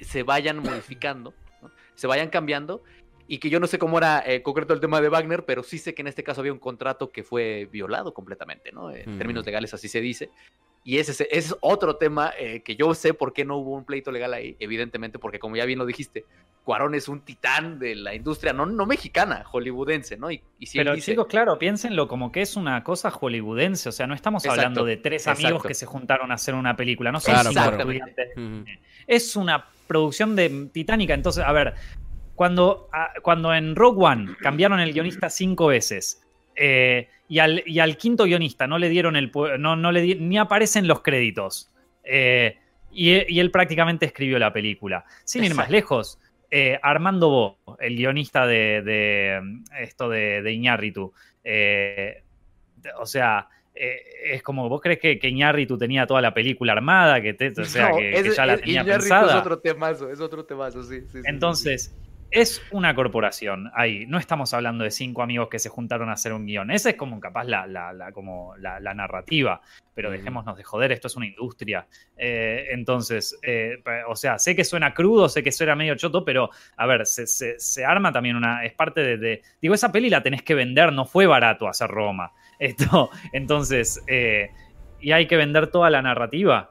se 0.00 0.22
vayan 0.22 0.58
modificando, 0.58 1.34
se 1.94 2.06
vayan 2.06 2.28
cambiando 2.28 2.82
y 3.26 3.38
que 3.38 3.48
yo 3.48 3.58
no 3.58 3.66
sé 3.66 3.78
cómo 3.78 3.98
era 3.98 4.22
eh, 4.26 4.42
concreto 4.42 4.74
el 4.74 4.80
tema 4.80 5.00
de 5.00 5.08
Wagner, 5.08 5.44
pero 5.44 5.62
sí 5.62 5.78
sé 5.78 5.94
que 5.94 6.02
en 6.02 6.08
este 6.08 6.22
caso 6.22 6.40
había 6.40 6.52
un 6.52 6.58
contrato 6.58 7.10
que 7.10 7.22
fue 7.22 7.68
violado 7.72 8.12
completamente, 8.12 8.70
¿no? 8.70 8.90
En 8.90 9.18
términos 9.18 9.46
legales 9.46 9.72
así 9.72 9.88
se 9.88 10.00
dice. 10.00 10.30
Y 10.86 10.98
ese, 10.98 11.26
es 11.30 11.56
otro 11.60 11.96
tema 11.96 12.34
eh, 12.38 12.62
que 12.62 12.76
yo 12.76 12.92
sé 12.92 13.14
por 13.14 13.32
qué 13.32 13.46
no 13.46 13.56
hubo 13.56 13.74
un 13.74 13.86
pleito 13.86 14.12
legal 14.12 14.34
ahí, 14.34 14.54
evidentemente, 14.58 15.18
porque 15.18 15.38
como 15.38 15.56
ya 15.56 15.64
bien 15.64 15.78
lo 15.78 15.86
dijiste, 15.86 16.26
Cuarón 16.62 16.94
es 16.94 17.08
un 17.08 17.22
titán 17.22 17.78
de 17.78 17.94
la 17.94 18.14
industria, 18.14 18.52
no, 18.52 18.66
no 18.66 18.84
mexicana, 18.84 19.44
hollywoodense, 19.44 20.18
¿no? 20.18 20.30
Y, 20.30 20.42
Pero 20.74 20.94
chicos, 20.98 21.26
claro, 21.26 21.58
piénsenlo 21.58 22.06
como 22.06 22.30
que 22.30 22.42
es 22.42 22.56
una 22.56 22.84
cosa 22.84 23.10
hollywoodense, 23.10 23.88
o 23.88 23.92
sea, 23.92 24.06
no 24.06 24.14
estamos 24.14 24.44
hablando 24.44 24.84
de 24.84 24.98
tres 24.98 25.26
amigos 25.26 25.62
que 25.62 25.72
se 25.72 25.86
juntaron 25.86 26.30
a 26.30 26.34
hacer 26.34 26.54
una 26.54 26.76
película, 26.76 27.10
no 27.10 27.20
son 27.20 27.34
Es 29.06 29.36
una 29.36 29.66
producción 29.86 30.36
de 30.36 30.68
titánica, 30.72 31.14
entonces, 31.14 31.44
a 31.44 31.52
ver, 31.52 31.74
cuando, 32.34 32.88
cuando 33.22 33.54
en 33.54 33.76
Rogue 33.76 34.04
One 34.04 34.36
cambiaron 34.40 34.80
el 34.80 34.92
guionista 34.92 35.30
cinco 35.30 35.68
veces, 35.68 36.24
eh, 36.56 37.08
y, 37.28 37.38
al, 37.38 37.62
y, 37.66 37.78
al, 37.78 37.96
quinto 37.96 38.24
guionista 38.24 38.66
no 38.66 38.78
le 38.78 38.88
dieron 38.88 39.16
el. 39.16 39.30
No, 39.58 39.76
no 39.76 39.92
le 39.92 40.14
ni 40.16 40.38
aparecen 40.38 40.86
los 40.86 41.02
créditos. 41.02 41.70
Eh, 42.04 42.58
y, 42.92 43.38
él 43.38 43.50
prácticamente 43.50 44.06
escribió 44.06 44.38
la 44.38 44.52
película. 44.52 45.04
Sin 45.24 45.44
ir 45.44 45.54
más 45.54 45.70
lejos, 45.70 46.18
eh, 46.50 46.78
Armando 46.82 47.28
Bo, 47.28 47.76
el 47.80 47.96
guionista 47.96 48.46
de, 48.46 49.42
esto 49.80 50.08
de, 50.08 50.42
de 50.42 50.52
Iñárritu. 50.52 51.12
o 52.98 53.06
sea, 53.06 53.48
es 53.74 54.42
como, 54.42 54.68
¿vos 54.68 54.80
crees 54.80 55.00
que, 55.00 55.18
que 55.18 55.28
Iñárritu 55.28 55.76
tenía 55.76 56.06
toda 56.06 56.20
la 56.20 56.32
película 56.32 56.72
armada? 56.72 57.20
Que, 57.20 57.36
o 57.56 57.64
sea, 57.64 57.90
que, 57.92 58.32
ya 58.34 58.46
la 58.46 58.58
tenía 58.58 58.84
pensada? 58.84 59.32
Es 59.32 59.40
otro 59.40 59.58
temazo, 59.58 60.10
es 60.10 60.20
otro 60.20 60.44
temazo, 60.44 60.82
sí. 60.84 61.02
sí 61.10 61.18
Entonces, 61.24 61.94
es 62.30 62.62
una 62.70 62.94
corporación 62.94 63.70
ahí. 63.74 64.06
No 64.06 64.18
estamos 64.18 64.52
hablando 64.54 64.84
de 64.84 64.90
cinco 64.90 65.22
amigos 65.22 65.48
que 65.48 65.58
se 65.58 65.68
juntaron 65.68 66.08
a 66.08 66.14
hacer 66.14 66.32
un 66.32 66.46
guion. 66.46 66.70
Esa 66.70 66.90
es 66.90 66.96
como 66.96 67.20
capaz 67.20 67.44
la, 67.44 67.66
la, 67.66 68.12
como 68.12 68.56
la, 68.56 68.80
narrativa. 68.94 69.60
Pero 69.94 70.10
dejémonos 70.10 70.56
de 70.56 70.64
joder, 70.64 70.92
esto 70.92 71.06
es 71.06 71.16
una 71.16 71.26
industria. 71.26 71.86
Eh, 72.16 72.66
entonces, 72.70 73.38
eh, 73.42 73.82
o 74.08 74.16
sea, 74.16 74.38
sé 74.38 74.56
que 74.56 74.64
suena 74.64 74.94
crudo, 74.94 75.28
sé 75.28 75.42
que 75.42 75.52
suena 75.52 75.76
medio 75.76 75.94
choto, 75.94 76.24
pero 76.24 76.50
a 76.76 76.86
ver, 76.86 77.06
se, 77.06 77.84
arma 77.84 78.12
también 78.12 78.36
una. 78.36 78.64
Es 78.64 78.72
parte 78.72 79.16
de, 79.16 79.42
Digo, 79.60 79.74
esa 79.74 79.92
peli 79.92 80.10
la 80.10 80.22
tenés 80.22 80.42
que 80.42 80.54
vender, 80.54 80.92
no 80.92 81.06
fue 81.06 81.26
barato 81.26 81.68
hacer 81.68 81.88
Roma. 81.88 82.32
Esto, 82.58 83.10
entonces. 83.32 84.02
Eh, 84.06 84.50
y 85.00 85.12
hay 85.12 85.26
que 85.26 85.36
vender 85.36 85.66
toda 85.68 85.90
la 85.90 86.02
narrativa 86.02 86.70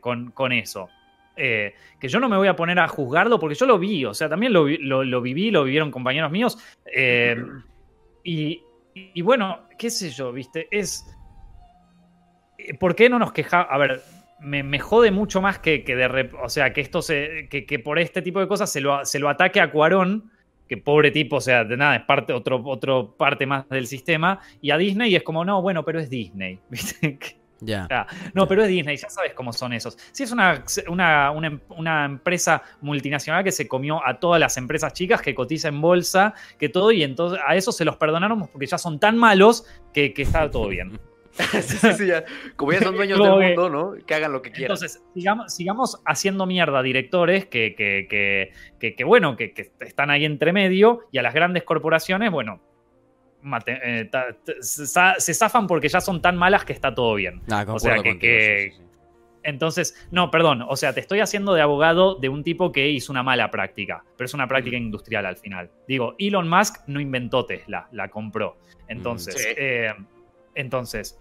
con, 0.00 0.30
con 0.30 0.52
eso. 0.52 0.88
Eh, 1.36 1.74
que 2.00 2.08
yo 2.08 2.18
no 2.18 2.28
me 2.28 2.36
voy 2.36 2.48
a 2.48 2.56
poner 2.56 2.78
a 2.78 2.88
juzgarlo 2.88 3.38
porque 3.38 3.54
yo 3.54 3.66
lo 3.66 3.78
vi, 3.78 4.04
o 4.04 4.14
sea, 4.14 4.28
también 4.28 4.52
lo, 4.52 4.64
viví, 4.64 5.50
lo 5.50 5.64
vivieron 5.64 5.90
compañeros 5.90 6.30
míos. 6.30 6.58
Eh, 6.92 7.36
y, 8.24 8.62
bueno, 9.22 9.68
qué 9.78 9.90
sé 9.90 10.10
yo, 10.10 10.32
viste, 10.32 10.66
es... 10.70 11.06
Eh, 12.58 12.74
¿Por 12.74 12.94
qué 12.94 13.08
no 13.10 13.18
nos 13.18 13.32
quejamos? 13.32 13.68
A 13.70 13.78
ver, 13.78 14.02
me, 14.40 14.78
jode 14.78 15.10
mucho 15.10 15.40
más 15.40 15.58
que, 15.58 15.84
que 15.84 15.94
de... 15.94 16.30
O 16.42 16.48
sea, 16.48 16.72
que 16.72 16.80
esto 16.80 17.02
se... 17.02 17.48
Que, 17.48 17.78
por 17.78 17.98
este 17.98 18.22
tipo 18.22 18.40
de 18.40 18.48
cosas 18.48 18.72
se 18.72 18.80
lo, 18.80 19.04
se 19.04 19.18
lo 19.18 19.28
ataque 19.28 19.60
a 19.60 19.70
Cuarón 19.70 20.32
que 20.68 20.76
pobre 20.76 21.12
tipo, 21.12 21.36
o 21.36 21.40
sea, 21.40 21.62
de 21.62 21.76
nada, 21.76 21.94
es 21.94 22.02
parte, 22.02 22.32
otro, 22.32 22.60
otro 22.64 23.16
parte 23.16 23.46
más 23.46 23.68
del 23.68 23.86
sistema, 23.86 24.40
y 24.60 24.72
a 24.72 24.76
Disney 24.76 25.14
es 25.14 25.22
como, 25.22 25.44
no, 25.44 25.62
bueno, 25.62 25.84
pero 25.84 26.00
es 26.00 26.10
Disney, 26.10 26.58
¿viste? 26.70 27.18
Ya. 27.60 28.06
no, 28.34 28.46
pero 28.46 28.62
es 28.62 28.68
Disney, 28.68 28.96
ya 28.96 29.08
sabes 29.08 29.32
cómo 29.34 29.52
son 29.52 29.72
esos. 29.72 29.96
Si 30.12 30.22
es 30.22 30.32
una, 30.32 30.62
una, 31.70 32.04
empresa 32.04 32.62
multinacional 32.80 33.44
que 33.44 33.52
se 33.52 33.66
comió 33.66 34.06
a 34.06 34.18
todas 34.20 34.40
las 34.40 34.56
empresas 34.56 34.92
chicas 34.92 35.22
que 35.22 35.34
cotiza 35.34 35.68
en 35.68 35.80
bolsa, 35.80 36.34
que 36.58 36.68
todo, 36.68 36.92
y 36.92 37.02
entonces 37.02 37.40
a 37.46 37.56
eso 37.56 37.72
se 37.72 37.84
los 37.84 37.96
perdonamos 37.96 38.48
porque 38.50 38.66
ya 38.66 38.78
son 38.78 38.98
tan 38.98 39.16
malos 39.16 39.66
que, 39.92 40.12
está 40.16 40.50
todo 40.50 40.68
bien. 40.68 40.98
sí, 41.36 41.62
sí, 41.62 41.92
sí, 41.92 42.06
ya. 42.06 42.24
Como 42.56 42.72
ya 42.72 42.80
son 42.80 42.96
dueños 42.96 43.18
del 43.18 43.30
mundo, 43.30 43.70
¿no? 43.70 43.94
Que 44.06 44.14
hagan 44.14 44.32
lo 44.32 44.42
que 44.42 44.50
quieran. 44.50 44.74
Entonces, 44.74 45.02
sigamos, 45.14 45.54
sigamos 45.54 46.00
haciendo 46.04 46.46
mierda 46.46 46.78
a 46.78 46.82
directores 46.82 47.46
que, 47.46 47.74
que, 47.74 48.94
que 48.94 49.04
bueno, 49.04 49.36
que, 49.36 49.52
están 49.80 50.10
ahí 50.10 50.24
entre 50.24 50.52
medio 50.52 51.00
y 51.12 51.18
a 51.18 51.22
las 51.22 51.34
grandes 51.34 51.62
corporaciones, 51.64 52.30
bueno, 52.30 52.60
eh, 53.66 54.10
se 54.60 55.34
zafan 55.34 55.66
porque 55.66 55.88
ya 55.88 56.00
son 56.00 56.20
tan 56.20 56.36
malas 56.36 56.64
que 56.64 56.72
está 56.72 56.94
todo 56.94 57.14
bien. 57.14 57.42
Ah, 57.50 57.64
o 57.68 57.78
sea 57.78 58.02
que, 58.02 58.72
entonces, 59.46 59.94
no, 60.10 60.28
perdón, 60.32 60.64
o 60.68 60.74
sea, 60.74 60.92
te 60.92 60.98
estoy 60.98 61.20
haciendo 61.20 61.54
de 61.54 61.62
abogado 61.62 62.16
de 62.16 62.28
un 62.28 62.42
tipo 62.42 62.72
que 62.72 62.88
hizo 62.88 63.12
una 63.12 63.22
mala 63.22 63.48
práctica, 63.52 64.02
pero 64.16 64.26
es 64.26 64.34
una 64.34 64.48
práctica 64.48 64.76
industrial 64.76 65.24
al 65.24 65.36
final. 65.36 65.70
Digo, 65.86 66.16
Elon 66.18 66.48
Musk 66.48 66.78
no 66.88 67.00
inventó 67.00 67.46
Tesla, 67.46 67.86
la 67.92 68.08
compró. 68.08 68.56
Entonces, 68.88 69.54
eh, 69.56 69.94
entonces, 70.56 71.20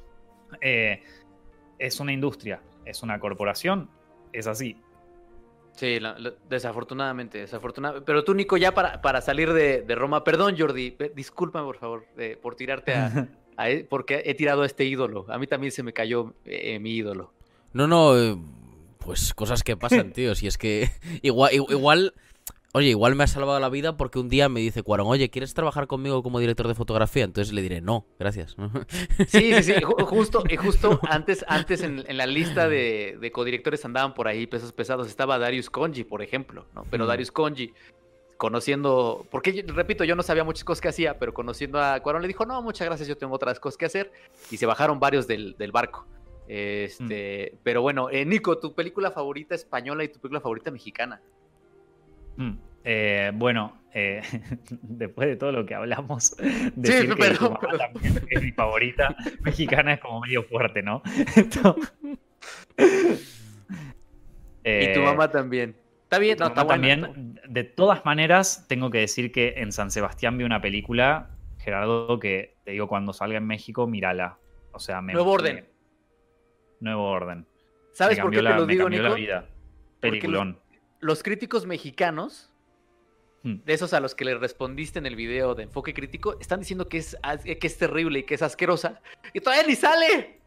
eh, 0.59 1.03
es 1.77 1.99
una 1.99 2.13
industria, 2.13 2.61
es 2.83 3.03
una 3.03 3.19
corporación, 3.19 3.91
es 4.33 4.47
así. 4.47 4.75
Sí, 5.75 5.99
desafortunadamente, 6.49 7.39
desafortunadamente. 7.39 8.05
Pero 8.05 8.23
tú, 8.23 8.33
Nico, 8.33 8.55
ya 8.55 8.73
para, 8.73 9.01
para 9.01 9.19
salir 9.21 9.51
de, 9.51 9.83
Roma, 9.95 10.23
perdón, 10.23 10.55
Jordi, 10.57 10.95
disculpa 11.13 11.63
por 11.63 11.77
favor 11.77 12.05
por 12.41 12.55
tirarte 12.55 12.93
a, 13.57 13.69
e, 13.69 13.83
porque 13.83 14.23
he 14.25 14.33
tirado 14.35 14.61
a 14.61 14.65
este 14.65 14.85
ídolo. 14.85 15.25
A 15.29 15.37
mí 15.37 15.47
también 15.47 15.71
se 15.71 15.83
me 15.83 15.93
cayó 15.93 16.33
eh, 16.45 16.79
mi 16.79 16.95
ídolo. 16.95 17.33
No, 17.73 17.87
no, 17.87 18.17
eh, 18.17 18.37
pues 18.99 19.33
cosas 19.33 19.63
que 19.63 19.75
pasan, 19.75 20.11
tío. 20.13 20.33
Si 20.35 20.47
es 20.47 20.57
que 20.57 20.89
igual, 21.21 21.51
igual 21.53 22.13
Oye, 22.75 22.89
igual 22.89 23.15
me 23.15 23.23
ha 23.23 23.27
salvado 23.27 23.57
la 23.57 23.69
vida 23.69 23.95
porque 23.95 24.19
un 24.19 24.27
día 24.27 24.49
me 24.49 24.59
dice 24.59 24.83
Cuarón, 24.83 25.07
oye, 25.07 25.29
¿quieres 25.29 25.53
trabajar 25.53 25.87
conmigo 25.87 26.21
como 26.21 26.41
director 26.41 26.67
de 26.67 26.75
fotografía? 26.75 27.23
Entonces 27.23 27.53
le 27.53 27.61
diré, 27.61 27.79
no, 27.79 28.05
gracias. 28.19 28.57
Sí, 29.29 29.53
sí, 29.53 29.63
sí. 29.63 29.73
Justo, 29.81 30.43
justo 30.59 30.99
antes, 31.09 31.45
antes 31.47 31.83
en, 31.83 32.03
la 32.17 32.25
lista 32.25 32.67
de, 32.67 33.31
codirectores 33.33 33.85
andaban 33.85 34.13
por 34.13 34.27
ahí 34.27 34.45
pesos 34.45 34.73
pesados. 34.73 35.07
Estaba 35.07 35.39
Darius 35.39 35.69
Conji, 35.69 36.03
por 36.03 36.21
ejemplo, 36.21 36.65
¿no? 36.75 36.85
Pero. 36.91 37.05
Darius 37.05 37.31
Conji, 37.31 37.73
conociendo, 38.35 39.25
porque 39.31 39.63
repito, 39.65 40.03
yo 40.03 40.17
no 40.17 40.23
sabía 40.23 40.43
muchas 40.43 40.65
cosas 40.65 40.81
que 40.81 40.89
hacía, 40.89 41.17
pero 41.17 41.33
conociendo 41.33 41.81
a 41.81 42.01
Cuarón 42.01 42.23
le 42.23 42.27
dijo, 42.27 42.45
no, 42.45 42.61
muchas 42.61 42.87
gracias, 42.87 43.07
yo 43.07 43.15
tengo 43.15 43.35
otras 43.35 43.57
cosas 43.57 43.77
que 43.77 43.85
hacer. 43.85 44.11
Y 44.51 44.57
se 44.57 44.65
bajaron 44.65 44.99
varios 44.99 45.27
del, 45.27 45.55
barco. 45.71 46.05
Este, 46.49 47.53
mm. 47.53 47.57
pero 47.63 47.81
bueno, 47.81 48.09
eh, 48.09 48.25
Nico, 48.25 48.57
tu 48.57 48.75
película 48.75 49.11
favorita 49.11 49.55
española 49.55 50.03
y 50.03 50.09
tu 50.09 50.19
película 50.19 50.41
favorita 50.41 50.71
mexicana. 50.71 51.21
Mm, 52.37 52.51
eh, 52.83 53.31
bueno, 53.33 53.81
eh, 53.93 54.21
después 54.81 55.27
de 55.27 55.35
todo 55.37 55.51
lo 55.51 55.65
que 55.65 55.75
hablamos, 55.75 56.35
decir 56.75 57.13
que 57.15 57.27
es 58.29 58.43
mi 58.43 58.51
favorita 58.51 59.15
mexicana 59.41 59.93
es 59.93 59.99
como 59.99 60.21
medio 60.21 60.43
fuerte, 60.43 60.81
¿no? 60.83 61.01
y 64.63 64.93
tu 64.93 65.01
mamá 65.01 65.29
también. 65.29 65.75
Está 66.03 66.19
bien, 66.19 66.37
no, 66.39 66.47
está 66.47 66.63
bueno. 66.63 66.73
también, 67.07 67.39
de 67.47 67.63
todas 67.63 68.05
maneras, 68.05 68.65
tengo 68.67 68.89
que 68.91 68.99
decir 68.99 69.31
que 69.31 69.55
en 69.57 69.71
San 69.71 69.89
Sebastián 69.91 70.37
vi 70.37 70.43
una 70.43 70.61
película, 70.61 71.31
Gerardo, 71.59 72.19
que 72.19 72.57
te 72.63 72.71
digo, 72.71 72.87
cuando 72.87 73.11
salga 73.13 73.37
en 73.37 73.47
México, 73.47 73.87
mírala. 73.87 74.37
O 74.71 74.79
sea, 74.79 75.01
me, 75.01 75.13
Nuevo 75.13 75.31
orden. 75.31 75.65
nuevo 76.79 77.05
orden. 77.09 77.47
¿Sabes 77.93 78.19
por 78.19 78.29
qué 78.29 78.37
te 78.37 78.43
la- 78.43 78.57
lo 78.57 78.65
digo, 78.65 78.83
cambió 78.83 79.01
la 79.01 79.09
Nico? 79.09 79.19
vida. 79.19 79.45
Peliculón. 79.99 80.59
Los 81.05 81.21
críticos 81.23 81.65
mexicanos, 81.65 82.51
Hmm. 83.43 83.57
de 83.63 83.73
esos 83.73 83.93
a 83.93 83.99
los 83.99 84.15
que 84.15 84.25
le 84.25 84.35
respondiste 84.39 84.97
en 84.97 85.05
el 85.05 85.15
video 85.15 85.53
de 85.53 85.61
enfoque 85.63 85.93
crítico, 85.93 86.35
están 86.39 86.61
diciendo 86.61 86.89
que 86.89 86.97
es, 86.97 87.15
que 87.43 87.67
es 87.67 87.77
terrible 87.77 88.19
y 88.19 88.23
que 88.23 88.33
es 88.33 88.41
asquerosa. 88.41 89.01
Y 89.33 89.39
todavía 89.39 89.67
ni 89.67 89.75
sale. 89.75 90.39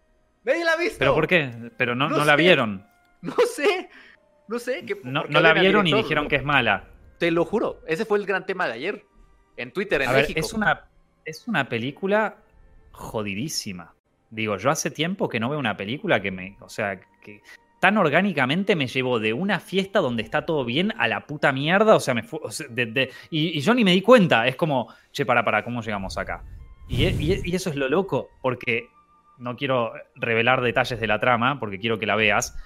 Nadie 0.43 0.64
la 0.64 0.72
ha 0.72 0.76
visto. 0.76 0.98
¿Pero 0.98 1.14
por 1.14 1.28
qué? 1.28 1.70
Pero 1.76 1.94
no, 1.94 2.09
No 2.09 2.16
no 2.18 2.24
la 2.24 2.35
vieron. 2.35 2.85
No 3.22 3.35
sé. 3.55 3.89
No 4.48 4.59
sé. 4.59 4.85
Que, 4.85 4.97
No, 5.05 5.24
no 5.28 5.40
la 5.40 5.52
vieron 5.52 5.86
y 5.86 5.93
dijeron 5.93 6.26
que 6.26 6.36
es 6.36 6.44
mala. 6.44 6.89
Te 7.18 7.30
lo 7.30 7.44
juro. 7.44 7.80
Ese 7.86 8.05
fue 8.05 8.18
el 8.18 8.26
gran 8.26 8.47
tema 8.47 8.66
de 8.66 8.72
ayer. 8.72 9.05
En 9.56 9.72
Twitter, 9.72 10.02
en 10.02 10.09
A 10.09 10.12
ver, 10.12 10.22
México. 10.22 10.40
es 10.40 10.52
una, 10.52 10.89
es 11.24 11.47
una 11.47 11.68
película 11.68 12.39
jodidísima. 12.93 13.94
Digo, 14.30 14.56
yo 14.56 14.70
hace 14.70 14.90
tiempo 14.90 15.28
que 15.28 15.39
no 15.40 15.48
veo 15.51 15.59
una 15.59 15.76
película 15.76 16.20
que 16.20 16.30
me. 16.30 16.56
O 16.60 16.68
sea, 16.68 17.01
que 17.22 17.43
tan 17.81 17.97
orgánicamente 17.97 18.75
me 18.77 18.87
llevó 18.87 19.19
de 19.21 19.33
una 19.33 19.61
fiesta 19.61 20.01
donde 20.01 20.23
está 20.23 20.45
todo 20.47 20.65
bien 20.65 20.93
a 20.99 21.07
la 21.09 21.27
puta 21.27 21.53
mierda. 21.53 21.95
O 21.97 22.01
sea, 22.01 22.15
me 22.15 22.23
fu- 22.23 22.41
o 22.43 22.51
sea, 22.51 22.67
de- 22.69 22.87
de- 22.87 23.11
y, 23.31 23.59
y 23.59 23.61
yo 23.61 23.75
ni 23.75 23.85
me 23.85 23.93
di 23.93 24.03
cuenta. 24.03 24.47
Es 24.47 24.57
como, 24.57 24.89
che, 25.13 25.25
para, 25.25 25.45
para, 25.45 25.63
¿cómo 25.65 25.81
llegamos 25.83 26.19
acá? 26.19 26.43
Y, 26.89 27.05
y 27.07 27.41
y 27.45 27.55
eso 27.55 27.71
es 27.71 27.77
lo 27.77 27.89
loco, 27.89 28.31
porque 28.43 28.89
no 29.39 29.55
quiero 29.57 29.93
revelar 30.17 30.61
detalles 30.63 30.99
de 30.99 31.07
la 31.07 31.21
trama, 31.21 31.61
porque 31.61 31.79
quiero 31.79 31.99
que 31.99 32.07
la 32.07 32.17
veas. 32.17 32.57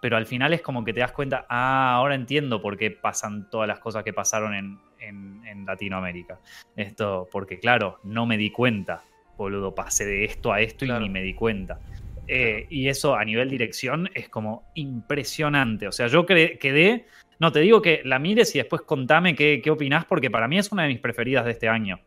Pero 0.00 0.16
al 0.16 0.26
final 0.26 0.52
es 0.54 0.62
como 0.62 0.84
que 0.84 0.92
te 0.92 1.00
das 1.00 1.10
cuenta, 1.12 1.44
ah, 1.48 1.94
ahora 1.94 2.14
entiendo 2.14 2.62
por 2.62 2.76
qué 2.76 2.90
pasan 2.92 3.50
todas 3.50 3.66
las 3.66 3.80
cosas 3.80 4.04
que 4.04 4.12
pasaron 4.12 4.54
en, 4.54 4.78
en- 5.00 5.44
en 5.44 5.66
Latinoamérica. 5.66 6.38
Esto, 6.76 7.28
porque 7.32 7.58
claro, 7.58 7.98
no 8.04 8.24
me 8.24 8.36
di 8.38 8.50
cuenta, 8.50 9.02
boludo, 9.36 9.74
pasé 9.74 10.06
de 10.06 10.24
esto 10.24 10.52
a 10.52 10.60
esto 10.60 10.84
Claro. 10.86 11.04
y 11.04 11.08
ni 11.08 11.12
me 11.12 11.22
di 11.22 11.34
cuenta. 11.34 11.80
Eh, 12.28 12.66
y 12.68 12.88
eso 12.88 13.14
a 13.14 13.24
nivel 13.24 13.48
dirección 13.48 14.08
es 14.14 14.28
como 14.28 14.70
impresionante. 14.74 15.88
O 15.88 15.92
sea, 15.92 16.06
yo 16.08 16.26
quedé, 16.26 17.06
no, 17.38 17.50
te 17.52 17.60
digo 17.60 17.80
que 17.80 18.02
la 18.04 18.18
mires 18.18 18.54
y 18.54 18.58
después 18.58 18.82
contame 18.82 19.34
qué, 19.34 19.60
qué 19.62 19.70
opinás, 19.70 20.04
porque 20.04 20.30
para 20.30 20.46
mí 20.46 20.58
es 20.58 20.70
una 20.70 20.82
de 20.82 20.88
mis 20.88 21.00
preferidas 21.00 21.44
de 21.46 21.52
este 21.52 21.68
año. 21.68 21.98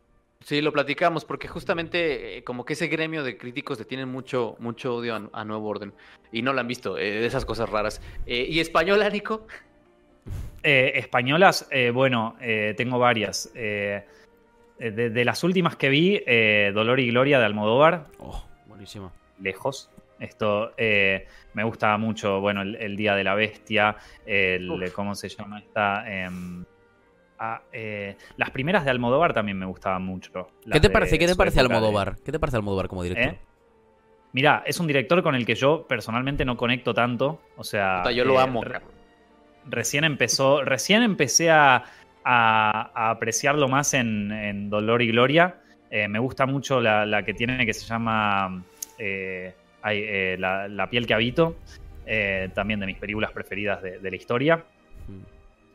Sí, 0.43 0.61
lo 0.61 0.71
platicamos, 0.71 1.23
porque 1.25 1.47
justamente 1.47 2.37
eh, 2.37 2.43
como 2.43 2.65
que 2.65 2.73
ese 2.73 2.87
gremio 2.87 3.23
de 3.23 3.37
críticos 3.37 3.77
le 3.77 3.85
tienen 3.85 4.09
mucho, 4.09 4.55
mucho 4.59 4.95
odio 4.95 5.15
a, 5.15 5.29
a 5.33 5.45
Nuevo 5.45 5.67
Orden. 5.67 5.93
Y 6.31 6.41
no 6.41 6.53
lo 6.53 6.59
han 6.59 6.67
visto, 6.67 6.97
eh, 6.97 7.11
de 7.19 7.25
esas 7.25 7.45
cosas 7.45 7.69
raras. 7.69 8.01
Eh, 8.25 8.47
¿Y 8.49 8.59
español, 8.59 9.01
Nico? 9.11 9.45
Eh, 10.63 10.93
españolas, 10.95 11.67
eh, 11.71 11.91
bueno, 11.91 12.35
eh, 12.39 12.73
tengo 12.77 12.99
varias. 12.99 13.51
De, 13.53 14.03
de 15.11 15.25
las 15.25 15.43
últimas 15.43 15.75
que 15.75 15.89
vi, 15.89 16.23
eh, 16.25 16.71
Dolor 16.73 16.99
y 16.99 17.09
Gloria 17.11 17.37
de 17.37 17.45
Almodóvar, 17.45 18.07
Oh, 18.17 18.43
buenísima. 18.65 19.11
lejos. 19.39 19.91
Esto 20.21 20.71
eh, 20.77 21.27
me 21.53 21.63
gusta 21.63 21.97
mucho, 21.97 22.39
bueno, 22.39 22.61
el, 22.61 22.75
el 22.75 22.95
Día 22.95 23.15
de 23.15 23.23
la 23.23 23.35
Bestia, 23.35 23.95
el, 24.25 24.69
Uf. 24.69 24.91
¿cómo 24.93 25.15
se 25.15 25.27
llama 25.29 25.59
esta? 25.59 26.03
Em, 26.07 26.63
ah, 27.39 27.61
eh, 27.73 28.15
las 28.37 28.51
primeras 28.51 28.85
de 28.85 28.91
Almodóvar 28.91 29.33
también 29.33 29.57
me 29.57 29.65
gustaban 29.65 30.03
mucho. 30.03 30.47
¿Qué 30.71 30.79
te 30.79 30.89
parece? 30.89 31.17
¿Qué 31.19 31.27
te 31.27 31.35
parece 31.35 31.55
de- 31.55 31.61
Almodóvar? 31.61 32.17
¿Qué 32.23 32.31
te 32.31 32.39
parece 32.39 32.57
Almodóvar 32.57 32.87
como 32.87 33.03
director? 33.03 33.33
¿Eh? 33.33 33.39
Mira, 34.33 34.63
es 34.65 34.79
un 34.79 34.87
director 34.87 35.21
con 35.23 35.35
el 35.35 35.45
que 35.45 35.55
yo 35.55 35.85
personalmente 35.87 36.45
no 36.45 36.55
conecto 36.55 36.93
tanto. 36.93 37.41
O 37.57 37.63
sea, 37.63 37.97
Puta, 38.03 38.11
yo 38.13 38.23
lo 38.23 38.39
eh, 38.39 38.43
amo. 38.43 38.63
re- 38.63 38.79
recién 39.69 40.03
empezó, 40.03 40.63
recién 40.63 41.03
empecé 41.03 41.49
a, 41.51 41.83
a- 42.23 42.91
a 42.93 43.09
apreciarlo 43.09 43.67
más 43.67 43.93
en, 43.93 44.31
en 44.31 44.69
Dolor 44.69 45.01
y 45.01 45.07
Gloria. 45.07 45.57
Eh, 45.89 46.07
me 46.07 46.19
gusta 46.19 46.45
mucho 46.45 46.79
la, 46.79 47.05
la 47.05 47.23
que 47.25 47.33
tiene 47.33 47.65
que 47.65 47.73
se 47.73 47.85
llama 47.85 48.63
eh, 48.97 49.53
ay, 49.81 49.99
eh, 50.03 50.35
la, 50.39 50.67
La 50.67 50.89
piel 50.89 51.05
que 51.07 51.13
habito. 51.13 51.55
eh, 52.05 52.49
también 52.53 52.79
de 52.79 52.87
mis 52.87 52.97
películas 52.97 53.31
preferidas 53.31 53.81
de, 53.81 53.99
de 53.99 54.09
la 54.09 54.15
historia. 54.15 54.57
Mm. 54.57 55.23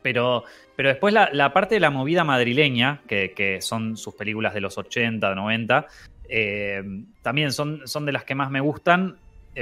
Pero, 0.01 0.43
pero 0.75 0.89
después 0.89 1.13
la, 1.13 1.29
la 1.33 1.51
parte 1.53 1.75
de 1.75 1.81
la 1.81 1.89
movida 1.89 2.23
madrileña, 2.23 3.01
que, 3.07 3.31
que 3.33 3.61
son 3.61 3.97
sus 3.97 4.13
películas 4.15 4.53
de 4.53 4.61
los 4.61 4.77
80, 4.77 5.33
90, 5.35 5.87
eh, 6.29 6.83
también 7.21 7.51
son, 7.51 7.81
son 7.85 8.05
de 8.05 8.11
las 8.11 8.23
que 8.23 8.35
más 8.35 8.51
me 8.51 8.59
gustan. 8.61 9.17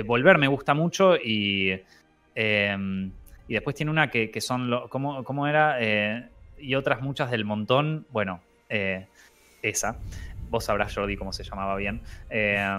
Volver 0.05 0.37
me 0.37 0.47
gusta 0.47 0.73
mucho 0.73 1.15
y, 1.15 1.71
y 2.35 3.53
después 3.53 3.75
tiene 3.75 3.91
una 3.91 4.09
que, 4.11 4.29
que 4.29 4.41
son, 4.41 4.69
lo, 4.69 4.89
¿cómo, 4.89 5.23
cómo 5.23 5.47
era? 5.47 5.79
Y 6.59 6.75
otras 6.75 7.01
muchas 7.01 7.31
del 7.31 7.45
montón. 7.45 8.05
Bueno, 8.11 8.41
esa. 9.61 9.97
Vos 10.49 10.65
sabrás, 10.65 10.93
Jordi, 10.95 11.15
cómo 11.17 11.33
se 11.33 11.43
llamaba 11.43 11.75
bien. 11.75 12.01
Eh, 12.29 12.77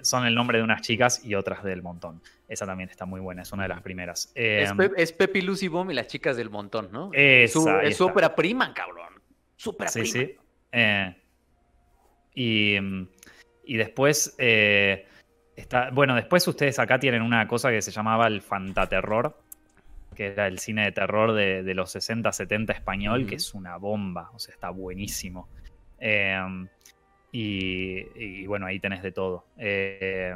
son 0.00 0.26
el 0.26 0.34
nombre 0.34 0.58
de 0.58 0.64
unas 0.64 0.82
chicas 0.82 1.24
y 1.24 1.34
otras 1.34 1.62
del 1.62 1.82
montón. 1.82 2.20
Esa 2.48 2.66
también 2.66 2.88
está 2.90 3.04
muy 3.06 3.20
buena, 3.20 3.42
es 3.42 3.52
una 3.52 3.62
de 3.64 3.68
las 3.70 3.82
primeras. 3.82 4.32
Eh, 4.34 4.62
Es, 4.64 4.72
Pe- 4.72 4.90
es 4.96 5.12
Pepi, 5.12 5.40
Lucy 5.42 5.68
Boom 5.68 5.90
y 5.90 5.94
las 5.94 6.06
chicas 6.08 6.36
del 6.36 6.50
montón, 6.50 6.90
¿no? 6.92 7.10
esa, 7.12 7.52
Su- 7.60 7.68
ahí 7.68 7.88
es 7.88 7.96
su 7.96 8.06
ópera 8.06 8.34
prima, 8.34 8.72
cabrón. 8.74 9.14
Su 9.56 9.70
ópera 9.70 9.90
Sí, 9.90 10.00
prima. 10.00 10.12
sí. 10.26 10.36
Eh, 10.72 11.16
y, 12.34 12.76
y 13.64 13.76
después, 13.76 14.34
está, 15.56 15.90
bueno, 15.90 16.14
después 16.14 16.46
ustedes 16.48 16.78
acá 16.78 16.98
tienen 16.98 17.22
una 17.22 17.46
cosa 17.46 17.70
que 17.70 17.82
se 17.82 17.90
llamaba 17.90 18.26
el 18.26 18.40
fantaterror, 18.42 19.38
que 20.14 20.26
era 20.28 20.46
el 20.46 20.58
cine 20.58 20.84
de 20.84 20.92
terror 20.92 21.32
de, 21.32 21.62
de 21.62 21.74
los 21.74 21.90
60, 21.92 22.32
70 22.32 22.72
español, 22.72 23.26
que 23.26 23.36
es 23.36 23.54
una 23.54 23.76
bomba, 23.76 24.30
o 24.34 24.38
sea, 24.38 24.52
está 24.54 24.70
buenísimo. 24.70 25.48
Eh, 26.04 26.36
y, 27.30 27.98
y 28.14 28.46
bueno, 28.46 28.66
ahí 28.66 28.80
tenés 28.80 29.02
de 29.02 29.12
todo. 29.12 29.44
Eh, 29.56 30.34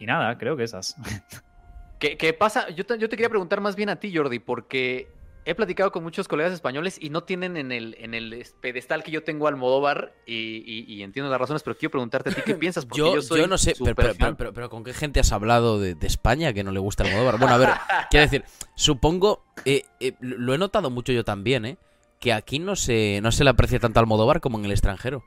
y 0.00 0.06
nada, 0.06 0.36
creo 0.36 0.56
que 0.56 0.64
esas. 0.64 0.96
¿Qué, 1.98 2.16
qué 2.16 2.32
pasa? 2.32 2.68
Yo 2.70 2.84
te, 2.86 2.98
yo 2.98 3.08
te 3.08 3.16
quería 3.16 3.28
preguntar 3.30 3.60
más 3.60 3.74
bien 3.76 3.88
a 3.88 3.96
ti, 3.96 4.14
Jordi, 4.14 4.38
porque 4.38 5.08
he 5.44 5.54
platicado 5.54 5.90
con 5.90 6.02
muchos 6.02 6.28
colegas 6.28 6.52
españoles 6.52 6.98
y 7.00 7.08
no 7.10 7.22
tienen 7.24 7.56
en 7.56 7.72
el, 7.72 7.96
en 7.98 8.12
el 8.14 8.32
es- 8.34 8.54
pedestal 8.60 9.02
que 9.02 9.10
yo 9.10 9.24
tengo 9.24 9.46
a 9.46 9.48
Almodóvar 9.50 10.12
y, 10.26 10.62
y- 10.66 10.84
y 10.92 11.02
entiendo 11.02 11.30
las 11.30 11.40
razones, 11.40 11.62
pero 11.62 11.76
quiero 11.76 11.90
preguntarte 11.90 12.30
a 12.30 12.34
ti 12.34 12.42
qué 12.44 12.54
piensas, 12.56 12.84
porque 12.84 12.98
yo, 13.00 13.14
Yo, 13.16 13.22
soy 13.22 13.40
yo 13.40 13.46
no 13.48 13.56
sé, 13.58 13.74
pero, 13.82 13.94
pero, 13.96 14.08
fan. 14.10 14.16
pero- 14.18 14.36
pero- 14.36 14.52
pero 14.52 14.68
¿con 14.70 14.84
qué 14.84 14.92
gente 14.92 15.20
has 15.20 15.32
hablado 15.32 15.80
de, 15.80 15.94
de 15.94 16.06
España 16.06 16.52
que 16.52 16.62
no 16.62 16.70
le 16.70 16.78
gusta 16.80 17.04
Almodóvar? 17.04 17.38
Bueno, 17.38 17.54
a 17.54 17.58
ver, 17.58 17.68
quiero 18.10 18.26
decir, 18.26 18.44
supongo, 18.74 19.42
eh, 19.64 19.84
eh, 20.00 20.12
lo 20.20 20.52
he 20.54 20.58
notado 20.58 20.90
mucho 20.90 21.12
yo 21.12 21.24
también, 21.24 21.64
¿eh? 21.64 21.78
Que 22.20 22.32
aquí 22.32 22.58
no 22.58 22.74
se, 22.76 23.20
no 23.22 23.30
se 23.32 23.44
le 23.44 23.50
aprecia 23.50 23.78
tanto 23.78 24.00
Almodóvar 24.00 24.40
como 24.40 24.58
en 24.58 24.64
el 24.64 24.72
extranjero. 24.72 25.24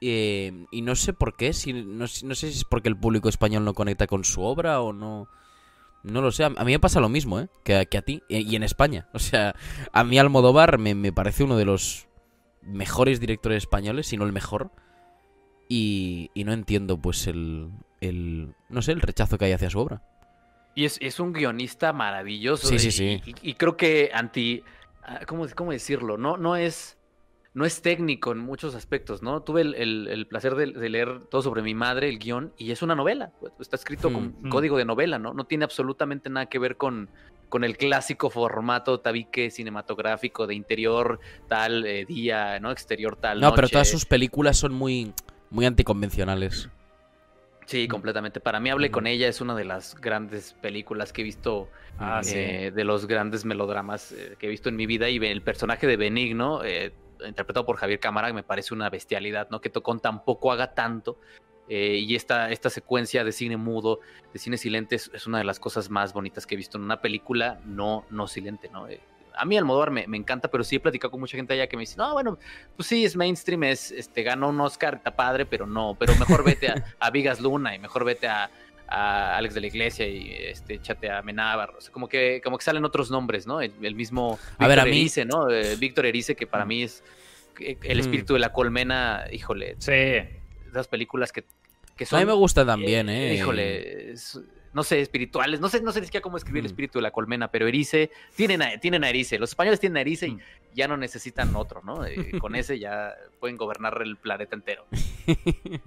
Eh, 0.00 0.64
y 0.70 0.82
no 0.82 0.94
sé 0.94 1.12
por 1.12 1.36
qué, 1.36 1.52
si, 1.52 1.72
no, 1.72 2.06
sé- 2.06 2.24
no 2.24 2.34
sé 2.34 2.50
si 2.52 2.58
es 2.58 2.64
porque 2.64 2.88
el 2.88 2.96
público 2.96 3.28
español 3.28 3.64
no 3.64 3.74
conecta 3.74 4.06
con 4.06 4.24
su 4.24 4.42
obra 4.42 4.80
o 4.80 4.92
no... 4.92 5.28
No 6.04 6.20
lo 6.22 6.30
sé, 6.30 6.44
a 6.44 6.50
mí 6.50 6.56
me 6.72 6.78
pasa 6.78 7.00
lo 7.00 7.08
mismo, 7.08 7.40
¿eh? 7.40 7.48
Que, 7.64 7.74
a- 7.76 7.84
que 7.84 7.98
a 7.98 8.02
ti, 8.02 8.22
eh, 8.28 8.40
y 8.40 8.54
en 8.54 8.62
España. 8.62 9.08
O 9.12 9.18
sea, 9.18 9.54
a 9.92 10.04
mí 10.04 10.16
Almodóvar 10.18 10.78
me, 10.78 10.94
me 10.94 11.12
parece 11.12 11.42
uno 11.42 11.56
de 11.56 11.64
los 11.64 12.06
mejores 12.62 13.18
directores 13.18 13.64
españoles, 13.64 14.06
si 14.06 14.16
no 14.16 14.24
el 14.24 14.32
mejor. 14.32 14.70
Y, 15.68 16.30
y 16.34 16.44
no 16.44 16.52
entiendo, 16.52 16.98
pues, 16.98 17.26
el, 17.26 17.70
el. 18.00 18.54
No 18.68 18.80
sé, 18.80 18.92
el 18.92 19.00
rechazo 19.00 19.36
que 19.38 19.46
hay 19.46 19.52
hacia 19.52 19.70
su 19.70 19.80
obra. 19.80 20.02
Y 20.74 20.84
es, 20.84 20.98
es 21.02 21.18
un 21.20 21.32
guionista 21.32 21.92
maravilloso. 21.92 22.68
Sí, 22.68 22.78
sí, 22.78 22.88
y- 22.88 22.92
sí. 22.92 23.22
Y, 23.42 23.50
y 23.50 23.54
creo 23.54 23.76
que 23.76 24.10
anti. 24.14 24.62
Ah, 25.08 25.20
¿Cómo, 25.26 25.46
cómo 25.56 25.72
decirlo? 25.72 26.16
No, 26.18 26.36
no 26.36 26.54
es. 26.56 26.94
No 27.54 27.64
es 27.64 27.82
técnico 27.82 28.30
en 28.30 28.38
muchos 28.38 28.74
aspectos, 28.76 29.20
¿no? 29.22 29.42
Tuve 29.42 29.62
el, 29.62 29.74
el- 29.74 30.06
el 30.08 30.26
placer 30.28 30.54
de, 30.54 30.66
de 30.66 30.88
leer 30.90 31.22
todo 31.30 31.42
sobre 31.42 31.62
mi 31.62 31.74
madre, 31.74 32.08
el 32.08 32.18
guion, 32.18 32.52
y 32.56 32.70
es 32.70 32.82
una 32.82 32.94
novela. 32.94 33.32
pues, 33.40 33.52
Está 33.58 33.74
escrito 33.76 34.12
con 34.12 34.34
Hmm. 34.42 34.48
código 34.50 34.76
de 34.76 34.84
novela, 34.84 35.18
¿no? 35.18 35.32
No 35.32 35.44
tiene 35.44 35.64
absolutamente 35.64 36.28
nada 36.30 36.46
que 36.46 36.58
ver 36.60 36.76
con, 36.76 37.08
con 37.48 37.64
el 37.64 37.76
clásico 37.76 38.30
formato 38.30 39.00
tabique 39.00 39.50
cinematográfico 39.50 40.46
de 40.46 40.54
interior 40.54 41.18
tal 41.48 41.84
eh, 41.86 42.04
día, 42.04 42.60
¿no? 42.60 42.70
Exterior 42.70 43.16
tal. 43.16 43.40
No, 43.40 43.54
pero 43.54 43.68
todas 43.68 43.90
sus 43.90 44.04
películas 44.04 44.56
son 44.58 44.72
muy. 44.74 45.12
Muy 45.50 45.64
anticonvencionales. 45.64 46.68
Sí, 47.68 47.86
completamente. 47.86 48.40
Para 48.40 48.60
mí, 48.60 48.70
Hablé 48.70 48.90
con 48.90 49.06
ella 49.06 49.28
es 49.28 49.42
una 49.42 49.54
de 49.54 49.66
las 49.66 49.94
grandes 50.00 50.54
películas 50.54 51.12
que 51.12 51.20
he 51.20 51.24
visto 51.24 51.68
Ah, 51.98 52.22
sí. 52.22 52.38
eh, 52.38 52.70
de 52.74 52.84
los 52.84 53.06
grandes 53.06 53.44
melodramas 53.44 54.10
eh, 54.12 54.36
que 54.38 54.46
he 54.46 54.48
visto 54.48 54.70
en 54.70 54.76
mi 54.76 54.86
vida 54.86 55.10
y 55.10 55.18
el 55.18 55.42
personaje 55.42 55.86
de 55.86 55.98
Benigno, 55.98 56.64
eh, 56.64 56.94
interpretado 57.26 57.66
por 57.66 57.76
Javier 57.76 58.00
Cámara, 58.00 58.32
me 58.32 58.42
parece 58.42 58.72
una 58.72 58.88
bestialidad, 58.88 59.50
¿no? 59.50 59.60
Que 59.60 59.68
to- 59.68 59.82
con 59.82 60.00
tan 60.00 60.24
poco 60.24 60.50
haga 60.50 60.72
tanto. 60.74 61.18
eh, 61.68 61.98
y 61.98 62.14
esta, 62.14 62.50
esta 62.50 62.70
secuencia 62.70 63.22
de 63.24 63.32
cine 63.32 63.58
mudo, 63.58 64.00
de 64.32 64.38
cine 64.38 64.56
silente, 64.56 64.96
es, 64.96 65.10
es 65.12 65.26
una 65.26 65.36
de 65.36 65.44
las 65.44 65.60
cosas 65.60 65.90
más 65.90 66.14
bonitas 66.14 66.46
que 66.46 66.54
he 66.54 66.56
visto 66.56 66.78
en 66.78 66.84
una 66.84 67.02
película 67.02 67.60
no, 67.66 68.06
no 68.08 68.26
silente, 68.28 68.70
¿no? 68.70 68.86
Eh, 69.38 69.40
a 69.40 69.44
mí 69.44 69.56
Almodóvar 69.56 69.90
me, 69.90 70.06
me 70.06 70.16
encanta, 70.16 70.48
pero 70.50 70.64
sí 70.64 70.76
he 70.76 70.80
platicado 70.80 71.10
con 71.10 71.20
mucha 71.20 71.36
gente 71.36 71.54
allá 71.54 71.66
que 71.68 71.76
me 71.76 71.82
dice, 71.82 71.96
no, 71.96 72.12
bueno, 72.12 72.38
pues 72.76 72.88
sí, 72.88 73.04
es 73.04 73.16
mainstream, 73.16 73.64
es, 73.64 73.90
este, 73.90 74.22
ganó 74.22 74.48
un 74.48 74.60
Oscar, 74.60 74.94
está 74.96 75.14
padre, 75.14 75.46
pero 75.46 75.66
no, 75.66 75.96
pero 75.98 76.14
mejor 76.16 76.44
vete 76.44 76.68
a, 76.68 76.74
a 77.00 77.10
Vigas 77.10 77.40
Luna 77.40 77.74
y 77.74 77.78
mejor 77.78 78.04
vete 78.04 78.26
a, 78.28 78.50
a 78.88 79.36
Alex 79.36 79.54
de 79.54 79.60
la 79.60 79.66
Iglesia 79.66 80.06
y 80.08 80.30
este, 80.32 80.74
échate 80.74 81.10
a 81.10 81.22
Menábar. 81.22 81.70
O 81.76 81.80
sea, 81.80 81.92
como 81.92 82.08
que, 82.08 82.40
como 82.42 82.58
que 82.58 82.64
salen 82.64 82.84
otros 82.84 83.10
nombres, 83.10 83.46
¿no? 83.46 83.60
El, 83.60 83.72
el 83.82 83.94
mismo 83.94 84.38
A 84.58 84.66
ver, 84.68 84.80
a 84.80 84.84
mí- 84.84 84.90
Erice, 84.90 85.24
¿no? 85.24 85.50
Eh, 85.50 85.76
Víctor 85.76 86.06
Erice, 86.06 86.34
que 86.34 86.46
para 86.46 86.64
mí 86.64 86.82
es 86.82 87.02
eh, 87.60 87.76
el 87.82 87.98
Mm. 87.98 88.00
espíritu 88.00 88.34
de 88.34 88.40
la 88.40 88.52
colmena, 88.52 89.24
híjole, 89.32 89.76
Sí. 89.78 89.92
esas 90.70 90.88
películas 90.88 91.32
que, 91.32 91.44
que 91.96 92.04
A 92.04 92.06
son. 92.06 92.20
mí 92.20 92.26
me 92.26 92.32
gusta 92.32 92.64
también, 92.64 93.08
¿eh? 93.08 93.34
Híjole, 93.34 94.12
es- 94.12 94.40
no 94.78 94.84
sé, 94.84 95.00
espirituales. 95.00 95.58
No 95.58 95.68
sé, 95.68 95.82
no 95.82 95.90
sé 95.90 95.98
ni 95.98 96.06
siquiera 96.06 96.22
cómo 96.22 96.36
escribir 96.36 96.60
el 96.60 96.66
Mm. 96.66 96.72
espíritu 96.72 96.98
de 97.00 97.02
la 97.02 97.10
colmena, 97.10 97.50
pero 97.50 97.66
Erice, 97.66 98.12
tienen 98.36 98.62
a, 98.62 98.78
tienen 98.78 99.02
a 99.02 99.10
Erice. 99.10 99.36
Los 99.40 99.50
españoles 99.50 99.80
tienen 99.80 99.96
a 99.96 100.02
Erice 100.02 100.28
y 100.28 100.32
Mm. 100.34 100.40
ya 100.74 100.86
no 100.86 100.96
necesitan 100.96 101.56
otro, 101.56 101.82
¿no? 101.84 102.04
Eh, 102.06 102.14
con 102.40 102.54
ese 102.54 102.78
ya 102.78 103.12
pueden 103.40 103.56
gobernar 103.56 104.00
el 104.02 104.16
planeta 104.16 104.54
entero. 104.54 104.84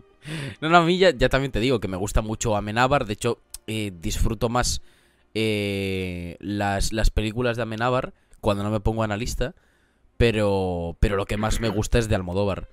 No, 0.59 0.69
no, 0.69 0.77
a 0.77 0.84
mí 0.85 0.99
ya, 0.99 1.09
ya 1.09 1.30
también 1.30 1.51
te 1.51 1.59
digo 1.59 1.80
que 1.80 1.88
me 1.88 1.97
gusta 1.97 2.22
mucho 2.22 2.55
Amenábar. 2.55 3.05
De 3.05 3.13
hecho, 3.13 3.39
eh, 3.65 3.91
disfruto 4.01 4.49
más 4.49 4.81
eh, 5.34 6.35
las, 6.39 6.93
las 6.93 7.09
películas 7.09 7.57
de 7.57 7.63
Amenábar 7.63 8.13
cuando 8.39 8.61
no 8.63 8.69
me 8.69 8.80
pongo 8.81 9.01
analista. 9.01 9.55
Pero, 10.18 10.95
pero 10.99 11.15
lo 11.15 11.26
que 11.26 11.38
más 11.38 11.59
me 11.59 11.69
gusta 11.69 11.97
es 11.97 12.07
de 12.07 12.13
Almodóvar. 12.15 12.69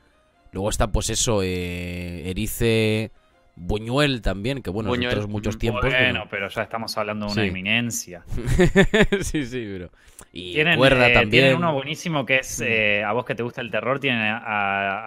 Luego 0.53 0.69
está, 0.69 0.93
pues 0.93 1.09
eso, 1.09 1.43
Erice, 1.43 3.13
Buñuel 3.61 4.23
también, 4.23 4.63
que 4.63 4.71
bueno, 4.71 4.89
Buñuel, 4.91 5.09
otros 5.15 5.29
muchos 5.29 5.55
ujú. 5.57 5.59
tiempos. 5.61 5.83
Bueno, 5.85 6.25
pero 6.31 6.49
ya 6.49 6.63
estamos 6.63 6.97
hablando 6.97 7.27
de 7.27 7.33
una 7.33 7.43
Sí. 7.43 7.49
eminencia. 7.49 8.23
sí, 9.21 9.45
sí, 9.45 9.65
pero. 9.73 9.91
Y 10.33 10.55
Tienen, 10.55 10.79
Cuerda 10.79 11.09
eh, 11.09 11.13
también. 11.15 11.31
tienen 11.31 11.57
uno 11.57 11.73
buenísimo 11.73 12.25
que 12.25 12.37
es, 12.39 12.61
Mm. 12.61 12.65
eh, 12.67 13.05
a 13.05 13.13
vos 13.13 13.25
que 13.25 13.35
te 13.35 13.43
gusta 13.43 13.61
el 13.61 13.71
terror, 13.71 13.99
tienen 14.01 14.21
a, 14.23 14.37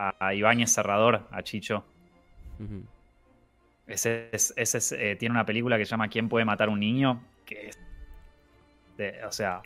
a, 0.09 0.15
a 0.19 0.33
Ibáñez 0.33 0.71
Serrador, 0.71 1.27
a 1.31 1.41
Chicho. 1.43 1.85
Ese, 3.87 4.29
es- 4.31 4.53
ese 4.55 4.77
es, 4.77 4.91
eh, 4.93 5.15
tiene 5.17 5.33
una 5.33 5.45
película 5.45 5.77
que 5.77 5.85
se 5.85 5.91
llama 5.91 6.07
¿Quién 6.07 6.29
puede 6.29 6.45
matar 6.45 6.69
a 6.69 6.71
un 6.71 6.79
niño? 6.79 7.21
Que 7.45 7.67
es, 7.69 7.79
de- 8.97 9.23
o 9.25 9.31
sea, 9.31 9.61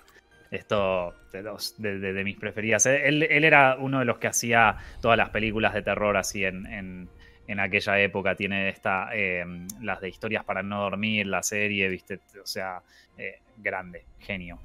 esto 0.52 1.14
de, 1.32 1.44
los- 1.44 1.80
de- 1.82 2.00
de- 2.00 2.14
de 2.14 2.24
mis 2.24 2.38
preferidas. 2.38 2.86
Él, 2.86 3.24
él 3.24 3.44
era 3.44 3.78
uno 3.80 4.00
de 4.00 4.06
los 4.06 4.18
que 4.18 4.28
hacía 4.28 4.78
todas 5.02 5.18
las 5.18 5.30
películas 5.30 5.74
de 5.74 5.82
terror 5.82 6.18
así 6.18 6.46
en, 6.46 6.66
en- 6.68 7.10
en 7.48 7.60
aquella 7.60 8.00
época. 8.00 8.36
Tiene 8.36 8.70
esta, 8.70 9.10
eh, 9.14 9.46
las 9.82 10.02
de 10.02 10.10
historias 10.10 10.44
para 10.44 10.64
no 10.64 10.82
dormir, 10.82 11.28
la 11.28 11.44
serie, 11.44 11.88
viste, 11.90 12.20
o 12.42 12.46
sea, 12.46 12.82
eh, 13.18 13.40
grande, 13.58 14.06
genio. 14.20 14.60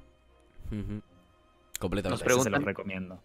Completamente. 1.78 2.24
Nos 2.24 2.42
se 2.42 2.50
los 2.50 2.64
recomiendo. 2.64 3.20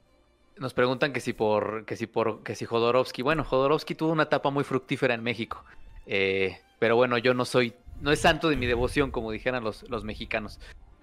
Nos 0.57 0.73
preguntan 0.73 1.11
que 1.11 1.19
si 1.19 1.34
por 1.34 1.86
que 1.86 1.98
si 1.98 2.07
por 2.07 2.41
que 2.44 2.56
si 2.56 2.65
Jodorowsky, 2.65 3.22
bueno, 3.22 3.44
Jodorowsky 3.44 3.94
tuvo 3.94 4.14
una 4.14 4.23
etapa 4.23 4.49
muy 4.49 4.64
fructífera 4.64 5.14
en 5.14 5.22
México. 5.22 5.64
Eh, 6.06 6.57
pero 6.80 6.95
bueno, 6.95 7.18
yo 7.18 7.34
no 7.34 7.45
soy, 7.45 7.73
no 7.99 8.11
es 8.11 8.19
santo 8.19 8.49
de 8.49 8.56
mi 8.56 8.65
devoción, 8.65 9.11
como 9.11 9.32
dijeran 9.32 9.64
los, 9.64 9.88
los 9.90 10.03
mexicanos. 10.03 10.60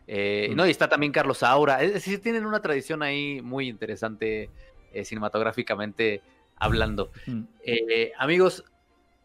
Mm. 0.08 0.54
No, 0.56 0.66
y 0.66 0.70
está 0.70 0.88
también 0.88 1.12
Carlos 1.12 1.38
Saura. 1.38 1.82
Es 1.82 1.92
decir, 1.92 2.20
tienen 2.20 2.44
una 2.44 2.60
tradición 2.60 3.02
ahí 3.02 3.40
muy 3.42 3.68
interesante 3.68 4.50
eh, 4.92 5.04
cinematográficamente 5.04 6.20
hablando. 6.56 7.10
Mm. 7.26 7.42
Eh, 7.64 8.12
amigos, 8.18 8.64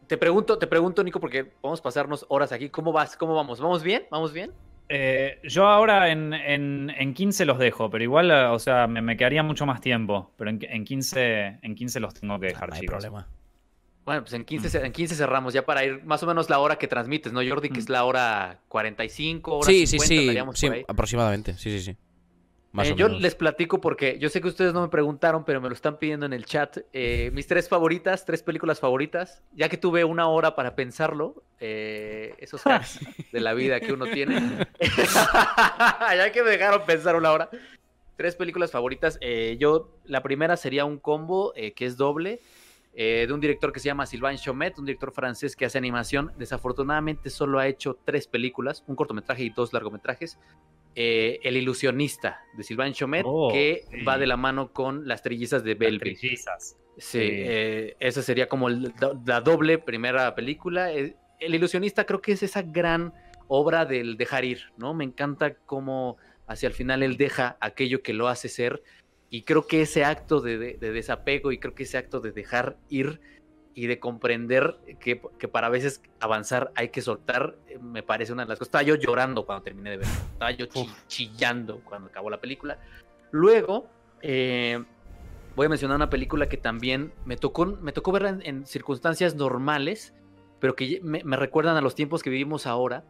te 0.06 0.16
pregunto, 0.16 0.58
te 0.58 0.66
pregunto, 0.66 1.02
Nico, 1.04 1.20
porque 1.20 1.52
vamos 1.62 1.80
a 1.80 1.82
pasarnos 1.82 2.24
horas 2.28 2.52
aquí. 2.52 2.68
¿Cómo 2.70 2.92
vas? 2.92 3.16
¿Cómo 3.16 3.34
vamos? 3.34 3.60
¿Vamos 3.60 3.82
bien? 3.82 4.04
¿Vamos 4.10 4.32
bien? 4.32 4.52
Eh, 4.90 5.38
yo 5.44 5.66
ahora 5.66 6.10
en, 6.10 6.32
en, 6.32 6.88
en 6.96 7.12
15 7.12 7.44
los 7.44 7.58
dejo, 7.58 7.90
pero 7.90 8.02
igual, 8.02 8.30
eh, 8.30 8.44
o 8.46 8.58
sea, 8.58 8.86
me, 8.86 9.02
me 9.02 9.16
quedaría 9.18 9.42
mucho 9.42 9.66
más 9.66 9.80
tiempo. 9.82 10.32
Pero 10.38 10.48
en, 10.50 10.58
en 10.62 10.84
15, 10.84 11.58
en 11.60 11.74
15 11.74 12.00
los 12.00 12.14
tengo 12.14 12.38
que 12.40 12.46
Ah, 12.46 12.48
dejar, 12.50 12.68
no 12.70 12.74
hay 12.76 12.80
chicos. 12.80 12.92
problema. 13.04 13.28
Bueno, 14.06 14.22
pues 14.22 14.32
en 14.32 14.46
15, 14.46 14.70
ce- 14.70 14.86
en 14.86 14.90
15 14.92 15.14
cerramos 15.14 15.52
ya 15.52 15.66
para 15.66 15.84
ir 15.84 16.02
más 16.04 16.22
o 16.22 16.26
menos 16.26 16.48
la 16.48 16.58
hora 16.60 16.76
que 16.76 16.88
transmites, 16.88 17.30
¿no, 17.34 17.40
Jordi? 17.46 17.68
Que 17.68 17.80
es 17.80 17.90
Mm. 17.90 17.92
la 17.92 18.04
hora 18.06 18.60
45, 18.68 19.58
hora 19.58 19.66
Sí, 19.66 19.86
50, 19.86 20.06
sí, 20.08 20.16
sí, 20.54 20.68
sí, 20.78 20.84
aproximadamente. 20.88 21.52
Sí, 21.58 21.70
sí, 21.78 21.80
sí. 21.92 21.96
Más 22.78 22.88
Eh, 22.88 22.92
o 22.92 22.96
yo 22.96 23.06
menos. 23.08 23.22
les 23.22 23.34
platico 23.34 23.80
porque 23.80 24.18
yo 24.18 24.28
sé 24.30 24.40
que 24.40 24.48
ustedes 24.48 24.72
no 24.72 24.80
me 24.82 24.88
preguntaron, 24.88 25.44
pero 25.44 25.60
me 25.60 25.68
lo 25.68 25.74
están 25.74 25.98
pidiendo 25.98 26.24
en 26.26 26.32
el 26.32 26.44
chat. 26.46 26.78
Eh, 26.92 27.30
mis 27.34 27.46
tres 27.46 27.68
favoritas, 27.68 28.24
tres 28.24 28.42
películas 28.42 28.80
favoritas. 28.80 29.42
Ya 29.54 29.68
que 29.68 29.76
tuve 29.76 30.04
una 30.04 30.28
hora 30.28 30.54
para 30.56 30.74
pensarlo, 30.74 31.42
eh, 31.60 32.34
esos 32.38 32.62
hacks 32.66 33.00
de 33.32 33.40
la 33.40 33.52
vida 33.54 33.80
que 33.80 33.92
uno 33.92 34.06
tiene. 34.06 34.66
ya 36.16 36.32
que 36.32 36.42
me 36.42 36.50
dejaron 36.50 36.82
pensar 36.86 37.16
una 37.16 37.32
hora. 37.32 37.50
Tres 38.16 38.34
películas 38.34 38.70
favoritas. 38.72 39.18
Eh, 39.20 39.56
yo, 39.60 39.90
la 40.04 40.22
primera 40.22 40.56
sería 40.56 40.84
un 40.84 40.98
combo 40.98 41.52
eh, 41.56 41.72
que 41.72 41.86
es 41.86 41.96
doble. 41.96 42.40
eh, 43.00 43.26
de 43.28 43.32
un 43.32 43.38
director 43.40 43.72
que 43.72 43.78
se 43.78 43.86
llama 43.86 44.06
Sylvain 44.06 44.36
Chomet, 44.38 44.76
un 44.78 44.84
director 44.86 45.12
francés 45.12 45.54
que 45.54 45.64
hace 45.64 45.78
animación. 45.78 46.32
Desafortunadamente 46.36 47.30
solo 47.30 47.60
ha 47.60 47.68
hecho 47.68 47.96
tres 48.04 48.26
películas, 48.26 48.82
un 48.88 48.96
cortometraje 48.96 49.44
y 49.44 49.50
dos 49.50 49.72
largometrajes. 49.72 50.36
Eh, 51.00 51.38
El 51.44 51.56
ilusionista 51.56 52.42
de 52.56 52.64
Sylvain 52.64 52.92
Chomet, 52.92 53.22
Oh, 53.24 53.52
que 53.52 53.84
sí. 53.88 54.02
va 54.02 54.18
de 54.18 54.26
la 54.26 54.36
mano 54.36 54.72
con 54.72 55.06
Las 55.06 55.22
trillizas 55.22 55.62
de 55.62 55.70
Las 55.70 55.78
Belleville. 55.78 56.16
trillizas. 56.18 56.76
Sí, 56.96 57.20
Sí. 57.20 57.28
eh, 57.30 57.96
esa 58.00 58.20
sería 58.22 58.48
como 58.48 58.68
la, 58.68 59.40
doble 59.40 59.78
primera 59.78 60.34
película. 60.34 60.92
Eh, 60.92 61.14
El 61.38 61.54
ilusionista 61.54 62.04
creo 62.04 62.20
que 62.20 62.32
es 62.32 62.42
esa 62.42 62.62
gran 62.62 63.12
obra 63.46 63.84
del 63.86 64.16
dejar 64.16 64.44
ir, 64.44 64.72
¿no? 64.76 64.92
Me 64.92 65.04
encanta 65.04 65.54
cómo 65.54 66.16
hacia 66.48 66.66
el 66.66 66.72
final 66.72 67.04
él 67.04 67.16
deja 67.16 67.56
aquello 67.60 68.02
que 68.02 68.12
lo 68.12 68.26
hace 68.26 68.48
ser 68.48 68.82
y 69.30 69.42
creo 69.42 69.64
que 69.68 69.82
ese 69.82 70.04
acto 70.04 70.40
de, 70.40 70.58
de- 70.58 70.74
de 70.78 70.90
desapego 70.90 71.52
y 71.52 71.58
creo 71.58 71.76
que 71.76 71.84
ese 71.84 71.96
acto 71.96 72.18
de 72.18 72.32
dejar 72.32 72.76
ir 72.88 73.20
y 73.78 73.86
de 73.86 74.00
comprender 74.00 74.76
que, 74.98 75.20
que 75.38 75.46
para 75.46 75.68
veces 75.68 76.02
avanzar 76.18 76.72
hay 76.74 76.88
que 76.88 77.00
soltar, 77.00 77.54
eh, 77.68 77.78
me 77.78 78.02
parece 78.02 78.32
una 78.32 78.42
de 78.42 78.48
las 78.48 78.58
cosas. 78.58 78.70
Estaba 78.70 78.82
yo 78.82 78.96
llorando 78.96 79.46
cuando 79.46 79.62
terminé 79.62 79.90
de 79.90 79.96
verlo, 79.98 80.12
estaba 80.32 80.50
yo 80.50 80.66
chi- 80.66 80.90
chillando 81.06 81.80
cuando 81.84 82.08
acabó 82.08 82.28
la 82.28 82.40
película. 82.40 82.78
Luego, 83.30 83.86
eh, 84.20 84.82
voy 85.54 85.66
a 85.66 85.68
mencionar 85.68 85.94
una 85.94 86.10
película 86.10 86.48
que 86.48 86.56
también 86.56 87.12
me 87.24 87.36
tocó, 87.36 87.66
me 87.66 87.92
tocó 87.92 88.10
verla 88.10 88.30
en, 88.30 88.42
en 88.44 88.66
circunstancias 88.66 89.36
normales, 89.36 90.12
pero 90.58 90.74
que 90.74 91.00
me 91.02 91.36
recuerdan 91.36 91.76
a 91.76 91.80
los 91.80 91.94
tiempos 91.94 92.24
que 92.24 92.30
vivimos 92.30 92.66
ahora, 92.66 93.04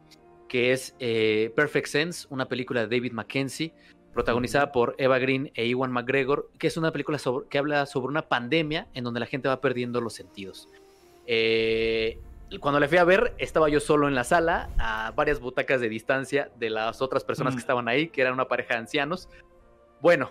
que 0.49 0.73
es 0.73 0.95
eh, 0.99 1.51
Perfect 1.57 1.87
Sense, 1.87 2.27
una 2.29 2.47
película 2.47 2.87
de 2.87 2.95
David 2.95 3.13
Mackenzie, 3.13 3.73
protagonizada 4.19 4.73
por 4.73 4.97
Eva 4.99 5.19
Green 5.21 5.53
e 5.55 5.67
Iwan 5.67 5.93
McGregor, 5.93 6.51
que 6.59 6.67
es 6.67 6.77
una 6.77 6.91
película 6.91 7.19
sobre- 7.19 7.47
que 7.49 7.57
habla 7.59 7.87
sobre 7.87 8.09
una 8.09 8.23
pandemia 8.23 8.89
en 8.95 9.05
donde 9.05 9.21
la 9.21 9.27
gente 9.27 9.47
va 9.49 9.61
perdiendo 9.61 10.01
los 10.01 10.13
sentidos. 10.15 10.69
Eh, 11.27 12.19
cuando 12.61 12.81
la 12.81 12.89
fui 12.89 12.99
a 12.99 13.05
ver, 13.05 13.35
estaba 13.39 13.69
yo 13.69 13.79
solo 13.79 14.09
en 14.09 14.15
la 14.17 14.25
sala, 14.25 14.71
a 14.79 15.13
varias 15.15 15.39
butacas 15.39 15.81
de 15.81 15.89
distancia 15.89 16.51
de 16.59 16.71
las 16.71 17.01
otras 17.01 17.23
personas 17.23 17.55
que 17.55 17.61
estaban 17.61 17.87
ahí, 17.87 18.09
que 18.09 18.23
eran 18.23 18.33
una 18.35 18.49
pareja 18.49 18.75
de 18.75 18.81
ancianos. 18.81 19.29
Bueno, 20.01 20.31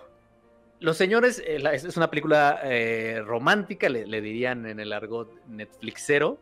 los 0.80 0.96
señores, 0.98 1.42
eh, 1.46 1.58
la- 1.58 1.72
es 1.72 1.84
es 1.84 1.96
una 1.96 2.10
película 2.10 2.60
eh, 2.64 3.22
romántica, 3.24 3.88
le, 3.88 4.06
le 4.06 4.20
dirían 4.20 4.66
en 4.66 4.80
el 4.80 4.92
argot 4.92 5.30
Netflixero. 5.46 6.38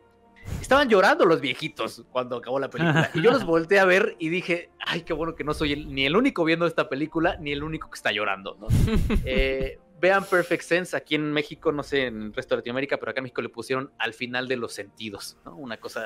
Estaban 0.61 0.89
llorando 0.89 1.25
los 1.25 1.39
viejitos 1.41 2.03
cuando 2.11 2.37
acabó 2.37 2.59
la 2.59 2.69
película. 2.69 3.09
Y 3.15 3.21
yo 3.21 3.31
los 3.31 3.45
volteé 3.45 3.79
a 3.79 3.85
ver 3.85 4.15
y 4.19 4.29
dije, 4.29 4.69
ay, 4.85 5.01
qué 5.01 5.13
bueno 5.13 5.35
que 5.35 5.43
no 5.43 5.53
soy 5.53 5.73
el- 5.73 5.93
ni 5.93 6.05
el 6.05 6.15
único 6.15 6.43
viendo 6.43 6.65
esta 6.65 6.89
película, 6.89 7.37
ni 7.39 7.51
el 7.51 7.63
único 7.63 7.89
que 7.89 7.95
está 7.95 8.11
llorando. 8.11 8.57
¿no? 8.59 8.67
Eh, 9.25 9.79
vean 9.99 10.23
Perfect 10.25 10.63
Sense 10.63 10.95
aquí 10.95 11.15
en 11.15 11.31
México, 11.31 11.71
no 11.71 11.83
sé, 11.83 12.05
en 12.07 12.21
el 12.23 12.33
resto 12.33 12.55
de 12.55 12.59
Latinoamérica, 12.59 12.97
pero 12.97 13.11
acá 13.11 13.19
en 13.19 13.23
México 13.23 13.41
le 13.41 13.49
pusieron 13.49 13.91
al 13.97 14.13
final 14.13 14.47
de 14.47 14.55
los 14.57 14.73
sentidos, 14.73 15.37
¿no? 15.45 15.55
Una 15.55 15.77
cosa 15.77 16.03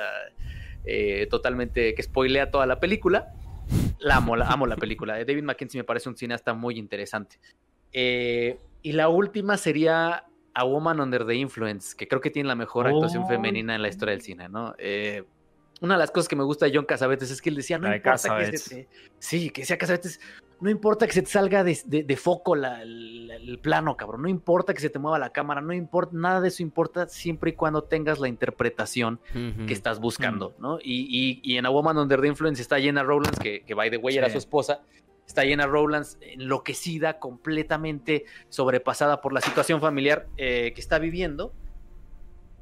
eh, 0.84 1.26
totalmente 1.30 1.94
que 1.94 2.02
spoilea 2.02 2.50
toda 2.50 2.64
la 2.66 2.80
película. 2.80 3.32
La 3.98 4.16
amo, 4.16 4.34
la 4.36 4.46
amo 4.48 4.66
la 4.66 4.76
película. 4.76 5.20
Eh, 5.20 5.24
David 5.24 5.42
Mackenzie 5.44 5.78
me 5.80 5.84
parece 5.84 6.08
un 6.08 6.16
cineasta 6.16 6.54
muy 6.54 6.78
interesante. 6.78 7.38
Eh, 7.92 8.58
y 8.82 8.92
la 8.92 9.08
última 9.08 9.56
sería 9.56 10.24
A 10.54 10.64
Woman 10.64 11.00
Under 11.00 11.24
the 11.26 11.34
Influence, 11.34 11.96
que 11.96 12.06
creo 12.08 12.20
que 12.20 12.30
tiene 12.30 12.48
la 12.48 12.54
mejor 12.54 12.86
actuación 12.86 13.24
Oh. 13.24 13.28
femenina 13.28 13.74
en 13.74 13.82
la 13.82 13.88
historia 13.88 14.12
del 14.12 14.22
cine, 14.22 14.48
¿no? 14.48 14.74
Eh, 14.78 15.24
una 15.80 15.94
de 15.94 15.98
las 15.98 16.10
cosas 16.10 16.28
que 16.28 16.36
me 16.36 16.44
gusta 16.44 16.66
de 16.66 16.72
John 16.74 16.84
Casavetes 16.84 17.30
es 17.30 17.42
que 17.42 17.50
él 17.50 17.56
decía, 17.56 17.76
no 17.78 17.84
La 17.84 17.90
de 17.90 17.96
importa 17.96 18.38
que 18.38 18.56
se 18.58 18.74
te... 18.84 18.88
Sí, 19.18 19.50
que 19.50 19.62
decía 19.62 19.78
Casavetes, 19.78 20.20
no 20.60 20.70
importa 20.70 21.08
que 21.08 21.12
se 21.12 21.22
te 21.22 21.28
salga 21.28 21.64
de, 21.64 21.76
de- 21.86 22.04
de 22.04 22.16
foco 22.16 22.54
la- 22.54 22.82
el, 22.82 23.28
el 23.32 23.58
plano, 23.58 23.96
cabrón, 23.96 24.22
no 24.22 24.28
importa 24.28 24.74
que 24.74 24.80
se 24.80 24.90
te 24.90 25.00
mueva 25.00 25.18
la 25.18 25.30
cámara, 25.30 25.60
no 25.60 25.72
importa, 25.72 26.12
nada 26.14 26.40
de 26.40 26.48
eso 26.48 26.62
importa 26.62 27.08
siempre 27.08 27.50
y 27.50 27.54
cuando 27.54 27.82
tengas 27.82 28.20
la 28.20 28.28
interpretación 28.28 29.18
que 29.66 29.72
estás 29.72 29.98
buscando, 29.98 30.54
¿no? 30.60 30.78
Y, 30.80 31.08
y- 31.10 31.40
y 31.42 31.56
en 31.56 31.66
A 31.66 31.70
Woman 31.70 31.98
Under 31.98 32.20
the 32.20 32.28
Influence 32.28 32.62
está 32.62 32.78
Jenna 32.78 33.02
Rowlands, 33.02 33.40
que, 33.40 33.62
que 33.62 33.74
by 33.74 33.90
the 33.90 33.96
way 33.96 34.16
era 34.16 34.30
su 34.30 34.38
esposa, 34.38 34.82
está 35.26 35.42
Jenna 35.42 35.66
Rowlands 35.66 36.18
enloquecida, 36.20 37.18
completamente 37.18 38.24
sobrepasada 38.48 39.20
por 39.20 39.32
la 39.32 39.40
situación 39.40 39.80
familiar 39.80 40.26
eh, 40.36 40.72
que 40.74 40.80
está 40.80 40.98
viviendo. 40.98 41.52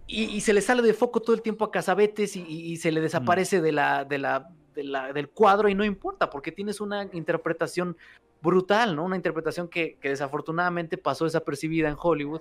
Y, 0.07 0.25
y 0.25 0.41
se 0.41 0.53
le 0.53 0.61
sale 0.61 0.83
de 0.83 0.93
foco 0.95 1.21
todo 1.21 1.35
el 1.37 1.43
tiempo 1.43 1.65
a 1.65 1.71
Casabetes 1.71 2.35
y, 2.37 2.43
y- 2.43 2.73
y 2.73 2.77
se 2.77 2.91
le 2.91 3.01
desaparece 3.01 3.61
de 3.61 3.73
la, 3.73 4.05
de 4.05 4.19
la, 4.19 4.49
de 4.75 4.83
la- 4.85 5.13
del 5.13 5.29
cuadro 5.29 5.69
y 5.69 5.75
no 5.75 5.85
importa, 5.85 6.31
porque 6.31 6.51
tienes 6.53 6.81
una 6.81 7.09
interpretación 7.13 7.97
brutal, 8.43 8.97
¿no? 8.97 9.05
Una 9.05 9.17
interpretación 9.17 9.69
que, 9.69 9.99
que 10.01 10.09
desafortunadamente 10.09 10.99
pasó 10.99 11.25
desapercibida 11.27 11.89
en 11.89 11.97
Hollywood. 11.99 12.41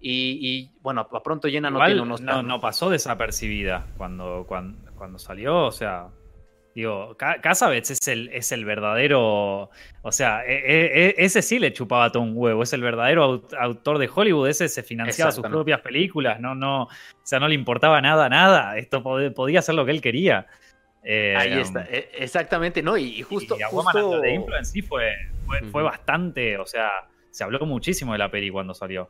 Y, 0.00 0.38
y, 0.40 0.70
bueno, 0.82 1.00
a 1.10 1.22
pronto 1.22 1.48
llena 1.48 1.68
no 1.68 1.76
Igual 1.76 1.88
tiene 1.90 2.02
unos... 2.02 2.20
no, 2.20 2.42
no 2.42 2.60
pasó 2.60 2.90
desapercibida 2.90 3.86
cuando, 3.98 4.44
cuando, 4.48 4.90
cuando 4.94 5.18
salió, 5.18 5.66
o 5.66 5.72
sea, 5.72 6.08
digo, 6.74 7.16
Ca- 7.16 7.40
Casabets 7.40 7.90
es 7.90 8.08
el, 8.08 8.28
es 8.28 8.52
el 8.52 8.64
verdadero, 8.64 9.70
o 10.02 10.12
sea, 10.12 10.44
e- 10.46 10.54
e- 10.64 11.06
e- 11.08 11.14
ese 11.18 11.42
sí 11.42 11.58
le 11.58 11.72
chupaba 11.72 12.10
todo 12.12 12.22
un 12.22 12.32
huevo, 12.34 12.62
es 12.62 12.72
el 12.72 12.82
verdadero 12.82 13.24
au- 13.42 13.56
autor 13.58 13.98
de 13.98 14.08
Hollywood, 14.12 14.48
ese 14.48 14.68
se 14.68 14.82
financiaba 14.82 15.32
sus 15.32 15.44
propias 15.46 15.80
películas, 15.80 16.40
no, 16.40 16.54
no, 16.54 16.84
o 16.84 16.88
sea, 17.22 17.40
no 17.40 17.48
le 17.48 17.54
importaba 17.54 18.00
nada, 18.00 18.28
nada, 18.28 18.78
esto 18.78 19.02
pod- 19.02 19.34
podía 19.34 19.58
hacer 19.58 19.74
lo 19.74 19.84
que 19.84 19.90
él 19.90 20.00
quería. 20.00 20.46
Eh, 21.02 21.34
Ahí 21.36 21.54
está, 21.58 21.82
exactamente, 22.14 22.82
¿no? 22.82 22.96
Y, 22.98 23.04
y 23.18 23.22
justo... 23.22 23.56
y 23.58 23.62
A 23.62 23.68
Woman 23.70 23.92
justo- 23.92 24.20
the 24.20 24.30
Influence 24.34 24.72
sí 24.72 24.82
fue, 24.82 25.12
fue, 25.72 25.82
bastante, 25.82 26.58
o 26.58 26.66
sea, 26.66 26.90
se 27.30 27.42
habló 27.42 27.60
muchísimo 27.66 28.12
de 28.12 28.18
la 28.18 28.30
peli 28.30 28.50
cuando 28.50 28.74
salió. 28.74 29.08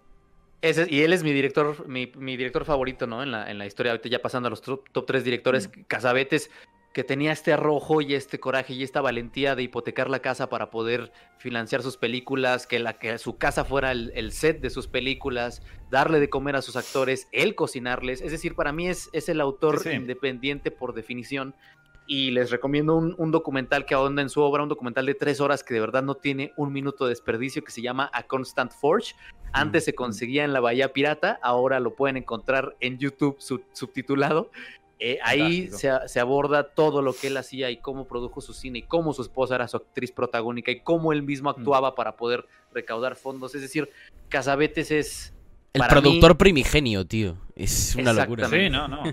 Ese- 0.62 0.87
y 0.89 1.03
él 1.03 1.12
es 1.12 1.24
mi 1.24 1.32
director, 1.32 1.89
mi, 1.89 2.12
mi 2.16 2.37
director 2.37 2.65
favorito, 2.65 3.07
¿no? 3.07 3.23
En 3.23 3.32
la, 3.32 3.51
en 3.51 3.59
la 3.59 3.66
historia, 3.66 3.93
ahorita 3.93 4.09
ya 4.09 4.20
pasando 4.20 4.47
a 4.47 4.51
los 4.51 4.62
top, 4.62 4.89
top 4.93 5.05
tres 5.07 5.24
directores, 5.24 5.69
Casabetes, 5.89 6.51
que 6.92 7.04
tenía 7.04 7.30
este 7.30 7.52
arrojo 7.52 8.00
y 8.00 8.14
este 8.14 8.40
coraje 8.40 8.74
y 8.74 8.82
esta 8.82 9.00
valentía 9.00 9.54
de 9.54 9.62
hipotecar 9.62 10.10
la 10.10 10.18
casa 10.18 10.48
para 10.48 10.70
poder 10.70 11.12
financiar 11.38 11.82
sus 11.82 11.96
películas, 11.96 12.66
que, 12.66 12.80
la, 12.80 12.94
que 12.94 13.16
su 13.18 13.36
casa 13.38 13.64
fuera 13.64 13.92
el, 13.92 14.10
el 14.16 14.32
set 14.32 14.60
de 14.60 14.70
sus 14.70 14.88
películas, 14.88 15.62
darle 15.88 16.18
de 16.18 16.28
comer 16.28 16.56
a 16.56 16.62
sus 16.62 16.74
actores, 16.74 17.28
él 17.30 17.54
cocinarles. 17.54 18.20
Es 18.22 18.32
decir, 18.32 18.56
para 18.56 18.72
mí 18.72 18.88
es, 18.88 19.08
es 19.12 19.28
el 19.28 19.40
autor 19.40 19.80
Sí, 19.80 19.90
independiente 19.90 20.72
por 20.72 20.92
definición. 20.92 21.54
Y 22.06 22.32
les 22.32 22.50
recomiendo 22.50 22.96
un, 22.96 23.14
un 23.18 23.30
documental 23.30 23.86
que 23.86 23.94
ahonda 23.94 24.20
en 24.20 24.30
su 24.30 24.40
obra, 24.40 24.64
un 24.64 24.68
documental 24.68 25.06
de 25.06 25.14
tres 25.14 25.40
horas 25.40 25.62
que 25.62 25.74
de 25.74 25.78
verdad 25.80 26.02
no 26.02 26.16
tiene 26.16 26.52
un 26.56 26.72
minuto 26.72 27.04
de 27.04 27.10
desperdicio, 27.10 27.62
que 27.62 27.70
se 27.70 27.82
llama 27.82 28.10
A 28.12 28.24
Constant 28.24 28.72
Forge. 28.72 29.14
Antes 29.52 29.84
se 29.84 29.94
conseguía 29.94 30.42
en 30.44 30.52
la 30.52 30.58
Bahía 30.58 30.92
Pirata, 30.92 31.38
ahora 31.40 31.78
lo 31.78 31.94
pueden 31.94 32.16
encontrar 32.16 32.76
en 32.80 32.98
YouTube 32.98 33.36
sub- 33.38 33.64
subtitulado. 33.72 34.50
Eh, 35.02 35.18
ahí 35.22 35.68
se, 35.70 36.20
aborda 36.20 36.62
todo 36.74 37.01
lo 37.01 37.14
que 37.14 37.28
él 37.28 37.36
hacía 37.39 37.70
y 37.70 37.78
cómo 37.78 38.06
produjo 38.06 38.43
su 38.43 38.52
cine 38.52 38.81
y 38.81 38.82
cómo 38.82 39.14
su 39.14 39.22
esposa 39.22 39.55
era 39.55 39.66
su 39.66 39.78
actriz 39.78 40.12
protagónica 40.12 40.70
y 40.70 40.81
cómo 40.81 41.12
él 41.14 41.22
mismo 41.22 41.48
actuaba 41.48 41.94
para 41.94 42.16
poder 42.16 42.44
recaudar 42.74 43.16
fondos. 43.16 43.55
Es 43.55 43.62
decir, 43.62 43.89
Casabetes 44.28 44.90
es... 44.90 45.35
El 45.72 45.78
Para 45.81 45.93
productor 46.01 46.36
primigenio, 46.36 47.06
tío. 47.06 47.36
Es 47.56 47.94
una 47.94 48.12
locura. 48.12 48.48
Sí, 48.48 48.68
no, 48.68 48.89
no. 48.89 49.05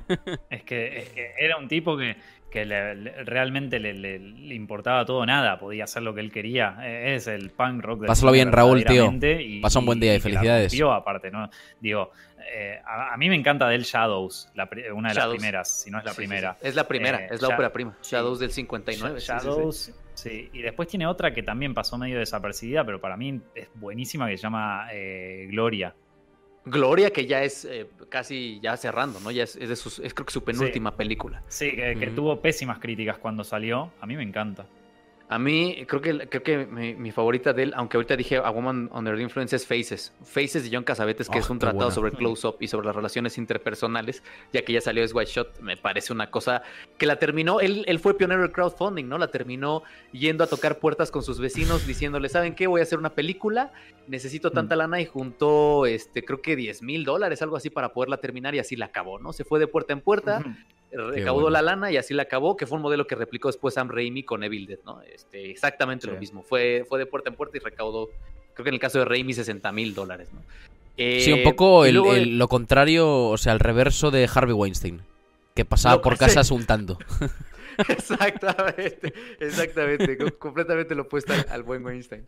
Es 0.50 0.64
que, 0.64 0.98
es 0.98 1.10
que 1.10 1.34
era 1.40 1.56
un 1.58 1.68
tipo 1.68 1.96
que, 1.96 2.16
que 2.50 2.66
le- 2.66 2.96
le- 2.96 3.24
realmente 3.26 3.80
le, 3.80 3.94
le- 3.94 4.18
le 4.18 4.56
importaba 4.56 5.06
todo 5.06 5.24
nada, 5.26 5.60
podía 5.60 5.84
hacer 5.84 6.02
lo 6.02 6.16
que 6.16 6.22
él 6.22 6.32
quería. 6.32 6.76
Eh, 6.82 7.14
Es 7.16 7.28
el 7.28 7.52
punk 7.52 7.84
rock 7.84 8.08
Pásalo 8.08 8.32
bien, 8.32 8.52
Raúl, 8.52 8.84
tío. 8.86 9.14
y- 9.40 9.60
Pasa 9.62 9.78
un 9.80 9.86
buen 9.86 10.00
día 10.00 10.14
y 10.16 10.18
la 10.18 10.24
felicidades. 10.24 10.72
rompió, 10.72 10.92
aparte, 10.94 11.30
¿no? 11.30 11.48
Digo, 11.80 12.10
eh, 12.54 12.82
a, 12.86 13.14
a 13.14 13.18
mí 13.18 13.30
me 13.30 13.36
encanta 13.36 13.68
del 13.70 13.84
Shadows, 13.84 14.50
la 14.56 14.70
pri- 14.70 14.90
una 14.90 15.10
de 15.10 15.16
las 15.16 15.28
primeras, 15.28 15.70
si 15.82 15.92
no 15.92 16.00
es 16.00 16.06
la 16.06 16.12
Sí, 16.12 16.18
primera. 16.18 16.58
sí. 16.62 16.68
Es 16.68 16.76
la 16.76 16.88
primera, 16.88 17.22
Eh, 17.26 17.30
es 17.32 17.42
la 17.42 17.50
ópera 17.50 17.72
prima. 17.74 17.98
Shadows 18.02 18.40
del 18.40 18.52
59. 18.52 19.20
sí, 19.20 19.26
sí, 19.26 19.32
sí. 19.40 19.46
Shadows, 19.46 19.92
sí. 20.14 20.50
Y 20.54 20.62
después 20.62 20.88
tiene 20.88 21.06
otra 21.08 21.34
que 21.34 21.44
también 21.44 21.74
pasó 21.74 21.98
medio 21.98 22.20
desapercibida, 22.20 22.84
pero 22.86 23.00
para 23.02 23.18
mí 23.18 23.42
es 23.56 23.70
buenísima, 23.76 24.28
que 24.28 24.38
se 24.38 24.44
llama 24.44 24.88
eh, 24.92 25.48
Gloria. 25.52 25.94
Gloria, 26.66 27.12
que 27.12 27.26
ya 27.26 27.44
es 27.44 27.64
eh, 27.64 27.88
casi 28.10 28.60
ya 28.62 28.76
cerrando, 28.76 29.22
¿no? 29.22 29.32
Ya 29.32 29.44
es, 29.44 29.56
es 29.56 29.70
de 29.70 29.76
sus, 29.78 30.00
es 30.00 30.14
creo 30.14 30.26
que 30.26 30.34
su 30.34 30.44
penúltima 30.44 30.98
película. 30.98 31.42
Sí, 31.48 31.72
que, 31.72 32.12
tuvo 32.14 32.42
pésimas 32.42 32.80
críticas 32.80 33.18
cuando 33.20 33.46
salió. 33.46 33.92
A 34.02 34.06
mí 34.06 34.18
me 34.18 34.24
encanta. 34.24 34.66
A 35.30 35.38
mí, 35.40 35.84
creo 35.88 36.00
que, 36.02 36.30
creo 36.30 36.42
que 36.42 36.66
mi, 36.66 36.96
mi 36.96 37.12
favorita 37.12 37.52
de 37.52 37.64
él, 37.64 37.74
aunque 37.76 37.98
ahorita 37.98 38.16
dije 38.16 38.38
A 38.38 38.50
Woman 38.50 38.90
Under 38.94 39.18
the 39.18 39.22
Influence, 39.22 39.54
es 39.58 39.68
Faces. 39.68 40.14
Faces 40.24 40.64
de 40.64 40.70
John 40.74 40.86
Casabetes, 40.86 41.28
que 41.28 41.38
Ah, 41.38 41.42
es 41.42 41.50
un 41.50 41.60
tratado 41.60 41.80
buena. 41.80 41.96
sobre 41.96 42.12
el 42.12 42.18
close-up 42.18 42.56
y 42.62 42.70
sobre 42.70 42.88
las 42.88 42.96
relaciones 42.96 43.38
interpersonales, 43.38 44.24
ya 44.54 44.62
que 44.62 44.72
ya 44.72 44.80
salió 44.80 45.04
es 45.04 45.14
White 45.14 45.30
Shot, 45.32 45.60
me 45.60 45.76
parece 45.76 46.14
una 46.14 46.32
cosa 46.32 46.64
que 46.98 47.06
la 47.06 47.18
terminó, 47.18 47.60
él, 47.60 47.84
él 47.88 48.00
fue 48.00 48.18
pionero 48.18 48.42
del 48.42 48.54
crowdfunding, 48.54 49.06
¿no? 49.10 49.18
La 49.18 49.28
terminó 49.28 49.84
yendo 50.14 50.46
a 50.46 50.48
tocar 50.48 50.80
puertas 50.80 51.12
con 51.12 51.24
sus 51.24 51.40
vecinos, 51.42 51.86
diciéndole, 51.86 52.30
¿saben 52.30 52.56
qué? 52.56 52.68
Voy 52.68 52.80
a 52.80 52.84
hacer 52.84 52.98
una 52.98 53.10
película, 53.14 53.74
necesito 54.08 54.52
tanta 54.52 54.78
lana 54.78 55.02
y 55.02 55.06
juntó, 55.06 55.86
este, 55.86 56.24
creo 56.24 56.42
que 56.42 56.56
10 56.56 56.82
mil 56.84 57.04
dólares, 57.04 57.42
algo 57.42 57.58
así, 57.58 57.70
para 57.70 57.92
poderla 57.92 58.16
terminar 58.18 58.56
y 58.56 58.60
así 58.60 58.78
la 58.78 58.86
acabó, 58.86 59.20
¿no? 59.20 59.34
Se 59.34 59.44
fue 59.44 59.60
de 59.60 59.68
puerta 59.68 59.92
en 59.92 60.00
puerta. 60.00 60.42
Recaudó 60.92 61.42
bueno. 61.42 61.50
la 61.50 61.62
lana 61.62 61.92
y 61.92 61.98
así 61.98 62.14
la 62.14 62.24
acabó, 62.24 62.56
que 62.58 62.66
fue 62.66 62.78
un 62.78 62.82
modelo 62.82 63.06
que 63.08 63.16
replicó 63.16 63.50
después 63.50 63.74
Sam 63.74 63.90
Raimi 63.90 64.24
con 64.24 64.44
Evil 64.44 64.66
Dead, 64.68 64.80
¿no? 64.86 65.02
Este, 65.02 65.50
exactamente 65.52 66.08
lo 66.08 66.18
mismo. 66.18 66.44
Fue, 66.44 66.86
fue 66.88 67.00
de 67.00 67.06
puerta 67.06 67.30
en 67.30 67.36
puerta 67.36 67.58
y 67.58 67.60
recaudó, 67.60 68.10
creo 68.54 68.64
que 68.64 68.70
en 68.70 68.76
el 68.76 68.80
caso 68.80 69.00
de 69.00 69.06
Raimi, 69.06 69.34
60 69.34 69.72
mil 69.72 69.94
dólares, 69.94 70.30
¿no? 70.34 70.40
Sí, 70.98 71.32
un 71.32 71.40
Eh, 71.40 71.44
poco 71.44 71.86
el- 71.86 71.94
luego 71.96 72.14
el- 72.16 72.38
lo 72.40 72.48
contrario, 72.48 73.26
o 73.28 73.38
sea, 73.38 73.54
el 73.54 73.60
reverso 73.60 74.10
de 74.12 74.28
Harvey 74.34 74.54
Weinstein. 74.54 75.02
Que 75.54 75.66
pasaba 75.66 76.02
por 76.02 76.18
casas 76.18 76.52
untando. 76.52 76.98
Exactamente, 77.90 79.14
exactamente, 79.40 80.18
co- 80.18 80.38
completamente 80.40 80.96
lo 80.96 81.04
opuesto 81.04 81.34
al, 81.50 81.64
buen 81.64 81.86
Weinstein. 81.86 82.28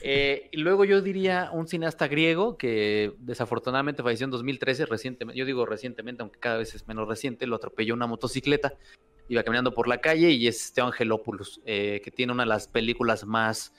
Eh, 0.00 0.48
y 0.52 0.58
luego 0.58 0.84
yo 0.84 1.00
diría 1.02 1.50
un 1.52 1.68
cineasta 1.68 2.08
griego 2.08 2.56
que 2.56 3.12
desafortunadamente 3.18 4.02
falleció 4.02 4.24
en 4.24 4.30
2013, 4.30 4.86
recientemente, 4.86 5.38
yo 5.38 5.44
digo 5.44 5.66
recientemente, 5.66 6.22
aunque 6.22 6.40
cada 6.40 6.58
vez 6.58 6.74
es 6.74 6.86
menos 6.88 7.08
reciente, 7.08 7.46
lo 7.46 7.56
atropelló 7.56 7.94
una 7.94 8.06
motocicleta, 8.06 8.74
iba 9.28 9.42
caminando 9.42 9.72
por 9.74 9.88
la 9.88 10.00
calle 10.00 10.30
y 10.30 10.48
es 10.48 10.72
Theo 10.72 10.86
Angelopoulos, 10.86 11.60
eh, 11.64 12.00
que 12.02 12.10
tiene 12.10 12.32
una 12.32 12.42
de 12.44 12.48
las 12.48 12.66
películas 12.66 13.24
más 13.24 13.74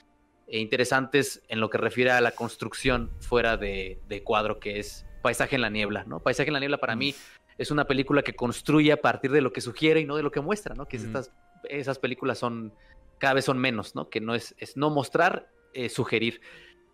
eh, 0.46 0.58
interesantes 0.60 1.42
en 1.48 1.60
lo 1.60 1.68
que 1.70 1.78
refiere 1.78 2.12
a 2.12 2.20
la 2.20 2.30
construcción 2.32 3.10
fuera 3.20 3.56
de, 3.56 4.00
de 4.08 4.22
cuadro, 4.22 4.58
que 4.58 4.78
es 4.78 5.06
Paisaje 5.22 5.56
en 5.56 5.62
la 5.62 5.68
Niebla, 5.70 6.04
¿no? 6.04 6.20
Paisaje 6.20 6.48
en 6.48 6.54
la 6.54 6.60
Niebla 6.60 6.78
para 6.78 6.96
mí 6.96 7.14
es 7.60 7.70
una 7.70 7.84
película 7.84 8.22
que 8.22 8.34
construye 8.34 8.90
a 8.90 9.02
partir 9.02 9.30
de 9.32 9.42
lo 9.42 9.52
que 9.52 9.60
sugiere 9.60 10.00
y 10.00 10.06
no 10.06 10.16
de 10.16 10.22
lo 10.22 10.30
que 10.30 10.40
muestra, 10.40 10.74
¿no? 10.74 10.88
Que 10.88 10.96
estas, 10.96 11.30
esas 11.68 11.98
películas 11.98 12.38
son, 12.38 12.72
cada 13.18 13.34
vez 13.34 13.44
son 13.44 13.58
menos, 13.58 13.94
¿no? 13.94 14.08
Que 14.08 14.18
no 14.18 14.34
es, 14.34 14.54
es 14.56 14.78
no 14.78 14.88
mostrar, 14.88 15.50
eh, 15.74 15.90
sugerir. 15.90 16.40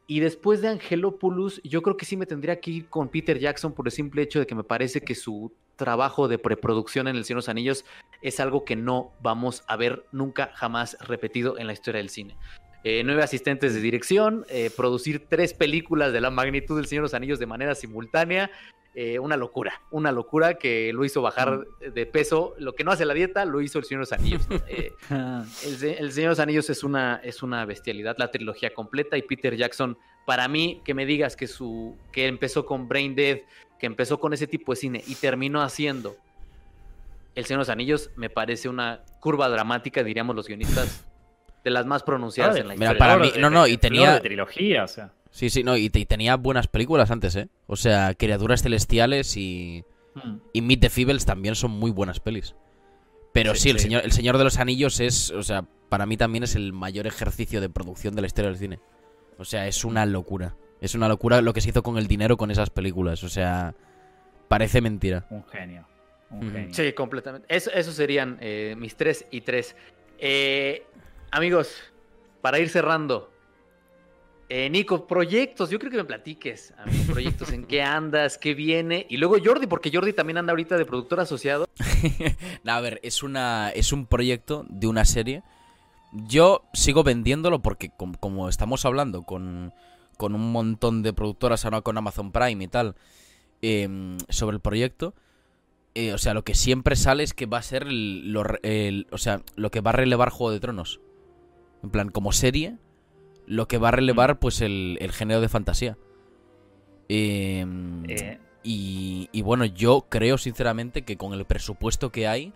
Y 0.09 0.19
después 0.19 0.63
de 0.63 0.69
Angelopoulos, 0.69 1.63
yo 1.63 1.83
creo 1.83 1.97
que 1.97 2.05
sí 2.05 2.17
me 2.17 2.27
tendría 2.27 2.59
que 2.59 2.73
ir 2.73 2.89
con 2.89 3.09
Peter 3.09 3.39
Jackson 3.39 3.75
por 3.75 3.87
el 3.87 3.93
simple 3.93 4.23
hecho 4.23 4.41
de 4.41 4.47
que 4.49 4.57
me 4.57 4.65
parece 4.65 5.03
que 5.03 5.15
su 5.15 5.53
trabajo 5.77 6.27
de 6.27 6.39
preproducción 6.39 7.07
en 7.07 7.15
El 7.15 7.25
Señor 7.25 7.37
de 7.37 7.47
los 7.47 7.49
Anillos 7.49 7.85
es 8.21 8.41
algo 8.41 8.65
que 8.65 8.75
no 8.75 9.13
vamos 9.23 9.63
a 9.69 9.77
ver 9.77 10.05
nunca 10.11 10.51
jamás 10.55 10.97
repetido 10.99 11.59
en 11.59 11.69
la 11.69 11.75
historia 11.75 11.99
del 11.99 12.11
cine. 12.11 12.37
Eh, 12.83 13.03
nueve 13.05 13.23
asistentes 13.23 13.73
de 13.73 13.81
dirección, 13.81 14.45
eh, 14.49 14.71
producir 14.77 15.27
tres 15.29 15.55
películas 15.55 16.13
de 16.13 16.21
la 16.21 16.31
magnitud 16.31 16.77
del 16.77 16.87
Señor 16.87 17.03
de 17.03 17.07
los 17.07 17.15
Anillos 17.15 17.39
de 17.39 17.47
manera 17.47 17.77
simultánea, 17.77 18.51
eh, 18.99 19.19
una 19.19 19.37
locura, 19.37 19.83
una 19.91 20.11
locura 20.11 20.55
que 20.55 20.91
lo 20.95 21.05
hizo 21.05 21.21
bajar 21.21 21.67
de 21.93 22.07
peso. 22.07 22.55
Lo 22.59 22.75
que 22.75 22.83
no 22.83 22.91
hace 22.93 23.05
la 23.05 23.13
dieta, 23.13 23.45
lo 23.45 23.61
hizo 23.61 23.79
el 23.79 23.85
Señor 23.85 24.07
de 24.07 24.11
los 24.11 24.13
Anillos. 24.19 24.49
Eh, 24.69 24.93
el, 25.11 25.77
Se- 25.77 25.99
el 25.99 26.13
Señor 26.13 26.29
de 26.31 26.33
los 26.33 26.41
Anillos 26.41 26.71
es 26.71 26.83
una, 26.83 27.21
es 27.23 27.43
una 27.43 27.65
bestialidad, 27.67 28.17
la 28.19 28.31
trilogía 28.31 28.73
completa. 28.73 29.19
Y 29.19 29.23
Peter 29.23 29.55
Jackson, 29.55 29.99
para 30.25 30.49
mí, 30.49 30.81
que 30.85 30.95
me 30.95 31.05
digas 31.07 31.37
que, 31.37 31.47
su, 31.47 31.97
que 32.11 32.27
empezó 32.27 32.65
con 32.65 32.89
Brain 32.89 33.15
Dead, 33.15 33.41
que 33.79 33.85
empezó 33.87 34.19
con 34.19 34.33
ese 34.33 34.47
tipo 34.47 34.73
de 34.73 34.77
cine 34.77 35.05
y 35.07 35.15
terminó 35.17 35.61
haciendo 35.61 36.17
El 37.35 37.45
Señor 37.45 37.59
de 37.59 37.63
los 37.63 37.69
Anillos, 37.69 38.11
me 38.17 38.31
parece 38.31 38.71
una 38.71 39.03
curva 39.21 39.49
dramática, 39.51 40.03
diríamos 40.03 40.35
los 40.35 40.47
guionistas, 40.49 41.05
de 41.63 41.71
las 41.71 41.85
más 41.85 42.03
pronunciadas 42.03 42.57
en 42.57 42.69
la 42.69 42.75
mira, 42.75 42.93
historia. 42.93 42.99
para 42.99 43.19
mí- 43.19 43.33
no, 43.39 43.51
no, 43.51 43.67
y 43.67 43.77
tenía- 43.77 44.15
de 44.15 44.21
trilogía, 44.21 44.85
o 44.85 44.89
sea. 44.89 45.13
Sí, 45.31 45.51
sí, 45.51 45.63
no, 45.63 45.77
y, 45.77 45.91
te- 45.91 45.99
y 46.01 46.07
tenía 46.07 46.37
buenas 46.37 46.67
películas 46.69 47.11
antes, 47.11 47.37
¿eh? 47.37 47.49
O 47.67 47.77
sea, 47.77 48.15
Criaturas 48.15 48.63
Celestiales 48.63 49.37
y, 49.37 49.85
Mm. 50.15 50.37
y 50.55 50.63
Meet 50.63 50.81
the 50.81 50.89
Feebles 50.91 51.27
también 51.27 51.55
son 51.55 51.73
muy 51.73 51.91
buenas 51.91 52.21
pelis. 52.21 52.55
Pero 53.33 53.55
sí, 53.55 53.61
Sí, 53.63 53.71
el, 53.71 53.79
sí. 53.79 53.83
Señor, 53.85 54.03
el 54.05 54.13
Señor 54.13 54.39
de 54.39 54.45
los 54.45 54.59
Anillos 54.59 54.99
es, 55.01 55.31
o 55.31 55.43
sea, 55.43 55.67
para 55.91 56.07
mí 56.07 56.17
también 56.17 56.43
es 56.43 56.55
el 56.55 56.73
mayor 56.73 57.07
ejercicio 57.07 57.61
de 57.61 57.69
producción 57.69 58.15
de 58.15 58.23
la 58.23 58.27
historia 58.29 58.51
del 58.51 58.59
cine. 58.59 58.81
O 59.39 59.45
sea, 59.45 59.67
es 59.67 59.85
una 59.85 60.07
locura. 60.07 60.57
Es 60.81 60.95
una 60.95 61.07
locura 61.09 61.43
lo 61.43 61.53
que 61.53 61.61
se 61.61 61.69
hizo 61.69 61.83
con 61.83 61.99
el 61.99 62.07
dinero 62.07 62.39
con 62.39 62.51
esas 62.51 62.71
películas. 62.71 63.23
O 63.25 63.29
sea, 63.29 63.75
parece 64.49 64.81
mentira. 64.81 65.27
Un 65.29 65.45
genio. 65.45 65.87
Un 66.31 66.51
genio. 66.51 66.73
Sí, 66.75 66.93
completamente. 66.95 67.47
Eso, 67.55 67.71
esos 67.73 67.95
serían 67.95 68.39
eh, 68.41 68.75
mis 68.79 68.97
tres 68.97 69.27
y 69.31 69.43
tres. 69.43 69.77
Eh, 70.19 70.87
amigos, 71.31 71.75
para 72.41 72.59
ir 72.59 72.71
cerrando. 72.71 73.31
Eh, 74.49 74.71
Nico, 74.71 75.07
proyectos, 75.07 75.71
yo 75.71 75.79
creo 75.79 75.91
que 75.91 75.97
me 75.99 76.05
platiques, 76.05 76.73
amigo, 76.79 77.13
proyectos, 77.13 77.53
en 77.53 77.65
qué 77.65 77.83
andas, 77.83 78.39
qué 78.39 78.55
viene. 78.55 79.07
Y 79.11 79.17
luego 79.17 79.37
Jordi, 79.45 79.67
porque 79.67 79.91
Jordi 79.93 80.13
también 80.13 80.39
anda 80.39 80.53
ahorita 80.53 80.77
de 80.77 80.85
productor 80.85 81.21
asociado. 81.21 81.67
No, 82.65 82.73
a 82.73 82.81
ver, 82.81 83.01
es 83.03 83.23
una 83.23 83.71
es 83.71 83.93
un 83.93 84.07
proyecto 84.07 84.65
de 84.69 84.87
una 84.87 85.05
serie. 85.05 85.43
Yo 86.13 86.65
sigo 86.73 87.03
vendiéndolo 87.03 87.61
porque 87.63 87.91
com- 87.97 88.15
como, 88.15 88.49
estamos 88.49 88.85
hablando 88.85 89.23
con, 89.23 89.73
con 90.17 90.35
un 90.35 90.53
montón 90.53 91.03
de 91.03 91.13
productoras, 91.13 91.65
ahora 91.65 91.81
con 91.83 91.97
Amazon 91.99 92.33
Prime 92.33 92.65
y 92.65 92.69
tal, 92.69 92.95
em, 93.63 94.19
sobre 94.29 94.55
el 94.57 94.61
proyecto, 94.61 95.15
eh, 95.95 96.13
o 96.13 96.19
sea, 96.19 96.35
lo 96.35 96.45
que 96.45 96.55
siempre 96.55 96.95
sale 96.97 97.23
es 97.23 97.35
que 97.35 97.47
va 97.47 97.59
a 97.59 97.63
ser 97.63 97.87
lo, 97.91 98.43
o 99.11 99.19
sea, 99.19 99.43
lo 99.57 99.71
que 99.71 99.81
va 99.81 99.91
a 99.91 99.95
relevar 99.95 100.31
Juego 100.31 100.53
de 100.53 100.61
Tronos. 100.61 101.01
En 101.83 101.91
plan, 101.91 102.09
como 102.11 102.33
serie, 102.33 102.77
lo 103.47 103.69
que 103.69 103.79
va 103.79 103.89
a 103.89 103.93
relevar 103.93 104.39
pues 104.39 104.61
el, 104.61 104.99
el 105.01 105.13
género 105.13 105.41
de 105.41 105.49
fantasía. 105.49 105.97
Eh, 107.09 107.65
Eh, 108.09 108.39
y, 108.63 109.29
y 109.33 109.43
bueno, 109.43 109.65
yo 109.65 110.07
creo 110.09 110.39
sinceramente 110.39 111.03
que 111.03 111.17
con 111.17 111.33
el 111.33 111.45
presupuesto 111.45 112.11
que 112.11 112.27
hay 112.27 112.53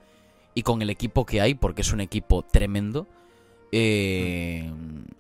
y 0.54 0.62
con 0.62 0.82
el 0.82 0.90
equipo 0.90 1.24
que 1.24 1.40
hay, 1.40 1.54
porque 1.54 1.82
es 1.82 1.92
un 1.92 2.00
equipo 2.00 2.42
tremendo, 2.42 3.06
eh, 3.70 4.72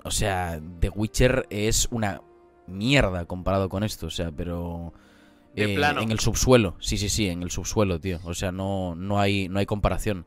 o 0.02 0.10
sea, 0.10 0.60
The 0.80 0.88
Witcher 0.90 1.46
es 1.50 1.86
una 1.92 2.20
mierda 2.66 3.24
comparado 3.26 3.68
con 3.68 3.84
esto, 3.84 4.06
o 4.06 4.10
sea, 4.10 4.32
pero 4.32 4.92
De 5.54 5.66
eh, 5.72 5.74
plano. 5.76 6.00
en 6.00 6.10
el 6.10 6.18
subsuelo, 6.18 6.74
sí, 6.80 6.96
sí, 6.98 7.08
sí, 7.08 7.28
en 7.28 7.42
el 7.44 7.50
subsuelo, 7.52 8.00
tío, 8.00 8.18
o 8.24 8.34
sea, 8.34 8.50
no, 8.50 8.96
no 8.96 9.20
hay, 9.20 9.48
no 9.48 9.60
hay 9.60 9.66
comparación. 9.66 10.26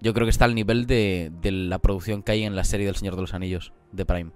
Yo 0.00 0.12
creo 0.14 0.26
que 0.26 0.30
está 0.30 0.46
al 0.46 0.54
nivel 0.56 0.86
de, 0.86 1.30
de 1.40 1.52
la 1.52 1.78
producción 1.78 2.22
que 2.24 2.32
hay 2.32 2.42
en 2.44 2.56
la 2.56 2.64
serie 2.64 2.86
del 2.86 2.96
Señor 2.96 3.14
de 3.16 3.20
los 3.22 3.34
Anillos 3.34 3.72
de 3.92 4.04
Prime. 4.06 4.30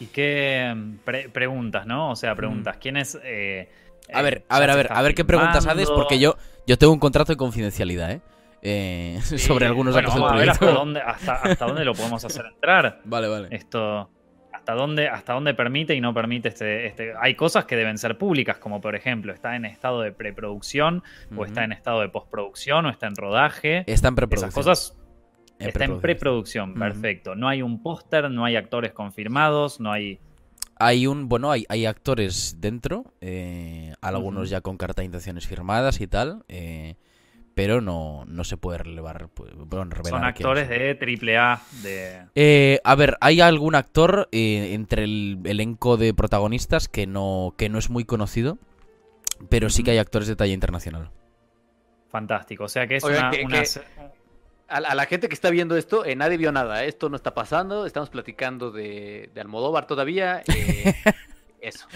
¿Y 0.00 0.06
qué 0.06 0.72
mm, 0.74 0.96
pre- 1.04 1.28
preguntas, 1.28 1.86
no? 1.86 2.10
O 2.10 2.16
sea, 2.16 2.34
preguntas. 2.34 2.76
¿Quién 2.78 2.96
es...? 2.96 3.18
eh, 3.22 3.68
A 4.12 4.20
eh, 4.20 4.22
ver, 4.22 4.44
a 4.48 4.54
ya 4.54 4.60
ver, 4.60 4.70
a 4.70 4.76
ver, 4.76 4.88
a 4.92 5.02
ver 5.02 5.14
qué 5.14 5.24
preguntas 5.24 5.66
haces, 5.66 5.90
porque 5.90 6.18
yo, 6.18 6.36
yo 6.66 6.76
tengo 6.78 6.92
un 6.92 6.98
contrato 7.00 7.32
de 7.32 7.36
confidencialidad, 7.36 8.10
¿eh? 8.12 8.20
Eh, 8.62 9.20
sobre 9.38 9.66
algunos 9.66 9.94
Bueno, 9.94 10.10
del 10.10 10.18
vamos 10.20 10.32
a 10.32 10.36
ver 10.36 10.50
hasta 10.50 10.70
dónde, 10.70 11.00
hasta, 11.00 11.34
hasta 11.34 11.66
dónde 11.66 11.84
lo 11.84 11.94
podemos 11.94 12.24
hacer 12.24 12.46
entrar. 12.46 13.00
Vale, 13.04 13.28
vale. 13.28 13.48
Esto, 13.52 14.10
hasta 14.52 14.74
dónde, 14.74 15.08
hasta 15.08 15.34
dónde 15.34 15.54
permite 15.54 15.94
y 15.94 16.00
no 16.00 16.12
permite 16.12 16.48
este, 16.48 16.86
este. 16.86 17.12
Hay 17.20 17.34
cosas 17.36 17.66
que 17.66 17.76
deben 17.76 17.96
ser 17.98 18.18
públicas, 18.18 18.58
como 18.58 18.80
por 18.80 18.96
ejemplo, 18.96 19.32
está 19.32 19.54
en 19.56 19.64
estado 19.64 20.00
de 20.00 20.10
preproducción, 20.12 21.04
o 21.36 21.44
está 21.44 21.62
en 21.64 21.72
estado 21.72 22.00
de 22.00 22.08
postproducción, 22.08 22.86
o 22.86 22.90
está 22.90 23.06
en 23.06 23.14
rodaje. 23.16 23.78
Está 23.86 24.08
en 24.08 24.14
Esas 24.14 24.14
preproducción. 24.14 24.50
cosas 24.64 24.96
En 25.58 25.68
está 25.68 25.84
en 25.84 26.00
preproducción. 26.00 26.74
perfecto. 26.74 27.34
No 27.34 27.48
hay 27.48 27.62
un 27.62 27.82
póster, 27.82 28.30
no 28.30 28.44
hay 28.44 28.56
actores 28.56 28.92
confirmados, 28.92 29.80
no 29.80 29.90
hay. 29.92 30.18
Hay 30.78 31.06
un, 31.06 31.28
bueno, 31.28 31.50
hay, 31.50 31.64
hay 31.70 31.86
actores 31.86 32.56
dentro, 32.60 33.04
eh, 33.22 33.94
algunos 34.02 34.50
ya 34.50 34.60
con 34.60 34.76
carta 34.76 35.00
de 35.00 35.06
intenciones 35.06 35.46
firmadas 35.46 36.02
y 36.02 36.06
tal, 36.06 36.44
eh, 36.48 36.96
pero 37.54 37.80
no, 37.80 38.26
no 38.26 38.44
se 38.44 38.58
puede 38.58 38.76
relevar, 38.78 39.30
pues, 39.32 39.54
bueno, 39.54 39.86
revelar 39.86 40.20
Son 40.20 40.24
actores 40.24 40.68
de 40.68 40.94
triple 40.96 41.38
A, 41.38 41.62
de. 41.82 42.26
Eh, 42.34 42.80
a 42.84 42.94
ver, 42.94 43.16
hay 43.22 43.40
algún 43.40 43.74
actor 43.74 44.28
eh, 44.32 44.74
entre 44.74 45.04
el 45.04 45.40
elenco 45.44 45.96
de 45.96 46.12
protagonistas 46.12 46.88
que 46.88 47.06
no, 47.06 47.54
que 47.56 47.70
no 47.70 47.78
es 47.78 47.88
muy 47.88 48.04
conocido, 48.04 48.58
pero 49.48 49.70
sí 49.70 49.82
que 49.82 49.92
hay 49.92 49.98
actores 49.98 50.28
de 50.28 50.36
talla 50.36 50.52
internacional. 50.52 51.10
Fantástico. 52.10 52.64
O 52.64 52.68
sea 52.68 52.86
que 52.86 52.96
es 52.96 53.04
una. 53.04 53.30
que- 53.30 53.44
una 53.44 53.60
que- 53.60 53.66
se- 53.66 53.82
A, 54.68 54.76
a 54.78 54.94
la 54.94 55.06
gente 55.06 55.28
que 55.28 55.34
está 55.34 55.50
viendo 55.50 55.76
esto, 55.76 56.04
eh, 56.04 56.16
nadie 56.16 56.36
vio 56.38 56.50
nada. 56.52 56.84
¿eh? 56.84 56.88
Esto 56.88 57.08
no 57.08 57.16
está 57.16 57.34
pasando. 57.34 57.86
Estamos 57.86 58.10
platicando 58.10 58.70
de, 58.70 59.30
de 59.34 59.40
Almodóvar 59.40 59.86
todavía. 59.86 60.42
eh, 60.54 60.94
eso. 61.60 61.86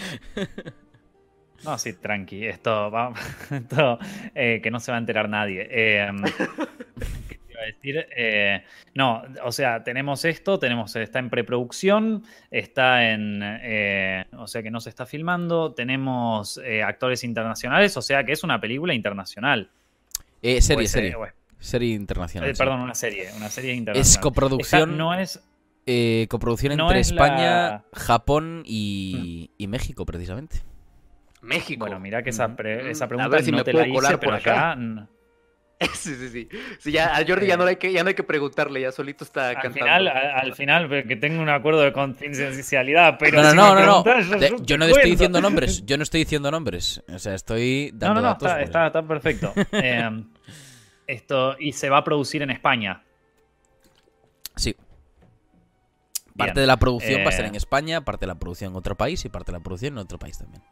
No, 1.63 1.77
sí, 1.77 1.93
tranqui. 1.93 2.45
Esto, 2.47 2.89
va, 2.89 3.13
esto 3.51 3.99
eh, 4.33 4.59
que 4.63 4.71
no 4.71 4.79
se 4.79 4.91
va 4.91 4.97
a 4.97 4.99
enterar 4.99 5.29
nadie. 5.29 5.67
Eh, 5.69 6.09
¿qué 7.29 7.37
te 7.45 7.51
iba 7.53 7.61
a 7.61 7.65
decir? 7.65 8.07
Eh, 8.15 8.63
no, 8.95 9.21
o 9.43 9.51
sea, 9.51 9.83
tenemos 9.83 10.25
esto, 10.25 10.57
tenemos, 10.57 10.95
está 10.95 11.19
en 11.19 11.29
preproducción, 11.29 12.23
está 12.49 13.11
en, 13.11 13.41
eh, 13.43 14.25
o 14.37 14.47
sea 14.47 14.63
que 14.63 14.71
no 14.71 14.79
se 14.79 14.89
está 14.89 15.05
filmando, 15.05 15.73
tenemos 15.73 16.59
eh, 16.63 16.81
actores 16.83 17.23
internacionales, 17.23 17.95
o 17.97 18.01
sea 18.01 18.23
que 18.23 18.31
es 18.31 18.43
una 18.43 18.59
película 18.59 18.93
internacional. 18.93 19.69
Eh, 20.41 20.59
serie, 20.61 20.87
serie. 20.87 21.09
eh, 21.11 21.15
o 21.15 21.25
es- 21.25 21.33
Serie 21.61 21.93
internacional. 21.95 22.49
eh, 22.49 22.53
sí. 22.55 22.59
perdón, 22.59 22.81
una 22.81 22.93
serie, 22.95 23.29
una 23.37 23.49
serie 23.49 23.73
internacional. 23.73 24.01
Es 24.01 24.09
Esta 24.09 24.21
coproducción, 24.21 24.97
no 24.97 25.13
es, 25.13 25.41
eh, 25.85 26.27
coproducción 26.29 26.75
no 26.75 26.83
entre 26.87 26.99
es 26.99 27.11
España, 27.11 27.37
la- 27.69 27.83
Mm. 27.91 27.95
Japón 27.97 28.63
y, 28.65 29.51
y 29.57 29.67
México, 29.67 30.05
precisamente. 30.05 30.57
México. 31.41 31.79
bueno, 31.85 31.99
mira 31.99 32.21
que 32.23 32.29
esa, 32.31 32.55
pre- 32.55 32.83
Mm, 32.83 32.87
esa 32.89 33.05
a 33.05 33.07
pregunta 33.07 33.29
ver 33.29 33.43
si 33.43 33.51
no 33.51 33.57
me 33.57 33.63
te 33.63 33.71
puedo 33.71 33.83
la 33.85 33.87
hice, 33.89 33.95
colar 33.95 34.19
por 34.19 34.33
acá. 34.35 34.77
sí, 35.93 36.13
sí, 36.13 36.29
sí. 36.29 36.47
Sí, 36.77 36.91
ya, 36.91 37.15
a 37.15 37.25
Jordi 37.25 37.47
ya, 37.47 37.57
no 37.57 37.63
hay 37.65 37.77
que, 37.77 37.91
ya 37.91 38.03
no 38.03 38.09
hay 38.09 38.13
que 38.13 38.21
preguntarle. 38.21 38.81
Ya 38.81 38.91
solito 38.91 39.23
está 39.23 39.49
Al 39.49 39.55
cantando. 39.55 39.79
final, 39.79 40.07
al 40.09 40.53
final, 40.53 40.87
que 41.07 41.15
tengo 41.15 41.41
un 41.41 41.49
acuerdo 41.49 41.81
de 41.81 41.91
confidencialidad, 41.91 43.17
pero 43.17 43.41
no, 43.41 43.43
no, 43.43 43.49
si 43.49 43.55
no, 43.57 43.75
no, 43.75 44.03
no. 44.03 44.03
De- 44.39 44.55
yo, 44.61 44.77
no 44.77 44.85
estoy 44.85 44.91
cuento. 44.91 45.09
diciendo 45.09 45.41
nombres. 45.41 45.83
Yo 45.87 45.97
no 45.97 46.03
estoy 46.03 46.19
diciendo 46.19 46.51
nombres. 46.51 47.01
O 47.11 47.17
sea, 47.17 47.33
estoy 47.33 47.89
dando 47.95 48.21
no, 48.21 48.21
no, 48.21 48.27
datos. 48.27 48.47
está, 48.47 48.55
pues. 48.57 48.65
está, 48.67 48.87
está 48.87 49.01
perfecto. 49.01 49.53
Eh, 49.71 50.23
esto, 51.11 51.55
y 51.59 51.73
se 51.73 51.89
va 51.89 51.97
a 51.97 52.03
producir 52.03 52.41
en 52.41 52.49
España. 52.51 53.03
Sí. 54.55 54.75
Bien. 56.33 56.47
Parte 56.47 56.59
de 56.61 56.67
la 56.67 56.77
producción 56.77 57.21
va 57.25 57.29
a 57.29 57.31
ser 57.31 57.45
Eh, 57.45 57.49
en 57.49 57.55
España, 57.55 58.01
parte 58.05 58.21
de 58.25 58.27
la 58.27 58.35
producción 58.39 58.71
en 58.71 58.77
otro 58.77 58.95
país 58.95 59.23
y 59.25 59.29
parte 59.29 59.51
de 59.51 59.57
la 59.57 59.63
producción 59.63 59.93
en 59.93 59.99
otro 59.99 60.17
país 60.17 60.37
también. 60.37 60.63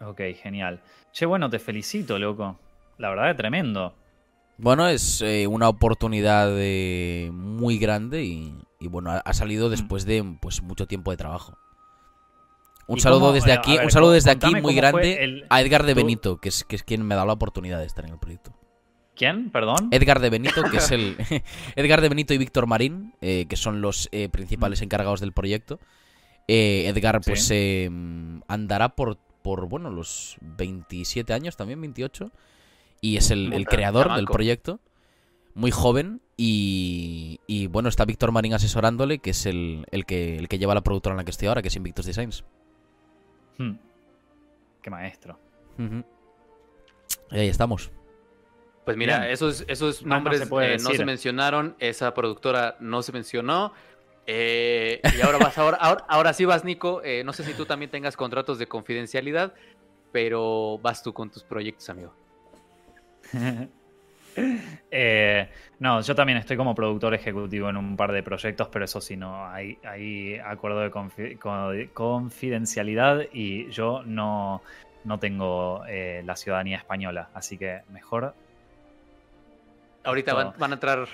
Ok, 0.00 0.20
genial. 0.40 0.82
Che, 1.12 1.26
bueno, 1.26 1.48
te 1.50 1.58
felicito, 1.58 2.18
loco. 2.18 2.58
La 2.98 3.08
verdad 3.10 3.30
es 3.30 3.36
tremendo. 3.36 3.94
Bueno, 4.58 4.86
es 4.86 5.20
eh, 5.22 5.46
una 5.48 5.68
oportunidad 5.68 6.48
eh, 6.56 7.30
muy 7.32 7.78
grande 7.78 8.22
y, 8.22 8.54
y 8.78 8.86
bueno, 8.86 9.10
ha, 9.10 9.18
ha 9.18 9.32
salido 9.32 9.68
después 9.70 10.04
de 10.04 10.22
pues 10.40 10.62
mucho 10.62 10.86
tiempo 10.86 11.10
de 11.10 11.16
trabajo. 11.16 11.58
Un 12.86 12.98
¿Y 12.98 13.00
saludo 13.00 13.20
cómo- 13.20 13.32
desde 13.32 13.52
aquí, 13.52 13.76
ver, 13.76 13.86
un 13.86 13.90
saludo 13.90 14.12
desde 14.12 14.30
aquí 14.30 14.54
muy 14.54 14.74
grande 14.74 15.24
el- 15.24 15.46
a 15.50 15.60
Edgar 15.60 15.84
de 15.84 15.94
Benito, 15.94 16.36
que 16.38 16.50
es, 16.50 16.62
que 16.64 16.76
es 16.76 16.84
quien 16.84 17.02
me 17.02 17.14
ha 17.14 17.16
dado 17.16 17.26
la 17.26 17.32
oportunidad 17.32 17.78
de 17.80 17.86
estar 17.86 18.04
en 18.04 18.12
el 18.12 18.18
proyecto. 18.18 18.52
¿Quién? 19.16 19.50
Perdón. 19.50 19.88
Edgar 19.92 20.20
de 20.20 20.30
Benito, 20.30 20.62
que 20.64 20.78
es 20.78 20.90
el. 20.92 21.16
Edgar 21.76 22.00
de 22.00 22.08
Benito 22.08 22.34
y 22.34 22.38
Víctor 22.38 22.66
Marín, 22.66 23.14
eh, 23.20 23.46
que 23.48 23.56
son 23.56 23.80
los 23.80 24.08
eh, 24.12 24.28
principales 24.28 24.82
encargados 24.82 25.20
del 25.20 25.32
proyecto. 25.32 25.78
Eh, 26.48 26.86
Edgar, 26.88 27.22
Sí. 27.22 27.30
pues, 27.30 27.50
eh, 27.52 27.90
andará 28.48 28.90
por, 28.90 29.18
por, 29.42 29.66
bueno, 29.68 29.90
los 29.90 30.36
27 30.40 31.32
años 31.32 31.56
también, 31.56 31.80
28. 31.80 32.30
Y 33.00 33.16
es 33.16 33.30
el, 33.30 33.66
creador 33.66 34.14
del 34.14 34.26
proyecto. 34.26 34.80
Muy 35.54 35.70
joven. 35.70 36.20
Y, 36.36 37.38
y, 37.46 37.68
bueno, 37.68 37.88
está 37.88 38.04
Víctor 38.04 38.32
Marín 38.32 38.54
asesorándole, 38.54 39.20
que 39.20 39.30
es 39.30 39.46
el, 39.46 39.86
el, 39.92 40.04
que, 40.04 40.36
el 40.36 40.48
que 40.48 40.58
lleva 40.58 40.74
la 40.74 40.82
productora 40.82 41.12
en 41.12 41.18
la 41.18 41.24
que 41.24 41.30
estoy 41.30 41.46
ahora, 41.48 41.62
que 41.62 41.68
es 41.68 41.76
Invictus 41.76 42.06
Designs. 42.06 42.44
Hmm. 43.58 43.74
Qué 44.82 44.90
maestro. 44.90 45.38
Y 45.78 47.38
ahí 47.38 47.48
estamos. 47.48 47.92
Pues 48.84 48.96
mira, 48.98 49.20
Bien. 49.20 49.30
esos, 49.32 49.64
esos 49.66 50.02
no 50.02 50.16
nombres 50.16 50.40
se 50.40 50.44
eh, 50.44 50.76
no 50.78 50.92
se 50.92 51.04
mencionaron, 51.04 51.74
esa 51.78 52.12
productora 52.12 52.76
no 52.80 53.02
se 53.02 53.12
mencionó. 53.12 53.72
eh, 54.26 55.00
y 55.16 55.20
ahora 55.22 55.38
vas, 55.38 55.56
ahora, 55.58 55.78
ahora, 55.78 56.04
ahora 56.08 56.32
sí 56.32 56.44
vas, 56.44 56.64
Nico. 56.64 57.02
eh, 57.02 57.24
no 57.24 57.32
sé 57.32 57.44
si 57.44 57.54
tú 57.54 57.64
también 57.66 57.90
tengas 57.90 58.16
contratos 58.16 58.58
de 58.58 58.66
confidencialidad, 58.66 59.54
pero 60.12 60.78
vas 60.82 61.02
tú 61.02 61.12
con 61.14 61.30
tus 61.30 61.42
proyectos, 61.44 61.88
amigo. 61.88 62.14
Eh, 64.90 65.48
no, 65.78 66.00
yo 66.00 66.12
también 66.16 66.38
estoy 66.38 66.56
como 66.56 66.74
productor 66.74 67.14
ejecutivo 67.14 67.70
en 67.70 67.76
un 67.76 67.96
par 67.96 68.10
de 68.10 68.22
proyectos, 68.24 68.66
pero 68.66 68.84
eso 68.84 69.00
sí, 69.00 69.16
no, 69.16 69.46
hay, 69.46 69.78
hay 69.84 70.38
acuerdo 70.38 70.80
de 70.80 70.90
confi- 70.90 71.38
co- 71.38 71.70
de 71.70 71.88
confidencialidad 71.90 73.22
y 73.32 73.70
yo 73.70 74.02
no, 74.04 74.60
no 75.04 75.18
tengo 75.20 75.84
la 75.86 76.34
ciudadanía 76.34 76.78
española, 76.78 77.30
así 77.32 77.56
que 77.56 77.82
mejor... 77.90 78.34
Ahorita 80.04 80.34
van, 80.34 80.52
van 80.58 80.70
a 80.70 80.74
entrar 80.74 81.08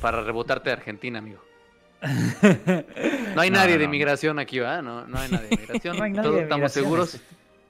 para 0.00 0.20
rebotarte 0.22 0.70
de 0.70 0.74
Argentina, 0.74 1.18
amigo. 1.18 1.42
No 3.34 3.40
hay 3.40 3.50
No, 3.50 3.56
nadie 3.58 3.74
no, 3.74 3.78
de 3.80 3.84
no. 3.86 3.90
migración 3.90 4.38
aquí, 4.38 4.58
¿verdad? 4.58 4.82
No, 4.82 5.06
no 5.06 5.18
hay 5.18 5.30
nadie 5.30 5.48
de 5.48 5.56
migración. 5.56 5.96
No 5.98 6.04
hay 6.04 6.12
nadie 6.12 6.30
de 6.32 6.42
estamos 6.42 6.76
migración, 6.76 6.84
seguros. 6.84 7.20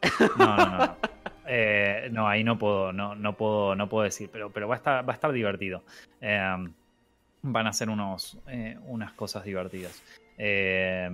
No, 0.38 0.56
no, 0.56 0.78
no. 0.78 0.96
Eh, 1.46 2.08
no, 2.12 2.28
ahí 2.28 2.42
no 2.44 2.58
puedo, 2.58 2.92
no, 2.92 3.14
no 3.14 3.36
puedo, 3.36 3.74
no 3.74 3.88
puedo 3.88 4.04
decir, 4.04 4.30
pero, 4.32 4.50
pero 4.50 4.68
va 4.68 4.74
a 4.74 4.78
estar, 4.78 5.06
va 5.08 5.12
a 5.12 5.14
estar 5.14 5.32
divertido. 5.32 5.82
Eh, 6.20 6.56
van 7.42 7.66
a 7.66 7.72
ser 7.72 7.90
unos, 7.90 8.38
eh, 8.48 8.78
unas 8.86 9.12
cosas 9.12 9.44
divertidas. 9.44 10.02
Eh, 10.38 11.10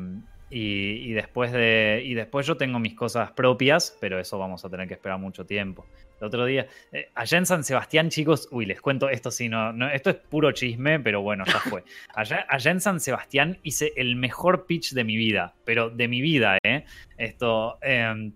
y, 0.50 1.10
y 1.10 1.12
después 1.12 1.50
de. 1.52 2.02
Y 2.04 2.14
después 2.14 2.46
yo 2.46 2.56
tengo 2.56 2.78
mis 2.78 2.94
cosas 2.94 3.32
propias, 3.32 3.96
pero 4.00 4.18
eso 4.18 4.38
vamos 4.38 4.64
a 4.64 4.70
tener 4.70 4.86
que 4.88 4.94
esperar 4.94 5.18
mucho 5.18 5.44
tiempo. 5.44 5.86
El 6.20 6.26
otro 6.26 6.44
día, 6.46 6.66
eh, 6.92 7.10
allá 7.14 7.38
en 7.38 7.46
San 7.46 7.62
Sebastián, 7.64 8.10
chicos, 8.10 8.48
uy, 8.50 8.66
les 8.66 8.80
cuento, 8.80 9.08
esto 9.08 9.30
sí, 9.30 9.48
no, 9.48 9.72
no, 9.72 9.88
esto 9.88 10.10
es 10.10 10.16
puro 10.16 10.50
chisme, 10.52 10.98
pero 11.00 11.22
bueno, 11.22 11.44
ya 11.46 11.60
fue. 11.60 11.84
Allá, 12.14 12.44
allá 12.48 12.70
en 12.72 12.80
San 12.80 12.98
Sebastián 13.00 13.58
hice 13.62 13.92
el 13.96 14.16
mejor 14.16 14.66
pitch 14.66 14.92
de 14.94 15.04
mi 15.04 15.16
vida, 15.16 15.54
pero 15.64 15.90
de 15.90 16.08
mi 16.08 16.20
vida, 16.20 16.58
¿eh? 16.64 16.84
Esto, 17.16 17.78
eh, 17.82 18.32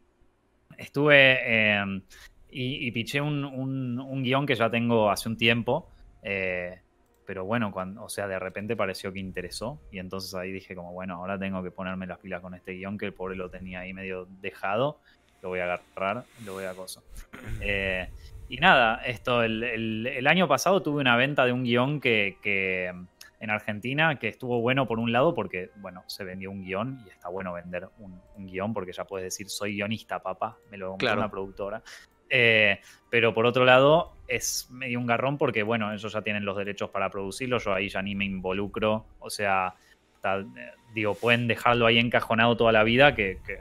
estuve 0.79 1.39
eh, 1.45 1.85
y, 2.51 2.87
y 2.87 2.91
piché 2.93 3.21
un, 3.21 3.45
un- 3.45 3.99
un 4.01 4.23
guion 4.23 4.47
que 4.47 4.55
ya 4.55 4.71
tengo 4.71 5.11
hace 5.11 5.29
un 5.29 5.37
tiempo, 5.37 5.89
eh, 6.23 6.81
pero 7.27 7.45
bueno, 7.45 7.71
cuando, 7.73 8.05
o 8.05 8.09
sea, 8.09 8.27
de 8.27 8.39
repente 8.39 8.77
pareció 8.77 9.13
que 9.13 9.21
interesó 9.21 9.81
y 9.91 9.99
entonces 9.99 10.35
ahí 10.35 10.53
dije 10.53 10.75
como, 10.75 10.93
bueno, 10.93 11.17
ahora 11.17 11.39
tengo 11.39 11.63
que 11.63 11.71
ponerme 11.71 12.07
las 12.07 12.19
pilas 12.19 12.41
con 12.41 12.55
este 12.55 12.73
guion 12.73 12.99
que 12.99 13.07
el 13.07 13.15
pobre 13.15 13.37
lo 13.37 13.49
tenía 13.49 13.81
ahí 13.81 13.93
medio 13.95 14.27
dejado, 14.41 15.01
lo 15.43 15.49
voy 15.51 15.59
a 15.61 15.65
agarrar, 15.65 16.25
lo 16.45 16.55
voy 16.55 16.65
a 16.65 16.71
acoso. 16.71 17.03
Eh, 17.61 18.09
y 18.49 18.57
nada, 18.59 19.03
esto, 19.05 19.43
el, 19.43 19.63
el- 19.63 20.07
el 20.07 20.27
año 20.27 20.47
pasado 20.49 20.83
tuve 20.83 21.01
una 21.01 21.17
venta 21.17 21.45
de 21.45 21.53
un 21.53 21.65
guion 21.65 22.01
que, 22.01 22.39
que 22.43 22.93
en 23.41 23.51
Argentina, 23.51 24.19
que 24.19 24.29
estuvo 24.29 24.61
bueno 24.61 24.87
por 24.87 24.99
un 25.01 25.11
lado 25.11 25.35
porque, 25.35 25.71
bueno, 25.77 26.05
se 26.07 26.23
vendió 26.25 26.51
un 26.51 26.63
guion 26.63 27.01
y 27.05 27.11
está 27.11 27.29
bueno 27.29 27.53
vender 27.53 27.89
un, 27.99 28.21
un 28.37 28.47
guion 28.47 28.73
porque 28.73 28.93
ya 28.93 29.05
puedes 29.05 29.25
decir, 29.25 29.49
soy 29.49 29.75
guionista, 29.75 30.21
papá, 30.23 30.57
me 30.71 30.77
lo 30.77 30.91
compró 30.91 31.07
Claro. 31.09 31.21
una 31.21 31.31
productora. 31.31 31.83
Eh, 32.31 32.79
pero 33.11 33.35
por 33.35 33.45
otro 33.45 33.65
lado, 33.65 34.13
es 34.29 34.69
medio 34.71 34.99
un 35.01 35.07
garrón 35.07 35.39
porque, 35.39 35.63
bueno, 35.65 35.93
ellos 35.93 36.13
ya 36.13 36.23
tienen 36.23 36.45
los 36.45 36.57
derechos 36.57 36.89
para 36.91 37.11
producirlo, 37.11 37.59
yo 37.59 37.75
ahí 37.75 37.89
ya 37.89 38.01
ni 38.01 38.15
me 38.15 38.25
involucro, 38.25 39.07
o 39.19 39.29
sea, 39.29 39.75
está- 40.15 40.39
eh, 40.39 40.45
digo, 40.95 41.15
pueden 41.15 41.47
dejarlo 41.49 41.87
ahí 41.87 41.99
encajonado 41.99 42.57
toda 42.57 42.71
la 42.73 42.85
vida 42.85 43.15
que, 43.15 43.39
que, 43.45 43.59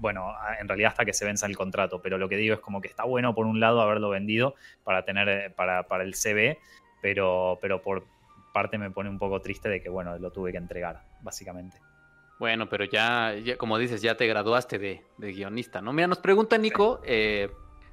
bueno, 0.00 0.34
en 0.58 0.66
realidad 0.66 0.90
hasta 0.90 1.04
que 1.04 1.12
se 1.12 1.24
venza 1.24 1.46
el 1.46 1.56
contrato, 1.56 2.00
pero 2.02 2.18
lo 2.18 2.28
que 2.28 2.36
digo 2.36 2.54
es 2.54 2.60
como 2.60 2.80
que 2.80 2.88
está 2.88 3.04
bueno 3.04 3.34
por 3.34 3.46
un 3.46 3.60
lado 3.60 3.80
haberlo 3.80 4.08
vendido 4.08 4.54
para 4.82 5.04
tener, 5.04 5.28
eh, 5.28 5.50
para, 5.50 5.84
para 5.84 6.04
el 6.04 6.14
CV, 6.14 6.58
pero, 7.00 7.58
pero 7.60 7.82
por 7.82 8.04
parte 8.52 8.78
me 8.78 8.90
pone 8.90 9.08
un 9.10 9.18
poco 9.18 9.40
triste 9.40 9.68
de 9.68 9.80
que, 9.80 9.88
bueno, 9.88 10.18
lo 10.18 10.32
tuve 10.32 10.52
que 10.52 10.58
entregar, 10.58 11.02
básicamente. 11.20 11.78
Bueno, 12.38 12.68
pero 12.68 12.84
ya, 12.84 13.34
ya, 13.34 13.56
como 13.56 13.76
dices, 13.76 14.00
ya 14.00 14.16
te 14.16 14.26
graduaste 14.26 14.78
de, 14.78 15.04
de 15.18 15.32
guionista, 15.32 15.82
¿no? 15.82 15.92
Mira, 15.92 16.08
nos 16.08 16.18
pregunta 16.18 16.56
Nico 16.56 17.00
eh, 17.04 17.50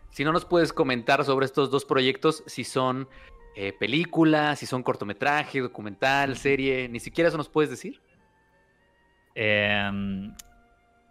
si 0.09 0.23
no 0.23 0.31
nos 0.31 0.45
puedes 0.45 0.73
comentar 0.73 1.23
sobre 1.25 1.45
estos 1.45 1.69
dos 1.69 1.85
proyectos, 1.85 2.43
si 2.47 2.63
son 2.63 3.07
eh, 3.55 3.73
películas, 3.73 4.59
si 4.59 4.65
son 4.65 4.83
cortometraje, 4.83 5.59
documental, 5.59 6.37
serie, 6.37 6.87
ni 6.89 6.99
siquiera 6.99 7.27
eso 7.27 7.37
nos 7.37 7.49
puedes 7.49 7.69
decir. 7.69 8.01
Eh, 9.35 9.91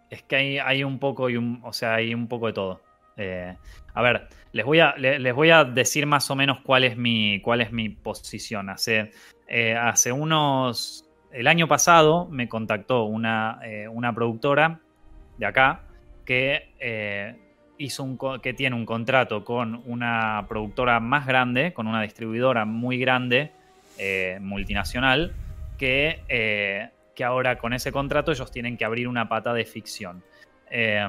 es 0.09 0.23
que 0.23 0.61
hay, 0.61 0.83
un 0.83 0.99
poco 0.99 1.29
y 1.29 1.37
un, 1.37 1.61
o 1.63 1.73
sea, 1.73 1.95
hay 1.95 2.13
un 2.13 2.27
poco 2.27 2.47
de 2.47 2.53
todo. 2.53 2.81
Eh, 3.17 3.55
a 3.93 4.01
ver, 4.01 4.27
les 4.51 4.65
voy 4.65 4.79
a, 4.79 4.95
le- 4.97 5.19
les 5.19 5.33
voy 5.33 5.49
a 5.49 5.63
decir 5.63 6.05
más 6.05 6.29
o 6.31 6.35
menos 6.35 6.59
cuál 6.61 6.83
es 6.83 6.97
mi, 6.97 7.41
cuál 7.41 7.61
es 7.61 7.71
mi 7.71 7.89
posición. 7.89 8.69
Hace, 8.69 9.11
eh, 9.47 9.75
hace 9.75 10.11
unos. 10.11 11.03
El 11.31 11.47
año 11.47 11.67
pasado 11.67 12.27
me 12.29 12.47
contactó 12.47 13.03
una, 13.03 13.59
eh, 13.63 13.87
una 13.87 14.13
productora 14.13 14.79
de 15.37 15.45
acá 15.45 15.83
que 16.25 17.35
hizo 17.77 18.03
un 18.03 18.17
que 18.41 18.53
tiene 18.53 18.75
un 18.75 18.85
contrato 18.85 19.45
con 19.45 19.81
una 19.85 20.45
productora 20.49 20.99
más 20.99 21.27
grande, 21.27 21.73
con 21.73 21.87
una 21.87 22.01
distribuidora 22.01 22.65
muy 22.65 22.97
grande, 22.97 23.51
multinacional, 24.41 25.33
que, 25.77 26.89
que 27.17 27.23
ahora 27.23 27.57
con 27.57 27.73
ese 27.73 27.91
contrato 27.91 28.31
ellos 28.31 28.51
tienen 28.51 28.77
que 28.77 28.85
abrir 28.85 29.07
una 29.07 29.27
pata 29.27 29.51
de 29.53 29.65
ficción. 29.65 30.23
Eh, 30.69 31.03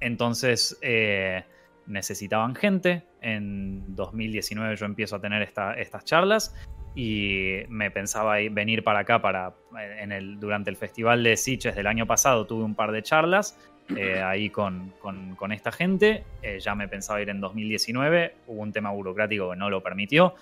entonces 0.00 0.78
eh, 0.82 1.44
necesitaban 1.86 2.54
gente. 2.54 3.02
En 3.20 3.96
2019 3.96 4.76
yo 4.76 4.86
empiezo 4.86 5.16
a 5.16 5.20
tener 5.20 5.42
esta- 5.42 5.72
estas 5.74 6.04
charlas 6.04 6.54
y 6.94 7.60
me 7.68 7.90
pensaba 7.90 8.40
ir- 8.40 8.52
venir 8.52 8.84
para 8.84 9.00
acá 9.00 9.20
para 9.20 9.54
en 10.00 10.12
el, 10.12 10.38
durante 10.38 10.68
el 10.70 10.76
festival 10.76 11.22
de 11.22 11.36
Sitges 11.36 11.74
del 11.74 11.86
año 11.86 12.06
pasado 12.06 12.46
tuve 12.46 12.62
un 12.64 12.74
par 12.74 12.92
de 12.92 13.02
charlas 13.02 13.58
eh, 13.96 14.20
ahí 14.20 14.50
con, 14.50 14.92
con- 15.00 15.34
con 15.36 15.50
esta 15.52 15.72
gente. 15.72 16.24
Eh, 16.42 16.60
ya 16.60 16.74
me 16.74 16.86
pensaba 16.86 17.22
ir 17.22 17.30
en 17.30 17.40
2019. 17.40 18.34
Hubo 18.46 18.60
un 18.60 18.72
tema 18.72 18.90
burocrático 18.90 19.50
que 19.50 19.56
no 19.56 19.70
lo 19.70 19.82
permitió. 19.82 20.34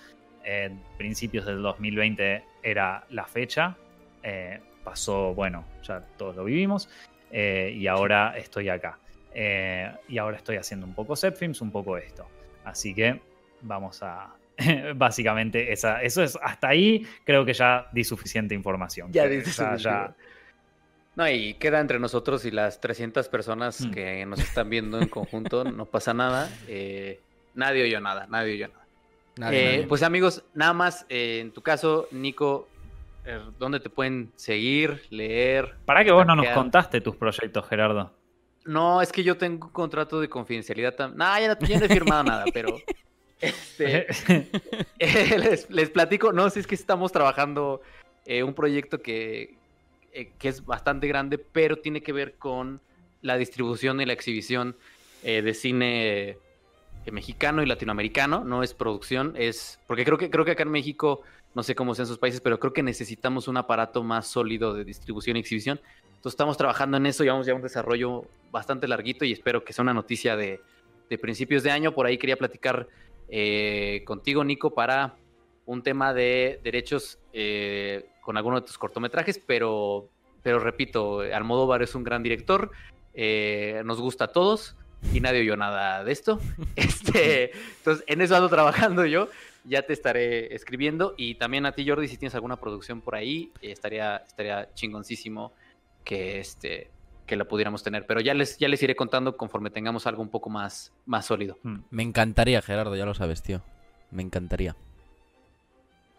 Eh, 0.43 0.69
principios 0.97 1.45
del 1.45 1.61
2020 1.61 2.43
era 2.61 3.05
la 3.11 3.25
fecha. 3.25 3.77
Eh, 4.23 4.59
pasó, 4.83 5.33
bueno, 5.33 5.65
ya 5.83 6.01
todos 6.17 6.35
lo 6.35 6.43
vivimos. 6.45 6.89
Eh, 7.31 7.73
y 7.75 7.87
ahora 7.87 8.37
estoy 8.37 8.69
acá. 8.69 8.97
Eh, 9.33 9.91
y 10.07 10.17
ahora 10.17 10.37
estoy 10.37 10.55
haciendo 10.57 10.85
un 10.85 10.93
poco 10.93 11.15
Zepfilms, 11.15 11.61
un 11.61 11.71
poco 11.71 11.97
esto. 11.97 12.27
Así 12.63 12.93
que 12.93 13.19
vamos 13.61 14.01
a. 14.03 14.33
Básicamente, 14.95 15.71
esa, 15.71 16.01
eso 16.01 16.23
es. 16.23 16.37
Hasta 16.41 16.69
ahí 16.69 17.05
creo 17.23 17.45
que 17.45 17.53
ya 17.53 17.87
di 17.91 18.03
suficiente 18.03 18.55
información. 18.55 19.11
Ya 19.11 19.23
Que 19.23 19.29
dices. 19.29 19.55
ya- 19.57 19.75
ya- 19.75 20.15
No, 21.15 21.27
y 21.29 21.55
queda 21.55 21.79
entre 21.79 21.99
nosotros 21.99 22.45
y 22.45 22.51
las 22.51 22.79
300 22.79 23.27
personas 23.27 23.81
Mm. 23.81 23.91
que 23.91 24.25
nos 24.25 24.39
están 24.39 24.69
viendo 24.69 24.99
en 25.01 25.07
conjunto, 25.07 25.63
no 25.63 25.85
pasa 25.85 26.13
nada. 26.13 26.49
eh, 26.67 27.19
nadie 27.55 27.83
oyó 27.83 27.99
nada, 27.99 28.27
nadie 28.27 28.53
oyó 28.53 28.67
nada. 28.67 28.85
Nadie, 29.37 29.59
Eh, 29.59 29.71
nadie. 29.77 29.87
Pues 29.87 30.03
amigos, 30.03 30.43
nada 30.53 30.73
más, 30.73 31.05
eh, 31.09 31.39
en 31.41 31.51
tu 31.51 31.61
caso, 31.61 32.07
Nico, 32.11 32.67
¿dónde 33.57 33.79
te 33.79 33.89
pueden 33.89 34.31
seguir, 34.35 35.01
leer? 35.09 35.75
¿Para 35.85 36.03
que 36.03 36.11
vos 36.11 36.25
no 36.25 36.35
nos 36.35 36.47
contaste 36.49 37.01
tus 37.01 37.15
proyectos, 37.15 37.67
Gerardo? 37.67 38.13
No, 38.65 39.01
es 39.01 39.11
que 39.11 39.23
yo 39.23 39.37
tengo 39.37 39.67
un 39.67 39.73
contrato 39.73 40.19
de 40.19 40.27
confidencialidad. 40.29 40.95
tam- 40.95 41.13
No, 41.13 41.39
ya 41.39 41.47
no, 41.55 41.67
yo 41.67 41.79
no 41.79 41.85
he 41.85 41.89
firmado 41.89 42.23
nada, 42.23 42.45
pero 42.53 42.77
este, 43.41 44.07
les, 45.37 45.69
les 45.69 45.89
platico. 45.89 46.33
No, 46.33 46.49
si 46.49 46.59
es 46.59 46.67
que 46.67 46.75
estamos 46.75 47.11
trabajando 47.11 47.81
eh, 48.25 48.43
un 48.43 48.53
proyecto 48.53 49.01
que, 49.01 49.55
eh, 50.13 50.31
que 50.37 50.49
es 50.49 50.65
bastante 50.65 51.07
grande, 51.07 51.37
pero 51.37 51.77
tiene 51.77 52.01
que 52.01 52.11
ver 52.11 52.35
con 52.35 52.81
la 53.21 53.37
distribución 53.37 54.01
y 54.01 54.05
la 54.05 54.13
exhibición 54.13 54.75
eh, 55.23 55.41
de 55.41 55.53
cine 55.53 56.37
mexicano 57.11 57.63
y 57.63 57.65
latinoamericano. 57.65 58.43
No 58.43 58.63
es 58.63 58.73
producción, 58.73 59.33
es 59.37 59.79
porque 59.87 60.03
creo 60.03 60.17
que 60.17 60.29
creo 60.29 60.43
que 60.43 60.51
acá 60.51 60.63
en 60.63 60.71
México 60.71 61.21
no 61.57 61.63
sé 61.63 61.73
cómo 61.73 61.95
sean 61.95 62.07
sus 62.07 62.19
países, 62.19 62.39
pero 62.39 62.59
creo 62.59 62.71
que 62.71 62.83
necesitamos 62.83 63.47
un 63.47 63.57
aparato 63.57 64.03
más 64.03 64.27
sólido 64.27 64.75
de 64.75 64.85
distribución 64.85 65.37
y 65.37 65.39
exhibición. 65.39 65.81
Entonces 66.05 66.33
estamos 66.33 66.55
trabajando 66.55 66.97
en 66.97 67.07
eso, 67.07 67.23
llevamos 67.23 67.47
ya 67.47 67.55
un 67.55 67.63
desarrollo 67.63 68.25
bastante 68.51 68.87
larguito 68.87 69.25
y 69.25 69.31
espero 69.31 69.65
que 69.65 69.73
sea 69.73 69.81
una 69.81 69.95
noticia 69.95 70.35
de, 70.35 70.61
de 71.09 71.17
principios 71.17 71.63
de 71.63 71.71
año. 71.71 71.93
Por 71.93 72.05
ahí 72.05 72.19
quería 72.19 72.37
platicar 72.37 72.87
eh, 73.27 74.03
contigo, 74.05 74.43
Nico, 74.43 74.75
para 74.75 75.15
un 75.65 75.81
tema 75.81 76.13
de 76.13 76.59
derechos 76.63 77.17
eh, 77.33 78.05
con 78.21 78.37
alguno 78.37 78.61
de 78.61 78.67
tus 78.67 78.77
cortometrajes, 78.77 79.41
pero, 79.43 80.09
pero 80.43 80.59
repito, 80.59 81.21
Almodóvar 81.21 81.81
es 81.81 81.95
un 81.95 82.03
gran 82.03 82.21
director, 82.21 82.69
eh, 83.15 83.81
nos 83.83 83.99
gusta 83.99 84.25
a 84.25 84.27
todos 84.27 84.75
y 85.11 85.21
nadie 85.21 85.41
oyó 85.41 85.57
nada 85.57 86.03
de 86.03 86.11
esto. 86.11 86.39
Este, 86.75 87.51
entonces, 87.79 88.03
en 88.05 88.21
eso 88.21 88.35
ando 88.35 88.47
trabajando 88.47 89.07
yo. 89.07 89.29
Ya 89.67 89.83
te 89.83 89.93
estaré 89.93 90.53
escribiendo. 90.55 91.13
Y 91.17 91.35
también 91.35 91.65
a 91.65 91.73
ti, 91.73 91.87
Jordi, 91.87 92.07
si 92.07 92.17
tienes 92.17 92.35
alguna 92.35 92.57
producción 92.57 93.01
por 93.01 93.15
ahí, 93.15 93.51
eh, 93.61 93.71
estaría, 93.71 94.17
estaría 94.17 94.73
chingoncísimo 94.73 95.53
que, 96.03 96.39
este, 96.39 96.89
que 97.25 97.35
la 97.35 97.45
pudiéramos 97.45 97.83
tener. 97.83 98.05
Pero 98.05 98.21
ya 98.21 98.33
les, 98.33 98.57
ya 98.57 98.67
les 98.67 98.81
iré 98.81 98.95
contando 98.95 99.37
conforme 99.37 99.69
tengamos 99.69 100.07
algo 100.07 100.21
un 100.21 100.29
poco 100.29 100.49
más, 100.49 100.93
más 101.05 101.25
sólido. 101.25 101.57
Mm. 101.63 101.77
Me 101.89 102.03
encantaría, 102.03 102.61
Gerardo, 102.61 102.95
ya 102.95 103.05
lo 103.05 103.13
sabes, 103.13 103.43
tío. 103.43 103.61
Me 104.11 104.23
encantaría. 104.23 104.75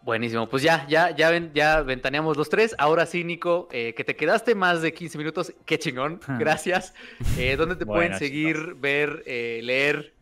Buenísimo, 0.01 0.47
pues 0.47 0.63
ya, 0.63 0.87
ya, 0.87 1.13
ya, 1.13 1.29
ven, 1.29 1.51
ya 1.53 1.81
ventaneamos 1.81 2.37
los 2.37 2.49
tres. 2.49 2.73
Ahora 2.77 3.05
sí, 3.05 3.23
Nico, 3.23 3.67
eh, 3.71 3.93
que 3.95 4.05
te 4.05 4.15
quedaste 4.15 4.55
más 4.55 4.81
de 4.81 4.93
15 4.93 5.17
minutos, 5.17 5.53
qué 5.65 5.77
chingón, 5.77 6.21
gracias. 6.39 6.93
Eh, 7.37 7.57
¿Dónde 7.57 7.75
te 7.75 7.85
pueden 7.85 8.17
seguir, 8.17 8.75
ver, 8.75 9.23
eh, 9.25 9.59
leer, 9.61 10.13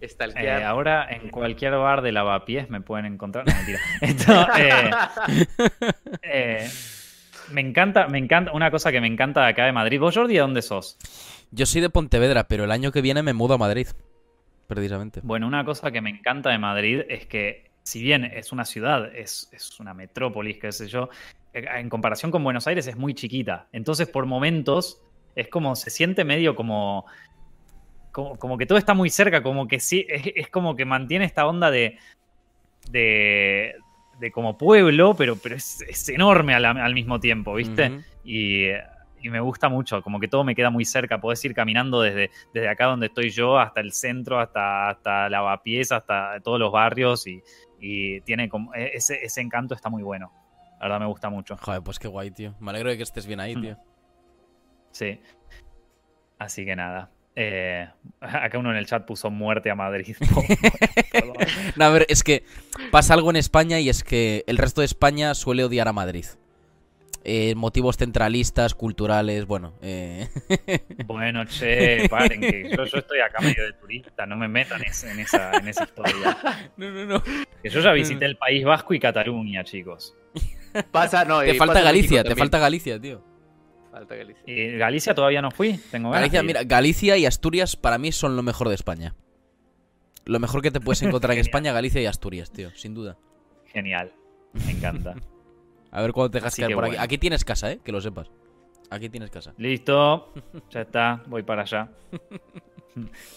Eh, 0.00 0.50
ahora 0.64 1.06
en 1.10 1.28
cualquier 1.28 1.72
bar 1.72 2.00
de 2.00 2.12
lavapiés 2.12 2.70
me 2.70 2.80
pueden 2.80 3.06
encontrar. 3.06 3.46
No, 3.46 3.54
mentira. 3.54 3.80
Esto, 4.00 4.46
eh, 4.58 4.90
eh, 6.22 6.70
me 7.50 7.60
encanta, 7.60 8.08
me 8.08 8.18
encanta. 8.18 8.52
Una 8.52 8.70
cosa 8.70 8.90
que 8.92 9.00
me 9.00 9.06
encanta 9.06 9.42
de 9.42 9.48
acá 9.48 9.66
de 9.66 9.72
Madrid. 9.72 10.00
¿Vos, 10.00 10.14
Jordi, 10.14 10.34
de 10.34 10.40
dónde 10.40 10.62
sos? 10.62 10.96
Yo 11.50 11.66
soy 11.66 11.82
de 11.82 11.90
Pontevedra, 11.90 12.48
pero 12.48 12.64
el 12.64 12.70
año 12.70 12.92
que 12.92 13.02
viene 13.02 13.22
me 13.22 13.34
mudo 13.34 13.54
a 13.54 13.58
Madrid. 13.58 13.88
Precisamente. 14.66 15.20
Bueno, 15.22 15.46
una 15.46 15.64
cosa 15.64 15.90
que 15.90 16.00
me 16.00 16.10
encanta 16.10 16.50
de 16.50 16.58
Madrid 16.58 17.02
es 17.08 17.26
que, 17.26 17.70
si 17.82 18.02
bien 18.02 18.24
es 18.24 18.52
una 18.52 18.64
ciudad, 18.64 19.14
es, 19.14 19.48
es 19.52 19.80
una 19.80 19.94
metrópolis, 19.94 20.58
qué 20.58 20.70
sé 20.70 20.86
yo, 20.86 21.10
en 21.52 21.88
comparación 21.88 22.30
con 22.30 22.44
Buenos 22.44 22.66
Aires 22.66 22.86
es 22.86 22.96
muy 22.96 23.14
chiquita. 23.14 23.66
Entonces, 23.72 24.08
por 24.08 24.26
momentos, 24.26 25.02
es 25.34 25.48
como, 25.48 25.76
se 25.76 25.90
siente 25.90 26.24
medio 26.24 26.54
como. 26.54 27.06
Como, 28.12 28.36
como 28.36 28.58
que 28.58 28.66
todo 28.66 28.78
está 28.78 28.94
muy 28.94 29.10
cerca, 29.10 29.42
como 29.42 29.68
que 29.68 29.78
sí, 29.80 30.06
es, 30.08 30.22
es 30.34 30.48
como 30.48 30.74
que 30.76 30.84
mantiene 30.84 31.24
esta 31.24 31.46
onda 31.46 31.70
de. 31.70 31.98
de. 32.90 33.74
de 34.18 34.30
como 34.32 34.56
pueblo, 34.58 35.14
pero, 35.16 35.36
pero 35.36 35.54
es, 35.56 35.80
es 35.88 36.08
enorme 36.08 36.54
al, 36.54 36.64
al 36.64 36.94
mismo 36.94 37.20
tiempo, 37.20 37.54
¿viste? 37.54 38.00
Y 39.22 39.28
me 39.28 39.40
gusta 39.40 39.68
mucho, 39.68 40.00
como 40.02 40.18
que 40.18 40.28
todo 40.28 40.44
me 40.44 40.54
queda 40.54 40.70
muy 40.70 40.86
cerca, 40.86 41.20
podés 41.20 41.44
ir 41.44 41.54
caminando 41.54 42.00
desde, 42.00 42.30
desde 42.54 42.68
acá 42.70 42.86
donde 42.86 43.06
estoy 43.08 43.28
yo 43.28 43.58
hasta 43.58 43.80
el 43.80 43.92
centro, 43.92 44.40
hasta, 44.40 44.88
hasta 44.88 45.28
Lavapiés, 45.28 45.92
hasta 45.92 46.40
todos 46.42 46.58
los 46.58 46.72
barrios 46.72 47.26
y, 47.26 47.42
y 47.78 48.22
tiene 48.22 48.48
como, 48.48 48.74
e- 48.74 48.92
ese, 48.94 49.22
ese 49.22 49.42
encanto 49.42 49.74
está 49.74 49.90
muy 49.90 50.02
bueno, 50.02 50.32
la 50.78 50.86
verdad 50.86 51.00
me 51.00 51.06
gusta 51.06 51.28
mucho, 51.28 51.58
Joder, 51.58 51.82
pues 51.82 51.98
qué 51.98 52.08
guay, 52.08 52.30
tío. 52.30 52.54
Me 52.60 52.70
alegro 52.70 52.88
de 52.88 52.96
que 52.96 53.02
estés 53.02 53.26
bien 53.26 53.40
ahí, 53.40 53.54
Mm. 53.56 53.60
tío. 53.60 53.76
sí. 54.92 55.20
Así 56.38 56.64
que 56.64 56.74
nada. 56.74 57.10
Eh, 57.36 57.88
acá 58.20 58.58
uno 58.58 58.70
en 58.70 58.76
el 58.76 58.86
chat 58.86 59.04
puso 59.06 59.30
muerte 59.30 59.70
a 59.70 59.74
Madrid. 59.74 60.16
Perdón. 61.12 61.34
No, 61.76 61.84
a 61.84 61.90
ver, 61.90 62.06
es 62.08 62.22
que 62.22 62.44
pasa 62.90 63.14
algo 63.14 63.30
en 63.30 63.36
España 63.36 63.80
y 63.80 63.88
es 63.88 64.04
que 64.04 64.44
el 64.46 64.58
resto 64.58 64.80
de 64.80 64.86
España 64.86 65.34
suele 65.34 65.64
odiar 65.64 65.88
a 65.88 65.92
Madrid. 65.92 66.26
eh, 67.22 67.54
motivos 67.54 67.96
centralistas, 67.96 68.74
culturales, 68.74 69.46
bueno. 69.46 69.74
Eh... 69.82 70.28
Bueno, 71.04 71.44
che, 71.44 72.08
paren, 72.08 72.40
que 72.40 72.70
yo, 72.74 72.84
yo, 72.84 72.98
estoy 72.98 73.20
acá 73.20 73.40
medio 73.40 73.64
de 73.64 73.72
turista, 73.74 74.26
no 74.26 74.36
me 74.36 74.48
metan 74.48 74.80
en, 74.82 75.10
en, 75.10 75.20
esa, 75.20 75.52
en 75.52 75.68
esa 75.68 75.84
historia. 75.84 76.36
No, 76.76 76.90
no, 76.90 77.04
no. 77.06 77.22
Que 77.62 77.68
yo 77.68 77.80
ya 77.80 77.92
visité 77.92 78.24
el 78.24 78.36
País 78.36 78.64
Vasco 78.64 78.94
y 78.94 79.00
Cataluña, 79.00 79.64
chicos. 79.64 80.14
Pasa, 80.90 81.24
no, 81.24 81.40
te 81.40 81.54
falta 81.54 81.74
pasa 81.74 81.84
Galicia, 81.84 82.24
te 82.24 82.36
falta 82.36 82.58
Galicia, 82.58 82.98
tío. 83.00 83.29
Falta 83.90 84.14
Galicia. 84.14 84.42
Y 84.46 84.76
Galicia 84.76 85.14
todavía 85.14 85.42
no 85.42 85.50
fui, 85.50 85.78
tengo 85.90 86.10
ganas. 86.10 86.22
Galicia, 86.22 86.42
mira, 86.42 86.64
Galicia 86.64 87.16
y 87.16 87.26
Asturias 87.26 87.76
para 87.76 87.98
mí 87.98 88.12
son 88.12 88.36
lo 88.36 88.42
mejor 88.42 88.68
de 88.68 88.74
España. 88.74 89.14
Lo 90.24 90.38
mejor 90.38 90.62
que 90.62 90.70
te 90.70 90.80
puedes 90.80 91.02
encontrar 91.02 91.32
en. 91.32 91.40
España, 91.40 91.72
Galicia 91.72 92.00
y 92.00 92.06
Asturias, 92.06 92.50
tío, 92.50 92.70
sin 92.70 92.94
duda. 92.94 93.16
Genial, 93.66 94.12
me 94.64 94.72
encanta. 94.72 95.14
A 95.92 96.02
ver 96.02 96.12
cuándo 96.12 96.30
te 96.30 96.38
dejas 96.38 96.56
por 96.72 96.84
aquí. 96.84 96.96
Aquí 96.98 97.18
tienes 97.18 97.44
casa, 97.44 97.72
eh, 97.72 97.80
que 97.82 97.90
lo 97.90 98.00
sepas. 98.00 98.30
Aquí 98.90 99.08
tienes 99.08 99.30
casa. 99.30 99.54
Listo, 99.56 100.32
ya 100.70 100.82
está, 100.82 101.22
voy 101.26 101.42
para 101.42 101.62
allá. 101.62 101.88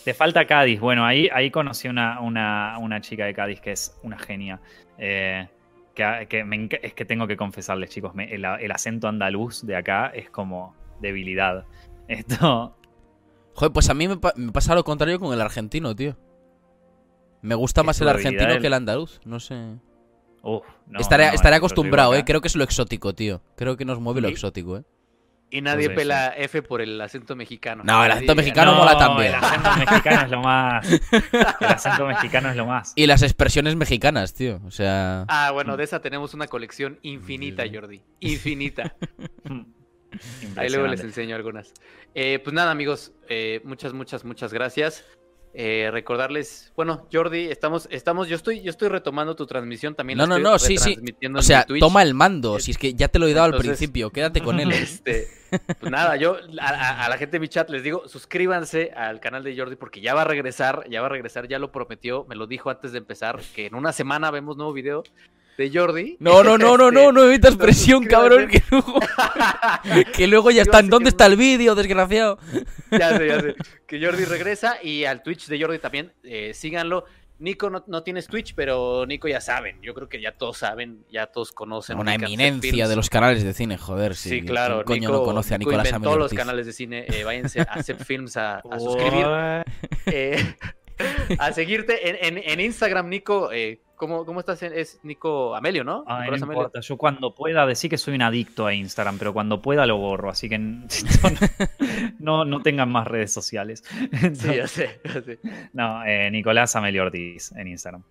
Te 0.03 0.13
falta 0.13 0.45
Cádiz. 0.45 0.80
Bueno, 0.80 1.05
ahí, 1.05 1.30
ahí 1.31 1.51
conocí 1.51 1.88
una, 1.88 2.19
una, 2.21 2.77
una 2.80 3.01
chica 3.01 3.25
de 3.25 3.34
Cádiz 3.34 3.59
que 3.61 3.71
es 3.71 3.97
una 4.03 4.17
genia. 4.17 4.59
Eh, 4.97 5.47
que, 5.93 6.27
que 6.29 6.43
me 6.43 6.55
enca- 6.57 6.79
es 6.81 6.93
que 6.93 7.05
tengo 7.05 7.27
que 7.27 7.37
confesarles, 7.37 7.89
chicos, 7.89 8.13
me- 8.15 8.33
el, 8.33 8.45
el 8.45 8.71
acento 8.71 9.07
andaluz 9.07 9.65
de 9.65 9.75
acá 9.75 10.07
es 10.07 10.29
como 10.29 10.75
debilidad. 11.01 11.65
Esto. 12.07 12.75
Joder, 13.55 13.71
pues 13.71 13.89
a 13.89 13.93
mí 13.93 14.07
me, 14.07 14.17
pa- 14.17 14.33
me 14.35 14.51
pasa 14.51 14.73
lo 14.75 14.83
contrario 14.83 15.19
con 15.19 15.33
el 15.33 15.41
argentino, 15.41 15.95
tío. 15.95 16.17
Me 17.41 17.55
gusta 17.55 17.83
más 17.83 17.99
el 18.01 18.07
argentino 18.09 18.53
el- 18.53 18.61
que 18.61 18.67
el 18.67 18.73
andaluz, 18.73 19.19
no 19.25 19.39
sé. 19.39 19.75
uf, 20.41 20.63
no, 20.87 20.99
estaré 20.99 21.27
no, 21.27 21.33
estaré 21.33 21.55
acostumbrado, 21.57 22.15
eh. 22.15 22.23
Creo 22.25 22.41
que 22.41 22.47
es 22.47 22.55
lo 22.55 22.63
exótico, 22.63 23.13
tío. 23.13 23.41
Creo 23.55 23.75
que 23.77 23.85
nos 23.85 23.99
mueve 23.99 24.21
lo 24.21 24.27
exótico, 24.29 24.77
eh. 24.77 24.83
Y 25.53 25.61
nadie 25.61 25.91
pela 25.91 26.34
F 26.35 26.63
por 26.63 26.81
el 26.81 26.99
acento 26.99 27.35
mexicano. 27.35 27.84
No, 27.85 28.03
el 28.03 28.11
acento 28.11 28.34
mexicano 28.34 28.73
mola 28.73 28.97
también. 28.97 29.35
El 29.35 29.35
acento 29.35 29.69
mexicano 29.77 30.21
es 30.23 30.31
lo 30.31 30.41
más. 30.41 30.91
El 31.59 31.67
acento 31.67 32.07
mexicano 32.07 32.49
es 32.49 32.55
lo 32.55 32.65
más. 32.65 32.93
Y 32.95 33.05
las 33.05 33.21
expresiones 33.21 33.75
mexicanas, 33.75 34.34
tío. 34.34 34.59
O 34.65 34.71
sea. 34.71 35.25
Ah, 35.27 35.51
bueno, 35.51 35.77
de 35.77 35.84
esa 35.84 36.01
tenemos 36.01 36.34
una 36.34 36.47
colección 36.47 36.97
infinita, 37.03 37.65
Jordi. 37.71 38.01
Infinita. 38.19 38.95
Ahí 40.55 40.69
luego 40.71 40.88
les 40.88 41.01
enseño 41.01 41.35
algunas. 41.35 41.71
Eh, 42.15 42.39
pues 42.43 42.55
nada, 42.55 42.71
amigos, 42.71 43.11
eh, 43.30 43.61
muchas, 43.63 43.93
muchas, 43.93 44.25
muchas 44.25 44.53
gracias. 44.53 45.05
Eh, 45.55 45.89
recordarles, 45.91 46.73
bueno, 46.75 47.07
Jordi, 47.13 47.51
estamos, 47.51 47.88
estamos, 47.91 48.27
yo 48.27 48.35
estoy, 48.35 48.61
yo 48.63 48.71
estoy 48.71 48.89
retomando 48.89 49.35
tu 49.35 49.45
transmisión 49.45 49.93
también. 49.93 50.17
No, 50.17 50.25
no, 50.25 50.39
no, 50.39 50.57
sí, 50.57 50.80
sí. 50.80 50.97
O 51.35 51.41
sea, 51.43 51.65
toma 51.80 52.01
el 52.01 52.15
mando. 52.15 52.59
Si 52.59 52.71
es 52.71 52.77
que 52.80 52.95
ya 52.95 53.07
te 53.07 53.19
lo 53.19 53.27
he 53.27 53.34
dado 53.34 53.53
al 53.53 53.59
principio. 53.59 54.09
Quédate 54.09 54.41
con 54.41 54.59
él. 54.59 54.71
Este, 54.71 55.27
pues 55.80 55.91
nada, 55.91 56.15
yo 56.15 56.38
a 56.59 57.07
la 57.07 57.17
gente 57.17 57.34
de 57.34 57.39
mi 57.39 57.47
chat 57.47 57.69
les 57.69 57.84
digo, 57.84 58.07
suscríbanse 58.07 58.91
al 58.95 59.19
canal 59.19 59.43
de 59.43 59.55
Jordi 59.55 59.75
porque 59.75 60.01
ya 60.01 60.15
va 60.15 60.21
a 60.23 60.25
regresar, 60.25 60.85
ya 60.89 61.01
va 61.01 61.07
a 61.07 61.11
regresar, 61.11 61.47
ya 61.47 61.59
lo 61.59 61.71
prometió, 61.71 62.25
me 62.27 62.35
lo 62.35 62.47
dijo 62.47 62.71
antes 62.71 62.91
de 62.91 62.97
empezar, 62.97 63.39
que 63.53 63.67
en 63.67 63.75
una 63.75 63.93
semana 63.93 64.31
vemos 64.31 64.57
nuevo 64.57 64.73
video 64.73 65.03
de 65.57 65.71
Jordi. 65.73 66.17
No, 66.19 66.43
no, 66.43 66.57
no, 66.57 66.77
no, 66.77 66.89
no, 66.91 67.11
no 67.11 67.23
evitas 67.23 67.53
no, 67.53 67.59
presión, 67.59 68.05
cabrón. 68.05 68.47
Que 68.47 68.61
luego, 68.71 68.99
que 70.13 70.27
luego 70.27 70.51
ya 70.51 70.61
está. 70.63 70.81
Dios, 70.81 70.89
¿Dónde 70.89 71.09
está 71.09 71.25
el 71.27 71.35
vídeo, 71.38 71.75
desgraciado? 71.75 72.39
Ya 72.91 73.17
sé, 73.17 73.27
ya 73.27 73.39
sé. 73.41 73.55
Que 73.88 74.03
Jordi 74.03 74.25
regresa 74.25 74.77
y 74.81 75.05
al 75.05 75.21
Twitch 75.21 75.47
de 75.47 75.61
Jordi 75.61 75.77
también, 75.80 76.11
eh, 76.23 76.53
síganlo. 76.53 77.05
Nico 77.39 77.69
no, 77.69 77.84
no 77.88 78.03
tienes 78.03 78.27
Twitch, 78.27 78.53
pero 78.55 79.05
Nico 79.05 79.27
ya 79.27 79.41
saben. 79.41 79.81
Yo 79.81 79.93
creo 79.93 80.07
que 80.07 80.21
ya 80.21 80.31
todos 80.31 80.57
saben, 80.59 81.03
ya 81.11 81.25
todos 81.27 81.51
conocen. 81.51 81.97
Una 81.99 82.15
eminencia 82.15 82.88
de 82.88 82.95
los 82.95 83.09
canales 83.09 83.43
de 83.43 83.53
cine, 83.53 83.77
joder. 83.77 84.15
Sí, 84.15 84.30
Sí, 84.30 84.41
claro. 84.43 84.84
¿Quién 84.85 84.99
coño 85.03 85.11
no 85.11 85.23
conoce 85.23 85.53
a 85.53 85.57
Nico 85.57 85.71
Nicolás 85.71 85.89
inventó 85.89 86.17
los 86.17 86.34
canales 86.34 86.65
de 86.65 86.73
cine. 86.73 87.05
eh, 87.09 87.23
váyanse 87.23 87.61
a 87.61 87.84
Set 87.84 88.03
Films 88.03 88.38
a, 88.38 88.57
a 88.59 88.80
suscribir. 88.80 89.25
Eh, 90.05 90.55
a 91.39 91.51
seguirte 91.53 92.07
en, 92.09 92.38
en- 92.38 92.43
en 92.49 92.59
Instagram, 92.59 93.09
Nico. 93.09 93.51
eh, 93.51 93.81
¿cómo, 93.95 94.25
¿Cómo 94.25 94.39
estás? 94.39 94.61
Es 94.63 94.99
Nico 95.03 95.55
Amelio, 95.55 95.83
¿no? 95.83 96.03
Ay, 96.07 96.29
no 96.29 96.35
Amelio. 96.35 96.53
importa, 96.53 96.79
yo 96.79 96.97
cuando 96.97 97.33
pueda, 97.33 97.65
decir 97.65 97.89
que 97.89 97.97
soy 97.97 98.15
un 98.15 98.21
adicto 98.21 98.65
a 98.65 98.73
Instagram, 98.73 99.17
pero 99.17 99.33
cuando 99.33 99.61
pueda 99.61 99.85
lo 99.85 99.97
borro, 99.97 100.29
así 100.29 100.49
que 100.49 100.57
no, 102.19 102.45
no 102.45 102.61
tengan 102.61 102.91
más 102.91 103.07
redes 103.07 103.31
sociales. 103.33 103.83
Sí, 104.33 104.55
ya 104.55 104.67
sé, 104.67 104.99
ya 105.03 105.21
sé. 105.21 105.39
No, 105.73 106.03
eh, 106.05 106.29
Nicolás 106.31 106.75
Amelio 106.75 107.03
Ortiz 107.03 107.51
en 107.55 107.67
Instagram. 107.67 108.03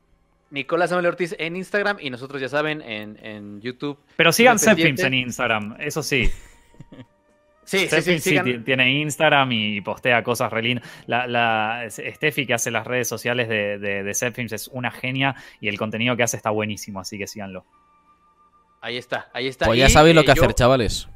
Nicolás 0.50 0.92
Amelio 0.92 1.10
Ortiz 1.10 1.34
en 1.38 1.56
Instagram 1.56 1.96
y 2.00 2.10
nosotros 2.10 2.40
ya 2.40 2.48
saben 2.48 2.82
en, 2.82 3.18
en 3.24 3.60
YouTube. 3.60 3.98
Pero 4.16 4.32
sigan. 4.32 4.58
Zepfilms 4.58 5.02
en 5.02 5.14
Instagram, 5.14 5.76
eso 5.78 6.02
sí. 6.02 6.30
Sí, 7.72 7.78
sí, 7.78 7.84
sí, 7.88 7.88
Zepfilms 7.96 8.22
sí 8.22 8.30
sigan- 8.30 8.44
ti- 8.44 8.58
tiene 8.60 8.90
Instagram 9.00 9.50
y 9.52 9.80
postea 9.80 10.22
cosas 10.22 10.52
re 10.52 10.62
lindas. 10.62 10.88
La, 11.06 11.26
la 11.26 11.84
Steffi 11.88 12.46
que 12.46 12.54
hace 12.54 12.70
las 12.70 12.86
redes 12.86 13.08
sociales 13.08 13.48
de, 13.48 13.78
de, 13.78 14.10
es 14.10 14.68
una 14.68 14.90
genia 14.90 15.34
y 15.60 15.68
el 15.68 15.78
contenido 15.78 16.16
que 16.16 16.22
hace 16.22 16.36
está 16.36 16.50
buenísimo, 16.50 17.00
así 17.00 17.16
que 17.18 17.26
síganlo. 17.26 17.64
Ahí 18.80 18.96
está, 18.96 19.30
ahí 19.32 19.46
está. 19.46 19.66
Pues 19.66 19.78
ya 19.78 19.88
sabéis 19.88 20.14
lo 20.14 20.22
eh, 20.22 20.24
que 20.24 20.34
yo 20.34 20.42
hacer, 20.42 20.54
chavales. 20.54 21.08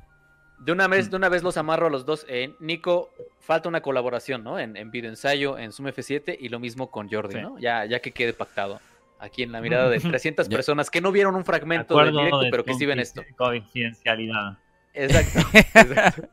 De 0.59 0.73
una 0.73 0.89
vez, 0.89 1.11
de 1.11 1.16
una 1.16 1.28
vez 1.28 1.43
los 1.43 1.57
amarro 1.57 1.89
a 1.89 1.91
los 1.91 2.07
dos. 2.07 2.24
Eh, 2.28 2.55
Nico, 2.61 3.11
falta 3.41 3.69
una 3.69 3.83
colaboración, 3.83 4.43
¿no? 4.43 4.59
En, 4.59 4.77
en 4.77 4.91
video 4.91 5.11
ensayo, 5.11 5.59
en 5.59 5.73
Zoom 5.73 5.89
F7 5.89 6.37
y 6.41 6.49
lo 6.49 6.59
mismo 6.61 6.91
con 6.91 7.11
Jordi, 7.11 7.35
Sí. 7.35 7.41
¿no? 7.43 7.59
Ya, 7.59 7.85
ya 7.85 8.01
que 8.01 8.12
quede 8.12 8.33
pactado. 8.33 8.81
Aquí 9.19 9.43
en 9.43 9.53
la 9.53 9.61
mirada 9.62 9.89
de 9.91 9.99
300 10.01 10.49
Ya. 10.49 10.57
personas 10.57 10.89
que 10.91 11.01
no 11.01 11.12
vieron 11.12 11.35
un 11.35 11.45
fragmento 11.45 11.99
del 11.99 12.12
directo, 12.12 12.41
de 12.41 12.51
pero 12.51 12.65
que 12.65 12.74
sí 12.74 12.87
ven 12.87 13.01
esto. 13.01 13.23
Confidencialidad. 13.37 14.59
Exacto. 14.97 15.40
exacto. 15.52 16.28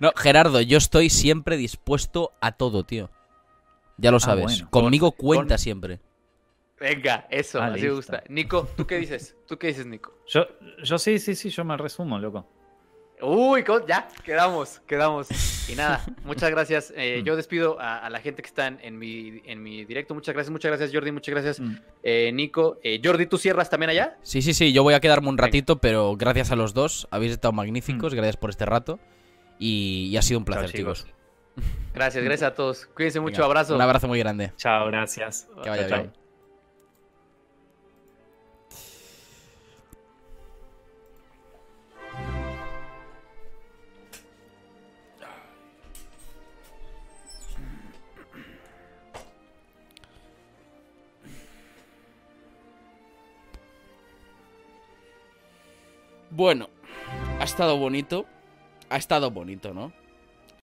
No, 0.00 0.12
Gerardo, 0.16 0.60
yo 0.60 0.78
estoy 0.78 1.08
siempre 1.10 1.56
dispuesto 1.56 2.32
a 2.40 2.52
todo, 2.52 2.84
tío. 2.84 3.08
Ya 3.96 4.10
lo 4.10 4.16
Ah, 4.16 4.20
sabes. 4.20 4.44
bueno. 4.44 4.68
Conmigo 4.70 5.12
Con- 5.12 5.26
cuenta 5.26 5.54
con- 5.54 5.58
siempre. 5.58 6.00
Venga, 6.80 7.26
eso, 7.30 7.62
Ah, 7.62 7.66
así 7.66 7.82
me 7.82 7.90
gusta. 7.90 8.24
Nico, 8.28 8.68
¿tú 8.76 8.86
qué 8.86 8.98
dices? 8.98 9.36
¿Tú 9.46 9.56
qué 9.58 9.68
dices, 9.68 9.86
Nico? 9.86 10.12
Yo, 10.26 10.46
yo 10.82 10.98
sí, 10.98 11.18
sí, 11.20 11.34
sí, 11.36 11.48
yo 11.50 11.64
me 11.64 11.76
resumo, 11.76 12.18
loco. 12.18 12.46
Uy, 13.26 13.64
ya, 13.88 14.08
quedamos, 14.24 14.80
quedamos. 14.86 15.28
Y 15.66 15.76
nada, 15.76 16.04
muchas 16.24 16.50
gracias. 16.50 16.92
Eh, 16.94 17.20
Mm. 17.22 17.24
yo 17.24 17.36
despido 17.36 17.80
a, 17.80 17.96
a 17.98 18.10
la 18.10 18.20
gente 18.20 18.42
que 18.42 18.48
está 18.48 18.66
en, 18.66 18.98
mi, 18.98 19.40
en 19.46 19.62
mi 19.62 19.84
directo. 19.86 20.14
Muchas 20.14 20.34
gracias, 20.34 20.50
muchas 20.52 20.68
gracias, 20.70 20.90
Jordi. 20.92 21.10
Muchas 21.10 21.32
gracias, 21.34 21.58
Mm. 21.60 21.76
eh, 22.02 22.30
Nico. 22.34 22.78
Eh, 22.82 23.00
Jordi, 23.02 23.24
¿tú 23.26 23.38
cierras 23.38 23.70
también 23.70 23.88
allá? 23.88 24.18
Sí, 24.22 24.42
sí, 24.42 24.52
sí, 24.52 24.74
yo 24.74 24.82
voy 24.82 24.92
a 24.92 25.00
quedarme 25.00 25.28
un 25.30 25.36
Venga. 25.36 25.46
ratito, 25.46 25.78
pero 25.78 26.16
gracias 26.16 26.50
a 26.50 26.56
los 26.56 26.74
dos. 26.74 27.08
Habéis 27.10 27.32
estado 27.32 27.52
magníficos, 27.52 28.12
Mm. 28.12 28.16
gracias 28.16 28.36
por 28.36 28.50
este 28.50 28.66
rato. 28.66 28.98
Y, 29.58 30.08
y 30.12 30.16
ha 30.18 30.22
sido 30.22 30.38
un 30.38 30.44
placer, 30.44 30.66
Chao, 30.70 30.76
chicos. 30.76 31.04
chicos. 31.06 31.14
Gracias, 31.94 32.22
gracias 32.24 32.50
a 32.50 32.54
todos. 32.54 32.84
Cuídense 32.94 33.20
mucho, 33.20 33.36
Venga, 33.36 33.46
abrazo. 33.46 33.74
Un 33.74 33.80
abrazo 33.80 34.06
muy 34.08 34.18
grande. 34.18 34.52
Chao, 34.58 34.86
gracias. 34.88 35.48
Que 35.62 35.70
vaya 35.70 35.88
Chao, 35.88 35.98
bien. 36.02 36.23
Bueno, 56.34 56.68
ha 57.38 57.44
estado 57.44 57.76
bonito. 57.78 58.26
Ha 58.90 58.96
estado 58.96 59.30
bonito, 59.30 59.72
¿no? 59.72 59.92